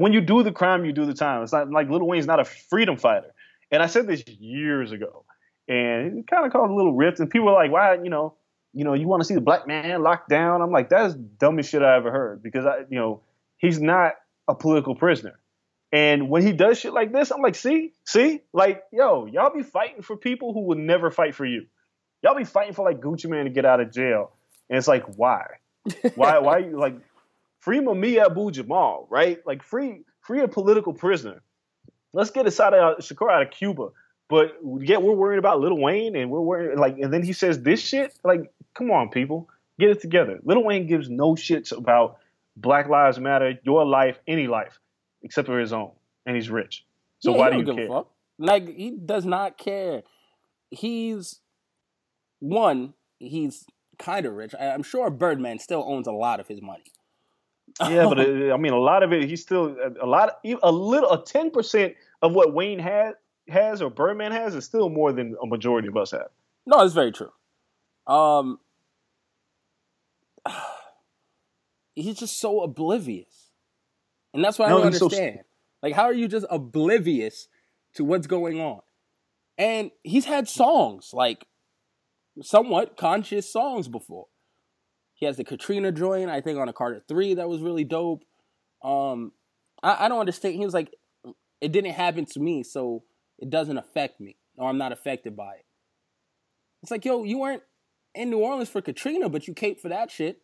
when 0.00 0.12
you 0.12 0.20
do 0.20 0.42
the 0.42 0.52
crime, 0.52 0.84
you 0.84 0.92
do 0.92 1.06
the 1.06 1.14
time. 1.14 1.42
It's 1.42 1.52
not 1.52 1.70
like 1.70 1.88
Little 1.88 2.08
Wayne's 2.08 2.26
not 2.26 2.40
a 2.40 2.44
freedom 2.44 2.96
fighter. 2.96 3.34
And 3.70 3.82
I 3.82 3.86
said 3.86 4.06
this 4.06 4.22
years 4.26 4.92
ago, 4.92 5.24
and 5.68 6.18
it 6.18 6.26
kind 6.26 6.46
of 6.46 6.52
caused 6.52 6.70
a 6.70 6.74
little 6.74 6.94
rift. 6.94 7.20
And 7.20 7.30
people 7.30 7.46
were 7.46 7.52
like, 7.52 7.70
"Why, 7.70 7.94
you 7.94 8.10
know, 8.10 8.34
you 8.72 8.84
know, 8.84 8.94
you 8.94 9.06
want 9.06 9.20
to 9.20 9.24
see 9.26 9.34
the 9.34 9.40
black 9.40 9.66
man 9.66 10.02
locked 10.02 10.28
down?" 10.28 10.62
I'm 10.62 10.72
like, 10.72 10.88
"That's 10.88 11.14
dumbest 11.14 11.70
shit 11.70 11.82
I 11.82 11.96
ever 11.96 12.10
heard," 12.10 12.42
because 12.42 12.64
I, 12.64 12.80
you 12.88 12.98
know, 12.98 13.22
he's 13.58 13.80
not 13.80 14.14
a 14.48 14.54
political 14.54 14.94
prisoner. 14.94 15.38
And 15.92 16.28
when 16.28 16.42
he 16.42 16.52
does 16.52 16.78
shit 16.78 16.92
like 16.92 17.12
this, 17.12 17.30
I'm 17.30 17.40
like, 17.40 17.54
see, 17.54 17.92
see, 18.04 18.42
like, 18.52 18.82
yo, 18.92 19.24
y'all 19.24 19.54
be 19.54 19.62
fighting 19.62 20.02
for 20.02 20.16
people 20.16 20.52
who 20.52 20.66
would 20.66 20.78
never 20.78 21.10
fight 21.10 21.34
for 21.34 21.46
you. 21.46 21.66
Y'all 22.22 22.36
be 22.36 22.44
fighting 22.44 22.74
for 22.74 22.84
like 22.84 23.00
Gucci 23.00 23.28
Mane 23.28 23.44
to 23.44 23.50
get 23.50 23.64
out 23.64 23.80
of 23.80 23.92
jail, 23.92 24.32
and 24.68 24.76
it's 24.76 24.88
like, 24.88 25.04
why, 25.16 25.46
why, 26.14 26.38
why 26.38 26.58
you 26.58 26.78
like 26.78 26.96
free 27.60 27.80
Mumia 27.80 28.26
Abu 28.26 28.50
Jamal, 28.50 29.06
right? 29.10 29.38
Like 29.46 29.62
free, 29.62 30.04
free 30.20 30.40
a 30.40 30.48
political 30.48 30.92
prisoner. 30.92 31.42
Let's 32.12 32.30
get 32.30 32.46
Assata 32.46 32.96
Shakur 33.00 33.30
out 33.30 33.42
of 33.42 33.50
Cuba, 33.50 33.88
but 34.28 34.56
yet 34.80 35.02
we're 35.02 35.14
worried 35.14 35.38
about 35.38 35.60
Lil 35.60 35.76
Wayne, 35.76 36.16
and 36.16 36.30
we're 36.30 36.40
worried 36.40 36.78
like, 36.78 36.98
and 36.98 37.12
then 37.12 37.22
he 37.22 37.32
says 37.32 37.62
this 37.62 37.80
shit. 37.80 38.18
Like, 38.24 38.50
come 38.74 38.90
on, 38.90 39.10
people, 39.10 39.48
get 39.78 39.90
it 39.90 40.00
together. 40.00 40.38
Lil 40.44 40.64
Wayne 40.64 40.86
gives 40.86 41.08
no 41.08 41.34
shits 41.34 41.76
about 41.76 42.18
Black 42.56 42.88
Lives 42.88 43.18
Matter, 43.18 43.58
your 43.62 43.84
life, 43.84 44.18
any 44.26 44.46
life 44.46 44.78
except 45.22 45.46
for 45.46 45.58
his 45.58 45.72
own, 45.72 45.90
and 46.26 46.36
he's 46.36 46.50
rich. 46.50 46.84
So 47.20 47.32
yeah, 47.32 47.38
why 47.38 47.50
do 47.50 47.58
you 47.58 47.74
care? 47.74 48.02
Like 48.38 48.68
he 48.68 48.90
does 48.90 49.24
not 49.24 49.58
care. 49.58 50.02
He's 50.70 51.40
one. 52.38 52.94
He's 53.18 53.64
kind 53.98 54.26
of 54.26 54.34
rich. 54.34 54.54
I, 54.58 54.66
am 54.66 54.82
sure 54.82 55.10
Birdman 55.10 55.58
still 55.58 55.84
owns 55.86 56.06
a 56.06 56.12
lot 56.12 56.38
of 56.40 56.46
his 56.46 56.62
money. 56.62 56.84
Yeah, 57.80 58.06
but 58.08 58.18
it, 58.18 58.52
I 58.52 58.56
mean, 58.56 58.72
a 58.72 58.78
lot 58.78 59.02
of 59.02 59.12
it. 59.12 59.28
He's 59.28 59.42
still 59.42 59.76
a 60.00 60.06
lot. 60.06 60.38
A 60.62 60.72
little, 60.72 61.12
a 61.12 61.24
ten 61.24 61.50
percent 61.50 61.94
of 62.22 62.32
what 62.32 62.52
Wayne 62.52 62.78
has 62.78 63.14
has 63.48 63.82
or 63.82 63.90
Birdman 63.90 64.32
has 64.32 64.54
is 64.54 64.64
still 64.64 64.88
more 64.88 65.12
than 65.12 65.36
a 65.42 65.46
majority 65.46 65.88
of 65.88 65.96
us 65.96 66.10
have. 66.10 66.28
No, 66.66 66.80
it's 66.80 66.94
very 66.94 67.12
true. 67.12 67.30
Um, 68.06 68.58
he's 71.94 72.18
just 72.18 72.38
so 72.38 72.60
oblivious. 72.60 73.50
And 74.34 74.44
that's 74.44 74.58
what 74.58 74.68
no, 74.68 74.76
I 74.76 74.78
don't 74.78 74.86
understand. 74.86 75.38
So... 75.40 75.44
Like, 75.82 75.94
how 75.94 76.04
are 76.04 76.12
you 76.12 76.28
just 76.28 76.46
oblivious 76.50 77.48
to 77.94 78.04
what's 78.04 78.26
going 78.26 78.60
on? 78.60 78.80
And 79.56 79.90
he's 80.04 80.24
had 80.24 80.48
songs, 80.48 81.10
like 81.12 81.46
somewhat 82.42 82.96
conscious 82.96 83.50
songs 83.52 83.88
before. 83.88 84.26
He 85.18 85.26
has 85.26 85.36
the 85.36 85.44
Katrina 85.44 85.92
joint, 85.92 86.30
I 86.30 86.40
think, 86.40 86.58
on 86.58 86.68
a 86.68 86.72
Carter 86.72 87.02
3 87.06 87.34
that 87.34 87.48
was 87.48 87.60
really 87.60 87.84
dope. 87.84 88.24
Um, 88.82 89.32
I, 89.82 90.06
I 90.06 90.08
don't 90.08 90.20
understand. 90.20 90.54
He 90.54 90.64
was 90.64 90.74
like, 90.74 90.94
it 91.60 91.72
didn't 91.72 91.92
happen 91.92 92.24
to 92.26 92.40
me, 92.40 92.62
so 92.62 93.02
it 93.38 93.50
doesn't 93.50 93.76
affect 93.76 94.20
me, 94.20 94.36
or 94.56 94.68
I'm 94.68 94.78
not 94.78 94.92
affected 94.92 95.36
by 95.36 95.54
it. 95.54 95.64
It's 96.82 96.90
like, 96.92 97.04
yo, 97.04 97.24
you 97.24 97.38
weren't 97.38 97.62
in 98.14 98.30
New 98.30 98.38
Orleans 98.38 98.68
for 98.68 98.80
Katrina, 98.80 99.28
but 99.28 99.48
you 99.48 99.54
caped 99.54 99.80
for 99.80 99.88
that 99.88 100.10
shit. 100.10 100.40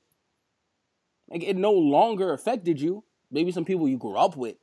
Like, 1.31 1.45
it 1.45 1.57
no 1.57 1.73
longer 1.73 2.33
affected 2.33 2.81
you 2.81 3.05
maybe 3.35 3.53
some 3.53 3.65
people 3.65 3.89
you 3.89 3.99
grew 3.99 4.17
up 4.17 4.37
with, 4.37 4.57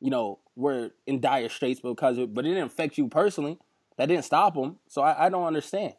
you 0.00 0.10
know, 0.10 0.40
were 0.56 0.90
in 1.06 1.20
dire 1.20 1.48
straits 1.48 1.80
because 1.80 2.18
it, 2.18 2.34
but 2.34 2.44
it 2.44 2.48
didn't 2.48 2.64
affect 2.64 2.98
you 2.98 3.06
personally. 3.06 3.58
That 3.96 4.06
didn't 4.06 4.24
stop 4.24 4.54
them. 4.54 4.78
So 4.88 5.02
I, 5.02 5.26
I 5.26 5.28
don't 5.28 5.44
understand. 5.44 5.92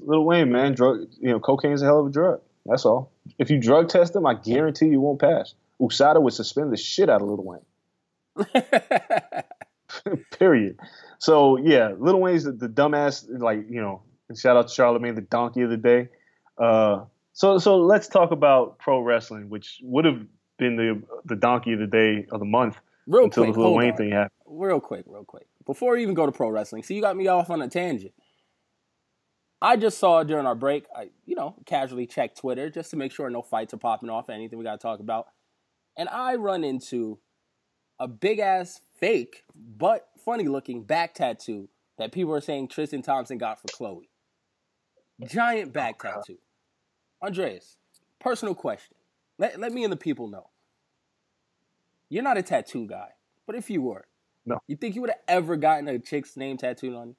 Lil 0.00 0.24
Wayne, 0.24 0.50
man, 0.52 0.74
drug, 0.74 1.06
you 1.20 1.30
know, 1.30 1.40
cocaine's 1.40 1.82
a 1.82 1.86
hell 1.86 2.00
of 2.00 2.06
a 2.06 2.10
drug. 2.10 2.40
That's 2.66 2.84
all. 2.84 3.12
If 3.38 3.50
you 3.50 3.60
drug 3.60 3.88
test 3.88 4.14
him, 4.14 4.26
I 4.26 4.34
guarantee 4.34 4.86
you 4.86 5.00
won't 5.00 5.20
pass. 5.20 5.54
USADA 5.80 6.20
would 6.20 6.32
suspend 6.34 6.72
the 6.72 6.76
shit 6.76 7.08
out 7.08 7.22
of 7.22 7.28
Little 7.28 7.44
Wayne. 7.44 8.52
Period. 10.38 10.78
So 11.18 11.56
yeah, 11.56 11.92
Little 11.98 12.20
Wayne's 12.20 12.44
the, 12.44 12.52
the 12.52 12.68
dumbass. 12.68 13.26
Like 13.28 13.66
you 13.70 13.80
know, 13.80 14.02
shout 14.36 14.56
out 14.56 14.68
to 14.68 14.74
Charlemagne, 14.74 15.14
the 15.14 15.22
donkey 15.22 15.62
of 15.62 15.70
the 15.70 15.76
day. 15.76 16.08
Uh, 16.58 17.04
so 17.32 17.58
so 17.58 17.78
let's 17.78 18.08
talk 18.08 18.30
about 18.30 18.78
pro 18.78 19.00
wrestling, 19.00 19.48
which 19.48 19.78
would 19.82 20.04
have 20.04 20.20
been 20.58 20.76
the 20.76 21.02
the 21.24 21.36
donkey 21.36 21.72
of 21.72 21.80
the 21.80 21.86
day 21.86 22.26
of 22.30 22.38
the 22.40 22.46
month 22.46 22.76
Real 23.06 23.24
until 23.24 23.44
quick, 23.44 23.54
the 23.54 23.62
hold 23.62 23.76
Wayne 23.78 23.92
on. 23.92 23.96
thing 23.96 24.10
happened. 24.12 24.30
real 24.46 24.80
quick, 24.80 25.04
real 25.06 25.24
quick. 25.24 25.46
Before 25.66 25.94
we 25.94 26.02
even 26.02 26.14
go 26.14 26.26
to 26.26 26.32
pro 26.32 26.50
wrestling, 26.50 26.82
see, 26.82 26.94
you 26.94 27.00
got 27.00 27.16
me 27.16 27.28
off 27.28 27.50
on 27.50 27.62
a 27.62 27.68
tangent. 27.68 28.12
I 29.60 29.76
just 29.76 29.98
saw 29.98 30.22
during 30.22 30.46
our 30.46 30.54
break, 30.54 30.86
I 30.94 31.10
you 31.26 31.34
know 31.34 31.56
casually 31.66 32.06
checked 32.06 32.38
Twitter 32.38 32.70
just 32.70 32.90
to 32.90 32.96
make 32.96 33.12
sure 33.12 33.28
no 33.30 33.42
fights 33.42 33.74
are 33.74 33.78
popping 33.78 34.10
off, 34.10 34.30
anything 34.30 34.58
we 34.58 34.64
got 34.64 34.72
to 34.80 34.82
talk 34.82 35.00
about, 35.00 35.26
and 35.96 36.08
I 36.08 36.36
run 36.36 36.64
into 36.64 37.18
a 37.98 38.06
big 38.06 38.38
ass 38.38 38.80
fake 39.00 39.42
but 39.54 40.08
funny 40.24 40.44
looking 40.46 40.82
back 40.84 41.14
tattoo 41.14 41.68
that 41.98 42.12
people 42.12 42.32
are 42.34 42.40
saying 42.40 42.68
Tristan 42.68 43.02
Thompson 43.02 43.38
got 43.38 43.60
for 43.60 43.66
Khloe. 43.68 44.02
Giant 45.26 45.72
back 45.72 45.98
tattoo. 46.00 46.38
Andreas, 47.20 47.76
personal 48.20 48.54
question. 48.54 48.96
Let, 49.38 49.58
let 49.58 49.72
me 49.72 49.82
and 49.82 49.92
the 49.92 49.96
people 49.96 50.28
know. 50.28 50.48
You're 52.08 52.22
not 52.22 52.38
a 52.38 52.42
tattoo 52.42 52.86
guy, 52.86 53.08
but 53.46 53.56
if 53.56 53.68
you 53.68 53.82
were, 53.82 54.06
No. 54.46 54.58
you 54.68 54.76
think 54.76 54.94
you 54.94 55.00
would 55.00 55.10
have 55.10 55.20
ever 55.26 55.56
gotten 55.56 55.88
a 55.88 55.98
chick's 55.98 56.36
name 56.36 56.56
tattooed 56.56 56.94
on 56.94 57.08
you? 57.08 57.16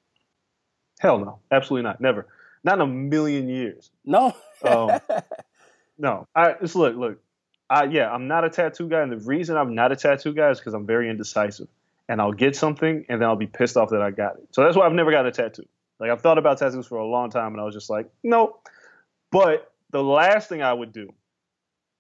Hell 1.00 1.18
no, 1.20 1.40
absolutely 1.52 1.84
not, 1.84 2.00
never, 2.00 2.28
not 2.64 2.76
in 2.76 2.82
a 2.82 2.88
million 2.88 3.50
years. 3.50 3.90
No. 4.06 4.36
Um, 4.64 5.00
No, 6.00 6.28
I 6.34 6.54
just 6.62 6.76
look, 6.76 6.96
look. 6.96 7.20
I 7.70 7.84
yeah, 7.84 8.10
I'm 8.10 8.28
not 8.28 8.46
a 8.46 8.50
tattoo 8.50 8.88
guy, 8.88 9.02
and 9.02 9.12
the 9.12 9.18
reason 9.18 9.58
I'm 9.58 9.76
not 9.76 9.92
a 9.92 9.96
tattoo 9.96 10.34
guy 10.34 10.50
is 10.50 10.60
because 10.60 10.74
I'm 10.74 10.88
very 10.88 11.10
indecisive, 11.10 11.68
and 12.08 12.22
I'll 12.22 12.32
get 12.32 12.56
something, 12.56 13.06
and 13.10 13.22
then 13.22 13.28
I'll 13.28 13.36
be 13.36 13.48
pissed 13.48 13.76
off 13.78 13.90
that 13.90 14.02
I 14.02 14.10
got 14.10 14.38
it. 14.38 14.48
So 14.52 14.64
that's 14.64 14.78
why 14.78 14.86
I've 14.86 14.94
never 14.94 15.12
got 15.12 15.28
a 15.28 15.32
tattoo. 15.32 15.68
Like 16.00 16.10
I've 16.10 16.22
thought 16.22 16.38
about 16.38 16.58
tattoos 16.58 16.88
for 16.88 16.98
a 16.98 17.06
long 17.06 17.30
time, 17.30 17.52
and 17.52 17.62
I 17.62 17.66
was 17.66 17.76
just 17.76 17.90
like, 17.90 18.10
nope. 18.24 18.66
But 19.30 19.72
the 19.92 20.02
last 20.02 20.48
thing 20.48 20.64
I 20.64 20.74
would 20.74 20.94
do 20.94 21.14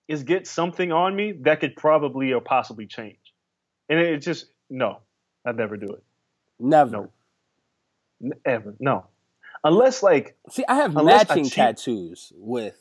is 0.07 0.23
get 0.23 0.47
something 0.47 0.91
on 0.91 1.15
me 1.15 1.33
that 1.41 1.59
could 1.59 1.75
probably 1.75 2.31
or 2.31 2.41
possibly 2.41 2.87
change, 2.87 3.33
and 3.89 3.99
it 3.99 4.17
just 4.19 4.45
no, 4.69 4.99
I'd 5.45 5.57
never 5.57 5.75
do 5.75 5.87
it, 5.87 6.03
Never. 6.57 6.91
No. 6.91 7.11
Ever, 8.45 8.75
no, 8.79 9.05
unless 9.63 10.03
like 10.03 10.35
See, 10.49 10.65
I 10.67 10.75
have 10.75 10.95
Unless 10.95 11.29
I 11.29 11.35
matching 11.35 11.49
tattoos 11.49 12.33
with 12.35 12.75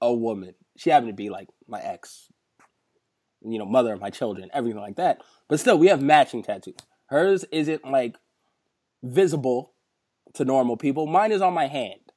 a 0.00 0.12
woman. 0.12 0.54
She 0.76 0.90
happened 0.90 1.08
to 1.10 1.14
be 1.14 1.30
like 1.30 1.48
my 1.66 1.80
ex, 1.80 2.28
you 3.42 3.58
know, 3.58 3.64
mother 3.64 3.92
of 3.92 4.00
my 4.00 4.10
children, 4.10 4.50
everything 4.52 4.80
like 4.80 4.96
that. 4.96 5.22
But 5.48 5.60
still, 5.60 5.78
we 5.78 5.88
have 5.88 6.02
matching 6.02 6.42
tattoos. 6.42 6.76
Hers 7.06 7.44
isn't 7.50 7.84
like 7.84 8.16
visible 9.02 9.72
to 10.34 10.44
normal 10.44 10.76
people. 10.76 11.06
Mine 11.06 11.32
is 11.32 11.42
on 11.42 11.54
my 11.54 11.66
hand. 11.66 12.00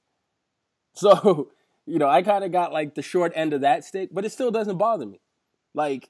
So, 0.95 1.51
you 1.86 1.97
know, 1.97 2.10
I 2.10 2.24
kind 2.24 2.43
of 2.43 2.51
got 2.51 2.74
like 2.74 2.95
the 2.95 3.03
short 3.03 3.32
end 3.36 3.53
of 3.53 3.62
that 3.62 3.86
stick, 3.86 4.10
but 4.12 4.26
it 4.26 4.32
still 4.32 4.51
doesn't 4.51 4.78
bother 4.78 5.05
me. 5.05 5.22
Like, 5.74 6.10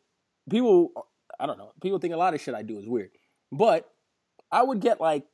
people, 0.49 0.91
I 1.39 1.45
don't 1.45 1.59
know, 1.59 1.73
people 1.81 1.99
think 1.99 2.13
a 2.13 2.17
lot 2.17 2.33
of 2.33 2.41
shit 2.41 2.55
I 2.55 2.63
do 2.63 2.79
is 2.79 2.87
weird. 2.87 3.11
But 3.51 3.87
I 4.51 4.63
would 4.63 4.79
get 4.79 4.99
like, 4.99 5.25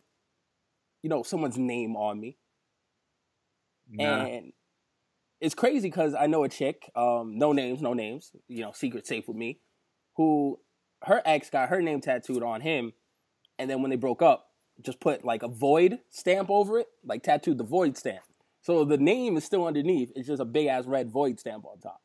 you 1.06 1.10
know, 1.10 1.22
someone's 1.22 1.56
name 1.56 1.96
on 1.96 2.20
me. 2.20 2.36
nah. 3.92 4.26
And 4.26 4.54
it's 5.40 5.54
crazy 5.54 5.88
because 5.88 6.16
I 6.16 6.26
know 6.26 6.44
a 6.44 6.50
chick, 6.50 6.90
um, 6.96 7.38
no 7.38 7.52
names, 7.52 7.80
no 7.80 7.94
names, 7.94 8.32
you 8.48 8.62
know, 8.64 8.72
secret 8.72 9.06
safe 9.06 9.28
with 9.28 9.38
me, 9.38 9.60
who 10.16 10.60
her 11.04 11.22
ex 11.24 11.52
got 11.52 11.70
her 11.70 11.80
name 11.84 12.02
tattooed 12.02 12.42
on 12.42 12.62
him, 12.62 12.94
and 13.60 13.70
then 13.70 13.84
when 13.84 13.92
they 13.92 13.98
broke 13.98 14.24
up, 14.24 14.48
just 14.82 15.00
put 15.00 15.24
like 15.24 15.44
a 15.44 15.48
void 15.48 16.00
stamp 16.10 16.50
over 16.50 16.80
it, 16.80 16.88
like 17.04 17.22
tattooed 17.22 17.60
the 17.60 17.64
void 17.64 17.96
stamp. 17.98 18.24
So 18.64 18.84
the 18.84 18.98
name 18.98 19.38
is 19.38 19.44
still 19.44 19.68
underneath. 19.68 20.12
It's 20.16 20.28
just 20.28 20.42
a 20.42 20.46
big 20.46 20.66
ass 20.66 20.86
red 20.88 21.12
void 21.12 21.40
stamp 21.40 21.66
on 21.66 21.78
top. 21.82 22.02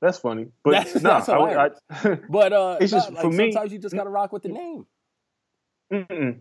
that's 0.00 0.16
funny, 0.16 0.46
but 0.64 0.70
That's- 0.70 0.94
no, 0.94 1.10
that's 1.10 1.28
I, 1.28 1.66
I, 1.66 2.14
But 2.30 2.54
uh, 2.54 2.78
It's 2.80 2.92
nah, 2.92 2.98
just, 3.00 3.12
like, 3.12 3.22
for 3.22 3.30
me- 3.30 3.52
sometimes 3.52 3.70
you 3.74 3.78
just 3.78 3.94
gotta 3.94 4.08
rock 4.08 4.32
with 4.32 4.44
the 4.44 4.48
name. 4.48 4.86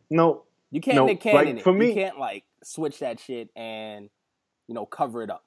No, 0.10 0.44
You 0.72 0.82
can't 0.82 0.96
No, 0.96 1.06
Nick 1.06 1.24
like, 1.26 1.34
Cannon 1.34 1.58
it. 1.58 1.64
for 1.64 1.82
You 1.82 1.94
can't 1.94 2.20
like 2.20 2.44
switch 2.64 3.00
that 3.00 3.20
shit 3.20 3.50
and 3.56 4.10
you 4.68 4.76
know 4.76 4.86
cover 4.86 5.24
it 5.24 5.30
up. 5.30 5.44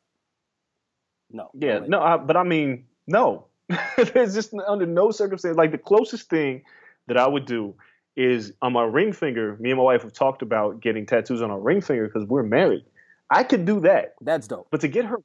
No. 1.30 1.50
yeah, 1.54 1.80
no, 1.86 2.02
I, 2.02 2.18
but 2.18 2.36
I 2.36 2.42
mean, 2.42 2.84
no. 3.06 3.46
There's 3.96 4.34
just 4.34 4.52
under 4.66 4.84
no 4.84 5.10
circumstance. 5.10 5.56
Like 5.56 5.72
the 5.72 5.78
closest 5.78 6.28
thing 6.28 6.62
that 7.06 7.16
I 7.16 7.26
would 7.26 7.46
do 7.46 7.74
is 8.16 8.52
on 8.60 8.74
my 8.74 8.82
ring 8.84 9.12
finger. 9.12 9.56
Me 9.58 9.70
and 9.70 9.78
my 9.78 9.84
wife 9.84 10.02
have 10.02 10.12
talked 10.12 10.42
about 10.42 10.80
getting 10.80 11.06
tattoos 11.06 11.40
on 11.40 11.50
our 11.50 11.58
ring 11.60 11.80
finger 11.80 12.06
because 12.06 12.28
we're 12.28 12.42
married. 12.42 12.84
I 13.30 13.44
could 13.44 13.64
do 13.64 13.80
that, 13.80 14.14
That's 14.20 14.46
dope. 14.46 14.68
but 14.70 14.82
to 14.82 14.88
get 14.88 15.06
her, 15.06 15.16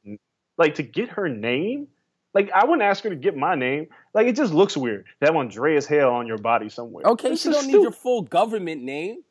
like 0.58 0.76
to 0.76 0.84
get 0.84 1.10
her 1.10 1.28
name, 1.28 1.88
like 2.34 2.50
I 2.52 2.64
wouldn't 2.64 2.84
ask 2.84 3.04
her 3.04 3.10
to 3.10 3.18
get 3.18 3.36
my 3.36 3.56
name. 3.56 3.88
Like 4.14 4.28
it 4.28 4.38
just 4.38 4.54
looks 4.54 4.78
weird 4.78 5.06
to 5.20 5.26
have 5.26 5.36
Andreas 5.36 5.86
Hale 5.86 6.12
on 6.12 6.26
your 6.26 6.38
body 6.38 6.70
somewhere. 6.70 7.04
Okay, 7.06 7.32
It's 7.32 7.42
she 7.42 7.52
don't 7.52 7.68
need 7.68 7.74
your 7.74 7.92
full 7.92 8.22
government 8.22 8.82
name. 8.82 9.24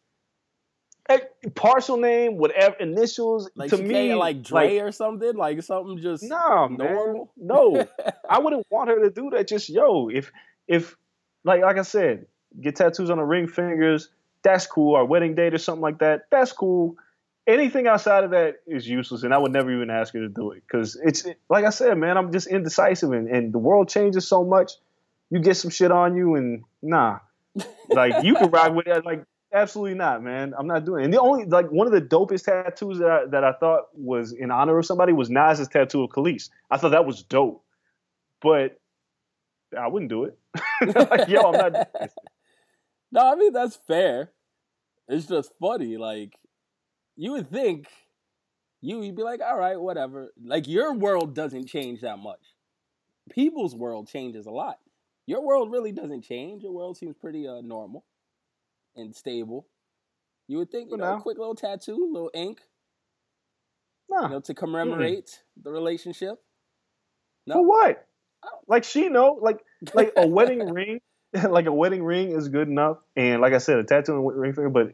Partial 1.55 1.99
name, 1.99 2.37
whatever 2.37 2.75
initials. 2.77 3.49
Like 3.55 3.71
to 3.71 3.77
me, 3.77 4.15
like 4.15 4.43
Dre 4.43 4.79
or 4.79 4.91
something, 4.91 5.37
like 5.37 5.63
something 5.63 6.01
just 6.03 6.25
man. 6.25 6.77
normal. 6.77 7.33
No, 7.37 7.87
I 8.29 8.41
wouldn't 8.41 8.67
want 8.71 8.91
her 8.91 9.01
to 9.03 9.11
do 9.11 9.31
that. 9.31 9.47
Just 9.47 9.69
yo, 9.69 10.09
if 10.09 10.33
if 10.67 10.97
like 11.45 11.63
like 11.63 11.79
I 11.79 11.83
said, 11.83 12.27
get 12.61 12.77
tattoos 12.77 13.11
on 13.11 13.19
the 13.19 13.25
ring 13.25 13.47
fingers. 13.47 14.09
That's 14.43 14.67
cool. 14.67 14.97
Our 14.97 15.05
wedding 15.05 15.35
date 15.35 15.55
or 15.55 15.59
something 15.59 15.83
like 15.83 15.99
that. 15.99 16.27
That's 16.31 16.53
cool. 16.53 16.97
Anything 17.47 17.87
outside 17.87 18.25
of 18.25 18.31
that 18.31 18.57
is 18.67 18.89
useless, 18.89 19.23
and 19.23 19.33
I 19.33 19.39
would 19.39 19.53
never 19.53 19.73
even 19.73 19.91
ask 19.91 20.13
her 20.15 20.21
to 20.21 20.29
do 20.29 20.51
it 20.51 20.63
because 20.67 20.97
it's 21.01 21.25
like 21.49 21.65
I 21.65 21.71
said, 21.71 21.97
man. 21.97 22.17
I'm 22.17 22.33
just 22.33 22.49
indecisive, 22.49 23.13
and, 23.13 23.29
and 23.29 23.53
the 23.53 23.59
world 23.59 23.89
changes 23.89 24.27
so 24.27 24.45
much. 24.45 24.73
You 25.31 25.41
get 25.41 25.57
some 25.57 25.71
shit 25.71 25.93
on 25.93 26.17
you, 26.17 26.35
and 26.35 26.65
nah, 26.83 27.21
like 27.89 28.25
you 28.25 28.35
can 28.35 28.51
rock 28.51 28.75
with 28.75 28.89
it. 28.89 29.05
Like 29.05 29.25
absolutely 29.57 29.95
not, 29.95 30.23
man. 30.23 30.55
I'm 30.57 30.67
not 30.67 30.85
doing 30.85 31.03
it. 31.03 31.05
And 31.07 31.15
the 31.15 31.21
only 31.21 31.45
like 31.47 31.71
one 31.71 31.87
of 31.87 31.93
the 31.93 32.01
dopest 32.01 32.45
tattoos 32.45 32.99
that 32.99 33.11
I, 33.11 33.27
that 33.27 33.45
I 33.45 33.53
thought 33.53 33.87
was 33.95 34.33
in 34.33 34.51
honor 34.51 34.79
of 34.79 34.87
somebody 34.87 35.13
was 35.13 35.31
Nas's 35.31 35.69
tattoo 35.69 36.05
of 36.05 36.11
Kelis. 36.11 36.51
I 36.71 36.77
thought 36.77 36.91
that 36.91 37.07
was 37.07 37.23
dope, 37.23 37.65
but 38.41 38.81
I 39.77 39.89
wouldn't 39.89 40.11
do 40.11 40.25
it. 40.25 40.39
like, 41.11 41.29
yo, 41.29 41.41
I'm 41.41 41.73
not. 41.73 41.89
No, 43.13 43.25
I 43.25 43.37
mean 43.37 43.53
that's 43.53 43.77
fair. 43.77 44.33
It's 45.09 45.27
just 45.27 45.53
funny. 45.61 45.97
Like 45.97 46.37
you 47.15 47.33
would 47.33 47.49
think 47.51 47.87
you 48.81 48.99
would 48.99 49.17
be 49.17 49.23
like, 49.23 49.41
all 49.41 49.57
right, 49.57 49.81
whatever. 49.81 50.33
Like 50.45 50.67
your 50.67 50.93
world 50.93 51.35
doesn't 51.35 51.67
change 51.67 52.01
that 52.01 52.19
much. 52.19 52.41
People's 53.31 53.77
world 53.77 54.09
changes 54.09 54.47
a 54.47 54.51
lot. 54.51 54.79
Your 55.25 55.41
world 55.41 55.71
really 55.71 55.93
doesn't 55.93 56.23
change. 56.23 56.65
Your 56.65 56.73
world 56.73 56.97
seems 56.97 57.17
pretty 57.17 57.47
uh, 57.47 57.61
normal 57.63 58.05
and 58.97 59.15
stable. 59.15 59.67
You 60.49 60.59
would 60.59 60.71
think, 60.71 60.91
you 60.91 60.97
For 60.97 61.03
know, 61.03 61.15
now. 61.17 61.21
quick 61.21 61.39
little 61.39 61.55
tattoo, 61.55 62.09
little 62.13 62.31
ink, 62.35 62.61
Nah. 64.09 64.23
you 64.25 64.29
know, 64.31 64.41
to 64.41 64.55
commemorate 64.55 65.43
the 65.61 65.71
relationship. 65.71 66.41
For 67.51 67.65
what? 67.65 68.07
Like 68.69 68.85
she 68.85 69.09
know, 69.09 69.39
like 69.41 69.65
like 69.95 70.13
a 70.17 70.27
wedding 70.27 70.69
ring, 70.73 71.01
like 71.49 71.67
a 71.67 71.73
wedding 71.73 72.05
ring 72.05 72.31
is 72.31 72.49
good 72.49 72.69
enough. 72.69 72.99
And 73.17 73.41
like 73.41 73.53
I 73.53 73.59
said, 73.59 73.79
a 73.79 73.85
tattoo 73.85 74.15
and 74.17 74.41
ring 74.41 74.53
finger. 74.53 74.71
But 74.71 74.93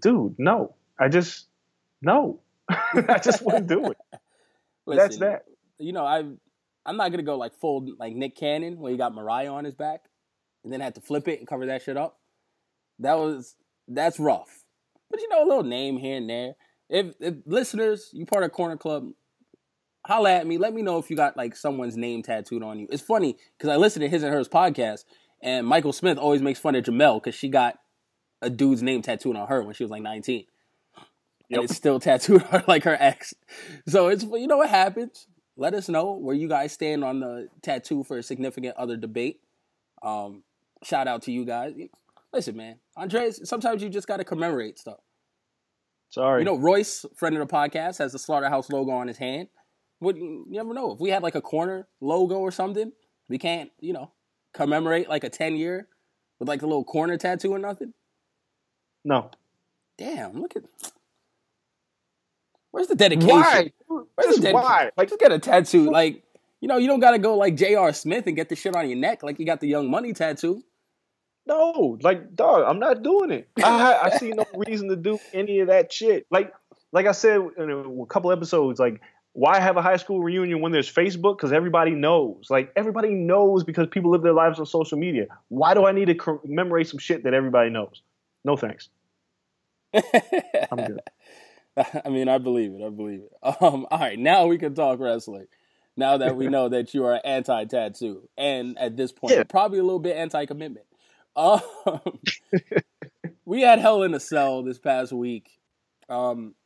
dude, 0.00 0.34
no, 0.38 0.74
I 0.98 1.08
just 1.08 1.46
no, 2.02 2.40
I 2.68 3.18
just 3.22 3.42
wouldn't 3.42 3.66
do 3.68 3.90
it. 3.90 3.96
That's 4.86 5.18
that. 5.18 5.44
You 5.78 5.92
know, 5.92 6.04
I 6.04 6.18
I'm 6.84 6.96
not 6.96 7.10
gonna 7.10 7.22
go 7.22 7.36
like 7.38 7.54
full 7.58 7.86
like 7.98 8.14
Nick 8.14 8.36
Cannon 8.36 8.78
where 8.78 8.92
he 8.92 8.98
got 8.98 9.14
Mariah 9.14 9.52
on 9.52 9.64
his 9.64 9.74
back 9.74 10.04
and 10.64 10.72
then 10.72 10.80
had 10.80 10.94
to 10.96 11.00
flip 11.00 11.28
it 11.28 11.38
and 11.38 11.48
cover 11.48 11.66
that 11.66 11.82
shit 11.82 11.96
up. 11.96 12.18
That 12.98 13.18
was 13.18 13.56
that's 13.86 14.18
rough. 14.18 14.64
But 15.10 15.20
you 15.20 15.28
know, 15.28 15.44
a 15.44 15.48
little 15.48 15.62
name 15.64 15.96
here 15.96 16.16
and 16.16 16.28
there. 16.28 16.54
If, 16.90 17.14
if 17.20 17.34
listeners, 17.46 18.10
you 18.12 18.24
part 18.26 18.44
of 18.44 18.52
Corner 18.52 18.76
Club, 18.76 19.10
holla 20.06 20.32
at 20.32 20.46
me. 20.46 20.58
Let 20.58 20.74
me 20.74 20.82
know 20.82 20.98
if 20.98 21.10
you 21.10 21.16
got 21.16 21.36
like 21.36 21.56
someone's 21.56 21.96
name 21.96 22.22
tattooed 22.22 22.62
on 22.62 22.78
you. 22.78 22.88
It's 22.90 23.02
funny 23.02 23.36
because 23.56 23.70
I 23.70 23.76
listened 23.76 24.02
to 24.02 24.08
his 24.08 24.22
and 24.22 24.32
hers 24.32 24.48
podcast, 24.48 25.04
and 25.42 25.66
Michael 25.66 25.92
Smith 25.92 26.18
always 26.18 26.42
makes 26.42 26.58
fun 26.58 26.74
of 26.74 26.84
Jemele 26.84 27.22
because 27.22 27.34
she 27.34 27.48
got 27.48 27.78
a 28.40 28.50
dude's 28.50 28.82
name 28.82 29.02
tattooed 29.02 29.36
on 29.36 29.48
her 29.48 29.62
when 29.62 29.74
she 29.74 29.82
was 29.82 29.90
like 29.90 30.02
19 30.02 30.44
Yep. 31.50 31.58
and 31.60 31.64
it's 31.64 31.76
still 31.76 31.98
tattooed 32.00 32.44
on 32.52 32.62
like 32.68 32.84
her 32.84 32.96
ex. 32.98 33.34
So 33.86 34.08
it's 34.08 34.24
you 34.24 34.46
know 34.46 34.58
what 34.58 34.70
happens. 34.70 35.26
Let 35.56 35.74
us 35.74 35.88
know 35.88 36.12
where 36.12 36.36
you 36.36 36.48
guys 36.48 36.72
stand 36.72 37.02
on 37.02 37.20
the 37.20 37.48
tattoo 37.62 38.04
for 38.04 38.18
a 38.18 38.22
significant 38.22 38.76
other 38.76 38.96
debate. 38.96 39.40
Um, 40.02 40.44
shout 40.84 41.08
out 41.08 41.22
to 41.22 41.32
you 41.32 41.44
guys. 41.44 41.72
Listen, 42.32 42.56
man, 42.56 42.78
Andreas. 42.96 43.40
Sometimes 43.44 43.82
you 43.82 43.88
just 43.88 44.06
got 44.06 44.18
to 44.18 44.24
commemorate 44.24 44.78
stuff. 44.78 44.98
Sorry. 46.10 46.42
You 46.42 46.44
know, 46.44 46.56
Royce, 46.56 47.04
friend 47.16 47.36
of 47.36 47.46
the 47.46 47.52
podcast, 47.52 47.98
has 47.98 48.12
the 48.12 48.18
Slaughterhouse 48.18 48.70
logo 48.70 48.92
on 48.92 49.08
his 49.08 49.18
hand. 49.18 49.48
Would 50.00 50.16
you 50.16 50.44
never 50.48 50.72
know 50.72 50.92
if 50.92 51.00
we 51.00 51.10
had 51.10 51.22
like 51.22 51.34
a 51.34 51.40
corner 51.40 51.88
logo 52.00 52.36
or 52.36 52.50
something. 52.50 52.92
We 53.28 53.38
can't, 53.38 53.70
you 53.80 53.92
know, 53.92 54.12
commemorate 54.54 55.08
like 55.08 55.24
a 55.24 55.28
ten 55.28 55.56
year 55.56 55.88
with 56.38 56.48
like 56.48 56.62
a 56.62 56.66
little 56.66 56.84
corner 56.84 57.16
tattoo 57.16 57.52
or 57.52 57.58
nothing. 57.58 57.92
No. 59.04 59.30
Damn, 59.96 60.40
look 60.40 60.54
at 60.56 60.62
where's 62.70 62.86
the 62.86 62.94
dedication? 62.94 63.28
Why? 63.28 63.72
Where's 63.88 64.28
Just 64.28 64.36
the 64.36 64.42
dedication? 64.42 64.52
why? 64.54 64.90
Like, 64.96 65.08
just 65.08 65.20
get 65.20 65.32
a 65.32 65.38
tattoo. 65.38 65.90
Like, 65.90 66.22
you 66.60 66.68
know, 66.68 66.76
you 66.76 66.86
don't 66.86 67.00
gotta 67.00 67.18
go 67.18 67.36
like 67.36 67.56
J.R. 67.56 67.92
Smith 67.92 68.26
and 68.26 68.36
get 68.36 68.48
the 68.48 68.56
shit 68.56 68.76
on 68.76 68.88
your 68.88 68.98
neck 68.98 69.22
like 69.22 69.38
you 69.38 69.46
got 69.46 69.60
the 69.60 69.68
Young 69.68 69.90
Money 69.90 70.12
tattoo. 70.12 70.62
No, 71.48 71.98
like 72.02 72.36
dog, 72.36 72.64
I'm 72.66 72.78
not 72.78 73.02
doing 73.02 73.30
it. 73.30 73.48
I 73.62 73.98
I 74.04 74.18
see 74.18 74.30
no 74.30 74.44
reason 74.66 74.88
to 74.90 74.96
do 74.96 75.18
any 75.32 75.60
of 75.60 75.68
that 75.68 75.90
shit. 75.90 76.26
Like 76.30 76.52
like 76.92 77.06
I 77.06 77.12
said 77.12 77.40
in 77.56 77.70
a, 77.70 78.06
couple 78.06 78.30
episodes, 78.30 78.78
like 78.78 79.00
why 79.32 79.58
have 79.58 79.76
a 79.76 79.82
high 79.82 79.96
school 79.96 80.22
reunion 80.22 80.60
when 80.60 80.72
there's 80.72 80.92
Facebook? 80.92 81.38
Because 81.38 81.52
everybody 81.52 81.92
knows. 81.92 82.48
Like 82.50 82.72
everybody 82.76 83.14
knows 83.14 83.64
because 83.64 83.86
people 83.88 84.10
live 84.10 84.22
their 84.22 84.32
lives 84.34 84.58
on 84.58 84.66
social 84.66 84.98
media. 84.98 85.26
Why 85.48 85.74
do 85.74 85.86
I 85.86 85.92
need 85.92 86.06
to 86.06 86.14
commemorate 86.14 86.88
some 86.88 86.98
shit 86.98 87.24
that 87.24 87.34
everybody 87.34 87.70
knows? 87.70 88.02
No 88.44 88.56
thanks. 88.56 88.88
I'm 89.94 90.86
good. 90.86 91.00
I 92.04 92.08
mean, 92.08 92.28
I 92.28 92.38
believe 92.38 92.72
it. 92.72 92.84
I 92.84 92.90
believe 92.90 93.20
it. 93.20 93.32
Um, 93.62 93.86
all 93.90 93.98
right, 93.98 94.18
now 94.18 94.46
we 94.46 94.58
can 94.58 94.74
talk 94.74 94.98
wrestling. 95.00 95.46
Now 95.96 96.18
that 96.18 96.36
we 96.36 96.46
know 96.48 96.68
that 96.68 96.94
you 96.94 97.04
are 97.06 97.20
anti-tattoo, 97.24 98.28
and 98.36 98.78
at 98.78 98.96
this 98.96 99.10
point, 99.10 99.34
Yeah. 99.34 99.42
probably 99.42 99.78
a 99.80 99.82
little 99.82 99.98
bit 99.98 100.16
anti-commitment. 100.16 100.86
Um, 101.38 101.60
we 103.44 103.62
had 103.62 103.78
Hell 103.78 104.02
in 104.02 104.12
a 104.12 104.18
Cell 104.18 104.64
this 104.64 104.78
past 104.80 105.12
week, 105.12 105.60
um, 106.08 106.56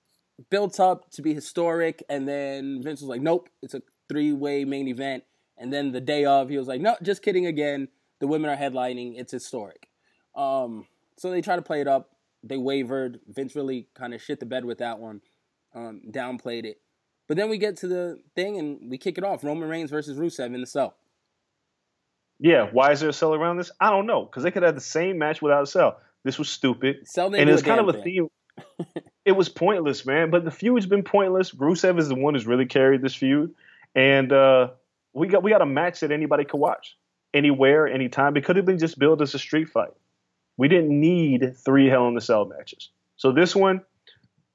built 0.48 0.80
up 0.80 1.10
to 1.10 1.20
be 1.22 1.34
historic, 1.34 2.02
and 2.08 2.26
then 2.26 2.82
Vince 2.82 3.02
was 3.02 3.08
like, 3.08 3.20
"Nope, 3.20 3.50
it's 3.60 3.74
a 3.74 3.82
three-way 4.08 4.64
main 4.64 4.88
event." 4.88 5.24
And 5.58 5.70
then 5.70 5.92
the 5.92 6.00
day 6.00 6.24
of, 6.24 6.48
he 6.48 6.56
was 6.56 6.68
like, 6.68 6.80
"No, 6.80 6.96
just 7.02 7.22
kidding 7.22 7.44
again. 7.44 7.88
The 8.20 8.26
women 8.26 8.48
are 8.48 8.56
headlining. 8.56 9.20
It's 9.20 9.30
historic." 9.30 9.88
Um, 10.34 10.86
so 11.18 11.30
they 11.30 11.42
try 11.42 11.56
to 11.56 11.62
play 11.62 11.82
it 11.82 11.88
up. 11.88 12.16
They 12.42 12.56
wavered. 12.56 13.20
Vince 13.28 13.54
really 13.54 13.88
kind 13.94 14.14
of 14.14 14.22
shit 14.22 14.40
the 14.40 14.46
bed 14.46 14.64
with 14.64 14.78
that 14.78 14.98
one, 14.98 15.20
um, 15.74 16.00
downplayed 16.10 16.64
it. 16.64 16.80
But 17.28 17.36
then 17.36 17.50
we 17.50 17.58
get 17.58 17.76
to 17.78 17.88
the 17.88 18.20
thing 18.34 18.58
and 18.58 18.90
we 18.90 18.96
kick 18.96 19.18
it 19.18 19.24
off: 19.24 19.44
Roman 19.44 19.68
Reigns 19.68 19.90
versus 19.90 20.18
Rusev 20.18 20.54
in 20.54 20.62
the 20.62 20.66
cell. 20.66 20.94
Yeah, 22.42 22.68
why 22.72 22.90
is 22.90 22.98
there 22.98 23.08
a 23.08 23.12
cell 23.12 23.34
around 23.34 23.58
this? 23.58 23.70
I 23.80 23.90
don't 23.90 24.06
know 24.06 24.24
because 24.24 24.42
they 24.42 24.50
could 24.50 24.64
have 24.64 24.74
the 24.74 24.80
same 24.80 25.16
match 25.16 25.40
without 25.40 25.62
a 25.62 25.66
cell. 25.66 26.00
This 26.24 26.40
was 26.40 26.48
stupid, 26.48 27.06
Cell 27.06 27.32
and 27.32 27.48
it's 27.48 27.62
kind 27.62 27.78
of 27.78 27.88
a 27.88 27.92
thing. 27.92 28.28
theme. 28.56 29.04
it 29.24 29.32
was 29.32 29.48
pointless, 29.48 30.04
man. 30.04 30.30
But 30.30 30.44
the 30.44 30.50
feud's 30.50 30.86
been 30.86 31.04
pointless. 31.04 31.52
Rusev 31.52 32.00
is 32.00 32.08
the 32.08 32.16
one 32.16 32.34
who's 32.34 32.44
really 32.44 32.66
carried 32.66 33.00
this 33.00 33.14
feud, 33.14 33.54
and 33.94 34.32
uh, 34.32 34.70
we 35.12 35.28
got 35.28 35.44
we 35.44 35.52
got 35.52 35.62
a 35.62 35.66
match 35.66 36.00
that 36.00 36.10
anybody 36.10 36.44
could 36.44 36.58
watch 36.58 36.96
anywhere, 37.32 37.86
anytime. 37.86 38.36
It 38.36 38.44
could 38.44 38.56
have 38.56 38.66
been 38.66 38.78
just 38.78 38.98
billed 38.98 39.22
as 39.22 39.32
a 39.34 39.38
street 39.38 39.68
fight. 39.68 39.92
We 40.56 40.66
didn't 40.66 41.00
need 41.00 41.56
three 41.56 41.88
Hell 41.88 42.08
in 42.08 42.14
the 42.14 42.20
Cell 42.20 42.44
matches. 42.44 42.90
So 43.16 43.30
this 43.30 43.54
one, 43.54 43.82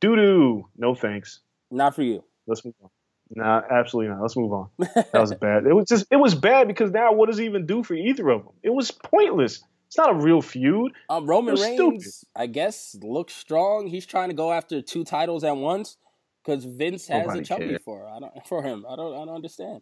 doo 0.01 0.18
doo. 0.18 0.68
No 0.76 0.93
thanks. 0.93 1.39
Not 1.72 1.95
for 1.95 2.03
you. 2.03 2.22
Let's 2.47 2.65
move 2.65 2.76
on. 2.84 2.89
Nah, 3.36 3.62
absolutely 3.70 4.12
not. 4.14 4.22
Let's 4.22 4.38
move 4.38 4.54
on. 4.54 4.70
That 4.80 5.14
was 5.14 5.34
bad. 5.34 5.66
It 5.66 5.74
was 5.74 5.86
just 5.88 6.06
it 6.12 6.16
was 6.18 6.34
bad 6.36 6.68
because 6.68 6.91
now 6.91 7.14
what 7.14 7.28
does 7.30 7.40
it 7.40 7.44
even 7.45 7.66
do 7.66 7.84
for 7.84 7.94
either 7.94 8.30
of 8.30 8.44
them? 8.45 8.54
It 8.64 8.70
was 8.74 8.91
pointless. 8.91 9.62
It's 9.88 9.98
not 9.98 10.12
a 10.12 10.16
real 10.16 10.41
feud. 10.41 10.91
Um, 11.10 11.26
Roman 11.28 11.49
It 11.49 11.60
was 11.60 11.62
Reigns, 11.64 12.26
I 12.36 12.48
guess, 12.48 12.95
looks 13.02 13.34
strong. 13.34 13.88
He's 13.88 14.06
trying 14.06 14.30
to 14.30 14.36
go 14.36 14.52
after 14.52 14.82
two 14.82 15.04
titles 15.06 15.44
at 15.44 15.56
once 15.56 15.98
because 16.44 16.66
Vince 16.66 17.08
has 17.08 17.22
Nobody 17.24 17.40
a 17.40 17.44
chubby 17.44 17.68
cared. 17.70 17.82
for 17.84 18.08
I 18.08 18.20
don't 18.20 18.48
for 18.48 18.64
him. 18.64 18.86
I 18.90 18.95
don't 18.95 19.14
I 19.14 19.26
don't 19.26 19.36
understand. 19.36 19.82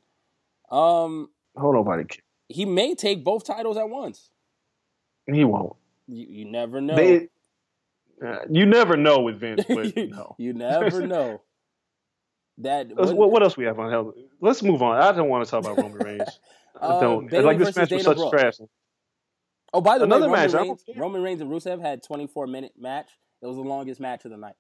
Um, 0.72 1.30
Oh, 1.58 1.72
nobody 1.72 2.04
cares. 2.06 2.22
he 2.50 2.66
may 2.66 2.96
take 2.96 3.24
both 3.24 3.46
titles 3.46 3.78
at 3.78 3.90
once. 3.90 4.30
He 5.32 5.44
won't. 5.44 5.76
You, 6.08 6.26
you 6.28 6.46
never 6.46 6.82
know. 6.82 6.96
They, 6.96 7.30
uh, 8.26 8.40
you 8.50 8.66
never 8.66 8.96
know 8.98 9.22
with 9.22 9.40
Vince, 9.40 9.64
but 9.68 9.96
you, 9.98 10.08
no. 10.08 10.36
you 10.38 10.54
never 10.54 11.06
know. 11.08 11.42
That 12.60 12.88
what- 12.96 13.16
What, 13.16 13.32
what 13.32 13.44
else 13.44 13.58
we 13.58 13.66
have 13.66 13.80
on 13.80 13.92
hell? 13.92 14.14
Let's 14.42 14.64
move 14.64 14.82
on. 14.82 14.98
I 14.98 15.12
don't 15.12 15.30
want 15.30 15.44
to 15.46 15.52
talk 15.52 15.62
about 15.64 15.78
Roman 15.78 15.98
Reigns. 15.98 16.40
I 16.82 16.86
Uh, 16.88 17.00
don't. 17.00 17.28
Bayley 17.30 17.44
like 17.46 17.58
this 17.58 17.70
versus 17.70 17.78
match 17.78 17.92
was 17.92 18.04
such 18.04 18.18
Brooke. 18.18 18.32
trash. 18.34 18.54
Oh, 19.74 19.82
by 19.82 19.98
the 19.98 20.06
Another 20.06 20.30
way, 20.30 20.46
Roman 20.46 20.52
match, 20.52 20.62
Reigns. 20.88 20.98
Roman 20.98 21.22
Reigns 21.22 21.42
and 21.42 21.50
Rusev 21.52 21.82
had 21.82 22.04
24 22.04 22.48
minute 22.48 22.74
match. 22.78 23.10
It 23.42 23.48
was 23.48 23.56
the 23.58 23.62
longest 23.62 24.00
match 24.00 24.26
of 24.26 24.32
the 24.32 24.38
night. 24.38 24.56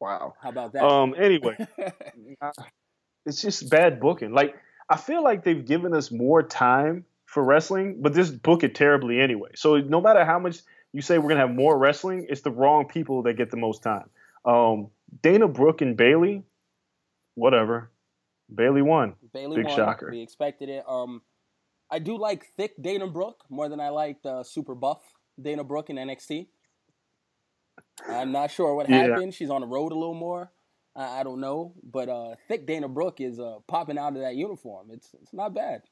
Wow. 0.00 0.34
How 0.40 0.48
about 0.50 0.72
that? 0.74 0.84
Um. 0.84 1.14
Anyway, 1.18 1.56
it's 3.26 3.42
just 3.42 3.68
bad 3.68 3.98
booking. 4.00 4.32
Like 4.32 4.54
I 4.88 4.96
feel 4.96 5.22
like 5.24 5.42
they've 5.44 5.64
given 5.64 5.92
us 5.94 6.10
more 6.12 6.42
time 6.42 7.04
for 7.26 7.42
wrestling, 7.42 8.00
but 8.00 8.14
just 8.14 8.42
book 8.42 8.62
it 8.62 8.74
terribly 8.74 9.20
anyway. 9.20 9.50
So 9.56 9.76
no 9.78 10.00
matter 10.00 10.24
how 10.24 10.38
much 10.38 10.58
you 10.92 11.02
say 11.02 11.18
we're 11.18 11.28
gonna 11.30 11.40
have 11.46 11.54
more 11.54 11.76
wrestling, 11.76 12.26
it's 12.28 12.42
the 12.42 12.50
wrong 12.50 12.86
people 12.86 13.22
that 13.24 13.34
get 13.34 13.50
the 13.50 13.56
most 13.56 13.82
time. 13.82 14.08
Um, 14.48 14.90
Dana 15.22 15.46
Brooke 15.48 15.80
and 15.82 15.96
Bayley, 15.96 16.42
whatever. 17.34 17.90
Bayley 18.54 18.82
won. 18.82 19.14
Bayley 19.34 19.56
Big 19.56 19.66
won. 19.66 19.76
shocker. 19.76 20.08
We 20.10 20.20
expected 20.22 20.68
it. 20.70 20.84
Um, 20.88 21.22
I 21.90 21.98
do 21.98 22.16
like 22.18 22.46
thick 22.56 22.72
Dana 22.80 23.06
Brooke 23.06 23.44
more 23.50 23.68
than 23.68 23.80
I 23.80 23.90
like 23.90 24.18
uh, 24.24 24.42
super 24.42 24.74
buff 24.74 25.00
Dana 25.40 25.64
Brooke 25.64 25.90
in 25.90 25.96
NXT. 25.96 26.46
I'm 28.08 28.32
not 28.32 28.50
sure 28.50 28.74
what 28.74 28.88
Yeah. 28.88 29.08
happened. 29.08 29.34
She's 29.34 29.50
on 29.50 29.60
the 29.60 29.66
road 29.66 29.92
a 29.92 29.94
little 29.94 30.14
more. 30.14 30.50
I, 30.96 31.20
I 31.20 31.22
don't 31.24 31.40
know, 31.40 31.74
but 31.82 32.08
uh, 32.08 32.34
thick 32.48 32.66
Dana 32.66 32.88
Brooke 32.88 33.20
is 33.20 33.38
uh, 33.38 33.58
popping 33.68 33.98
out 33.98 34.14
of 34.16 34.20
that 34.22 34.34
uniform. 34.34 34.88
It's 34.92 35.10
it's 35.20 35.32
not 35.34 35.54
bad. 35.54 35.82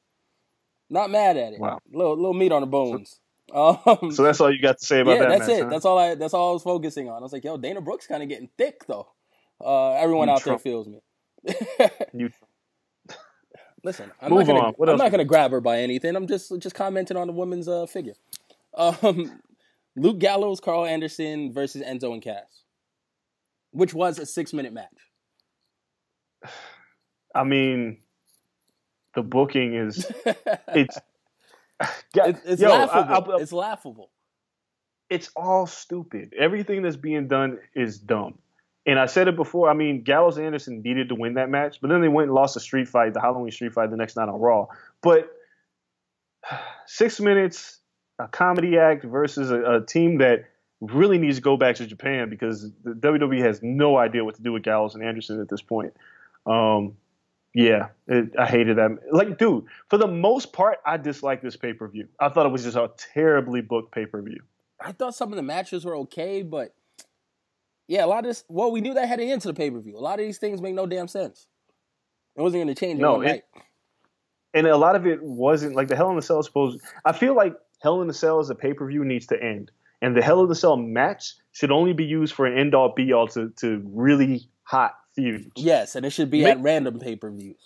Not 0.89 1.09
mad 1.11 1.37
at 1.37 1.53
it. 1.53 1.59
Wow. 1.59 1.79
Little 1.91 2.15
little 2.15 2.33
meat 2.33 2.51
on 2.51 2.61
the 2.61 2.67
bones. 2.67 3.19
Um, 3.53 4.11
So 4.11 4.23
that's 4.23 4.41
all 4.41 4.51
you 4.53 4.61
got 4.61 4.77
to 4.79 4.85
say 4.85 4.99
about 5.01 5.11
yeah, 5.13 5.19
that 5.19 5.29
that's 5.29 5.47
match. 5.47 5.57
it. 5.59 5.63
huh? 5.63 5.69
That's 5.69 5.85
all 5.85 5.97
I. 5.97 6.15
That's 6.15 6.33
all 6.33 6.49
I 6.49 6.53
was 6.53 6.63
focusing 6.63 7.09
on. 7.09 7.17
I 7.17 7.21
was 7.21 7.31
like, 7.33 7.43
yo, 7.45 7.57
Dana 7.57 7.79
Brooke's 7.81 8.05
kind 8.07 8.21
of 8.21 8.27
getting 8.29 8.49
thick 8.57 8.85
though. 8.87 9.07
Uh, 9.63 9.93
everyone 9.93 10.27
You 10.27 10.33
out 10.33 10.43
there 10.43 10.57
feels 10.59 10.87
me. 10.87 10.99
You- 12.13 12.29
Listen, 13.83 14.11
I'm 14.21 14.31
Move 14.31 14.39
not 14.39 14.47
gonna, 14.47 14.59
on. 14.67 14.73
What 14.73 14.89
I'm 14.89 14.93
else 14.93 14.99
not 15.01 15.11
gonna 15.11 15.23
grab 15.25 15.51
her 15.51 15.61
by 15.61 15.79
anything. 15.79 16.15
I'm 16.15 16.27
just 16.27 16.51
just 16.59 16.75
commenting 16.75 17.15
on 17.15 17.27
the 17.27 17.33
woman's 17.33 17.67
uh, 17.67 17.85
figure. 17.85 18.15
Um, 18.75 19.39
Luke 19.95 20.19
Gallows, 20.19 20.59
Karl 20.59 20.85
Anderson 20.85 21.53
versus 21.53 21.81
Enzo 21.83 22.11
and 22.13 22.21
Cass, 22.21 22.63
which 23.71 23.93
was 23.93 24.19
a 24.19 24.25
six 24.25 24.51
minute 24.51 24.73
match. 24.73 24.89
I 27.33 27.43
mean, 27.43 27.99
the 29.15 29.21
booking 29.23 29.73
is 29.75 30.05
it's. 30.73 30.97
It's, 32.15 32.39
it's 32.45 32.61
Yo, 32.61 32.69
I- 32.69 32.85
laughable. 32.85 33.33
I'll- 33.33 33.41
it's 33.41 33.51
laughable. 33.53 34.09
it's 35.09 35.29
all 35.35 35.67
stupid. 35.67 36.33
Everything 36.37 36.81
that's 36.81 36.95
being 36.97 37.27
done 37.27 37.59
is 37.75 37.99
dumb. 37.99 38.39
And 38.85 38.97
I 38.97 39.05
said 39.05 39.27
it 39.27 39.35
before. 39.35 39.69
I 39.69 39.73
mean, 39.73 40.03
Gallows 40.03 40.37
and 40.37 40.45
Anderson 40.45 40.81
needed 40.81 41.09
to 41.09 41.15
win 41.15 41.33
that 41.35 41.49
match, 41.49 41.79
but 41.81 41.89
then 41.89 42.01
they 42.01 42.07
went 42.07 42.27
and 42.29 42.35
lost 42.35 42.55
a 42.55 42.59
street 42.61 42.87
fight, 42.87 43.13
the 43.13 43.19
Halloween 43.21 43.51
street 43.51 43.73
fight, 43.73 43.91
the 43.91 43.97
next 43.97 44.15
night 44.15 44.29
on 44.29 44.39
Raw. 44.39 44.67
But 45.01 45.29
six 46.85 47.19
minutes, 47.19 47.79
a 48.19 48.27
comedy 48.27 48.77
act 48.77 49.03
versus 49.03 49.51
a, 49.51 49.75
a 49.75 49.85
team 49.85 50.19
that 50.19 50.45
really 50.81 51.17
needs 51.17 51.37
to 51.37 51.41
go 51.41 51.57
back 51.57 51.75
to 51.75 51.85
Japan 51.85 52.29
because 52.29 52.71
the 52.83 52.91
WWE 52.93 53.39
has 53.43 53.61
no 53.61 53.97
idea 53.97 54.23
what 54.23 54.35
to 54.35 54.41
do 54.41 54.53
with 54.53 54.63
Gallows 54.63 54.95
and 54.95 55.03
Anderson 55.03 55.41
at 55.41 55.49
this 55.49 55.61
point. 55.61 55.93
Um, 56.45 56.95
yeah, 57.57 57.87
it, 58.07 58.29
I 58.37 58.45
hated 58.45 58.77
that. 58.77 58.91
Like, 59.11 59.39
dude, 59.39 59.65
for 59.89 59.97
the 59.97 60.05
most 60.07 60.53
part, 60.53 60.77
I 60.85 60.97
dislike 60.97 61.41
this 61.41 61.55
pay 61.55 61.73
per 61.73 61.87
view. 61.87 62.07
I 62.19 62.29
thought 62.29 62.45
it 62.45 62.51
was 62.51 62.63
just 62.63 62.77
a 62.77 62.91
terribly 63.13 63.61
booked 63.61 63.91
pay 63.91 64.05
per 64.05 64.21
view. 64.21 64.41
I 64.79 64.91
thought 64.91 65.15
some 65.15 65.31
of 65.33 65.37
the 65.37 65.41
matches 65.41 65.83
were 65.83 65.95
okay, 65.97 66.43
but 66.43 66.75
yeah, 67.87 68.05
a 68.05 68.07
lot 68.07 68.19
of 68.19 68.25
this. 68.25 68.43
Well, 68.47 68.71
we 68.71 68.81
knew 68.81 68.93
that 68.93 69.07
heading 69.07 69.29
into 69.29 69.47
the 69.47 69.55
pay 69.55 69.71
per 69.71 69.79
view. 69.79 69.97
A 69.97 69.99
lot 69.99 70.19
of 70.19 70.25
these 70.25 70.37
things 70.37 70.61
make 70.61 70.75
no 70.75 70.85
damn 70.85 71.07
sense. 71.07 71.47
It 72.35 72.41
wasn't 72.41 72.63
going 72.65 72.75
to 72.75 72.79
change 72.79 72.99
No, 72.99 73.21
it- 73.21 73.43
and 74.53 74.67
a 74.67 74.77
lot 74.77 74.95
of 74.95 75.07
it 75.07 75.23
wasn't 75.23 75.75
like 75.75 75.87
the 75.87 75.95
Hell 75.95 76.11
in 76.11 76.15
the 76.15 76.21
Cell 76.21 76.39
is 76.39 76.45
supposed. 76.45 76.79
I 77.05 77.11
feel 77.11 77.35
like 77.35 77.55
Hell 77.81 78.01
in 78.01 78.07
the 78.07 78.13
Cell 78.13 78.39
as 78.39 78.51
a 78.51 78.55
pay 78.55 78.73
per 78.73 78.85
view 78.87 79.03
needs 79.03 79.25
to 79.27 79.41
end, 79.43 79.71
and 80.03 80.15
the 80.15 80.21
Hell 80.21 80.43
in 80.43 80.47
the 80.49 80.53
Cell 80.55 80.77
match 80.77 81.33
should 81.53 81.71
only 81.71 81.93
be 81.93 82.05
used 82.05 82.35
for 82.35 82.45
an 82.45 82.55
end 82.55 82.75
all 82.75 82.93
be 82.93 83.11
all 83.13 83.27
to 83.29 83.49
to 83.61 83.81
really 83.87 84.47
hot 84.61 84.93
Yes, 85.55 85.95
and 85.95 86.05
it 86.05 86.11
should 86.11 86.29
be 86.29 86.43
Make- 86.43 86.57
at 86.57 86.61
random 86.61 86.99
pay 86.99 87.15
per 87.15 87.29
views. 87.31 87.57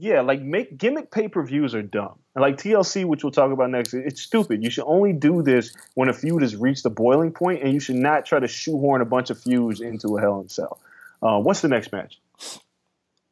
Yeah, 0.00 0.20
like 0.20 0.40
make 0.40 0.78
gimmick 0.78 1.10
pay 1.10 1.26
per 1.26 1.42
views 1.42 1.74
are 1.74 1.82
dumb. 1.82 2.20
And 2.36 2.42
like 2.42 2.56
TLC, 2.56 3.04
which 3.04 3.24
we'll 3.24 3.32
talk 3.32 3.50
about 3.50 3.68
next, 3.70 3.94
it's 3.94 4.22
stupid. 4.22 4.62
You 4.62 4.70
should 4.70 4.84
only 4.86 5.12
do 5.12 5.42
this 5.42 5.74
when 5.94 6.08
a 6.08 6.12
feud 6.12 6.42
has 6.42 6.54
reached 6.54 6.84
the 6.84 6.90
boiling 6.90 7.32
point, 7.32 7.62
and 7.64 7.72
you 7.72 7.80
should 7.80 7.96
not 7.96 8.24
try 8.24 8.38
to 8.38 8.46
shoehorn 8.46 9.00
a 9.00 9.04
bunch 9.04 9.30
of 9.30 9.40
feuds 9.40 9.80
into 9.80 10.16
a 10.16 10.20
Hell 10.20 10.38
in 10.40 10.46
a 10.46 10.48
Cell. 10.48 10.78
Uh, 11.20 11.40
what's 11.40 11.62
the 11.62 11.68
next 11.68 11.90
match? 11.90 12.20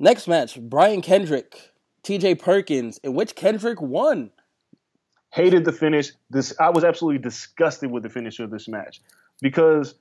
Next 0.00 0.26
match: 0.26 0.60
Brian 0.60 1.02
Kendrick, 1.02 1.72
T.J. 2.02 2.34
Perkins, 2.34 2.98
in 3.04 3.14
which 3.14 3.36
Kendrick 3.36 3.80
won. 3.80 4.30
hated 5.30 5.64
the 5.64 5.72
finish. 5.72 6.10
This 6.30 6.52
I 6.58 6.70
was 6.70 6.82
absolutely 6.82 7.18
disgusted 7.22 7.92
with 7.92 8.02
the 8.02 8.10
finish 8.10 8.40
of 8.40 8.50
this 8.50 8.66
match 8.66 9.00
because 9.40 9.94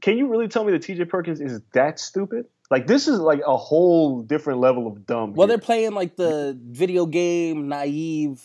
can 0.00 0.16
you 0.16 0.28
really 0.28 0.48
tell 0.48 0.64
me 0.64 0.72
that 0.72 0.82
TJ 0.82 1.08
Perkins 1.08 1.40
is 1.40 1.60
that 1.74 1.98
stupid? 1.98 2.46
Like 2.70 2.86
this 2.86 3.08
is 3.08 3.18
like 3.18 3.40
a 3.46 3.56
whole 3.56 4.22
different 4.22 4.60
level 4.60 4.86
of 4.86 5.06
dumb. 5.06 5.34
Well, 5.34 5.46
here. 5.46 5.56
they're 5.56 5.64
playing 5.64 5.92
like 5.92 6.16
the 6.16 6.58
video 6.60 7.04
game 7.04 7.68
naive 7.68 8.40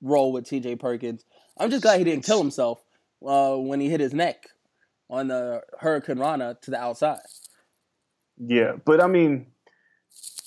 role 0.00 0.32
with 0.32 0.46
T.J. 0.46 0.76
Perkins. 0.76 1.24
I'm 1.58 1.70
just 1.70 1.82
glad 1.82 1.98
he 1.98 2.04
didn't 2.04 2.24
kill 2.24 2.38
himself 2.38 2.84
uh, 3.26 3.56
when 3.56 3.80
he 3.80 3.88
hit 3.88 3.98
his 3.98 4.14
neck 4.14 4.50
on 5.10 5.28
the 5.28 5.62
hurricanrana 5.82 6.60
to 6.60 6.70
the 6.70 6.78
outside. 6.78 7.18
Yeah, 8.36 8.74
but 8.84 9.02
I 9.02 9.08
mean, 9.08 9.46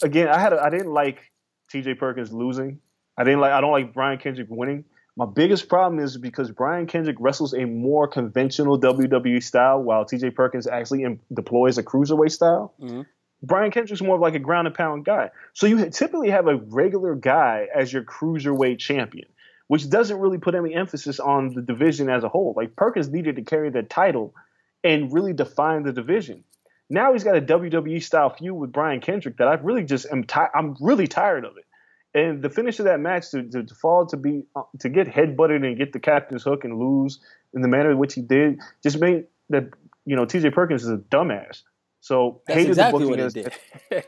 again, 0.01 0.29
I 0.29 0.39
had 0.39 0.53
a, 0.53 0.63
I 0.63 0.69
didn't 0.69 0.93
like 0.93 1.31
T.J. 1.69 1.95
Perkins 1.95 2.31
losing. 2.31 2.79
I 3.17 3.25
didn't 3.25 3.41
like 3.41 3.51
I 3.51 3.59
don't 3.59 3.71
like 3.71 3.93
Brian 3.93 4.19
Kendrick 4.19 4.47
winning. 4.49 4.85
My 5.17 5.25
biggest 5.25 5.67
problem 5.67 5.99
is 6.03 6.17
because 6.17 6.51
Brian 6.51 6.87
Kendrick 6.87 7.17
wrestles 7.19 7.53
a 7.53 7.65
more 7.65 8.07
conventional 8.07 8.79
WWE 8.79 9.43
style, 9.43 9.81
while 9.81 10.05
T.J. 10.05 10.31
Perkins 10.31 10.67
actually 10.67 11.03
em- 11.03 11.19
deploys 11.33 11.77
a 11.77 11.83
cruiserweight 11.83 12.31
style. 12.31 12.73
Mhm. 12.81 13.05
Brian 13.43 13.71
Kendrick's 13.71 14.01
more 14.01 14.15
of 14.15 14.21
like 14.21 14.35
a 14.35 14.39
ground 14.39 14.67
and 14.67 14.75
pound 14.75 15.03
guy. 15.03 15.31
So 15.53 15.65
you 15.67 15.89
typically 15.89 16.29
have 16.29 16.47
a 16.47 16.57
regular 16.57 17.15
guy 17.15 17.67
as 17.73 17.91
your 17.91 18.03
cruiserweight 18.03 18.77
champion, 18.79 19.27
which 19.67 19.89
doesn't 19.89 20.19
really 20.19 20.37
put 20.37 20.55
any 20.55 20.73
emphasis 20.75 21.19
on 21.19 21.53
the 21.55 21.61
division 21.61 22.07
as 22.09 22.23
a 22.23 22.29
whole. 22.29 22.53
Like 22.55 22.75
Perkins 22.75 23.09
needed 23.09 23.35
to 23.37 23.41
carry 23.41 23.69
the 23.71 23.81
title 23.83 24.33
and 24.83 25.11
really 25.11 25.33
define 25.33 25.83
the 25.83 25.91
division. 25.91 26.43
Now 26.89 27.13
he's 27.13 27.23
got 27.23 27.35
a 27.37 27.41
WWE 27.41 28.01
style 28.03 28.29
feud 28.29 28.55
with 28.55 28.71
Brian 28.71 29.01
Kendrick 29.01 29.37
that 29.37 29.47
I 29.47 29.55
really 29.55 29.83
just 29.85 30.05
am. 30.11 30.23
Ti- 30.23 30.51
I'm 30.53 30.75
really 30.79 31.07
tired 31.07 31.43
of 31.45 31.57
it. 31.57 31.65
And 32.13 32.41
the 32.41 32.49
finish 32.49 32.79
of 32.79 32.85
that 32.85 32.99
match 32.99 33.31
to, 33.31 33.43
to, 33.43 33.63
to 33.63 33.75
fall 33.75 34.05
to 34.07 34.17
be 34.17 34.43
uh, 34.55 34.63
to 34.79 34.89
get 34.89 35.07
headbutted 35.07 35.65
and 35.65 35.77
get 35.77 35.93
the 35.93 35.99
captain's 35.99 36.43
hook 36.43 36.65
and 36.65 36.77
lose 36.77 37.19
in 37.53 37.61
the 37.61 37.67
manner 37.67 37.91
in 37.91 37.97
which 37.97 38.13
he 38.13 38.21
did 38.21 38.59
just 38.83 38.99
made 38.99 39.25
that 39.49 39.69
you 40.05 40.15
know 40.15 40.25
T.J. 40.25 40.49
Perkins 40.51 40.83
is 40.83 40.89
a 40.89 40.97
dumbass. 40.97 41.61
So 42.01 42.41
That's 42.47 42.57
hated 42.57 42.69
exactly 42.71 43.03
the 43.03 43.09
what 43.09 43.19
booking 43.19 43.43
he 43.43 43.43
did. 43.43 43.53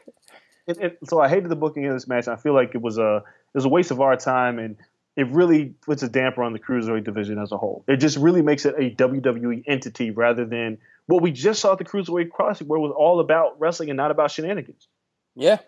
it, 0.68 0.78
it, 0.82 1.00
so 1.08 1.22
I 1.22 1.30
hated 1.30 1.50
the 1.50 1.56
booking 1.56 1.86
of 1.86 1.94
this 1.94 2.08
match. 2.08 2.28
I 2.28 2.36
feel 2.36 2.54
like 2.54 2.76
it 2.76 2.82
was 2.82 2.98
a 2.98 3.18
it 3.18 3.56
was 3.56 3.66
a 3.66 3.70
waste 3.70 3.92
of 3.92 4.02
our 4.02 4.18
time, 4.18 4.60
and 4.60 4.76
it 5.16 5.28
really 5.30 5.76
puts 5.86 6.02
a 6.04 6.10
damper 6.10 6.44
on 6.44 6.54
the 6.54 6.60
cruiserweight 6.60 7.04
division 7.04 7.40
as 7.40 7.52
a 7.52 7.58
whole. 7.58 7.86
It 7.88 7.98
just 7.98 8.18
really 8.18 8.42
makes 8.42 8.66
it 8.66 8.76
a 8.78 8.90
WWE 8.96 9.64
entity 9.68 10.12
rather 10.12 10.46
than 10.46 10.80
what 11.06 11.22
we 11.22 11.32
just 11.32 11.62
saw 11.62 11.74
at 11.74 11.78
the 11.78 11.84
Cruiserweight 11.84 12.32
Classic, 12.32 12.66
where 12.66 12.78
it 12.78 12.82
was 12.82 12.94
all 12.98 13.20
about 13.20 13.60
wrestling 13.60 13.90
and 13.90 13.98
not 13.98 14.10
about 14.10 14.32
shenanigans. 14.32 14.88
Yeah. 15.36 15.60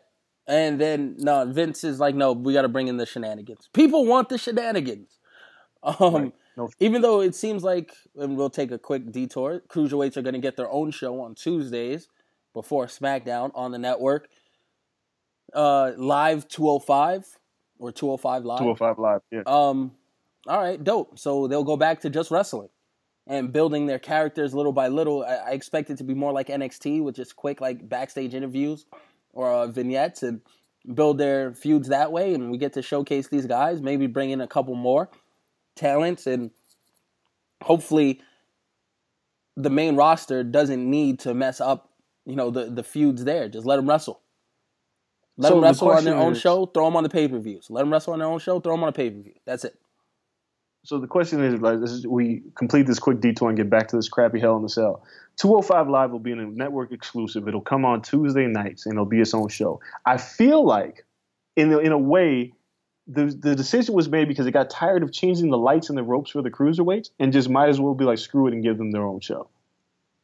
And 0.48 0.80
then 0.80 1.16
no, 1.18 1.46
Vince 1.46 1.84
is 1.84 2.00
like, 2.00 2.14
no, 2.16 2.34
we 2.34 2.54
got 2.54 2.62
to 2.64 2.68
bring 2.70 2.88
in 2.88 2.98
the 2.98 3.06
shenanigans. 3.06 3.70
People 3.74 4.06
want 4.06 4.30
the 4.30 4.38
shenanigans. 4.38 5.18
Um, 5.84 6.34
No- 6.58 6.70
even 6.80 7.02
though 7.02 7.20
it 7.22 7.36
seems 7.36 7.64
like, 7.64 7.94
and 8.16 8.38
we'll 8.38 8.50
take 8.50 8.72
a 8.72 8.80
quick 8.80 9.12
detour. 9.12 9.62
Cruiserweights 9.68 10.16
are 10.18 10.22
going 10.22 10.34
to 10.36 10.40
get 10.40 10.56
their 10.56 10.70
own 10.72 10.90
show 10.92 11.20
on 11.22 11.36
Tuesdays 11.36 12.08
before 12.54 12.86
SmackDown 12.86 13.52
on 13.54 13.72
the 13.72 13.78
network. 13.78 14.30
Uh, 15.54 15.92
live 15.98 16.48
205 16.48 17.26
or 17.80 17.92
205 17.92 18.46
live. 18.46 18.58
Two 18.60 18.64
hundred 18.64 18.78
five 18.78 18.98
live, 19.00 19.22
yeah. 19.32 19.42
Um, 19.46 19.92
all 20.48 20.60
right, 20.60 20.82
dope. 20.82 21.20
So 21.20 21.48
they'll 21.48 21.64
go 21.64 21.78
back 21.78 22.02
to 22.02 22.10
just 22.10 22.32
wrestling 22.32 22.70
and 23.28 23.52
building 23.52 23.86
their 23.86 24.00
characters 24.00 24.54
little 24.54 24.72
by 24.74 24.88
little. 24.88 25.24
I, 25.24 25.36
I 25.36 25.50
expect 25.52 25.90
it 25.90 25.98
to 25.98 26.04
be 26.04 26.14
more 26.14 26.32
like 26.32 26.48
NXT 26.48 27.04
with 27.04 27.16
just 27.16 27.36
quick 27.36 27.60
like 27.62 27.88
backstage 27.88 28.34
interviews 28.34 28.86
or 29.36 29.48
uh, 29.52 29.68
vignettes 29.68 30.24
and 30.24 30.42
build 30.96 31.20
their 31.20 31.54
feuds 31.54 31.90
that 31.90 32.12
way. 32.12 32.34
And 32.34 32.50
we 32.50 32.58
get 32.58 32.74
to 32.74 32.82
showcase 32.82 33.28
these 33.28 33.46
guys, 33.46 33.82
maybe 33.82 34.08
bring 34.08 34.32
in 34.32 34.42
a 34.42 34.48
couple 34.48 34.74
more 34.74 35.10
talents, 35.76 36.26
and 36.26 36.50
hopefully 37.62 38.22
the 39.56 39.70
main 39.70 39.96
roster 39.96 40.44
doesn't 40.44 40.90
need 40.90 41.20
to 41.20 41.34
mess 41.34 41.62
up. 41.62 41.90
You 42.26 42.36
know 42.36 42.50
the 42.50 42.66
the 42.72 42.84
feuds 42.84 43.24
there. 43.24 43.48
Just 43.48 43.66
let 43.68 43.76
them 43.76 43.88
wrestle. 43.88 44.22
Let 45.38 45.50
So 45.50 45.54
them 45.56 45.62
the 45.62 45.68
wrestle 45.68 45.90
on 45.90 46.04
their 46.04 46.14
question 46.14 46.28
own 46.28 46.32
is- 46.34 46.42
show. 46.42 46.66
Throw 46.66 46.86
them 46.86 46.96
on 46.96 47.04
the 47.04 47.10
pay 47.10 47.28
per 47.28 47.38
views. 47.40 47.68
Let 47.70 47.82
them 47.82 47.92
wrestle 47.94 48.14
on 48.14 48.20
their 48.20 48.28
own 48.28 48.40
show. 48.40 48.60
Throw 48.60 48.74
them 48.74 48.84
on 48.84 48.90
a 48.90 48.94
pay 48.94 49.10
per 49.12 49.20
view. 49.22 49.34
That's 49.46 49.64
it. 49.66 49.78
So 50.86 51.00
the 51.00 51.08
question 51.08 51.44
is, 51.44 51.60
like, 51.62 51.80
is, 51.82 52.06
we 52.06 52.44
complete 52.56 52.86
this 52.86 53.00
quick 53.00 53.20
detour 53.20 53.50
and 53.50 53.58
get 53.58 53.72
back 53.72 53.88
to 53.88 53.96
this 53.96 54.08
crappy 54.08 54.40
Hell 54.40 54.56
in 54.56 54.62
the 54.62 54.70
Cell. 54.70 55.04
205 55.38 55.90
Live 55.90 56.12
will 56.12 56.20
be 56.20 56.32
a 56.32 56.36
network 56.36 56.92
exclusive. 56.92 57.48
It'll 57.48 57.60
come 57.60 57.86
on 57.86 58.04
Tuesday 58.04 58.46
nights 58.46 58.86
and 58.86 58.94
it'll 58.94 59.06
be 59.06 59.20
its 59.20 59.34
own 59.34 59.50
show. 59.50 59.82
I 60.06 60.18
feel 60.18 60.64
like, 60.64 61.04
in 61.56 61.74
a, 61.74 61.80
in 61.80 61.92
a 61.92 61.98
way, 61.98 62.54
the 63.08 63.26
the 63.26 63.56
decision 63.56 63.96
was 63.96 64.10
made 64.10 64.28
because 64.28 64.46
it 64.46 64.52
got 64.52 64.70
tired 64.70 65.02
of 65.04 65.12
changing 65.12 65.50
the 65.50 65.58
lights 65.58 65.90
and 65.90 65.98
the 65.98 66.04
ropes 66.04 66.32
for 66.32 66.42
the 66.42 66.50
cruiserweights 66.50 67.10
and 67.20 67.34
just 67.34 67.50
might 67.50 67.70
as 67.70 67.80
well 67.80 67.94
be 67.94 68.06
like 68.06 68.18
screw 68.18 68.48
it 68.48 68.54
and 68.54 68.64
give 68.64 68.78
them 68.78 68.92
their 68.92 69.04
own 69.04 69.20
show. 69.20 69.48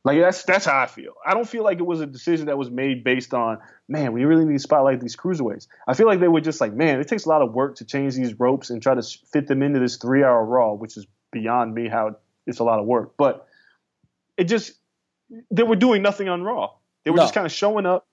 Like 0.04 0.20
that's 0.20 0.44
that's 0.44 0.66
how 0.66 0.80
I 0.80 0.88
feel. 0.88 1.14
I 1.26 1.34
don't 1.36 1.48
feel 1.48 1.64
like 1.64 1.80
it 1.80 1.86
was 1.86 2.02
a 2.02 2.08
decision 2.08 2.48
that 2.48 2.58
was 2.58 2.72
made 2.72 3.04
based 3.04 3.34
on 3.34 3.60
man, 3.88 4.14
we 4.14 4.26
really 4.26 4.46
need 4.46 4.54
to 4.54 4.60
spotlight 4.60 5.00
these 5.00 5.16
cruiserweights. 5.16 5.68
I 5.88 5.94
feel 5.94 6.08
like 6.08 6.20
they 6.20 6.28
were 6.28 6.42
just 6.42 6.60
like, 6.62 6.74
man, 6.74 7.00
it 7.00 7.08
takes 7.08 7.26
a 7.26 7.30
lot 7.30 7.42
of 7.42 7.54
work 7.54 7.76
to 7.76 7.86
change 7.86 8.16
these 8.16 8.40
ropes 8.40 8.70
and 8.72 8.82
try 8.82 8.96
to 8.96 9.04
fit 9.32 9.48
them 9.48 9.62
into 9.62 9.80
this 9.80 9.98
three 9.98 10.24
hour 10.24 10.44
Raw, 10.44 10.74
which 10.74 10.98
is 10.98 11.06
beyond 11.32 11.76
me 11.76 11.88
how 11.88 12.16
it's 12.48 12.60
a 12.60 12.64
lot 12.64 12.80
of 12.80 12.86
work. 12.86 13.14
But 13.18 13.48
it 14.38 14.46
just 14.46 14.74
they 15.52 15.64
were 15.64 15.76
doing 15.76 16.02
nothing 16.02 16.30
on 16.30 16.42
Raw. 16.42 16.72
They 17.04 17.12
were 17.12 17.18
No. 17.18 17.24
just 17.24 17.34
kind 17.34 17.46
of 17.46 17.52
showing 17.52 17.86
up, 17.86 18.08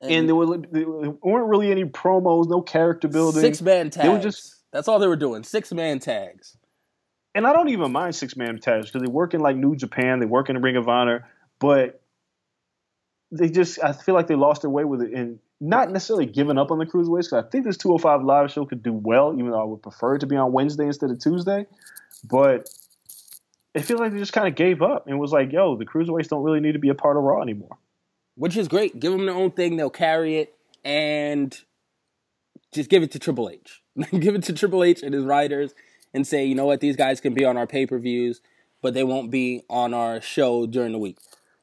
and 0.00 0.28
there, 0.28 0.34
were, 0.36 0.58
there 0.58 0.86
weren't 0.88 1.48
really 1.48 1.70
any 1.70 1.84
promos, 1.84 2.48
no 2.48 2.60
character 2.60 3.08
building. 3.08 3.40
Six 3.40 3.60
man 3.62 3.90
tags. 3.90 4.04
They 4.04 4.08
were 4.12 4.20
just 4.20 4.62
That's 4.72 4.86
all 4.86 4.98
they 5.00 5.08
were 5.08 5.16
doing. 5.16 5.42
Six 5.42 5.72
man 5.72 5.98
tags. 5.98 6.56
And 7.34 7.46
I 7.46 7.52
don't 7.52 7.68
even 7.68 7.92
mind 7.92 8.14
six 8.14 8.36
man 8.36 8.58
tags 8.58 8.86
because 8.86 9.02
they 9.02 9.12
work 9.12 9.34
in 9.34 9.40
like 9.40 9.56
New 9.56 9.76
Japan, 9.76 10.18
they 10.20 10.26
work 10.26 10.48
in 10.48 10.56
the 10.56 10.60
Ring 10.60 10.76
of 10.76 10.88
Honor, 10.88 11.28
but 11.58 12.00
they 13.30 13.48
just 13.48 13.82
I 13.82 13.92
feel 13.92 14.14
like 14.14 14.26
they 14.26 14.34
lost 14.34 14.62
their 14.62 14.70
way 14.70 14.84
with 14.84 15.02
it 15.02 15.12
and 15.12 15.38
not 15.60 15.90
necessarily 15.90 16.26
giving 16.26 16.58
up 16.58 16.70
on 16.70 16.78
the 16.78 16.86
cruiserweights 16.86 17.30
because 17.30 17.44
I 17.44 17.48
think 17.48 17.64
this 17.64 17.76
205 17.76 18.24
live 18.24 18.50
show 18.50 18.64
could 18.64 18.82
do 18.82 18.92
well, 18.92 19.34
even 19.34 19.50
though 19.50 19.60
I 19.60 19.64
would 19.64 19.82
prefer 19.82 20.16
it 20.16 20.20
to 20.20 20.26
be 20.26 20.36
on 20.36 20.52
Wednesday 20.52 20.86
instead 20.86 21.10
of 21.10 21.20
Tuesday. 21.20 21.66
But 22.24 22.68
it 23.74 23.82
feels 23.82 24.00
like 24.00 24.12
they 24.12 24.18
just 24.18 24.32
kind 24.32 24.48
of 24.48 24.54
gave 24.54 24.82
up 24.82 25.06
and 25.06 25.18
was 25.20 25.32
like, 25.32 25.52
"Yo, 25.52 25.76
the 25.76 25.86
cruiserweights 25.86 26.28
don't 26.28 26.42
really 26.42 26.60
need 26.60 26.72
to 26.72 26.78
be 26.78 26.88
a 26.88 26.94
part 26.94 27.16
of 27.16 27.22
Raw 27.22 27.42
anymore." 27.42 27.78
Which 28.34 28.56
is 28.56 28.68
great. 28.68 28.98
Give 28.98 29.12
them 29.12 29.26
their 29.26 29.34
own 29.34 29.50
thing. 29.50 29.76
They'll 29.76 29.90
carry 29.90 30.38
it 30.38 30.54
and 30.84 31.56
just 32.72 32.88
give 32.88 33.02
it 33.02 33.12
to 33.12 33.18
Triple 33.18 33.50
H. 33.50 33.82
give 34.18 34.34
it 34.34 34.42
to 34.44 34.52
Triple 34.52 34.82
H 34.82 35.02
and 35.02 35.14
his 35.14 35.24
writers 35.24 35.74
and 36.14 36.26
say, 36.26 36.44
you 36.44 36.54
know 36.54 36.66
what, 36.66 36.80
these 36.80 36.96
guys 36.96 37.20
can 37.20 37.34
be 37.34 37.44
on 37.44 37.56
our 37.56 37.66
pay 37.66 37.86
per 37.86 37.98
views, 37.98 38.40
but 38.82 38.94
they 38.94 39.04
won't 39.04 39.30
be 39.30 39.62
on 39.70 39.94
our 39.94 40.20
show 40.20 40.66
during 40.66 40.92
the 40.92 40.98
week. 40.98 41.18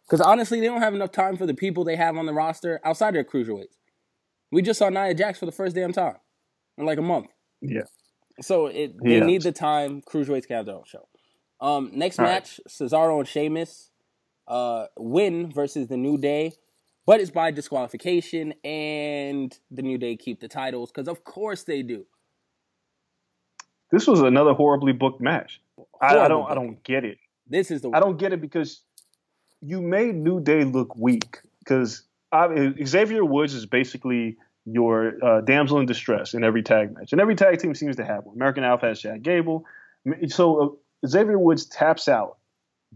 Because 0.06 0.22
honestly, 0.22 0.60
they 0.61 0.68
don't 0.68 0.82
have 0.82 0.94
enough 0.95 1.11
time 1.11 1.36
for 1.38 1.45
the 1.45 1.53
people 1.53 1.84
they 1.84 1.98
have 1.98 2.15
on 2.18 2.26
the 2.26 2.34
roster 2.34 2.80
outside 2.86 3.14
their 3.14 3.26
cruiserweights. 3.26 3.76
We 4.52 4.61
just 4.61 4.80
saw 4.80 4.90
Nia 4.90 5.14
Jax 5.14 5.40
for 5.40 5.45
the 5.45 5.52
first 5.52 5.76
damn 5.76 5.91
time 5.91 6.15
in 6.78 6.86
like 6.86 6.98
a 6.98 7.02
month. 7.02 7.28
Yeah. 7.61 7.82
So 8.41 8.68
it 8.68 8.94
they 9.03 9.18
Yeah. 9.18 9.26
need 9.26 9.41
the 9.41 9.52
time. 9.52 10.02
Cruiserweights 10.02 10.48
can 10.48 10.57
have 10.57 10.65
their 10.65 10.76
own 10.76 10.84
show. 10.86 11.07
Um, 11.60 11.91
next 11.94 12.19
All 12.19 12.26
right. 12.26 12.34
match: 12.36 12.61
Cesaro 12.69 13.19
and 13.19 13.28
Sheamus 13.28 13.91
uh, 14.48 14.86
win 14.98 15.52
versus 15.52 15.88
the 15.88 15.98
New 15.98 16.18
Day, 16.18 16.53
but 17.06 17.19
it's 17.19 17.32
by 17.32 17.52
disqualification, 17.52 18.53
and 18.64 19.57
the 19.72 19.82
New 19.82 19.98
Day 19.98 20.15
keep 20.15 20.40
the 20.40 20.48
titles 20.48 20.91
because 20.91 21.07
of 21.07 21.24
course 21.24 21.64
they 21.64 21.82
do. 21.82 22.06
This 23.92 24.08
was 24.08 24.22
another 24.22 24.54
horribly 24.54 24.94
booked 24.94 25.22
match. 25.22 25.62
I, 26.02 26.18
I 26.18 26.28
don't 26.28 26.50
I 26.50 26.56
don't 26.56 26.84
get 26.84 27.06
it. 27.06 27.18
This 27.48 27.72
is 27.72 27.82
the 27.82 27.92
I 27.94 28.00
don't 28.00 28.18
get 28.18 28.34
it 28.34 28.42
because 28.42 28.82
you 29.62 29.82
made 29.82 30.16
New 30.16 30.40
Day 30.40 30.64
look 30.64 30.96
weak. 30.96 31.40
Because 31.60 32.04
Xavier 32.86 33.26
Woods 33.26 33.54
is 33.54 33.66
basically 33.66 34.38
your 34.66 35.14
uh, 35.24 35.42
damsel 35.42 35.80
in 35.80 35.86
distress 35.86 36.34
in 36.34 36.44
every 36.44 36.64
tag 36.64 36.94
match, 36.94 37.12
and 37.14 37.22
every 37.22 37.36
tag 37.36 37.60
team 37.60 37.74
seems 37.74 37.96
to 37.96 38.06
have 38.06 38.26
one. 38.26 38.36
American 38.36 38.64
Alpha 38.64 38.88
has 38.88 39.00
Chad 39.00 39.24
Gable, 39.24 39.66
so 40.28 40.62
uh, 41.04 41.08
Xavier 41.08 41.40
Woods 41.40 41.66
taps 41.66 42.08
out, 42.08 42.38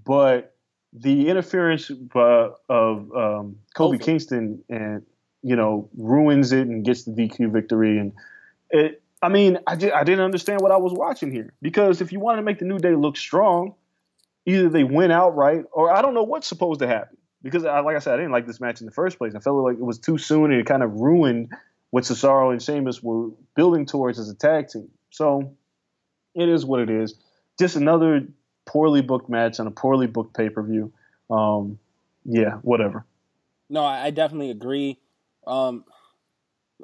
but 0.04 0.56
the 0.94 1.30
interference 1.30 1.90
uh, 2.16 2.50
of 2.68 3.12
um, 3.16 3.58
Kofi. 3.76 4.02
Kingston 4.02 4.64
and 4.70 5.04
you 5.42 5.56
know 5.56 5.90
ruins 5.98 6.52
it 6.52 6.68
and 6.68 6.84
gets 6.84 7.04
the 7.04 7.12
DQ 7.12 7.52
victory 7.52 7.98
and 7.98 8.14
it. 8.70 9.01
I 9.22 9.30
mean, 9.30 9.60
I, 9.68 9.76
just, 9.76 9.94
I 9.94 10.04
didn't 10.04 10.26
understand 10.26 10.62
what 10.62 10.72
I 10.72 10.78
was 10.78 10.94
watching 10.94 11.32
here 11.32 11.54
because 11.62 12.02
if 12.02 12.12
you 12.12 12.20
want 12.20 12.40
to 12.40 12.42
make 12.42 12.60
the 12.60 12.66
New 12.66 12.80
Day 12.80 12.96
look 12.96 13.18
strong, 13.18 13.76
either 14.46 14.70
they 14.70 14.84
win 14.84 15.12
outright 15.12 15.66
or 15.72 15.92
I 15.94 16.02
don't 16.02 16.14
know 16.14 16.24
what's 16.24 16.48
supposed 16.48 16.80
to 16.80 16.88
happen. 16.88 17.18
Because, 17.44 17.66
I, 17.66 17.80
like 17.80 17.96
I 17.96 18.00
said, 18.00 18.14
I 18.14 18.18
didn't 18.18 18.32
like 18.32 18.46
this 18.46 18.60
match 18.60 18.82
in 18.82 18.86
the 18.86 18.92
first 18.92 19.18
place. 19.18 19.34
I 19.36 19.40
felt 19.40 19.58
like 19.64 19.76
it 19.76 19.84
was 19.84 19.98
too 19.98 20.20
soon 20.20 20.52
and 20.52 20.60
it 20.60 20.66
kind 20.68 20.84
of 20.84 20.94
ruined 20.94 21.52
what 21.90 22.04
Cesaro 22.04 22.52
and 22.52 22.62
Sheamus 22.62 23.02
were 23.02 23.30
building 23.56 23.86
towards 23.86 24.20
as 24.20 24.30
a 24.30 24.36
tag 24.36 24.68
team. 24.70 24.90
So 25.10 25.56
it 26.36 26.50
is 26.50 26.66
what 26.66 26.82
it 26.82 26.90
is. 26.90 27.16
Just 27.60 27.76
another 27.76 28.28
poorly 28.66 29.02
booked 29.02 29.30
match 29.30 29.60
on 29.60 29.68
a 29.68 29.72
poorly 29.72 30.08
booked 30.08 30.36
pay 30.36 30.50
per 30.50 30.64
view. 30.64 30.94
Um, 31.30 31.80
yeah, 32.26 32.56
whatever. 32.62 33.06
No, 33.70 33.84
I, 33.84 34.12
definitely 34.12 34.52
agree. 34.52 35.00
Um, 35.48 35.86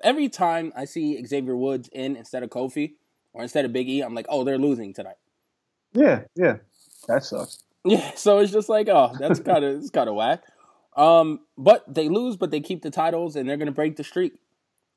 every 0.03 0.29
time 0.29 0.73
I 0.75 0.85
see 0.85 1.23
Xavier 1.25 1.55
Woods 1.55 1.89
in 1.91 2.15
instead 2.15 2.43
of 2.43 2.49
Kofi 2.49 2.93
or 3.33 3.43
instead 3.43 3.65
of 3.65 3.73
Big 3.73 3.89
E, 3.89 4.01
I'm 4.01 4.15
like, 4.15 4.25
oh, 4.29 4.43
they're 4.43 4.57
losing 4.57 4.93
tonight. 4.93 5.17
Yeah, 5.93 6.23
yeah, 6.35 6.57
that 7.07 7.23
sucks. 7.23 7.63
Yeah, 7.83 8.11
so 8.15 8.39
it's 8.39 8.51
just 8.51 8.69
like, 8.69 8.87
oh, 8.89 9.15
that's 9.19 9.39
kind 9.51 9.63
of 9.63 9.77
it's 9.77 9.89
kind 9.89 10.09
of 10.09 10.15
whack. 10.15 10.43
Um, 10.95 11.41
but 11.57 11.83
they 11.93 12.09
lose, 12.09 12.37
but 12.37 12.51
they 12.51 12.59
keep 12.59 12.81
the 12.81 12.91
titles, 12.91 13.35
and 13.35 13.47
they're 13.47 13.57
gonna 13.57 13.71
break 13.71 13.95
the 13.95 14.03
streak. 14.03 14.33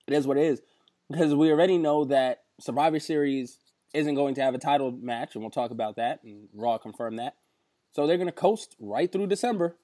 It 0.06 0.14
is 0.14 0.26
what 0.26 0.36
it 0.36 0.44
is, 0.44 0.62
because 1.10 1.34
we 1.34 1.50
already 1.50 1.78
know 1.78 2.04
that 2.06 2.42
Survivor 2.58 2.98
Series 2.98 3.58
isn't 3.92 4.14
going 4.14 4.34
to 4.36 4.42
have 4.42 4.54
a 4.54 4.58
title 4.58 4.92
match, 4.92 5.34
and 5.34 5.42
we'll 5.42 5.50
talk 5.50 5.70
about 5.70 5.96
that. 5.96 6.22
And 6.22 6.48
Raw 6.54 6.78
confirmed 6.78 7.18
that. 7.18 7.36
So 7.92 8.06
they're 8.06 8.18
gonna 8.18 8.32
coast 8.32 8.76
right 8.80 9.10
through 9.10 9.26
December, 9.26 9.76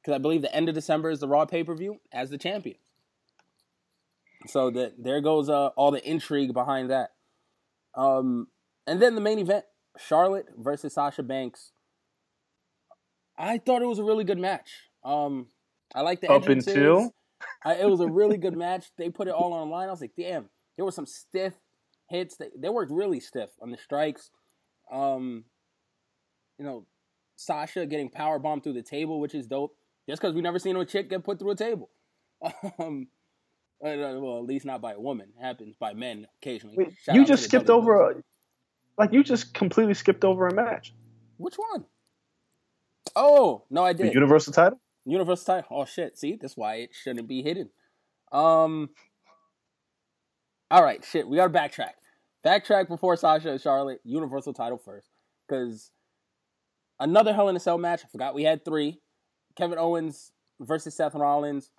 because 0.00 0.14
I 0.14 0.18
believe 0.18 0.42
the 0.42 0.54
end 0.54 0.68
of 0.68 0.74
December 0.74 1.10
is 1.10 1.20
the 1.20 1.28
Raw 1.28 1.44
pay 1.44 1.62
per 1.62 1.74
view 1.74 2.00
as 2.12 2.30
the 2.30 2.38
champion. 2.38 2.76
So 4.46 4.70
that 4.70 4.94
there 5.02 5.20
goes 5.20 5.48
uh, 5.48 5.68
all 5.68 5.90
the 5.90 6.08
intrigue 6.08 6.52
behind 6.52 6.90
that. 6.90 7.10
Um, 7.94 8.48
and 8.86 9.00
then 9.00 9.14
the 9.14 9.20
main 9.20 9.38
event, 9.38 9.64
Charlotte 9.98 10.46
versus 10.56 10.94
Sasha 10.94 11.22
Banks. 11.22 11.72
I 13.38 13.58
thought 13.58 13.82
it 13.82 13.86
was 13.86 13.98
a 13.98 14.04
really 14.04 14.24
good 14.24 14.38
match. 14.38 14.70
Um, 15.04 15.48
I 15.94 16.02
like 16.02 16.20
the 16.20 16.28
Up 16.28 16.42
entrances. 16.42 16.74
until? 16.74 17.14
I, 17.64 17.74
it 17.74 17.88
was 17.88 18.00
a 18.00 18.06
really 18.06 18.36
good 18.36 18.56
match. 18.56 18.86
They 18.96 19.10
put 19.10 19.28
it 19.28 19.34
all 19.34 19.52
online. 19.52 19.88
I 19.88 19.90
was 19.90 20.00
like, 20.00 20.12
damn, 20.16 20.48
there 20.76 20.84
were 20.84 20.92
some 20.92 21.06
stiff 21.06 21.54
hits. 22.08 22.36
They, 22.36 22.48
they 22.56 22.68
worked 22.68 22.92
really 22.92 23.20
stiff 23.20 23.50
on 23.60 23.70
the 23.70 23.78
strikes. 23.78 24.30
Um, 24.90 25.44
you 26.58 26.64
know, 26.64 26.86
Sasha 27.36 27.86
getting 27.86 28.10
power 28.10 28.38
bombed 28.38 28.62
through 28.62 28.74
the 28.74 28.82
table, 28.82 29.20
which 29.20 29.34
is 29.34 29.46
dope. 29.46 29.74
Just 30.08 30.20
because 30.20 30.34
we 30.34 30.40
never 30.40 30.58
seen 30.58 30.76
a 30.76 30.84
chick 30.84 31.10
get 31.10 31.24
put 31.24 31.38
through 31.38 31.50
a 31.50 31.56
table. 31.56 31.90
Um, 32.78 33.06
well, 33.82 34.38
at 34.38 34.44
least 34.44 34.64
not 34.64 34.80
by 34.80 34.92
a 34.92 35.00
woman. 35.00 35.28
It 35.36 35.42
happens 35.42 35.74
by 35.78 35.92
men 35.92 36.26
occasionally. 36.40 36.76
Wait, 36.78 36.94
you 37.12 37.24
just 37.24 37.44
skipped 37.44 37.68
over, 37.68 38.10
a, 38.10 38.14
like 38.96 39.12
you 39.12 39.24
just 39.24 39.54
completely 39.54 39.94
skipped 39.94 40.24
over 40.24 40.46
a 40.46 40.54
match. 40.54 40.94
Which 41.36 41.56
one? 41.56 41.84
Oh 43.16 43.64
no, 43.70 43.84
I 43.84 43.92
The 43.92 44.04
did. 44.04 44.14
Universal 44.14 44.52
title. 44.52 44.80
Universal 45.04 45.44
title. 45.44 45.68
Oh 45.70 45.84
shit! 45.84 46.16
See, 46.16 46.38
that's 46.40 46.56
why 46.56 46.76
it 46.76 46.90
shouldn't 46.92 47.28
be 47.28 47.42
hidden. 47.42 47.70
Um. 48.30 48.90
All 50.70 50.82
right, 50.82 51.04
shit. 51.04 51.28
We 51.28 51.36
got 51.36 51.52
to 51.52 51.58
backtrack. 51.58 51.92
Backtrack 52.46 52.88
before 52.88 53.16
Sasha 53.16 53.50
and 53.50 53.60
Charlotte. 53.60 54.00
Universal 54.04 54.54
title 54.54 54.78
first, 54.78 55.08
because 55.46 55.90
another 57.00 57.34
Hell 57.34 57.48
in 57.48 57.56
a 57.56 57.60
Cell 57.60 57.78
match. 57.78 58.02
I 58.04 58.08
forgot 58.08 58.34
we 58.34 58.44
had 58.44 58.64
three. 58.64 59.00
Kevin 59.56 59.78
Owens 59.78 60.32
versus 60.60 60.94
Seth 60.94 61.14
Rollins. 61.14 61.70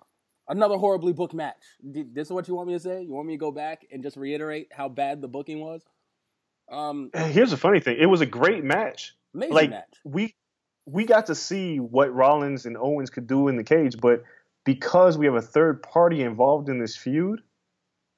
Another 0.48 0.76
horribly 0.76 1.12
booked 1.12 1.34
match. 1.34 1.56
This 1.82 2.28
is 2.28 2.32
what 2.32 2.48
you 2.48 2.54
want 2.54 2.68
me 2.68 2.74
to 2.74 2.80
say? 2.80 3.02
You 3.02 3.12
want 3.12 3.26
me 3.26 3.34
to 3.34 3.38
go 3.38 3.50
back 3.50 3.86
and 3.90 4.02
just 4.02 4.16
reiterate 4.16 4.68
how 4.72 4.88
bad 4.88 5.22
the 5.22 5.28
booking 5.28 5.60
was? 5.60 5.82
Um, 6.70 7.10
Here's 7.14 7.50
the 7.50 7.56
funny 7.56 7.80
thing: 7.80 7.96
it 7.98 8.06
was 8.06 8.20
a 8.20 8.26
great 8.26 8.64
match. 8.64 9.14
amazing 9.34 9.54
like 9.54 9.70
match. 9.70 9.94
we 10.04 10.34
we 10.86 11.04
got 11.04 11.26
to 11.26 11.34
see 11.34 11.78
what 11.78 12.14
Rollins 12.14 12.66
and 12.66 12.76
Owens 12.76 13.10
could 13.10 13.26
do 13.26 13.48
in 13.48 13.56
the 13.56 13.64
cage, 13.64 13.96
but 14.00 14.22
because 14.64 15.16
we 15.16 15.26
have 15.26 15.34
a 15.34 15.42
third 15.42 15.82
party 15.82 16.22
involved 16.22 16.68
in 16.68 16.78
this 16.78 16.96
feud, 16.96 17.42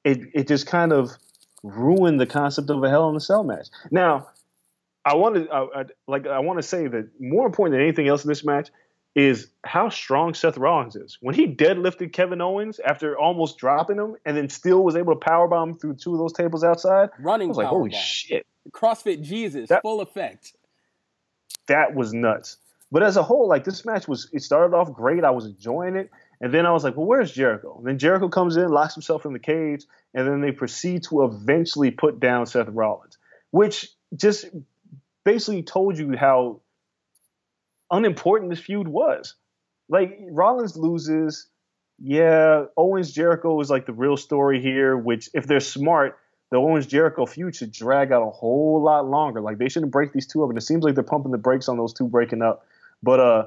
it 0.03 0.19
it 0.33 0.47
just 0.47 0.67
kind 0.67 0.91
of 0.91 1.11
ruined 1.63 2.19
the 2.19 2.25
concept 2.25 2.69
of 2.69 2.83
a 2.83 2.89
Hell 2.89 3.09
in 3.09 3.15
a 3.15 3.19
Cell 3.19 3.43
match. 3.43 3.67
Now, 3.91 4.29
I 5.03 5.15
want 5.15 5.35
to 5.35 5.49
I, 5.49 5.81
I, 5.81 5.83
like 6.07 6.27
I 6.27 6.39
want 6.39 6.59
to 6.59 6.63
say 6.63 6.87
that 6.87 7.09
more 7.19 7.45
important 7.45 7.73
than 7.73 7.81
anything 7.81 8.07
else 8.07 8.23
in 8.23 8.29
this 8.29 8.43
match 8.43 8.69
is 9.17 9.47
how 9.65 9.89
strong 9.89 10.35
Seth 10.35 10.59
Rollins 10.59 10.95
is. 10.95 11.17
When 11.21 11.33
he 11.33 11.47
deadlifted 11.47 12.13
Kevin 12.13 12.39
Owens 12.39 12.79
after 12.79 13.17
almost 13.17 13.57
dropping 13.57 13.97
him, 13.97 14.15
and 14.25 14.37
then 14.37 14.47
still 14.47 14.83
was 14.83 14.95
able 14.95 15.15
to 15.15 15.19
powerbomb 15.19 15.81
through 15.81 15.95
two 15.95 16.13
of 16.13 16.19
those 16.19 16.33
tables 16.33 16.63
outside, 16.63 17.09
I 17.17 17.21
Running 17.23 17.47
was 17.47 17.57
like, 17.57 17.65
"Holy 17.65 17.89
powerbomb. 17.89 17.95
shit!" 17.95 18.45
CrossFit 18.71 19.23
Jesus, 19.23 19.69
That- 19.69 19.81
full 19.81 20.01
effect. 20.01 20.53
that 21.65 21.95
was 21.95 22.13
nuts. 22.13 22.57
But 22.91 23.01
as 23.01 23.17
a 23.17 23.23
whole, 23.23 23.47
like 23.47 23.63
this 23.63 23.83
match 23.85 24.07
was, 24.07 24.29
it 24.33 24.43
started 24.43 24.75
off 24.75 24.93
great. 24.93 25.23
I 25.23 25.31
was 25.31 25.45
enjoying 25.47 25.95
it, 25.95 26.11
and 26.39 26.53
then 26.53 26.67
I 26.67 26.71
was 26.71 26.83
like, 26.83 26.95
"Well, 26.95 27.07
where's 27.07 27.31
Jericho?" 27.31 27.75
And 27.79 27.87
then 27.87 27.97
Jericho 27.97 28.29
comes 28.29 28.55
in, 28.55 28.69
locks 28.69 28.93
himself 28.93 29.25
in 29.25 29.33
the 29.33 29.39
cage, 29.39 29.83
and 30.13 30.27
then 30.27 30.41
they 30.41 30.51
proceed 30.51 31.03
to 31.05 31.23
eventually 31.23 31.89
put 31.89 32.19
down 32.19 32.45
Seth 32.45 32.67
Rollins, 32.69 33.17
which 33.49 33.89
just 34.15 34.45
basically 35.25 35.63
told 35.63 35.97
you 35.97 36.15
how 36.15 36.61
unimportant 37.91 38.49
this 38.49 38.59
feud 38.59 38.87
was. 38.87 39.35
Like 39.89 40.17
Rollins 40.31 40.75
loses, 40.75 41.47
yeah. 41.99 42.65
Owens 42.75 43.11
Jericho 43.11 43.59
is 43.61 43.69
like 43.69 43.85
the 43.85 43.93
real 43.93 44.17
story 44.17 44.61
here. 44.61 44.97
Which, 44.97 45.29
if 45.33 45.47
they're 45.47 45.59
smart, 45.59 46.17
the 46.51 46.57
Owens 46.57 46.87
Jericho 46.87 47.25
feud 47.25 47.55
should 47.55 47.71
drag 47.71 48.11
out 48.11 48.27
a 48.27 48.31
whole 48.31 48.81
lot 48.81 49.07
longer. 49.07 49.41
Like 49.41 49.57
they 49.57 49.69
shouldn't 49.69 49.91
break 49.91 50.13
these 50.13 50.27
two 50.27 50.43
up, 50.43 50.49
and 50.49 50.57
it 50.57 50.61
seems 50.61 50.83
like 50.83 50.95
they're 50.95 51.03
pumping 51.03 51.31
the 51.31 51.37
brakes 51.37 51.69
on 51.69 51.77
those 51.77 51.93
two 51.93 52.07
breaking 52.07 52.41
up. 52.41 52.65
But 53.01 53.19
uh, 53.19 53.45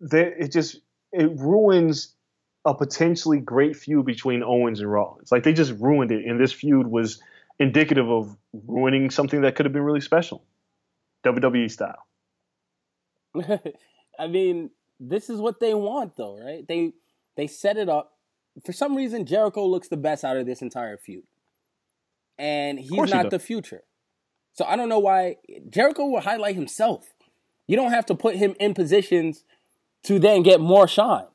they, 0.00 0.32
it 0.38 0.52
just 0.52 0.80
it 1.12 1.30
ruins 1.38 2.14
a 2.64 2.74
potentially 2.74 3.40
great 3.40 3.76
feud 3.76 4.06
between 4.06 4.42
Owens 4.42 4.80
and 4.80 4.90
Rollins. 4.90 5.32
Like 5.32 5.42
they 5.42 5.52
just 5.52 5.72
ruined 5.78 6.12
it, 6.12 6.24
and 6.24 6.40
this 6.40 6.52
feud 6.52 6.86
was 6.86 7.22
indicative 7.58 8.10
of 8.10 8.36
ruining 8.66 9.10
something 9.10 9.42
that 9.42 9.54
could 9.54 9.66
have 9.66 9.72
been 9.72 9.82
really 9.82 10.00
special, 10.00 10.44
WWE 11.24 11.70
style. 11.70 12.06
I 14.18 14.26
mean, 14.26 14.70
this 15.00 15.30
is 15.30 15.40
what 15.40 15.60
they 15.60 15.74
want, 15.74 16.16
though, 16.16 16.38
right? 16.38 16.66
They 16.66 16.92
they 17.36 17.46
set 17.46 17.76
it 17.76 17.88
up. 17.88 18.12
For 18.64 18.72
some 18.72 18.94
reason, 18.94 19.24
Jericho 19.24 19.66
looks 19.66 19.88
the 19.88 19.96
best 19.96 20.24
out 20.24 20.36
of 20.36 20.46
this 20.46 20.62
entire 20.62 20.96
feud, 20.96 21.24
and 22.38 22.78
he's 22.78 22.90
he 22.90 22.96
not 22.96 23.30
the 23.30 23.38
future. 23.38 23.82
So 24.52 24.64
I 24.66 24.76
don't 24.76 24.88
know 24.88 24.98
why 24.98 25.36
Jericho 25.70 26.04
will 26.06 26.20
highlight 26.20 26.54
himself. 26.54 27.14
You 27.66 27.76
don't 27.76 27.92
have 27.92 28.06
to 28.06 28.14
put 28.14 28.36
him 28.36 28.54
in 28.60 28.74
positions 28.74 29.44
to 30.04 30.18
then 30.18 30.42
get 30.42 30.60
more 30.60 30.86
shine. 30.86 31.26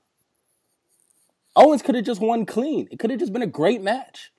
Owens 1.56 1.82
could 1.82 1.96
have 1.96 2.06
just 2.06 2.22
won 2.22 2.46
clean. 2.46 2.88
It 2.92 3.00
could 3.00 3.10
have 3.10 3.20
just 3.20 3.34
been 3.34 3.42
a 3.42 3.48
great 3.48 3.82
match. 3.82 4.32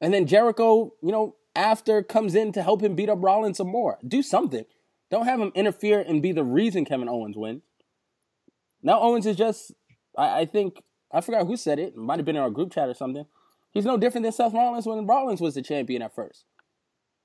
And 0.00 0.12
then 0.12 0.26
Jericho, 0.26 0.94
you 1.02 1.12
know, 1.12 1.36
after 1.54 2.02
comes 2.02 2.34
in 2.34 2.52
to 2.52 2.62
help 2.62 2.82
him 2.82 2.96
beat 2.96 3.08
up 3.08 3.18
Rollins 3.20 3.58
some 3.58 3.68
more. 3.68 3.98
Do 4.06 4.22
something. 4.22 4.64
Don't 5.10 5.24
have 5.26 5.40
him 5.40 5.52
interfere 5.54 6.00
and 6.00 6.22
be 6.22 6.32
the 6.32 6.44
reason 6.44 6.84
Kevin 6.84 7.08
Owens 7.08 7.36
wins. 7.36 7.62
Now 8.82 9.00
Owens 9.00 9.26
is 9.26 9.36
just, 9.36 9.72
I, 10.16 10.40
I 10.40 10.44
think, 10.46 10.82
I 11.12 11.20
forgot 11.20 11.46
who 11.46 11.56
said 11.56 11.78
it. 11.78 11.88
It 11.88 11.96
might 11.96 12.18
have 12.18 12.26
been 12.26 12.36
in 12.36 12.42
our 12.42 12.50
group 12.50 12.72
chat 12.72 12.88
or 12.88 12.94
something. 12.94 13.24
He's 13.72 13.84
no 13.84 13.96
different 13.96 14.24
than 14.24 14.32
Seth 14.32 14.54
Rollins 14.54 14.86
when 14.86 15.06
Rollins 15.06 15.40
was 15.40 15.54
the 15.54 15.62
champion 15.62 16.02
at 16.02 16.14
first. 16.14 16.44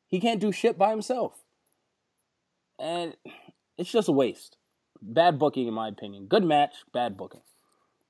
He 0.08 0.20
can't 0.20 0.40
do 0.40 0.52
shit 0.52 0.78
by 0.78 0.90
himself. 0.92 1.44
And 2.80 3.16
it's 3.78 3.92
just 3.92 4.10
a 4.10 4.12
waste. 4.12 4.58
Bad 5.02 5.40
booking, 5.40 5.68
in 5.68 5.74
my 5.74 5.88
opinion. 5.88 6.26
Good 6.28 6.44
match, 6.44 6.76
bad 6.94 7.18
booking. 7.18 7.42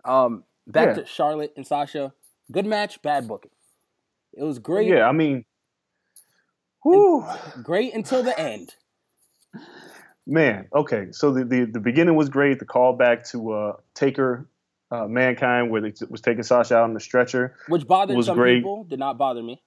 Um, 0.03 0.43
back 0.67 0.89
Yeah. 0.95 1.03
to 1.03 1.05
Charlotte 1.05 1.53
and 1.55 1.65
Sasha. 1.67 2.13
Good 2.51 2.65
match, 2.65 3.01
bad 3.01 3.27
booking. 3.27 3.51
It 4.33 4.43
was 4.43 4.59
great. 4.59 4.87
Yeah, 4.87 5.07
I 5.07 5.11
mean, 5.11 5.45
whew. 6.83 7.25
Great 7.63 7.93
until 7.93 8.23
the 8.23 8.37
end. 8.39 8.75
Man, 10.27 10.67
okay. 10.73 11.07
So 11.11 11.31
the, 11.31 11.45
the, 11.45 11.65
the 11.65 11.79
beginning 11.79 12.15
was 12.15 12.29
great. 12.29 12.59
The 12.59 12.65
callback 12.65 13.29
to 13.31 13.51
uh, 13.51 13.73
Taker, 13.93 14.49
uh, 14.91 15.07
Mankind, 15.07 15.69
where 15.69 15.81
they 15.81 15.93
was 16.09 16.21
taking 16.21 16.43
Sasha 16.43 16.77
out 16.77 16.83
on 16.83 16.93
the 16.93 16.99
stretcher. 16.99 17.55
Which 17.67 17.85
bothered 17.87 18.23
some 18.23 18.35
great. 18.35 18.57
people, 18.57 18.85
did 18.85 18.99
not 18.99 19.17
bother 19.17 19.43
me. 19.43 19.61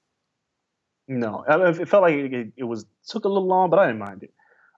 No, 1.06 1.44
I 1.48 1.56
mean, 1.56 1.81
it 1.81 1.89
felt 1.89 2.02
like 2.02 2.15
it, 2.15 2.35
it, 2.35 2.52
it 2.59 2.65
was 2.65 2.85
took 3.06 3.24
a 3.24 3.28
little 3.28 3.47
long, 3.47 3.70
but 3.70 3.78
I 3.78 3.86
didn't 3.86 4.01
mind 4.01 4.24
it. 4.24 4.35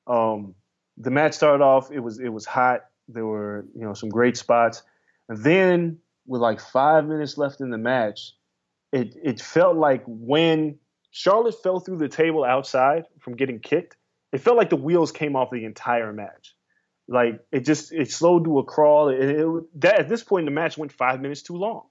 Um, 0.06 0.54
the 0.96 1.10
match 1.10 1.34
started 1.34 1.62
off. 1.62 1.90
It 1.90 2.00
was 2.00 2.20
it 2.20 2.28
was 2.28 2.46
hot. 2.46 2.82
There 3.08 3.26
were 3.26 3.66
you 3.74 3.84
know 3.84 3.94
some 3.94 4.10
great 4.10 4.36
spots, 4.36 4.82
and 5.28 5.42
then 5.42 5.98
with 6.26 6.40
like 6.40 6.60
five 6.60 7.06
minutes 7.06 7.36
left 7.36 7.60
in 7.60 7.70
the 7.70 7.78
match, 7.78 8.32
it 8.92 9.16
it 9.22 9.40
felt 9.40 9.76
like 9.76 10.04
when 10.06 10.78
Charlotte 11.10 11.60
fell 11.62 11.80
through 11.80 11.98
the 11.98 12.08
table 12.08 12.44
outside 12.44 13.06
from 13.18 13.34
getting 13.34 13.58
kicked, 13.58 13.96
it 14.32 14.38
felt 14.38 14.56
like 14.56 14.70
the 14.70 14.76
wheels 14.76 15.12
came 15.12 15.36
off 15.36 15.50
the 15.50 15.64
entire 15.64 16.12
match. 16.12 16.54
Like 17.08 17.40
it 17.50 17.60
just 17.60 17.92
it 17.92 18.10
slowed 18.10 18.44
to 18.44 18.60
a 18.60 18.64
crawl. 18.64 19.08
It, 19.08 19.18
it, 19.20 19.80
that 19.80 19.98
at 19.98 20.08
this 20.08 20.22
point 20.22 20.46
the 20.46 20.52
match 20.52 20.78
went 20.78 20.92
five 20.92 21.20
minutes 21.20 21.42
too 21.42 21.56
long, 21.56 21.82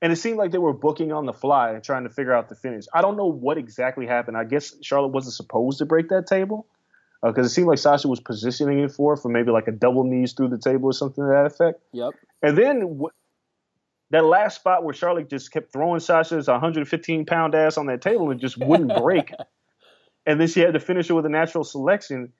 and 0.00 0.12
it 0.12 0.16
seemed 0.16 0.38
like 0.38 0.52
they 0.52 0.58
were 0.58 0.72
booking 0.72 1.12
on 1.12 1.26
the 1.26 1.32
fly 1.32 1.70
and 1.72 1.82
trying 1.82 2.04
to 2.04 2.10
figure 2.10 2.32
out 2.32 2.48
the 2.48 2.54
finish. 2.54 2.84
I 2.94 3.02
don't 3.02 3.16
know 3.16 3.26
what 3.26 3.58
exactly 3.58 4.06
happened. 4.06 4.36
I 4.36 4.44
guess 4.44 4.74
Charlotte 4.82 5.08
wasn't 5.08 5.34
supposed 5.34 5.78
to 5.78 5.86
break 5.86 6.10
that 6.10 6.28
table 6.28 6.66
uh, 7.24 7.28
because 7.28 7.46
it 7.46 7.50
seemed 7.50 7.66
like 7.66 7.78
Sasha 7.78 8.06
was 8.06 8.20
positioning 8.20 8.78
it 8.78 8.92
for 8.92 9.16
for 9.16 9.28
maybe 9.28 9.50
like 9.50 9.66
a 9.66 9.72
double 9.72 10.04
knees 10.04 10.32
through 10.32 10.48
the 10.48 10.58
table 10.58 10.90
or 10.90 10.92
something 10.92 11.24
to 11.24 11.28
that 11.28 11.46
effect. 11.46 11.80
Yep. 11.92 12.14
And 12.42 12.56
then 12.56 13.00
wh- 13.02 13.14
that 14.10 14.24
last 14.24 14.56
spot 14.56 14.84
where 14.84 14.94
Charlotte 14.94 15.28
just 15.28 15.50
kept 15.50 15.72
throwing 15.72 16.00
Sasha's 16.00 16.46
115 16.46 17.26
pound 17.26 17.54
ass 17.56 17.76
on 17.76 17.86
that 17.86 18.00
table 18.00 18.30
and 18.30 18.40
just 18.40 18.56
wouldn't 18.58 18.94
break. 18.96 19.32
and 20.28 20.38
then 20.38 20.46
she 20.46 20.60
had 20.60 20.74
to 20.74 20.80
finish 20.80 21.08
it 21.08 21.14
with 21.14 21.24
a 21.24 21.30
natural 21.30 21.64
selection. 21.64 22.34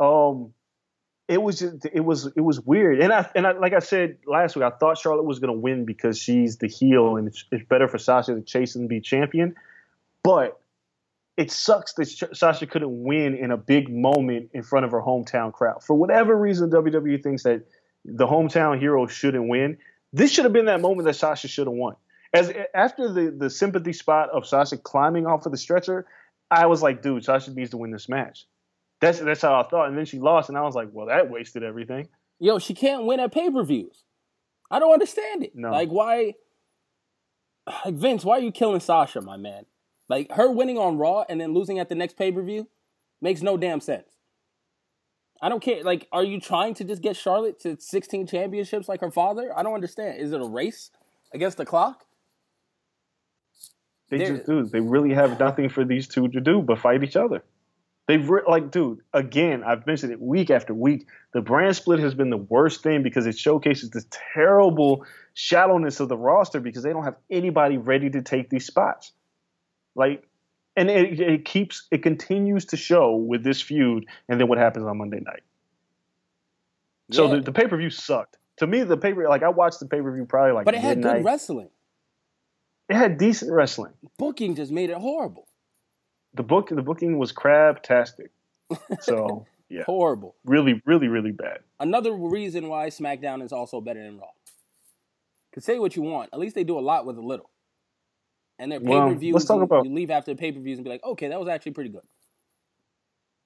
Um, 0.00 0.54
it 1.28 1.42
was 1.42 1.58
just, 1.58 1.86
it 1.92 2.00
was 2.00 2.26
it 2.34 2.40
was 2.40 2.58
weird. 2.60 3.00
And 3.00 3.12
I 3.12 3.28
and 3.34 3.46
I, 3.46 3.52
like 3.52 3.74
I 3.74 3.80
said 3.80 4.16
last 4.26 4.56
week, 4.56 4.64
I 4.64 4.70
thought 4.70 4.96
Charlotte 4.96 5.24
was 5.24 5.40
going 5.40 5.52
to 5.54 5.60
win 5.60 5.84
because 5.84 6.18
she's 6.18 6.56
the 6.56 6.68
heel 6.68 7.16
and 7.16 7.28
it's, 7.28 7.44
it's 7.52 7.64
better 7.68 7.86
for 7.86 7.98
Sasha 7.98 8.34
to 8.34 8.40
chase 8.40 8.76
and 8.76 8.88
be 8.88 9.00
champion. 9.00 9.54
But 10.22 10.58
it 11.36 11.52
sucks 11.52 11.92
that 11.94 12.08
Sh- 12.08 12.24
Sasha 12.32 12.66
couldn't 12.66 13.02
win 13.04 13.34
in 13.34 13.50
a 13.50 13.58
big 13.58 13.94
moment 13.94 14.50
in 14.54 14.62
front 14.62 14.86
of 14.86 14.92
her 14.92 15.02
hometown 15.02 15.52
crowd. 15.52 15.84
For 15.84 15.94
whatever 15.94 16.34
reason, 16.34 16.70
WWE 16.70 17.22
thinks 17.22 17.42
that 17.42 17.66
the 18.06 18.26
hometown 18.26 18.80
hero 18.80 19.06
shouldn't 19.06 19.48
win. 19.48 19.76
This 20.14 20.32
should 20.32 20.44
have 20.44 20.54
been 20.54 20.66
that 20.66 20.80
moment 20.80 21.04
that 21.06 21.14
Sasha 21.14 21.48
should 21.48 21.66
have 21.66 21.76
won. 21.76 21.96
As 22.32 22.50
after 22.74 23.12
the 23.12 23.30
the 23.30 23.50
sympathy 23.50 23.92
spot 23.92 24.30
of 24.30 24.46
Sasha 24.46 24.78
climbing 24.78 25.26
off 25.26 25.44
of 25.44 25.52
the 25.52 25.58
stretcher, 25.58 26.06
I 26.54 26.66
was 26.66 26.82
like, 26.82 27.02
dude, 27.02 27.24
Sasha 27.24 27.52
needs 27.52 27.70
to 27.70 27.76
win 27.76 27.90
this 27.90 28.08
match. 28.08 28.46
That's 29.00 29.18
that's 29.20 29.42
how 29.42 29.60
I 29.60 29.64
thought. 29.64 29.88
And 29.88 29.98
then 29.98 30.04
she 30.04 30.18
lost, 30.18 30.48
and 30.48 30.56
I 30.56 30.62
was 30.62 30.74
like, 30.74 30.88
well, 30.92 31.06
that 31.06 31.30
wasted 31.30 31.62
everything. 31.62 32.08
Yo, 32.38 32.58
she 32.58 32.74
can't 32.74 33.04
win 33.04 33.20
at 33.20 33.32
pay 33.32 33.50
per 33.50 33.62
views. 33.62 34.04
I 34.70 34.78
don't 34.78 34.92
understand 34.92 35.44
it. 35.44 35.52
No. 35.54 35.70
Like 35.70 35.90
why? 35.90 36.34
Like 37.84 37.94
Vince, 37.94 38.24
why 38.24 38.38
are 38.38 38.42
you 38.42 38.52
killing 38.52 38.80
Sasha, 38.80 39.20
my 39.20 39.36
man? 39.36 39.66
Like 40.08 40.32
her 40.32 40.50
winning 40.50 40.78
on 40.78 40.98
Raw 40.98 41.24
and 41.28 41.40
then 41.40 41.54
losing 41.54 41.78
at 41.78 41.88
the 41.88 41.94
next 41.94 42.16
pay 42.16 42.30
per 42.32 42.42
view 42.42 42.68
makes 43.20 43.42
no 43.42 43.56
damn 43.56 43.80
sense. 43.80 44.08
I 45.40 45.48
don't 45.48 45.60
care. 45.62 45.82
Like, 45.82 46.08
are 46.12 46.24
you 46.24 46.40
trying 46.40 46.74
to 46.74 46.84
just 46.84 47.02
get 47.02 47.16
Charlotte 47.16 47.60
to 47.60 47.76
16 47.78 48.26
championships 48.26 48.88
like 48.88 49.00
her 49.00 49.10
father? 49.10 49.52
I 49.56 49.62
don't 49.62 49.74
understand. 49.74 50.20
Is 50.20 50.32
it 50.32 50.40
a 50.40 50.46
race 50.46 50.90
against 51.32 51.56
the 51.58 51.66
clock? 51.66 52.04
They 54.10 54.18
They're- 54.18 54.34
just 54.36 54.46
do. 54.46 54.64
They 54.64 54.80
really 54.80 55.14
have 55.14 55.38
nothing 55.40 55.68
for 55.68 55.84
these 55.84 56.06
two 56.08 56.28
to 56.28 56.40
do 56.40 56.62
but 56.62 56.78
fight 56.78 57.02
each 57.02 57.16
other. 57.16 57.42
They've 58.06 58.28
re- 58.28 58.42
like, 58.46 58.70
dude. 58.70 58.98
Again, 59.14 59.64
I've 59.64 59.86
mentioned 59.86 60.12
it 60.12 60.20
week 60.20 60.50
after 60.50 60.74
week. 60.74 61.06
The 61.32 61.40
brand 61.40 61.74
split 61.74 62.00
has 62.00 62.14
been 62.14 62.28
the 62.28 62.36
worst 62.36 62.82
thing 62.82 63.02
because 63.02 63.26
it 63.26 63.38
showcases 63.38 63.90
this 63.90 64.06
terrible 64.34 65.06
shallowness 65.32 66.00
of 66.00 66.10
the 66.10 66.16
roster 66.16 66.60
because 66.60 66.82
they 66.82 66.92
don't 66.92 67.04
have 67.04 67.16
anybody 67.30 67.78
ready 67.78 68.10
to 68.10 68.20
take 68.20 68.50
these 68.50 68.66
spots. 68.66 69.12
Like, 69.94 70.28
and 70.76 70.90
it, 70.90 71.18
it 71.18 71.44
keeps 71.46 71.86
it 71.90 72.02
continues 72.02 72.66
to 72.66 72.76
show 72.76 73.16
with 73.16 73.42
this 73.42 73.62
feud, 73.62 74.04
and 74.28 74.38
then 74.38 74.48
what 74.48 74.58
happens 74.58 74.84
on 74.84 74.98
Monday 74.98 75.20
night. 75.20 75.42
So 77.10 77.26
Yeah. 77.28 77.36
the, 77.36 77.40
the 77.42 77.52
pay 77.52 77.66
per 77.68 77.76
view 77.78 77.90
sucked. 77.90 78.36
To 78.58 78.66
me, 78.66 78.82
the 78.82 78.96
pay 78.98 79.14
per 79.14 79.26
like 79.28 79.42
I 79.42 79.48
watched 79.48 79.80
the 79.80 79.86
pay 79.86 80.00
per 80.02 80.12
view 80.12 80.26
probably 80.26 80.52
like 80.52 80.64
But 80.66 80.74
it 80.74 80.80
had 80.80 81.02
good 81.02 81.24
wrestling. 81.24 81.70
It 82.88 82.94
had 82.96 83.18
decent 83.18 83.50
wrestling. 83.52 83.92
Booking 84.18 84.54
just 84.54 84.70
made 84.72 84.90
it 84.90 84.96
horrible. 84.98 85.46
the 86.34 86.42
book 86.42 86.68
the 86.68 86.82
booking 86.82 87.18
was 87.18 87.32
crab-tastic. 87.32 88.30
So 89.00 89.46
yeah, 89.68 89.82
Horrible. 89.84 90.34
really, 90.44 90.80
really, 90.84 91.08
really 91.08 91.32
bad. 91.32 91.58
Another 91.80 92.12
reason 92.12 92.68
why 92.68 92.88
SmackDown 92.88 93.42
is 93.42 93.52
also 93.52 93.80
better 93.80 94.02
than 94.02 94.18
Raw. 94.18 94.26
Cause 95.54 95.64
say 95.64 95.78
what 95.78 95.96
you 95.96 96.02
want, 96.02 96.30
at 96.32 96.38
least 96.38 96.54
they 96.54 96.64
do 96.64 96.78
a 96.78 96.80
lot 96.80 97.06
with 97.06 97.16
a 97.16 97.22
little. 97.22 97.50
And 98.58 98.70
their 98.72 98.80
pay 98.80 98.86
per 98.86 99.14
views, 99.14 99.34
let's 99.34 99.46
talk 99.46 99.56
you, 99.58 99.62
about- 99.62 99.84
you 99.84 99.92
leave 99.94 100.10
after 100.10 100.32
the 100.32 100.38
pay 100.38 100.52
per 100.52 100.60
views 100.60 100.78
and 100.78 100.84
be 100.84 100.90
like, 100.90 101.04
okay, 101.04 101.28
that 101.28 101.38
was 101.38 101.48
actually 101.48 101.72
pretty 101.72 101.90
good. 101.90 102.02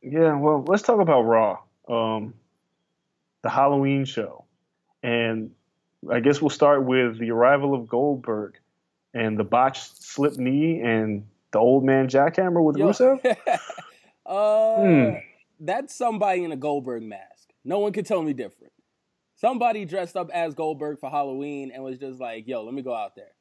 Yeah, 0.02 0.36
well, 0.36 0.64
let's 0.66 0.82
talk 0.82 1.00
about 1.00 1.22
Raw, 1.22 1.58
um, 1.88 2.34
the 3.42 3.50
Halloween 3.50 4.04
show, 4.04 4.44
and 5.02 5.50
I 6.10 6.20
guess 6.20 6.40
we'll 6.40 6.50
start 6.50 6.84
with 6.84 7.18
the 7.18 7.30
arrival 7.32 7.74
of 7.74 7.88
Goldberg 7.88 8.54
and 9.14 9.38
the 9.38 9.44
botched 9.44 10.02
slip 10.02 10.36
knee 10.36 10.80
and 10.80 11.26
the 11.52 11.58
old 11.58 11.84
man 11.84 12.08
jackhammer 12.08 12.62
with 12.62 12.76
Yo. 12.76 12.88
Rusev. 12.88 13.24
uh, 14.26 14.76
Hmm. 14.76 15.14
That's 15.60 15.94
somebody 15.94 16.44
in 16.44 16.52
a 16.52 16.56
Goldberg 16.56 17.02
mask. 17.02 17.50
No 17.64 17.80
one 17.80 17.92
could 17.92 18.06
tell 18.06 18.22
me 18.22 18.32
different. 18.32 18.72
Somebody 19.34 19.84
dressed 19.84 20.16
up 20.16 20.30
as 20.30 20.54
Goldberg 20.54 20.98
for 20.98 21.10
Halloween 21.10 21.70
and 21.72 21.82
was 21.82 21.98
just 21.98 22.20
like, 22.20 22.46
yo, 22.46 22.64
let 22.64 22.74
me 22.74 22.82
go 22.82 22.94
out 22.94 23.14
there 23.16 23.32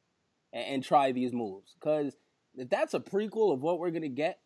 and, 0.54 0.66
and 0.66 0.84
try 0.84 1.12
these 1.12 1.34
moves. 1.34 1.76
Because 1.80 2.16
if 2.56 2.70
that's 2.70 2.94
a 2.94 3.00
prequel 3.00 3.54
of 3.54 3.62
what 3.62 3.80
we're 3.80 3.92
going 3.92 4.02
to 4.02 4.10
get 4.10 4.40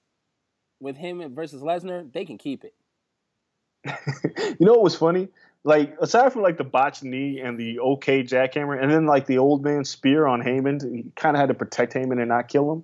with 0.79 0.97
him 0.97 1.33
versus 1.33 1.61
Lesnar, 1.61 2.11
they 2.11 2.25
can 2.25 2.37
keep 2.37 2.63
it. 2.63 2.73
you 4.59 4.65
know 4.65 4.73
what 4.73 4.83
was 4.83 4.95
funny? 4.95 5.29
Like 5.63 5.95
aside 6.01 6.33
from 6.33 6.41
like 6.41 6.57
the 6.57 6.63
botched 6.63 7.03
knee 7.03 7.39
and 7.39 7.57
the 7.59 7.79
okay 7.79 8.23
jackhammer, 8.23 8.81
and 8.81 8.91
then 8.91 9.05
like 9.05 9.27
the 9.27 9.37
old 9.37 9.63
man 9.63 9.85
spear 9.85 10.25
on 10.25 10.41
Heyman, 10.41 10.81
he 10.95 11.05
kind 11.15 11.35
of 11.35 11.39
had 11.39 11.49
to 11.49 11.53
protect 11.53 11.93
Heyman 11.93 12.19
and 12.19 12.29
not 12.29 12.47
kill 12.47 12.71
him. 12.71 12.83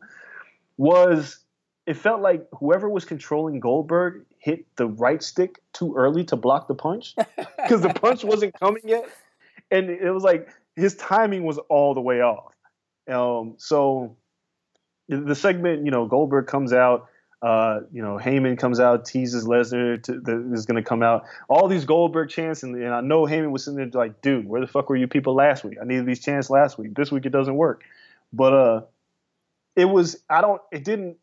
Was 0.77 1.39
it 1.87 1.95
felt 1.95 2.21
like 2.21 2.47
whoever 2.59 2.87
was 2.89 3.03
controlling 3.05 3.59
Goldberg 3.59 4.25
hit 4.37 4.65
the 4.75 4.87
right 4.87 5.23
stick 5.23 5.59
too 5.73 5.95
early 5.95 6.23
to 6.25 6.35
block 6.35 6.67
the 6.67 6.75
punch 6.75 7.15
because 7.57 7.81
the 7.81 7.89
punch 7.93 8.23
wasn't 8.23 8.53
coming 8.59 8.83
yet, 8.85 9.09
and 9.71 9.89
it 9.89 10.11
was 10.11 10.23
like 10.23 10.47
his 10.75 10.95
timing 10.95 11.43
was 11.45 11.57
all 11.69 11.95
the 11.95 12.01
way 12.01 12.21
off. 12.21 12.53
Um, 13.09 13.55
so 13.57 14.15
the- 15.09 15.21
the 15.21 15.33
segment, 15.35 15.83
you 15.85 15.89
know, 15.91 16.05
Goldberg 16.05 16.45
comes 16.45 16.73
out. 16.73 17.07
Uh, 17.41 17.81
you 17.91 18.01
know, 18.01 18.17
Heyman 18.17 18.57
comes 18.57 18.79
out, 18.79 19.05
teases 19.05 19.45
Lesnar 19.45 20.01
to, 20.03 20.19
that 20.21 20.51
is 20.53 20.65
going 20.65 20.81
to 20.81 20.87
come 20.87 21.03
out. 21.03 21.25
All 21.47 21.67
these 21.67 21.85
Goldberg 21.85 22.29
chants, 22.29 22.63
and, 22.63 22.75
and 22.75 22.93
I 22.93 23.01
know 23.01 23.23
Heyman 23.23 23.51
was 23.51 23.65
sitting 23.65 23.77
there 23.77 23.89
like, 23.93 24.21
dude, 24.21 24.47
where 24.47 24.59
the 24.59 24.67
fuck 24.67 24.89
were 24.89 24.95
you 24.95 25.07
people 25.07 25.35
last 25.35 25.63
week? 25.63 25.77
I 25.79 25.85
needed 25.85 26.07
these 26.07 26.19
chants 26.19 26.49
last 26.49 26.77
week. 26.79 26.95
This 26.95 27.11
week 27.11 27.25
it 27.25 27.31
doesn't 27.31 27.55
work. 27.55 27.83
But 28.33 28.53
uh, 28.53 28.81
it 29.75 29.85
was, 29.85 30.21
I 30.29 30.41
don't, 30.41 30.61
it 30.71 30.83
didn't 30.83 31.17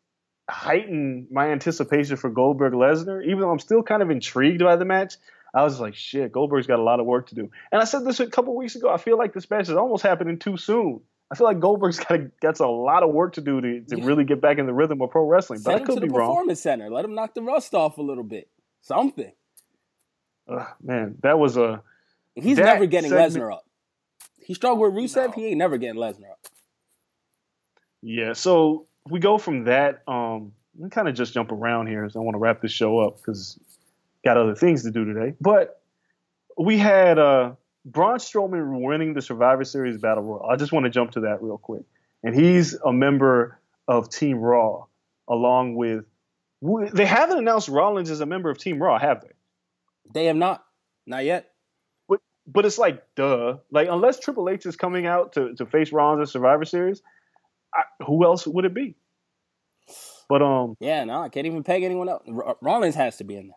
heighten 0.48 1.26
my 1.30 1.50
anticipation 1.50 2.16
for 2.16 2.30
Goldberg 2.30 2.74
Lesnar, 2.74 3.24
even 3.24 3.40
though 3.40 3.50
I'm 3.50 3.58
still 3.58 3.82
kind 3.82 4.02
of 4.02 4.10
intrigued 4.10 4.62
by 4.62 4.76
the 4.76 4.84
match. 4.84 5.14
I 5.52 5.62
was 5.62 5.80
like, 5.80 5.94
shit, 5.94 6.32
Goldberg's 6.32 6.66
got 6.66 6.78
a 6.78 6.82
lot 6.82 7.00
of 7.00 7.06
work 7.06 7.28
to 7.28 7.34
do. 7.34 7.50
And 7.72 7.80
I 7.80 7.84
said 7.84 8.04
this 8.04 8.20
a 8.20 8.26
couple 8.26 8.56
weeks 8.56 8.76
ago. 8.76 8.88
I 8.88 8.98
feel 8.98 9.16
like 9.16 9.32
this 9.32 9.48
match 9.48 9.68
is 9.68 9.76
almost 9.76 10.02
happening 10.02 10.38
too 10.38 10.56
soon. 10.56 11.00
I 11.34 11.36
feel 11.36 11.46
like 11.48 11.58
Goldberg's 11.60 11.98
got 12.04 12.20
got 12.40 12.60
a 12.60 12.68
lot 12.68 13.02
of 13.02 13.10
work 13.12 13.32
to 13.34 13.40
do 13.40 13.60
to, 13.60 13.80
to 13.80 13.98
Yeah. 13.98 14.04
really 14.06 14.24
get 14.24 14.40
back 14.40 14.58
in 14.58 14.66
the 14.66 14.72
rhythm 14.72 15.02
of 15.02 15.10
pro 15.10 15.24
wrestling. 15.26 15.60
But 15.64 15.70
Send 15.72 15.74
I 15.76 15.78
him 15.80 15.86
to 15.86 15.92
could 15.94 16.02
the 16.02 16.06
be 16.06 16.12
wrong. 16.12 16.28
performance 16.30 16.60
center. 16.60 16.90
Let 16.90 17.04
him 17.04 17.14
knock 17.14 17.34
the 17.34 17.42
rust 17.42 17.74
off 17.74 17.98
a 17.98 18.02
little 18.02 18.22
bit. 18.24 18.48
Something. 18.82 19.32
Ugh, 20.48 20.66
man, 20.82 21.16
that 21.22 21.38
was 21.38 21.56
a 21.56 21.82
He's 22.34 22.58
never 22.58 22.86
getting 22.86 23.10
segment- 23.10 23.32
Lesnar 23.44 23.52
up. 23.54 23.64
He 24.40 24.54
struggled 24.54 24.92
with 24.94 25.04
Rusev. 25.04 25.34
He 25.34 25.46
ain't 25.46 25.56
never 25.58 25.78
getting 25.78 26.00
Lesnar 26.00 26.30
up. 26.32 26.38
yeah. 28.02 28.32
So 28.34 28.86
we 29.08 29.20
go 29.20 29.38
from 29.38 29.64
that. 29.64 30.02
Um, 30.06 30.52
we 30.76 30.90
kind 30.90 31.08
of 31.08 31.14
just 31.14 31.32
jump 31.32 31.50
around 31.52 31.86
here, 31.86 32.04
as 32.04 32.16
I 32.16 32.18
want 32.20 32.34
to 32.34 32.38
wrap 32.38 32.60
this 32.60 32.72
show 32.72 32.98
up 32.98 33.16
because 33.16 33.58
got 34.24 34.36
other 34.36 34.54
things 34.54 34.82
to 34.82 34.90
do 34.90 35.04
today. 35.04 35.34
But 35.40 35.80
we 36.58 36.76
had 36.78 37.18
uh, 37.18 37.52
Braun 37.84 38.18
Strowman 38.18 38.80
winning 38.82 39.14
the 39.14 39.22
Survivor 39.22 39.64
Series 39.64 39.98
Battle 39.98 40.24
Royal. 40.24 40.48
I 40.50 40.56
just 40.56 40.72
want 40.72 40.84
to 40.84 40.90
jump 40.90 41.12
to 41.12 41.20
that 41.20 41.42
real 41.42 41.58
quick, 41.58 41.82
and 42.22 42.34
he's 42.34 42.74
a 42.74 42.92
member 42.92 43.58
of 43.86 44.08
Team 44.08 44.38
Raw, 44.38 44.86
along 45.28 45.74
with. 45.74 46.04
They 46.62 47.04
haven't 47.04 47.36
announced 47.38 47.68
Rollins 47.68 48.10
as 48.10 48.20
a 48.20 48.26
member 48.26 48.48
of 48.48 48.56
Team 48.56 48.82
Raw, 48.82 48.98
have 48.98 49.20
they? 49.20 49.32
They 50.14 50.26
have 50.26 50.36
not. 50.36 50.64
Not 51.06 51.24
yet. 51.24 51.52
But 52.08 52.20
but 52.46 52.64
it's 52.64 52.78
like 52.78 53.02
duh. 53.16 53.58
Like 53.70 53.88
unless 53.90 54.18
Triple 54.18 54.48
H 54.48 54.64
is 54.64 54.76
coming 54.76 55.06
out 55.06 55.34
to, 55.34 55.54
to 55.56 55.66
face 55.66 55.92
Rollins 55.92 56.28
at 56.28 56.32
Survivor 56.32 56.64
Series, 56.64 57.02
I, 57.74 57.82
who 58.06 58.24
else 58.24 58.46
would 58.46 58.64
it 58.64 58.72
be? 58.72 58.96
But 60.28 60.40
um, 60.40 60.76
Yeah, 60.80 61.04
no, 61.04 61.20
I 61.20 61.28
can't 61.28 61.46
even 61.46 61.62
peg 61.62 61.82
anyone 61.82 62.08
else. 62.08 62.22
R- 62.26 62.56
Rollins 62.62 62.94
has 62.94 63.18
to 63.18 63.24
be 63.24 63.36
in 63.36 63.48
there. 63.48 63.56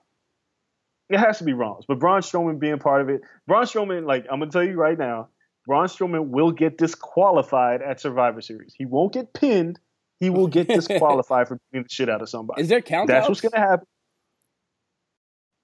It 1.09 1.19
has 1.19 1.37
to 1.39 1.43
be 1.43 1.53
Rollins. 1.53 1.85
But 1.87 1.99
Braun 1.99 2.21
Strowman 2.21 2.59
being 2.59 2.79
part 2.79 3.01
of 3.01 3.09
it, 3.09 3.21
Braun 3.47 3.63
Strowman, 3.65 4.05
like 4.05 4.25
I'm 4.31 4.39
gonna 4.39 4.51
tell 4.51 4.63
you 4.63 4.75
right 4.75 4.97
now, 4.97 5.29
Braun 5.65 5.87
Strowman 5.87 6.27
will 6.29 6.51
get 6.51 6.77
disqualified 6.77 7.81
at 7.81 7.99
Survivor 7.99 8.41
Series. 8.41 8.73
He 8.77 8.85
won't 8.85 9.13
get 9.13 9.33
pinned. 9.33 9.79
He 10.19 10.29
will 10.29 10.47
get 10.47 10.67
disqualified 10.67 11.47
for 11.49 11.59
beating 11.71 11.83
the 11.83 11.89
shit 11.89 12.09
out 12.09 12.21
of 12.21 12.29
somebody. 12.29 12.61
Is 12.61 12.69
there 12.69 12.81
count? 12.81 13.07
That's 13.07 13.27
what's 13.27 13.41
gonna 13.41 13.59
happen. 13.59 13.85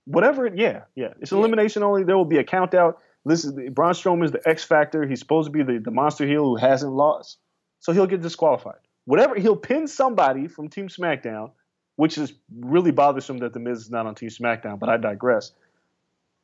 Whatever, 0.06 0.46
it- 0.48 0.58
yeah, 0.58 0.84
yeah. 0.96 1.14
It's 1.22 1.32
Yeah. 1.32 1.38
elimination 1.40 1.84
only. 1.84 2.04
There 2.04 2.18
will 2.18 2.26
be 2.26 2.38
a 2.38 2.44
count 2.44 2.74
out. 2.74 3.00
This 3.26 3.46
is 3.46 3.54
Braun 3.72 3.94
Strowman 3.94 4.26
is 4.26 4.32
the 4.32 4.42
X 4.48 4.64
factor. 4.64 5.08
He's 5.08 5.20
supposed 5.20 5.48
to 5.48 5.52
be 5.52 5.64
the, 5.64 5.80
the 5.80 5.92
monster 5.92 6.26
heel 6.28 6.44
who 6.44 6.56
hasn't 6.58 6.92
lost, 6.92 7.38
so 7.80 7.94
he'll 7.94 8.06
get 8.08 8.22
disqualified. 8.22 8.80
Whatever, 9.06 9.36
he'll 9.36 9.56
pin 9.56 9.88
somebody 9.88 10.48
from 10.48 10.68
Team 10.70 10.90
SmackDown, 10.90 11.52
which 11.96 12.18
is 12.18 12.34
really 12.60 12.92
bothersome 12.92 13.40
that 13.40 13.54
the 13.54 13.60
Miz 13.60 13.80
is 13.80 13.90
not 13.90 14.06
on 14.06 14.16
Team 14.16 14.30
SmackDown. 14.30 14.80
But 14.80 14.90
I 14.90 14.98
digress. 14.98 15.52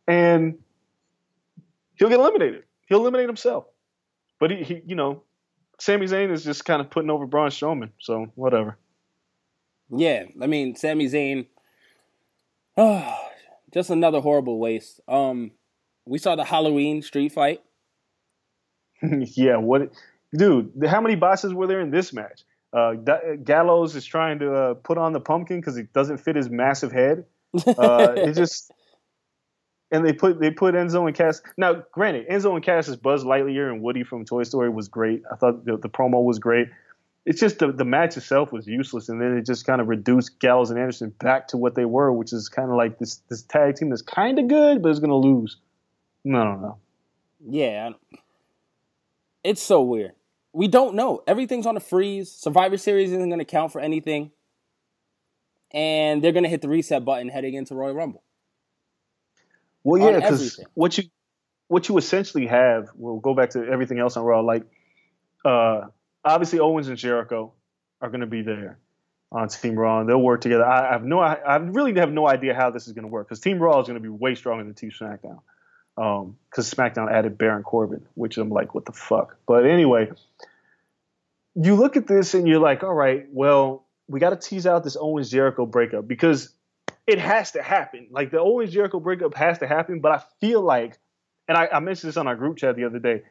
And 0.08 0.60
he'll 1.96 2.10
get 2.10 2.20
eliminated. 2.20 2.64
He'll 2.88 3.00
eliminate 3.00 3.28
himself. 3.28 3.66
But 4.40 4.52
he, 4.52 4.64
he 4.64 4.82
you 4.86 4.96
know, 4.96 5.24
Sami 5.80 6.08
Zayn 6.08 6.32
is 6.32 6.44
just 6.44 6.66
kind 6.66 6.82
of 6.82 6.90
putting 6.90 7.10
over 7.10 7.26
Braun 7.26 7.50
Strowman. 7.50 7.92
So 8.00 8.32
whatever. 8.36 8.78
Yeah, 9.90 10.26
I 10.42 10.48
mean, 10.48 10.76
Sami 10.76 11.08
Zayn. 11.08 11.48
just 13.74 13.90
another 13.90 14.22
horrible 14.22 14.60
waste. 14.60 15.02
Um, 15.08 15.52
we 16.06 16.18
saw 16.18 16.36
the 16.36 16.44
Halloween 16.44 17.02
street 17.02 17.32
fight. 17.32 17.62
yeah, 19.02 19.58
what, 19.58 19.92
dude? 20.34 20.72
How 20.88 21.02
many 21.02 21.16
bosses 21.16 21.54
were 21.54 21.68
there 21.68 21.82
in 21.82 21.92
this 21.92 22.14
match? 22.14 22.44
Uh, 22.72 22.94
Gallows 22.94 23.96
is 23.96 24.06
trying 24.06 24.40
to 24.40 24.54
uh, 24.54 24.74
put 24.76 24.98
on 24.98 25.14
the 25.14 25.20
pumpkin 25.20 25.60
because 25.60 25.78
it 25.78 25.92
doesn't 25.92 26.20
fit 26.20 26.36
his 26.36 26.50
massive 26.50 26.92
head. 26.92 27.26
Uh, 27.66 28.14
it 28.16 28.34
just, 28.34 28.72
and 29.92 30.06
they 30.06 30.14
put 30.14 30.40
they 30.40 30.52
put 30.52 30.76
Enzo 30.76 31.08
and 31.08 31.16
Cass. 31.16 31.42
Now, 31.58 31.84
granted, 31.92 32.28
Enzo 32.30 32.54
and 32.54 32.64
Cass 32.64 32.88
is 32.88 32.96
Buzz 32.96 33.24
Lightyear 33.24 33.72
and 33.72 33.82
Woody 33.82 34.04
from 34.04 34.24
Toy 34.24 34.44
Story 34.44 34.70
was 34.70 34.88
great. 34.88 35.24
I 35.32 35.36
thought 35.36 35.66
the, 35.66 35.78
the 35.78 35.90
promo 35.90 36.24
was 36.24 36.38
great. 36.38 36.68
It's 37.26 37.40
just 37.40 37.60
the, 37.60 37.72
the 37.72 37.86
match 37.86 38.18
itself 38.18 38.52
was 38.52 38.68
useless, 38.68 39.10
and 39.10 39.20
then 39.20 39.36
it 39.38 39.46
just 39.46 39.66
kind 39.66 39.82
of 39.82 39.88
reduced 39.88 40.40
Gallows 40.40 40.70
and 40.70 40.80
Anderson 40.80 41.14
back 41.20 41.48
to 41.50 41.58
what 41.58 41.76
they 41.76 41.86
were, 41.86 42.12
which 42.12 42.34
is 42.34 42.50
kind 42.50 42.70
of 42.70 42.76
like 42.76 43.00
this 43.00 43.16
this 43.30 43.42
tag 43.42 43.76
team 43.76 43.90
that's 43.90 44.02
kind 44.04 44.38
of 44.38 44.48
good, 44.48 44.84
but 44.84 44.90
is 44.90 45.00
going 45.00 45.10
to 45.10 45.16
lose. 45.16 45.58
No, 46.24 46.44
no, 46.44 46.56
no. 46.60 46.78
Yeah, 47.48 47.92
it's 49.44 49.62
so 49.62 49.82
weird. 49.82 50.12
We 50.54 50.68
don't 50.68 50.96
know. 50.96 51.24
Everything's 51.28 51.66
on 51.66 51.78
a 51.78 51.80
freeze. 51.80 52.32
Survivor 52.32 52.78
Series 52.78 53.12
isn't 53.12 53.30
going 53.30 53.40
to 53.40 53.46
count 53.46 53.72
for 53.72 53.80
anything, 53.80 54.32
and 55.72 56.24
they're 56.24 56.32
going 56.32 56.44
to 56.44 56.50
hit 56.50 56.62
the 56.62 56.70
reset 56.70 57.06
button 57.06 57.30
heading 57.30 57.54
into 57.54 57.76
Royal 57.76 57.94
Rumble. 57.94 58.24
Well, 59.84 60.02
yeah, 60.02 60.20
because 60.20 60.60
what 60.74 60.98
you 60.98 61.06
what 61.70 61.88
you 61.88 61.98
essentially 61.98 62.48
have. 62.48 62.90
We'll 62.96 63.20
go 63.20 63.34
back 63.34 63.52
to 63.52 63.66
everything 63.66 64.00
else 64.00 64.18
on 64.18 64.26
Raw. 64.26 64.42
Like, 64.42 64.64
uh, 65.46 65.84
obviously 66.26 66.60
Owens 66.60 66.90
and 66.90 66.98
Jericho 66.98 67.54
are 68.02 68.10
going 68.10 68.22
to 68.22 68.28
be 68.28 68.42
there 68.42 68.78
on 69.32 69.48
Team 69.48 69.76
Raw, 69.76 70.02
and 70.02 70.10
they'll 70.10 70.22
work 70.22 70.42
together. 70.42 70.66
I, 70.66 70.90
I 70.90 70.92
have 70.94 71.04
no, 71.04 71.20
I, 71.20 71.34
I, 71.36 71.56
really 71.58 71.98
have 72.00 72.12
no 72.12 72.28
idea 72.28 72.56
how 72.56 72.72
this 72.72 72.88
is 72.88 72.94
going 72.94 73.04
to 73.04 73.10
work 73.10 73.28
because 73.28 73.40
Team 73.40 73.60
Raw 73.60 73.80
is 73.80 73.88
going 73.88 74.02
to 74.02 74.04
be 74.04 74.10
way 74.10 74.36
stronger 74.36 74.64
than 74.64 74.74
Team 74.74 74.92
SmackDown. 74.92 75.40
Because 76.00 76.72
um, 76.74 76.78
SmackDown 76.78 77.12
added 77.12 77.38
Baron 77.38 77.64
Corbin, 77.64 78.06
which 78.14 78.38
I'm 78.38 78.50
like, 78.50 78.74
what 78.74 78.86
the 78.86 78.94
fuck? 78.94 79.38
But 79.46 79.66
anyway, 79.66 80.10
you 81.56 81.76
look 81.76 81.98
at 81.98 82.08
this 82.08 82.34
and 82.36 82.48
you're 82.48 82.62
like, 82.62 82.84
all 82.84 82.94
right, 82.94 83.28
well, 83.34 83.86
we 84.08 84.22
got 84.22 84.30
to 84.30 84.38
tease 84.38 84.66
out 84.66 84.86
this 84.86 84.96
Owens 84.98 85.30
Jericho 85.30 85.66
breakup 85.66 86.08
because 86.08 86.54
it 87.06 87.20
has 87.20 87.52
to 87.52 87.62
happen. 87.62 88.08
Like 88.12 88.32
the 88.32 88.40
Owens 88.40 88.72
Jericho 88.72 89.02
breakup 89.02 89.34
has 89.36 89.60
to 89.60 89.68
happen, 89.68 90.00
but 90.00 90.14
I 90.14 90.24
feel 90.40 90.62
like, 90.62 90.98
and 91.50 91.58
I, 91.58 91.68
I 91.68 91.80
mentioned 91.82 92.08
this 92.08 92.18
on 92.18 92.28
our 92.28 92.36
group 92.36 92.58
chat 92.58 92.78
the 92.78 92.86
other 92.86 93.00
day, 93.00 93.24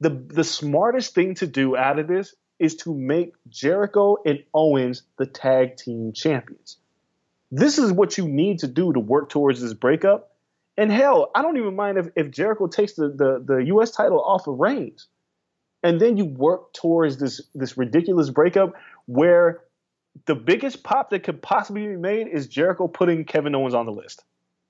the 0.00 0.10
the 0.10 0.44
smartest 0.44 1.14
thing 1.14 1.34
to 1.36 1.46
do 1.46 1.76
out 1.76 1.98
of 1.98 2.06
this 2.06 2.34
is 2.58 2.76
to 2.76 2.94
make 2.94 3.34
Jericho 3.48 4.16
and 4.24 4.42
Owens 4.54 5.02
the 5.18 5.26
tag 5.26 5.76
team 5.76 6.12
champions. 6.14 6.78
This 7.50 7.78
is 7.78 7.92
what 7.92 8.16
you 8.16 8.26
need 8.26 8.60
to 8.60 8.68
do 8.68 8.92
to 8.92 9.00
work 9.00 9.28
towards 9.28 9.60
this 9.60 9.74
breakup. 9.74 10.35
And 10.76 10.92
hell, 10.92 11.30
I 11.34 11.42
don't 11.42 11.56
even 11.56 11.74
mind 11.74 11.98
if, 11.98 12.08
if 12.16 12.30
Jericho 12.30 12.66
takes 12.66 12.94
the, 12.94 13.08
the, 13.08 13.42
the 13.44 13.56
US 13.74 13.90
title 13.90 14.22
off 14.22 14.46
of 14.46 14.58
Reigns. 14.58 15.08
And 15.82 16.00
then 16.00 16.16
you 16.16 16.24
work 16.24 16.72
towards 16.72 17.18
this 17.18 17.40
this 17.54 17.76
ridiculous 17.76 18.30
breakup 18.30 18.74
where 19.06 19.60
the 20.24 20.34
biggest 20.34 20.82
pop 20.82 21.10
that 21.10 21.22
could 21.22 21.40
possibly 21.40 21.86
be 21.86 21.96
made 21.96 22.28
is 22.28 22.46
Jericho 22.46 22.88
putting 22.88 23.24
Kevin 23.24 23.54
Owens 23.54 23.74
on 23.74 23.86
the 23.86 23.92
list. 23.92 24.24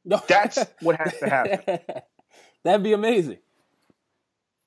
That's 0.04 0.58
what 0.82 0.96
has 0.96 1.16
to 1.18 1.28
happen. 1.28 1.78
That'd 2.64 2.82
be 2.82 2.92
amazing. 2.92 3.38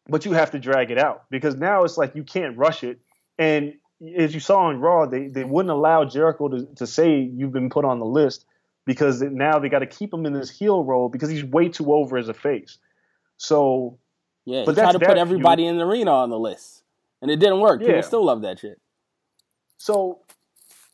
But 0.07 0.25
you 0.25 0.31
have 0.31 0.51
to 0.51 0.59
drag 0.59 0.89
it 0.91 0.97
out 0.97 1.25
because 1.29 1.55
now 1.55 1.83
it's 1.83 1.97
like 1.97 2.15
you 2.15 2.23
can't 2.23 2.57
rush 2.57 2.83
it 2.83 2.99
and 3.37 3.73
as 4.17 4.33
you 4.33 4.39
saw 4.39 4.67
on 4.67 4.79
Raw, 4.79 5.05
they, 5.05 5.27
they 5.27 5.43
wouldn't 5.43 5.71
allow 5.71 6.05
Jericho 6.05 6.47
to, 6.49 6.65
to 6.75 6.87
say 6.87 7.19
you've 7.19 7.51
been 7.51 7.69
put 7.69 7.85
on 7.85 7.99
the 7.99 8.05
list 8.05 8.45
because 8.89 9.21
now 9.21 9.59
they 9.59 9.69
got 9.69 9.79
to 9.79 9.85
keep 9.85 10.11
him 10.11 10.25
in 10.25 10.33
this 10.33 10.49
heel 10.49 10.83
role 10.83 11.09
because 11.09 11.29
he's 11.29 11.43
way 11.43 11.69
too 11.69 11.93
over 11.93 12.17
as 12.17 12.27
a 12.27 12.33
face. 12.33 12.79
So, 13.37 13.99
yeah, 14.45 14.63
but 14.65 14.73
try 14.73 14.91
to 14.91 14.97
put 14.97 15.15
everybody 15.15 15.61
feud. 15.61 15.69
in 15.69 15.77
the 15.77 15.85
arena 15.85 16.09
on 16.09 16.31
the 16.31 16.39
list, 16.39 16.81
and 17.21 17.29
it 17.29 17.35
didn't 17.35 17.59
work. 17.59 17.81
People 17.81 17.93
yeah. 17.93 18.01
still 18.01 18.25
love 18.25 18.41
that 18.41 18.57
shit. 18.57 18.81
So, 19.77 20.21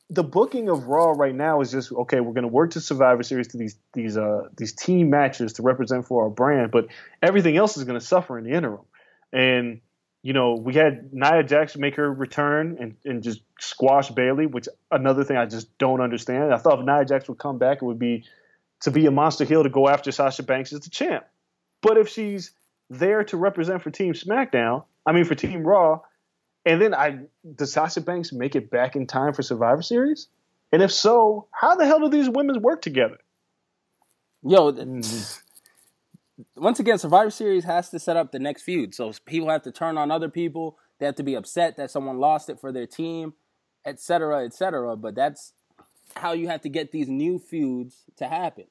the 0.09 0.25
booking 0.25 0.67
of 0.67 0.87
Raw 0.87 1.11
right 1.11 1.33
now 1.33 1.61
is 1.61 1.71
just 1.71 1.89
okay. 1.89 2.19
We're 2.19 2.33
going 2.33 2.41
to 2.41 2.49
work 2.49 2.71
to 2.71 2.81
Survivor 2.81 3.23
Series 3.23 3.47
to 3.47 3.57
these 3.57 3.77
these 3.93 4.17
uh 4.17 4.49
these 4.57 4.73
team 4.73 5.09
matches 5.09 5.53
to 5.53 5.63
represent 5.63 6.05
for 6.05 6.23
our 6.23 6.29
brand, 6.29 6.71
but 6.71 6.87
everything 7.21 7.55
else 7.55 7.77
is 7.77 7.85
going 7.85 7.97
to 7.97 8.05
suffer 8.05 8.37
in 8.37 8.43
the 8.43 8.51
interim. 8.51 8.83
And 9.31 9.79
you 10.25 10.33
know, 10.33 10.55
we 10.55 10.73
had 10.73 11.13
Nia 11.13 11.43
Jax 11.43 11.77
make 11.77 11.97
her 11.97 12.11
return 12.11 12.77
and, 12.79 12.95
and 13.05 13.21
just 13.21 13.41
squash 13.59 14.09
Bayley, 14.09 14.47
which 14.47 14.67
another 14.89 15.23
thing 15.23 15.37
I 15.37 15.45
just 15.45 15.77
don't 15.77 16.01
understand. 16.01 16.51
I 16.51 16.57
thought 16.57 16.79
if 16.79 16.85
Nia 16.87 17.05
Jax 17.05 17.29
would 17.29 17.37
come 17.37 17.59
back, 17.59 17.83
it 17.83 17.85
would 17.85 17.99
be 17.99 18.25
to 18.81 18.89
be 18.89 19.05
a 19.05 19.11
monster 19.11 19.45
heel 19.45 19.61
to 19.61 19.69
go 19.69 19.87
after 19.87 20.11
Sasha 20.11 20.41
Banks 20.41 20.73
as 20.73 20.79
the 20.79 20.89
champ. 20.89 21.25
But 21.83 21.99
if 21.99 22.09
she's 22.09 22.53
there 22.89 23.23
to 23.25 23.37
represent 23.37 23.83
for 23.83 23.91
Team 23.91 24.13
SmackDown, 24.13 24.85
I 25.05 25.11
mean 25.11 25.25
for 25.25 25.35
Team 25.35 25.63
Raw, 25.63 25.99
and 26.65 26.81
then 26.81 26.95
I 26.95 27.19
does 27.53 27.73
Sasha 27.73 28.01
Banks 28.01 28.33
make 28.33 28.55
it 28.55 28.71
back 28.71 28.95
in 28.95 29.05
time 29.05 29.33
for 29.33 29.43
Survivor 29.43 29.83
Series? 29.83 30.27
And 30.71 30.81
if 30.81 30.91
so, 30.91 31.49
how 31.51 31.75
the 31.75 31.85
hell 31.85 31.99
do 31.99 32.09
these 32.09 32.29
women 32.31 32.63
work 32.63 32.81
together? 32.81 33.19
Yo, 34.41 34.71
mm 34.71 35.41
once 36.55 36.79
again, 36.79 36.97
Survivor 36.97 37.29
Series 37.29 37.63
has 37.63 37.89
to 37.89 37.99
set 37.99 38.17
up 38.17 38.31
the 38.31 38.39
next 38.39 38.63
feud. 38.63 38.93
So 38.93 39.11
people 39.25 39.49
have 39.49 39.63
to 39.63 39.71
turn 39.71 39.97
on 39.97 40.11
other 40.11 40.29
people. 40.29 40.77
They 40.99 41.05
have 41.05 41.15
to 41.15 41.23
be 41.23 41.35
upset 41.35 41.77
that 41.77 41.91
someone 41.91 42.19
lost 42.19 42.49
it 42.49 42.59
for 42.59 42.71
their 42.71 42.87
team, 42.87 43.33
etc., 43.85 44.45
etc. 44.45 44.95
But 44.95 45.15
that's 45.15 45.53
how 46.15 46.33
you 46.33 46.47
have 46.47 46.61
to 46.61 46.69
get 46.69 46.91
these 46.91 47.07
new 47.07 47.39
feuds 47.39 48.03
to 48.17 48.27
happen. 48.27 48.65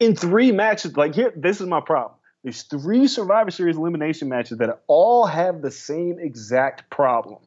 In 0.00 0.14
three 0.14 0.52
matches, 0.52 0.96
like 0.96 1.14
here, 1.14 1.32
this 1.36 1.60
is 1.60 1.66
my 1.66 1.80
problem. 1.80 2.14
There's 2.44 2.62
three 2.62 3.08
Survivor 3.08 3.50
Series 3.50 3.76
elimination 3.76 4.28
matches 4.28 4.58
that 4.58 4.82
all 4.86 5.26
have 5.26 5.60
the 5.60 5.72
same 5.72 6.18
exact 6.20 6.88
problem. 6.88 7.38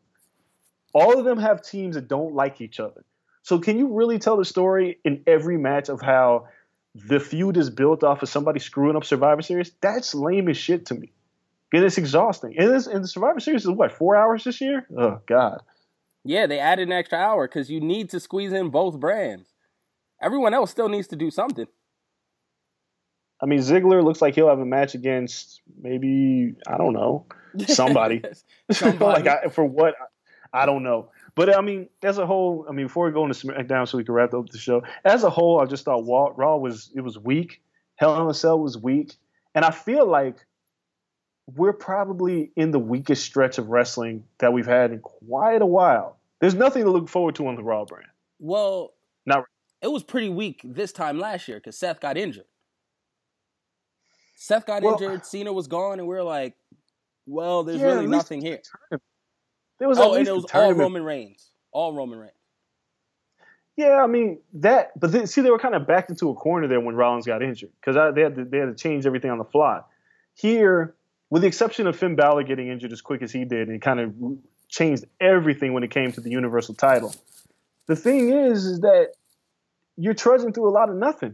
All 0.93 1.17
of 1.17 1.23
them 1.23 1.39
have 1.39 1.61
teams 1.61 1.95
that 1.95 2.09
don't 2.09 2.35
like 2.35 2.59
each 2.59 2.79
other. 2.81 3.05
So 3.43 3.59
can 3.59 3.77
you 3.77 3.93
really 3.93 4.19
tell 4.19 4.37
the 4.37 4.45
story 4.45 4.99
in 5.05 5.23
every 5.25 5.57
match 5.57 5.87
of 5.89 6.01
how 6.01 6.47
the 6.95 7.19
feud 7.19 7.57
is 7.57 7.69
built 7.69 8.03
off 8.03 8.21
of 8.21 8.29
somebody 8.29 8.59
screwing 8.59 8.95
up 8.95 9.05
Survivor 9.05 9.41
Series, 9.41 9.71
that's 9.81 10.13
lame 10.13 10.49
as 10.49 10.57
shit 10.57 10.87
to 10.87 10.95
me. 10.95 11.11
And 11.73 11.85
it's 11.85 11.97
exhausting. 11.97 12.55
And, 12.57 12.69
this, 12.69 12.87
and 12.87 13.03
the 13.03 13.07
Survivor 13.07 13.39
Series 13.39 13.63
is 13.63 13.71
what, 13.71 13.93
four 13.93 14.15
hours 14.15 14.43
this 14.43 14.59
year? 14.59 14.85
Oh, 14.97 15.21
God. 15.25 15.61
Yeah, 16.23 16.47
they 16.47 16.59
added 16.59 16.89
an 16.89 16.91
extra 16.91 17.17
hour 17.17 17.47
because 17.47 17.69
you 17.69 17.79
need 17.79 18.09
to 18.09 18.19
squeeze 18.19 18.51
in 18.51 18.69
both 18.69 18.99
brands. 18.99 19.53
Everyone 20.21 20.53
else 20.53 20.69
still 20.69 20.89
needs 20.89 21.07
to 21.07 21.15
do 21.15 21.31
something. 21.31 21.67
I 23.41 23.47
mean, 23.47 23.59
Ziggler 23.59 24.03
looks 24.03 24.21
like 24.21 24.35
he'll 24.35 24.49
have 24.49 24.59
a 24.59 24.65
match 24.65 24.93
against 24.93 25.61
maybe, 25.81 26.53
I 26.67 26.77
don't 26.77 26.93
know, 26.93 27.25
somebody. 27.67 28.21
somebody. 28.71 29.23
like, 29.23 29.27
I, 29.27 29.49
for 29.49 29.65
what? 29.65 29.95
I 30.53 30.65
don't 30.65 30.83
know. 30.83 31.09
But 31.35 31.55
I 31.55 31.61
mean, 31.61 31.89
as 32.03 32.17
a 32.17 32.25
whole, 32.25 32.65
I 32.67 32.73
mean, 32.73 32.87
before 32.87 33.05
we 33.05 33.11
go 33.11 33.25
into 33.25 33.47
SmackDown, 33.47 33.87
so 33.87 33.97
we 33.97 34.03
can 34.03 34.13
wrap 34.13 34.33
up 34.33 34.49
the 34.49 34.57
show. 34.57 34.83
As 35.05 35.23
a 35.23 35.29
whole, 35.29 35.61
I 35.61 35.65
just 35.65 35.85
thought 35.85 36.05
Raw 36.37 36.57
was 36.57 36.91
it 36.93 37.01
was 37.01 37.17
weak. 37.17 37.61
Hell 37.95 38.21
in 38.21 38.29
a 38.29 38.33
Cell 38.33 38.59
was 38.59 38.77
weak, 38.77 39.15
and 39.55 39.63
I 39.63 39.71
feel 39.71 40.07
like 40.07 40.45
we're 41.55 41.73
probably 41.73 42.51
in 42.55 42.71
the 42.71 42.79
weakest 42.79 43.23
stretch 43.23 43.57
of 43.57 43.69
wrestling 43.69 44.23
that 44.39 44.53
we've 44.53 44.65
had 44.65 44.91
in 44.91 44.99
quite 44.99 45.61
a 45.61 45.65
while. 45.65 46.17
There's 46.39 46.55
nothing 46.55 46.83
to 46.83 46.91
look 46.91 47.07
forward 47.07 47.35
to 47.35 47.47
on 47.47 47.55
the 47.55 47.63
Raw 47.63 47.85
brand. 47.85 48.07
Well, 48.39 48.93
not 49.25 49.45
it 49.81 49.91
was 49.91 50.03
pretty 50.03 50.29
weak 50.29 50.61
this 50.63 50.91
time 50.91 51.19
last 51.19 51.47
year 51.47 51.57
because 51.57 51.77
Seth 51.77 51.99
got 51.99 52.17
injured. 52.17 52.45
Seth 54.35 54.65
got 54.65 54.83
well, 54.83 54.93
injured, 54.93 55.25
Cena 55.25 55.53
was 55.53 55.67
gone, 55.67 55.99
and 55.99 56.07
we 56.07 56.15
are 56.15 56.23
like, 56.23 56.55
well, 57.25 57.63
there's 57.63 57.79
yeah, 57.79 57.87
really 57.87 58.07
nothing 58.07 58.41
here. 58.41 58.61
There 59.81 59.89
was 59.89 59.97
oh, 59.97 60.13
and 60.13 60.27
it 60.27 60.31
was 60.31 60.45
all 60.53 60.73
Roman 60.75 61.01
Reigns, 61.01 61.49
all 61.71 61.91
Roman 61.91 62.19
Reigns. 62.19 62.33
Yeah, 63.75 64.03
I 64.03 64.05
mean 64.05 64.37
that, 64.53 64.91
but 64.99 65.11
then, 65.11 65.25
see, 65.25 65.41
they 65.41 65.49
were 65.49 65.57
kind 65.57 65.73
of 65.73 65.87
backed 65.87 66.11
into 66.11 66.29
a 66.29 66.35
corner 66.35 66.67
there 66.67 66.79
when 66.79 66.93
Rollins 66.93 67.25
got 67.25 67.41
injured 67.41 67.71
because 67.81 67.95
they 68.13 68.21
had 68.21 68.35
to, 68.35 68.45
they 68.45 68.59
had 68.59 68.67
to 68.67 68.75
change 68.75 69.07
everything 69.07 69.31
on 69.31 69.39
the 69.39 69.43
fly. 69.43 69.81
Here, 70.35 70.93
with 71.31 71.41
the 71.41 71.47
exception 71.47 71.87
of 71.87 71.95
Finn 71.97 72.15
Balor 72.15 72.43
getting 72.43 72.67
injured 72.67 72.91
as 72.91 73.01
quick 73.01 73.23
as 73.23 73.31
he 73.31 73.43
did, 73.43 73.69
and 73.69 73.81
kind 73.81 73.99
of 73.99 74.13
changed 74.69 75.05
everything 75.19 75.73
when 75.73 75.81
it 75.81 75.89
came 75.89 76.11
to 76.11 76.21
the 76.21 76.29
Universal 76.29 76.75
title. 76.75 77.15
The 77.87 77.95
thing 77.95 78.29
is, 78.29 78.65
is 78.65 78.81
that 78.81 79.13
you're 79.97 80.13
trudging 80.13 80.53
through 80.53 80.69
a 80.69 80.75
lot 80.77 80.91
of 80.91 80.95
nothing. 80.95 81.33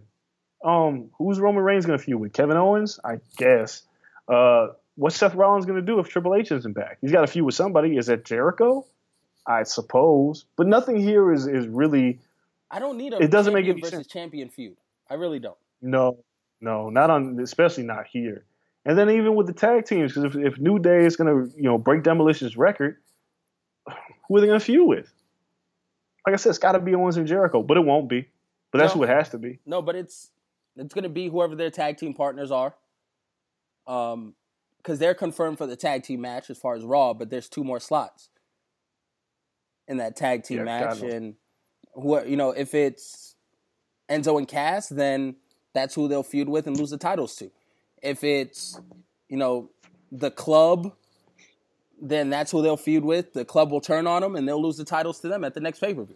Um, 0.63 1.09
who's 1.17 1.37
Roman 1.37 1.65
Reigns 1.65 1.85
going 1.85 1.99
to 1.99 2.05
feud 2.05 2.21
with? 2.21 2.31
Kevin 2.31 2.55
Owens, 2.55 2.97
I 3.03 3.19
guess. 3.35 3.81
Uh, 4.25 4.67
what's 4.97 5.15
Seth 5.15 5.35
Rollins 5.35 5.65
going 5.65 5.79
to 5.79 5.85
do 5.85 5.99
if 5.99 6.09
Triple 6.09 6.35
H 6.35 6.51
isn't 6.51 6.73
back? 6.73 6.97
He's 6.99 7.11
got 7.11 7.23
a 7.23 7.27
feud 7.27 7.45
with 7.45 7.55
somebody. 7.55 7.95
Is 7.95 8.07
that 8.07 8.25
Jericho? 8.25 8.85
I 9.45 9.63
suppose, 9.63 10.43
but 10.57 10.67
nothing 10.67 10.97
here 10.97 11.31
is 11.31 11.47
is 11.47 11.65
really. 11.67 12.19
I 12.69 12.79
don't 12.79 12.97
need 12.97 13.13
a 13.13 13.17
it 13.19 13.31
doesn't 13.31 13.53
make 13.53 13.65
any 13.65 13.79
versus 13.79 13.91
sense. 13.91 14.07
champion 14.07 14.49
feud. 14.49 14.75
I 15.09 15.13
really 15.13 15.39
don't. 15.39 15.57
No, 15.81 16.17
no, 16.59 16.89
not 16.89 17.09
on, 17.09 17.39
especially 17.39 17.83
not 17.83 18.07
here. 18.07 18.43
And 18.85 18.97
then 18.97 19.09
even 19.09 19.35
with 19.35 19.47
the 19.47 19.53
tag 19.53 19.85
teams, 19.85 20.13
because 20.13 20.35
if, 20.35 20.53
if 20.53 20.59
New 20.59 20.79
Day 20.79 21.05
is 21.05 21.15
going 21.15 21.27
to 21.27 21.55
you 21.55 21.63
know 21.63 21.77
break 21.77 22.03
Demolition's 22.03 22.57
record, 22.57 22.97
who 24.27 24.35
are 24.35 24.41
they 24.41 24.47
going 24.47 24.59
to 24.59 24.65
feud 24.65 24.85
with? 24.85 25.09
Like 26.25 26.33
I 26.33 26.35
said, 26.35 26.49
it's 26.49 26.59
got 26.59 26.73
to 26.73 26.79
be 26.79 26.93
Owens 26.93 27.15
and 27.15 27.25
Jericho, 27.25 27.63
but 27.63 27.77
it 27.77 27.85
won't 27.85 28.09
be. 28.09 28.27
But 28.71 28.79
that's 28.79 28.93
no, 28.95 28.99
who 28.99 29.03
it 29.05 29.09
has 29.09 29.29
to 29.29 29.37
be. 29.37 29.59
No, 29.65 29.81
but 29.81 29.95
it's 29.95 30.29
it's 30.75 30.93
going 30.93 31.03
to 31.03 31.09
be 31.09 31.29
whoever 31.29 31.55
their 31.55 31.71
tag 31.71 31.97
team 31.97 32.13
partners 32.13 32.51
are. 32.51 32.73
Um, 33.87 34.35
because 34.87 34.99
they're 34.99 35.13
confirmed 35.13 35.57
for 35.57 35.67
the 35.67 35.75
tag 35.75 36.01
team 36.03 36.21
match 36.21 36.49
as 36.49 36.57
far 36.57 36.73
as 36.73 36.85
Raw, 36.85 37.13
but 37.13 37.29
there's 37.29 37.49
two 37.49 37.65
more 37.65 37.77
slots 37.77 38.29
in 39.85 39.97
that 39.97 40.15
tag 40.15 40.43
team 40.43 40.59
yeah, 40.59 40.63
match, 40.63 41.01
and 41.01 41.35
what 41.91 42.29
you 42.29 42.37
know, 42.37 42.51
if 42.51 42.73
it's 42.73 43.35
Enzo 44.09 44.37
and 44.37 44.47
Cass, 44.47 44.87
then 44.87 45.35
that's 45.73 45.93
who 45.93 46.07
they'll 46.07 46.23
feud 46.23 46.47
with 46.47 46.67
and 46.67 46.79
lose 46.79 46.91
the 46.91 46.97
titles 46.97 47.35
to. 47.35 47.51
If 48.01 48.23
it's 48.23 48.79
you 49.27 49.35
know 49.35 49.69
the 50.09 50.31
club, 50.31 50.93
then 52.01 52.29
that's 52.29 52.53
who 52.53 52.61
they'll 52.61 52.77
feud 52.77 53.03
with. 53.03 53.33
The 53.33 53.43
club 53.43 53.71
will 53.71 53.81
turn 53.81 54.07
on 54.07 54.21
them, 54.21 54.37
and 54.37 54.47
they'll 54.47 54.61
lose 54.61 54.77
the 54.77 54.85
titles 54.85 55.19
to 55.19 55.27
them 55.27 55.43
at 55.43 55.53
the 55.53 55.59
next 55.59 55.79
pay 55.79 55.93
per 55.93 56.05
view. 56.05 56.15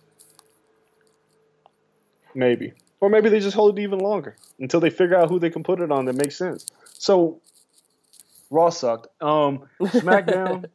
Maybe, 2.34 2.72
or 3.02 3.10
maybe 3.10 3.28
they 3.28 3.42
just 3.42 3.58
hold 3.58 3.78
it 3.78 3.82
even 3.82 4.00
longer 4.00 4.38
until 4.60 4.80
they 4.80 4.90
figure 4.90 5.18
out 5.18 5.28
who 5.28 5.40
they 5.40 5.50
can 5.50 5.62
put 5.62 5.82
it 5.82 5.92
on 5.92 6.06
that 6.06 6.16
makes 6.16 6.38
sense. 6.38 6.66
So 6.94 7.42
Raw 8.52 8.70
sucked. 8.70 9.08
Um, 9.22 9.64
SmackDown 9.82 10.66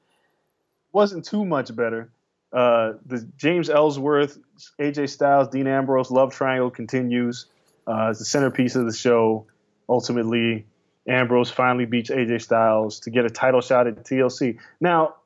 wasn't 0.93 1.25
too 1.25 1.45
much 1.45 1.75
better. 1.77 2.11
Uh, 2.53 2.95
the 3.05 3.29
James 3.37 3.69
Ellsworth, 3.71 4.39
AJ 4.81 5.11
Styles, 5.11 5.49
Dean 5.49 5.67
Ambrose 5.69 6.11
love 6.11 6.35
triangle 6.35 6.71
continues. 6.71 7.47
Uh, 7.87 8.09
it's 8.11 8.19
the 8.19 8.25
centerpiece 8.25 8.75
of 8.75 8.87
the 8.87 8.93
show. 8.93 9.47
Ultimately, 9.89 10.67
Ambrose 11.07 11.51
finally 11.51 11.85
beats 11.85 12.11
AJ 12.11 12.43
Styles 12.43 13.01
to 13.01 13.11
get 13.11 13.25
a 13.25 13.31
title 13.31 13.61
shot 13.61 13.87
at 13.87 14.05
TLC. 14.05 14.59
Now, 14.81 15.17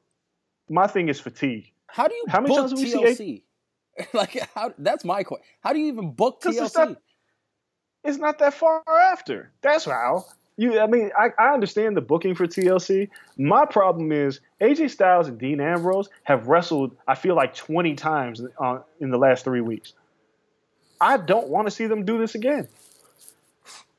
my 0.69 0.87
thing 0.87 1.09
is 1.09 1.21
fatigue. 1.21 1.71
How 1.87 2.09
do 2.09 2.15
you 2.15 2.25
How 2.29 2.41
many 2.41 2.55
book 2.55 2.69
times 2.69 2.71
have 2.73 2.79
we 2.81 2.91
seen 2.91 3.43
TLC? 4.01 4.09
like, 4.13 4.37
how? 4.55 4.75
That's 4.79 5.05
my 5.05 5.23
question. 5.23 5.47
How 5.61 5.73
do 5.73 5.79
you 5.79 5.87
even 5.87 6.13
book 6.13 6.41
TLC? 6.43 6.65
it's 6.65 6.75
not- 6.77 6.97
It's 8.03 8.19
not 8.19 8.39
that 8.41 8.55
far 8.55 8.83
after. 8.89 9.53
That's 9.63 9.85
how. 9.85 10.25
You, 10.61 10.79
I 10.79 10.87
mean, 10.87 11.11
I, 11.19 11.31
I 11.39 11.55
understand 11.55 11.97
the 11.97 12.03
booking 12.03 12.35
for 12.35 12.47
TLC. 12.47 13.09
My 13.39 13.65
problem 13.65 14.13
is 14.13 14.41
AJ 14.61 14.91
Styles 14.91 15.27
and 15.27 15.39
Dean 15.39 15.59
Ambrose 15.59 16.11
have 16.25 16.49
wrestled. 16.49 16.95
I 17.09 17.15
feel 17.15 17.35
like 17.35 17.55
twenty 17.55 17.95
times 17.95 18.43
uh, 18.63 18.81
in 19.01 19.11
the 19.11 19.17
last 19.17 19.43
three 19.45 19.63
weeks. 19.63 19.95
I 21.01 21.17
don't 21.17 21.49
want 21.49 21.67
to 21.67 21.71
see 21.71 21.87
them 21.87 22.05
do 22.05 22.19
this 22.19 22.35
again. 22.35 22.69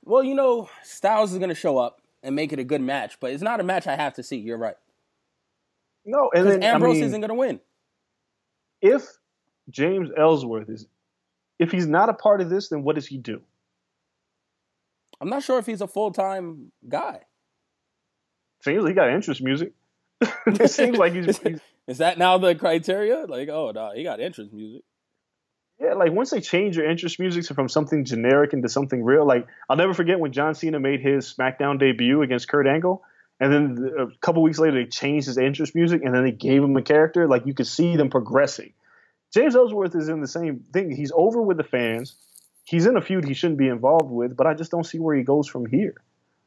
Well, 0.06 0.24
you 0.24 0.36
know, 0.36 0.70
Styles 0.84 1.32
is 1.32 1.40
going 1.40 1.50
to 1.50 1.56
show 1.56 1.80
up 1.80 2.00
and 2.22 2.36
make 2.36 2.54
it 2.54 2.60
a 2.60 2.64
good 2.64 2.82
match, 2.82 3.20
but 3.20 3.32
it's 3.32 3.42
not 3.42 3.60
a 3.60 3.64
match 3.64 3.88
I 3.88 3.96
have 3.96 4.14
to 4.14 4.24
see. 4.24 4.38
You're 4.38 4.60
right. 4.60 4.76
No, 6.06 6.30
and 6.36 6.48
then 6.48 6.64
I 6.64 6.68
Ambrose 6.68 6.98
mean, 6.98 7.06
isn't 7.06 7.22
going 7.22 7.30
to 7.30 7.34
win. 7.34 7.60
if 8.82 9.04
James 9.72 10.10
Ellsworth 10.16 10.70
is, 10.70 10.86
if 11.58 11.72
he's 11.72 11.88
not 11.88 12.10
a 12.10 12.14
part 12.14 12.40
of 12.40 12.52
this, 12.52 12.70
then 12.70 12.84
what 12.84 12.94
does 12.94 13.08
he 13.08 13.18
do? 13.18 13.42
I'm 15.22 15.30
not 15.30 15.44
sure 15.44 15.60
if 15.60 15.68
he's 15.68 15.82
a 15.82 15.88
full 15.88 16.12
time 16.12 16.72
guy. 16.90 17.20
Seems 18.64 18.84
like 18.84 18.90
he 18.90 18.96
got 18.96 19.10
interest 19.10 19.42
music. 19.42 19.74
it 20.48 20.70
seems 20.70 20.98
like 20.98 21.14
he's, 21.14 21.38
he's 21.38 21.60
Is 21.88 21.98
that 22.00 22.18
now 22.18 22.40
the 22.40 22.56
criteria? 22.56 23.26
Like, 23.28 23.48
oh 23.50 23.72
no, 23.74 23.92
he 23.94 24.04
got 24.04 24.20
interest 24.20 24.52
music. 24.52 24.82
Yeah, 25.80 25.94
like 25.94 26.12
once 26.12 26.30
they 26.30 26.42
change 26.42 26.78
your 26.78 26.90
interest 26.90 27.20
music 27.20 27.46
from 27.46 27.70
something 27.70 28.06
generic 28.06 28.54
into 28.54 28.70
something 28.70 29.04
real, 29.04 29.26
like 29.26 29.48
I'll 29.70 29.78
never 29.78 29.94
forget 29.94 30.20
when 30.20 30.32
John 30.32 30.54
Cena 30.54 30.80
made 30.80 31.02
his 31.02 31.34
SmackDown 31.34 31.80
debut 31.80 32.22
against 32.22 32.48
Kurt 32.48 32.68
Angle, 32.68 33.04
and 33.40 33.52
then 33.52 33.92
a 34.00 34.08
couple 34.20 34.44
weeks 34.44 34.60
later 34.60 34.84
they 34.84 34.90
changed 34.90 35.28
his 35.28 35.38
interest 35.38 35.74
music, 35.74 36.02
and 36.04 36.14
then 36.14 36.24
they 36.24 36.32
gave 36.32 36.64
him 36.64 36.76
a 36.76 36.84
character. 36.84 37.28
Like 37.28 37.46
you 37.46 37.54
could 37.54 37.68
see 37.68 37.96
them 37.96 38.10
progressing. 38.10 38.74
James 39.34 39.56
Ellsworth 39.56 39.96
is 39.96 40.10
in 40.10 40.20
the 40.20 40.28
same 40.28 40.66
thing. 40.74 40.92
He's 40.92 41.12
over 41.16 41.42
with 41.42 41.58
the 41.58 41.64
fans. 41.64 42.16
He's 42.64 42.86
in 42.86 42.96
a 42.96 43.02
feud 43.02 43.26
he 43.26 43.34
shouldn't 43.34 43.60
be 43.60 43.68
involved 43.68 44.12
with, 44.12 44.36
but 44.38 44.48
I 44.48 44.54
just 44.54 44.72
don't 44.72 44.86
see 44.86 45.00
where 45.00 45.16
he 45.16 45.24
goes 45.24 45.48
from 45.48 45.66
here. 45.66 45.96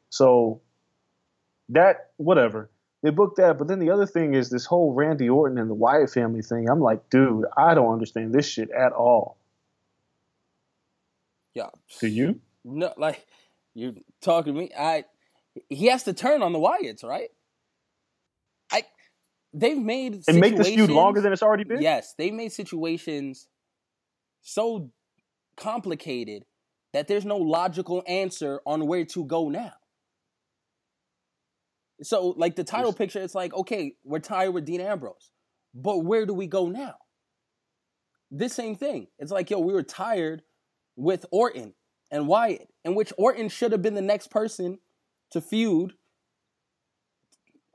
So 0.09 0.61
that 1.69 2.11
whatever 2.17 2.69
they 3.03 3.09
booked 3.09 3.37
that, 3.37 3.57
but 3.57 3.67
then 3.67 3.79
the 3.79 3.91
other 3.91 4.05
thing 4.05 4.33
is 4.33 4.49
this 4.49 4.65
whole 4.65 4.93
Randy 4.93 5.29
Orton 5.29 5.57
and 5.57 5.69
the 5.69 5.75
Wyatt 5.75 6.09
family 6.09 6.41
thing. 6.41 6.69
I'm 6.69 6.81
like, 6.81 7.09
dude, 7.09 7.45
I 7.55 7.73
don't 7.73 7.91
understand 7.91 8.33
this 8.33 8.47
shit 8.47 8.69
at 8.71 8.93
all. 8.93 9.37
Yeah. 11.53 11.69
Do 11.99 12.07
you? 12.07 12.39
No, 12.63 12.93
like 12.97 13.25
you're 13.73 13.93
talking 14.21 14.53
to 14.53 14.59
me. 14.59 14.71
I 14.77 15.05
he 15.69 15.87
has 15.87 16.03
to 16.03 16.13
turn 16.13 16.41
on 16.41 16.51
the 16.51 16.59
Wyatts, 16.59 17.03
right? 17.03 17.29
I 18.71 18.83
they've 19.53 19.77
made 19.77 20.23
And 20.27 20.39
make 20.39 20.57
this 20.57 20.67
feud 20.67 20.89
longer 20.89 21.21
than 21.21 21.31
it's 21.31 21.43
already 21.43 21.63
been? 21.63 21.81
Yes, 21.81 22.15
they've 22.17 22.33
made 22.33 22.51
situations 22.51 23.47
so 24.41 24.91
complicated 25.57 26.45
that 26.93 27.07
there's 27.07 27.25
no 27.25 27.37
logical 27.37 28.03
answer 28.07 28.61
on 28.65 28.87
where 28.87 29.05
to 29.05 29.25
go 29.25 29.49
now. 29.49 29.73
So, 32.01 32.29
like 32.37 32.55
the 32.55 32.63
title 32.63 32.93
picture, 32.93 33.21
it's 33.21 33.35
like, 33.35 33.53
okay, 33.53 33.95
we're 34.03 34.19
tired 34.19 34.51
with 34.51 34.65
Dean 34.65 34.81
Ambrose, 34.81 35.31
but 35.73 35.99
where 35.99 36.25
do 36.25 36.33
we 36.33 36.47
go 36.47 36.67
now? 36.67 36.95
This 38.31 38.53
same 38.53 38.75
thing. 38.75 39.07
It's 39.17 39.31
like, 39.31 39.49
yo, 39.49 39.59
we 39.59 39.73
were 39.73 39.83
tired 39.83 40.41
with 40.95 41.25
Orton 41.31 41.73
and 42.11 42.27
Wyatt, 42.27 42.67
in 42.83 42.95
which 42.95 43.13
Orton 43.17 43.49
should 43.49 43.71
have 43.71 43.81
been 43.81 43.95
the 43.95 44.01
next 44.01 44.29
person 44.29 44.79
to 45.31 45.41
feud. 45.41 45.93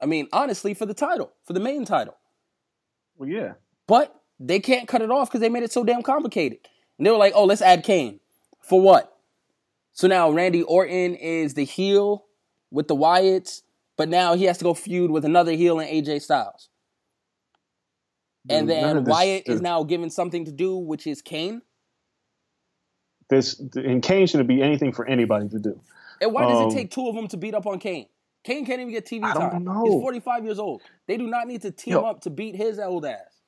I 0.00 0.06
mean, 0.06 0.28
honestly, 0.32 0.74
for 0.74 0.86
the 0.86 0.94
title, 0.94 1.32
for 1.44 1.52
the 1.52 1.60
main 1.60 1.84
title. 1.84 2.16
Well, 3.16 3.28
yeah. 3.28 3.54
But 3.86 4.14
they 4.38 4.60
can't 4.60 4.88
cut 4.88 5.02
it 5.02 5.10
off 5.10 5.28
because 5.28 5.40
they 5.40 5.48
made 5.48 5.62
it 5.62 5.72
so 5.72 5.84
damn 5.84 6.02
complicated. 6.02 6.58
And 7.00 7.06
they 7.06 7.10
were 7.10 7.16
like, 7.16 7.32
oh, 7.34 7.46
let's 7.46 7.62
add 7.62 7.82
Kane. 7.82 8.20
For 8.60 8.78
what? 8.78 9.16
So 9.94 10.06
now 10.06 10.30
Randy 10.30 10.62
Orton 10.62 11.14
is 11.14 11.54
the 11.54 11.64
heel 11.64 12.26
with 12.70 12.88
the 12.88 12.94
Wyatts, 12.94 13.62
but 13.96 14.10
now 14.10 14.34
he 14.34 14.44
has 14.44 14.58
to 14.58 14.64
go 14.64 14.74
feud 14.74 15.10
with 15.10 15.24
another 15.24 15.52
heel 15.52 15.80
in 15.80 15.88
AJ 15.88 16.20
Styles. 16.20 16.68
And 18.50 18.68
Dude, 18.68 18.76
then 18.76 19.04
this- 19.04 19.10
Wyatt 19.12 19.44
is 19.46 19.62
now 19.62 19.82
given 19.82 20.10
something 20.10 20.44
to 20.44 20.52
do, 20.52 20.76
which 20.76 21.06
is 21.06 21.22
Kane. 21.22 21.62
This 23.30 23.58
and 23.76 24.02
Kane 24.02 24.26
shouldn't 24.26 24.48
be 24.50 24.60
anything 24.62 24.92
for 24.92 25.06
anybody 25.06 25.48
to 25.48 25.58
do. 25.58 25.80
And 26.20 26.34
why 26.34 26.46
does 26.46 26.58
Um, 26.60 26.68
it 26.68 26.74
take 26.74 26.90
two 26.90 27.08
of 27.08 27.14
them 27.14 27.28
to 27.28 27.38
beat 27.38 27.54
up 27.54 27.64
on 27.66 27.78
Kane? 27.78 28.08
Kane 28.44 28.66
can't 28.66 28.78
even 28.78 28.92
get 28.92 29.06
TV 29.06 29.24
I 29.24 29.32
don't 29.32 29.50
time. 29.52 29.64
know. 29.64 29.84
He's 29.84 29.94
45 30.02 30.44
years 30.44 30.58
old. 30.58 30.82
They 31.06 31.16
do 31.16 31.26
not 31.26 31.46
need 31.48 31.62
to 31.62 31.70
team 31.70 31.92
Yo. 31.92 32.02
up 32.02 32.20
to 32.22 32.30
beat 32.30 32.56
his 32.56 32.78
old 32.78 33.06
ass. 33.06 33.40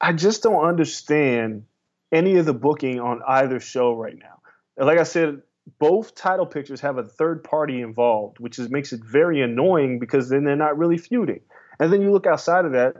I 0.00 0.12
just 0.12 0.42
don't 0.42 0.64
understand 0.64 1.66
any 2.14 2.36
of 2.36 2.46
the 2.46 2.54
booking 2.54 3.00
on 3.00 3.20
either 3.26 3.60
show 3.60 3.94
right 3.94 4.16
now. 4.18 4.40
Like 4.84 4.98
I 4.98 5.02
said, 5.02 5.42
both 5.78 6.14
title 6.14 6.46
pictures 6.46 6.80
have 6.80 6.98
a 6.98 7.04
third 7.04 7.42
party 7.42 7.80
involved, 7.80 8.38
which 8.38 8.58
is 8.58 8.70
makes 8.70 8.92
it 8.92 9.00
very 9.04 9.40
annoying 9.42 9.98
because 9.98 10.28
then 10.28 10.44
they're 10.44 10.56
not 10.56 10.78
really 10.78 10.98
feuding. 10.98 11.40
And 11.80 11.92
then 11.92 12.02
you 12.02 12.12
look 12.12 12.26
outside 12.26 12.64
of 12.64 12.72
that, 12.72 12.94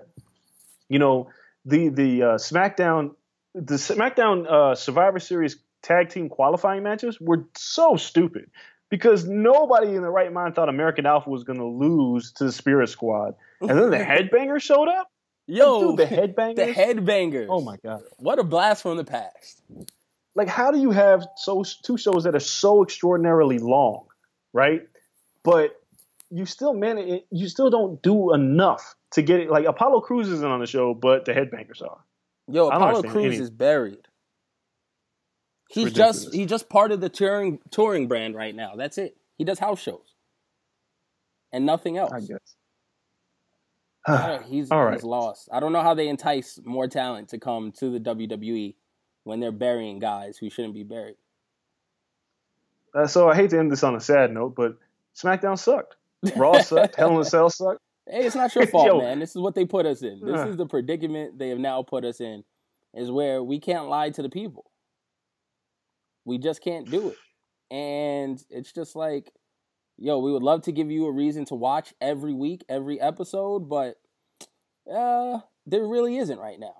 you 0.88 0.98
know, 0.98 1.30
the 1.64 1.88
the 1.88 2.22
uh, 2.22 2.26
SmackDown 2.36 3.12
the 3.54 3.74
SmackDown 3.74 4.46
uh, 4.50 4.74
Survivor 4.74 5.20
Series 5.20 5.58
tag 5.82 6.08
team 6.08 6.28
qualifying 6.28 6.82
matches 6.82 7.20
were 7.20 7.44
so 7.56 7.96
stupid 7.96 8.50
because 8.90 9.26
nobody 9.26 9.94
in 9.94 10.02
the 10.02 10.10
right 10.10 10.32
mind 10.32 10.54
thought 10.54 10.68
American 10.68 11.06
Alpha 11.06 11.30
was 11.30 11.44
going 11.44 11.58
to 11.58 11.66
lose 11.66 12.32
to 12.32 12.44
the 12.44 12.52
Spirit 12.52 12.88
Squad, 12.88 13.34
and 13.60 13.70
then 13.70 13.90
the 13.90 13.96
Headbanger 13.98 14.60
showed 14.60 14.88
up. 14.88 15.10
Yo, 15.46 15.96
Dude, 15.96 15.98
the 15.98 16.06
Headbangers. 16.16 16.56
The 16.56 16.72
headbangers. 16.72 17.46
Oh 17.50 17.60
my 17.60 17.76
god. 17.76 18.02
What 18.16 18.38
a 18.38 18.44
blast 18.44 18.82
from 18.82 18.96
the 18.96 19.04
past. 19.04 19.60
like 20.34 20.48
how 20.48 20.70
do 20.70 20.78
you 20.78 20.90
have 20.90 21.26
so 21.36 21.62
two 21.84 21.96
shows 21.98 22.24
that 22.24 22.34
are 22.34 22.40
so 22.40 22.82
extraordinarily 22.82 23.58
long 23.58 24.06
right 24.52 24.82
but 25.42 25.76
you 26.30 26.46
still 26.46 26.72
man 26.74 27.20
you 27.30 27.48
still 27.48 27.70
don't 27.70 28.02
do 28.02 28.32
enough 28.32 28.94
to 29.12 29.22
get 29.22 29.38
it 29.40 29.50
like 29.50 29.64
apollo 29.66 30.00
crews 30.00 30.28
isn't 30.28 30.50
on 30.50 30.60
the 30.60 30.66
show 30.66 30.94
but 30.94 31.24
the 31.24 31.32
headbangers 31.32 31.82
are 31.82 31.98
Yo, 32.46 32.68
Apollo 32.68 33.04
Crews 33.04 33.40
is 33.40 33.48
buried. 33.48 34.06
He's 35.70 35.86
ridiculous. 35.86 36.24
just 36.24 36.34
he's 36.34 36.46
just 36.46 36.68
part 36.68 36.92
of 36.92 37.00
the 37.00 37.08
touring 37.08 37.58
touring 37.70 38.06
brand 38.06 38.34
right 38.34 38.54
now. 38.54 38.74
That's 38.76 38.98
it. 38.98 39.16
He 39.38 39.44
does 39.44 39.58
house 39.58 39.80
shows. 39.80 40.14
And 41.52 41.64
nothing 41.64 41.96
else. 41.96 42.12
i 42.12 42.20
guess 42.20 42.53
he's, 44.46 44.70
All 44.70 44.84
right. 44.84 44.94
he's 44.94 45.04
lost. 45.04 45.48
I 45.52 45.60
don't 45.60 45.72
know 45.72 45.82
how 45.82 45.94
they 45.94 46.08
entice 46.08 46.60
more 46.64 46.88
talent 46.88 47.28
to 47.30 47.38
come 47.38 47.72
to 47.78 47.90
the 47.90 48.00
WWE 48.00 48.74
when 49.24 49.40
they're 49.40 49.52
burying 49.52 49.98
guys 49.98 50.36
who 50.36 50.50
shouldn't 50.50 50.74
be 50.74 50.82
buried. 50.82 51.16
Uh, 52.94 53.06
so 53.08 53.28
i 53.28 53.34
hate 53.34 53.50
to 53.50 53.58
end 53.58 53.72
this 53.72 53.82
on 53.82 53.96
a 53.96 54.00
sad 54.00 54.32
note 54.32 54.54
but 54.54 54.76
smackdown 55.16 55.58
sucked 55.58 55.96
raw 56.36 56.60
sucked 56.60 56.94
hell 56.94 57.10
in 57.16 57.20
a 57.20 57.24
cell 57.24 57.50
sucked 57.50 57.80
Hey, 58.08 58.24
it's 58.26 58.36
not 58.36 58.54
your 58.54 58.66
fault, 58.68 58.86
Yo. 58.86 58.98
man. 59.00 59.18
This 59.18 59.30
is 59.30 59.38
what 59.40 59.54
they 59.54 59.64
put 59.64 59.84
us 59.86 60.02
in. 60.02 60.20
This 60.20 60.36
Uh. 60.38 60.48
is 60.50 60.56
the 60.58 60.66
predicament 60.66 61.38
they 61.38 61.48
have 61.48 61.58
now 61.58 61.82
put 61.82 62.04
us 62.04 62.20
in, 62.20 62.44
is 62.92 63.10
where 63.10 63.42
we 63.42 63.58
can't 63.58 63.88
lie 63.88 64.10
to 64.10 64.20
the 64.22 64.28
people. 64.28 64.70
We 66.26 66.36
just 66.36 66.60
can't 66.62 66.88
do 66.90 67.08
it. 67.08 67.16
And 67.74 68.40
it's 68.50 68.72
just 68.72 68.94
like, 68.94 69.32
yo, 69.96 70.18
we 70.18 70.32
would 70.32 70.42
love 70.42 70.62
to 70.62 70.72
give 70.72 70.90
you 70.90 71.06
a 71.06 71.12
reason 71.12 71.44
to 71.46 71.54
watch 71.54 71.94
every 72.00 72.32
week, 72.32 72.64
every 72.68 73.00
episode, 73.00 73.68
but 73.68 73.96
uh 74.92 75.40
there 75.66 75.86
really 75.86 76.18
isn't 76.18 76.38
right 76.38 76.60
now. 76.60 76.74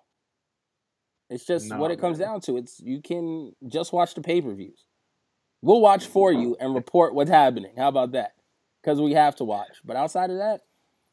It's 1.31 1.47
just 1.47 1.75
what 1.75 1.91
it 1.91 2.01
comes 2.01 2.19
man. 2.19 2.29
down 2.29 2.41
to. 2.43 2.57
It's 2.57 2.81
you 2.81 3.01
can 3.01 3.55
just 3.67 3.93
watch 3.93 4.15
the 4.15 4.21
pay-per-views. 4.21 4.85
We'll 5.63 5.81
watch 5.81 6.07
for 6.07 6.31
you 6.31 6.57
and 6.61 6.75
report 6.75 7.15
what's 7.15 7.31
happening. 7.31 7.73
How 7.79 7.89
about 7.89 8.13
that? 8.13 8.33
Because 8.83 9.01
we 9.01 9.13
have 9.15 9.35
to 9.37 9.45
watch. 9.45 9.81
But 9.83 9.97
outside 9.97 10.29
of 10.29 10.37
that, 10.37 10.61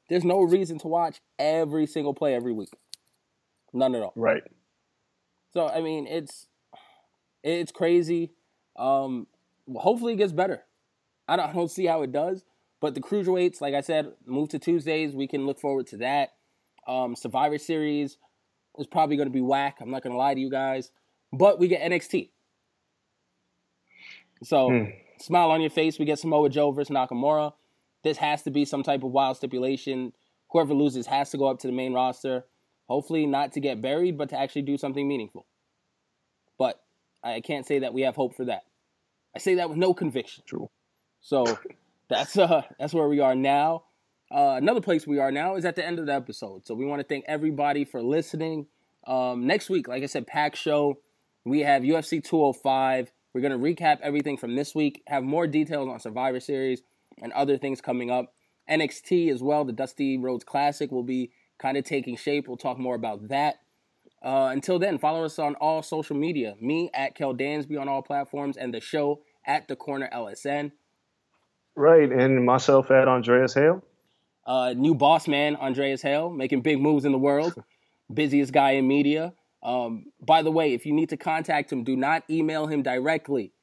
there's 0.10 0.26
no 0.26 0.42
reason 0.42 0.78
to 0.80 0.88
watch 0.90 1.22
every 1.40 1.88
single 1.88 2.14
play 2.14 2.36
every 2.36 2.52
week. 2.52 2.74
None 3.74 3.96
at 3.96 4.02
all. 4.02 4.12
right 4.18 4.44
So 5.54 5.70
I 5.70 5.82
mean, 5.82 6.06
it's 6.06 6.48
it's 7.44 7.72
crazy. 7.72 8.34
Um, 8.78 9.28
hopefully 9.74 10.14
it 10.14 10.18
gets 10.18 10.34
better. 10.34 10.64
I 11.32 11.38
don't, 11.38 11.50
I 11.50 11.54
don't 11.54 11.72
see 11.72 11.86
how 11.86 12.02
it 12.02 12.12
does, 12.12 12.44
but 12.82 12.94
the 12.94 13.00
cruiserweights, 13.00 13.62
like 13.62 13.74
I 13.74 13.80
said, 13.80 14.12
move 14.26 14.50
to 14.50 14.60
Tuesdays. 14.60 15.16
We 15.16 15.28
can 15.28 15.46
look 15.46 15.60
forward 15.62 15.88
to 15.88 15.98
that. 15.98 16.32
Um, 16.88 17.16
Survivor 17.16 17.58
Series 17.58 18.18
is 18.78 18.86
probably 18.88 19.16
going 19.16 19.30
to 19.30 19.34
be 19.34 19.42
whack. 19.42 19.78
I'm 19.80 19.90
not 19.92 20.04
going 20.04 20.12
to 20.12 20.18
lie 20.18 20.34
to 20.34 20.40
you 20.42 20.50
guys, 20.52 20.92
but 21.32 21.58
we 21.58 21.70
get 21.70 21.82
NXT. 21.90 22.32
So 24.44 24.70
Hmm. 24.72 24.90
smile 25.20 25.52
on 25.52 25.62
your 25.62 25.70
face. 25.70 26.00
We 26.00 26.06
get 26.06 26.20
Samoa 26.20 26.50
Joe 26.50 26.72
versus 26.72 26.94
Nakamura. 26.94 27.54
this 28.04 28.18
has 28.18 28.42
to 28.42 28.50
be 28.50 28.66
some 28.66 28.82
type 28.82 29.04
of 29.04 29.12
wild 29.12 29.38
stipulation. 29.38 30.12
Whoever 30.50 30.74
loses 30.74 31.06
has 31.06 31.30
to 31.30 31.38
go 31.38 31.46
up 31.46 31.60
to 31.60 31.68
the 31.68 31.74
main 31.74 31.94
roster. 31.94 32.46
Hopefully, 32.90 33.28
not 33.28 33.52
to 33.54 33.60
get 33.60 33.80
buried, 33.82 34.18
but 34.18 34.30
to 34.30 34.38
actually 34.40 34.64
do 34.64 34.78
something 34.78 35.08
meaningful. 35.08 35.46
But 36.58 36.82
I 37.24 37.40
can't 37.42 37.66
say 37.66 37.80
that 37.80 37.94
we 37.94 38.02
have 38.02 38.16
hope 38.16 38.36
for 38.36 38.46
that. 38.46 38.64
I 39.36 39.40
say 39.40 39.56
that 39.56 39.70
with 39.70 39.78
no 39.78 39.94
conviction. 39.94 40.44
True. 40.48 40.70
So 41.22 41.46
that's 42.10 42.38
uh 42.38 42.64
that's 42.80 42.94
where 42.94 43.08
we 43.08 43.20
are 43.20 43.36
now. 43.36 43.84
Uh, 44.30 44.56
another 44.58 44.80
place 44.80 45.06
we 45.06 45.20
are 45.20 45.32
now 45.32 45.56
is 45.56 45.66
at 45.66 45.76
the 45.76 45.86
end 45.86 46.00
of 46.00 46.06
the 46.06 46.14
episode. 46.14 46.66
So 46.66 46.74
we 46.74 46.86
want 46.86 47.02
to 47.02 47.08
thank 47.08 47.26
everybody 47.28 47.84
for 47.84 48.02
listening. 48.02 48.68
Um, 49.06 49.46
next 49.46 49.70
week, 49.70 49.90
like 49.90 50.04
I 50.04 50.06
said, 50.06 50.26
pack 50.26 50.56
show. 50.56 51.00
We 51.44 51.62
have 51.62 51.84
UFC 51.84 52.24
205. 52.24 53.12
We're 53.34 53.42
to 53.42 53.58
recap 53.58 54.00
everything 54.02 54.38
from 54.38 54.56
this 54.56 54.76
week, 54.76 55.04
have 55.08 55.24
more 55.24 55.48
details 55.48 55.88
on 55.90 56.00
Survivor 56.00 56.40
Series 56.40 56.82
and 57.22 57.32
other 57.34 57.58
things 57.58 57.82
coming 57.82 58.12
up. 58.12 58.34
NXT 58.70 59.32
as 59.32 59.42
well, 59.42 59.66
the 59.66 59.74
Dusty 59.74 60.18
Rhodes 60.18 60.44
Classic 60.44 60.92
will 60.92 61.04
be 61.04 61.32
kind 61.58 61.78
of 61.78 61.84
taking 61.84 62.16
shape. 62.16 62.48
We'll 62.48 62.58
talk 62.58 62.78
more 62.78 62.96
about 62.96 63.30
that. 63.30 63.60
Uh, 64.24 64.50
until 64.52 64.80
then, 64.80 64.98
follow 64.98 65.26
us 65.26 65.40
on 65.40 65.56
all 65.56 65.82
social 65.82 66.16
media. 66.16 66.56
Me 66.62 66.90
at 66.94 67.16
Kel 67.16 67.34
Dansby 67.34 67.80
on 67.80 67.88
all 67.88 68.02
platforms, 68.02 68.56
and 68.56 68.74
the 68.74 68.80
show 68.80 69.22
at 69.46 69.68
the 69.68 69.76
Corner 69.76 70.10
LSN. 70.14 70.72
Right, 71.76 72.12
and 72.12 72.46
myself 72.46 72.92
at 72.92 73.08
Andreas 73.08 73.54
Hale. 73.54 73.84
Uh, 74.46 74.74
new 74.76 74.96
boss 74.96 75.28
man, 75.28 75.56
Andreas 75.56 76.02
Hale, 76.02 76.30
making 76.30 76.62
big 76.62 76.82
moves 76.82 77.06
in 77.06 77.12
the 77.12 77.18
world. 77.18 77.54
Busiest 78.14 78.52
guy 78.52 78.72
in 78.72 78.88
media. 78.88 79.34
Um, 79.64 80.08
by 80.20 80.42
the 80.42 80.52
way, 80.52 80.74
if 80.74 80.86
you 80.86 80.94
need 80.94 81.10
to 81.10 81.18
contact 81.18 81.72
him, 81.72 81.84
do 81.84 81.96
not 81.96 82.24
email 82.30 82.68
him 82.68 82.82
directly. 82.82 83.54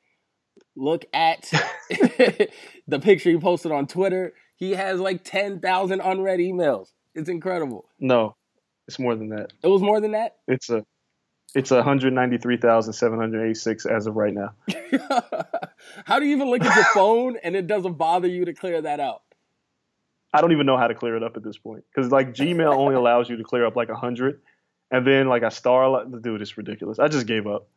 Look 0.77 1.05
at 1.13 1.51
the 1.91 3.01
picture 3.01 3.31
he 3.31 3.39
posted 3.39 3.73
on 3.73 3.87
Twitter. 3.87 4.33
He 4.57 4.73
has 4.73 5.01
like 5.01 5.25
10,000 5.25 6.01
unread 6.01 6.41
emails. 6.41 6.93
It's 7.15 7.29
incredible. 7.29 7.89
No, 7.99 8.37
it's 8.87 8.99
more 8.99 9.17
than 9.17 9.31
that. 9.31 9.53
It 9.63 9.69
was 9.69 9.83
more 9.83 10.01
than 10.01 10.13
that? 10.13 10.37
It's 10.47 10.71
a 10.71 10.85
it's 11.55 11.71
193,786 11.71 13.87
as 13.87 14.07
of 14.07 14.17
right 14.17 14.35
now. 14.35 14.53
how 16.05 16.19
do 16.19 16.27
you 16.27 16.37
even 16.37 16.51
look 16.51 16.63
at 16.63 16.77
your 16.77 16.85
phone 16.95 17.39
and 17.43 17.57
it 17.57 17.67
doesn't 17.67 17.95
bother 17.95 18.29
you 18.29 18.45
to 18.45 18.53
clear 18.53 18.83
that 18.83 19.01
out? 19.01 19.23
I 20.33 20.41
don't 20.43 20.53
even 20.53 20.67
know 20.67 20.77
how 20.77 20.89
to 20.89 20.95
clear 20.95 21.17
it 21.17 21.23
up 21.23 21.37
at 21.37 21.43
this 21.43 21.57
point 21.57 21.85
because 21.95 22.13
like 22.13 22.35
Gmail 22.35 22.75
only 22.75 22.95
allows 22.97 23.31
you 23.31 23.39
to 23.39 23.45
clear 23.45 23.65
up 23.65 23.77
like 23.77 23.89
100 23.89 24.43
and 24.91 25.07
then 25.07 25.29
like 25.29 25.43
I 25.43 25.49
star 25.49 26.05
dude 26.05 26.43
it's 26.43 26.59
ridiculous. 26.59 26.99
I 26.99 27.09
just 27.09 27.27
gave 27.27 27.47
up. 27.47 27.71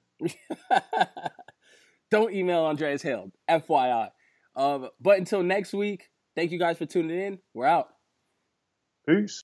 don't 2.11 2.33
email 2.33 2.65
Andreas 2.65 3.01
Hale, 3.01 3.31
FYI. 3.49 4.11
Um, 4.55 4.89
but 4.99 5.17
until 5.17 5.43
next 5.43 5.73
week, 5.73 6.09
thank 6.35 6.51
you 6.51 6.59
guys 6.59 6.77
for 6.77 6.85
tuning 6.85 7.17
in. 7.17 7.39
We're 7.53 7.67
out. 7.67 7.87
Peace. 9.07 9.43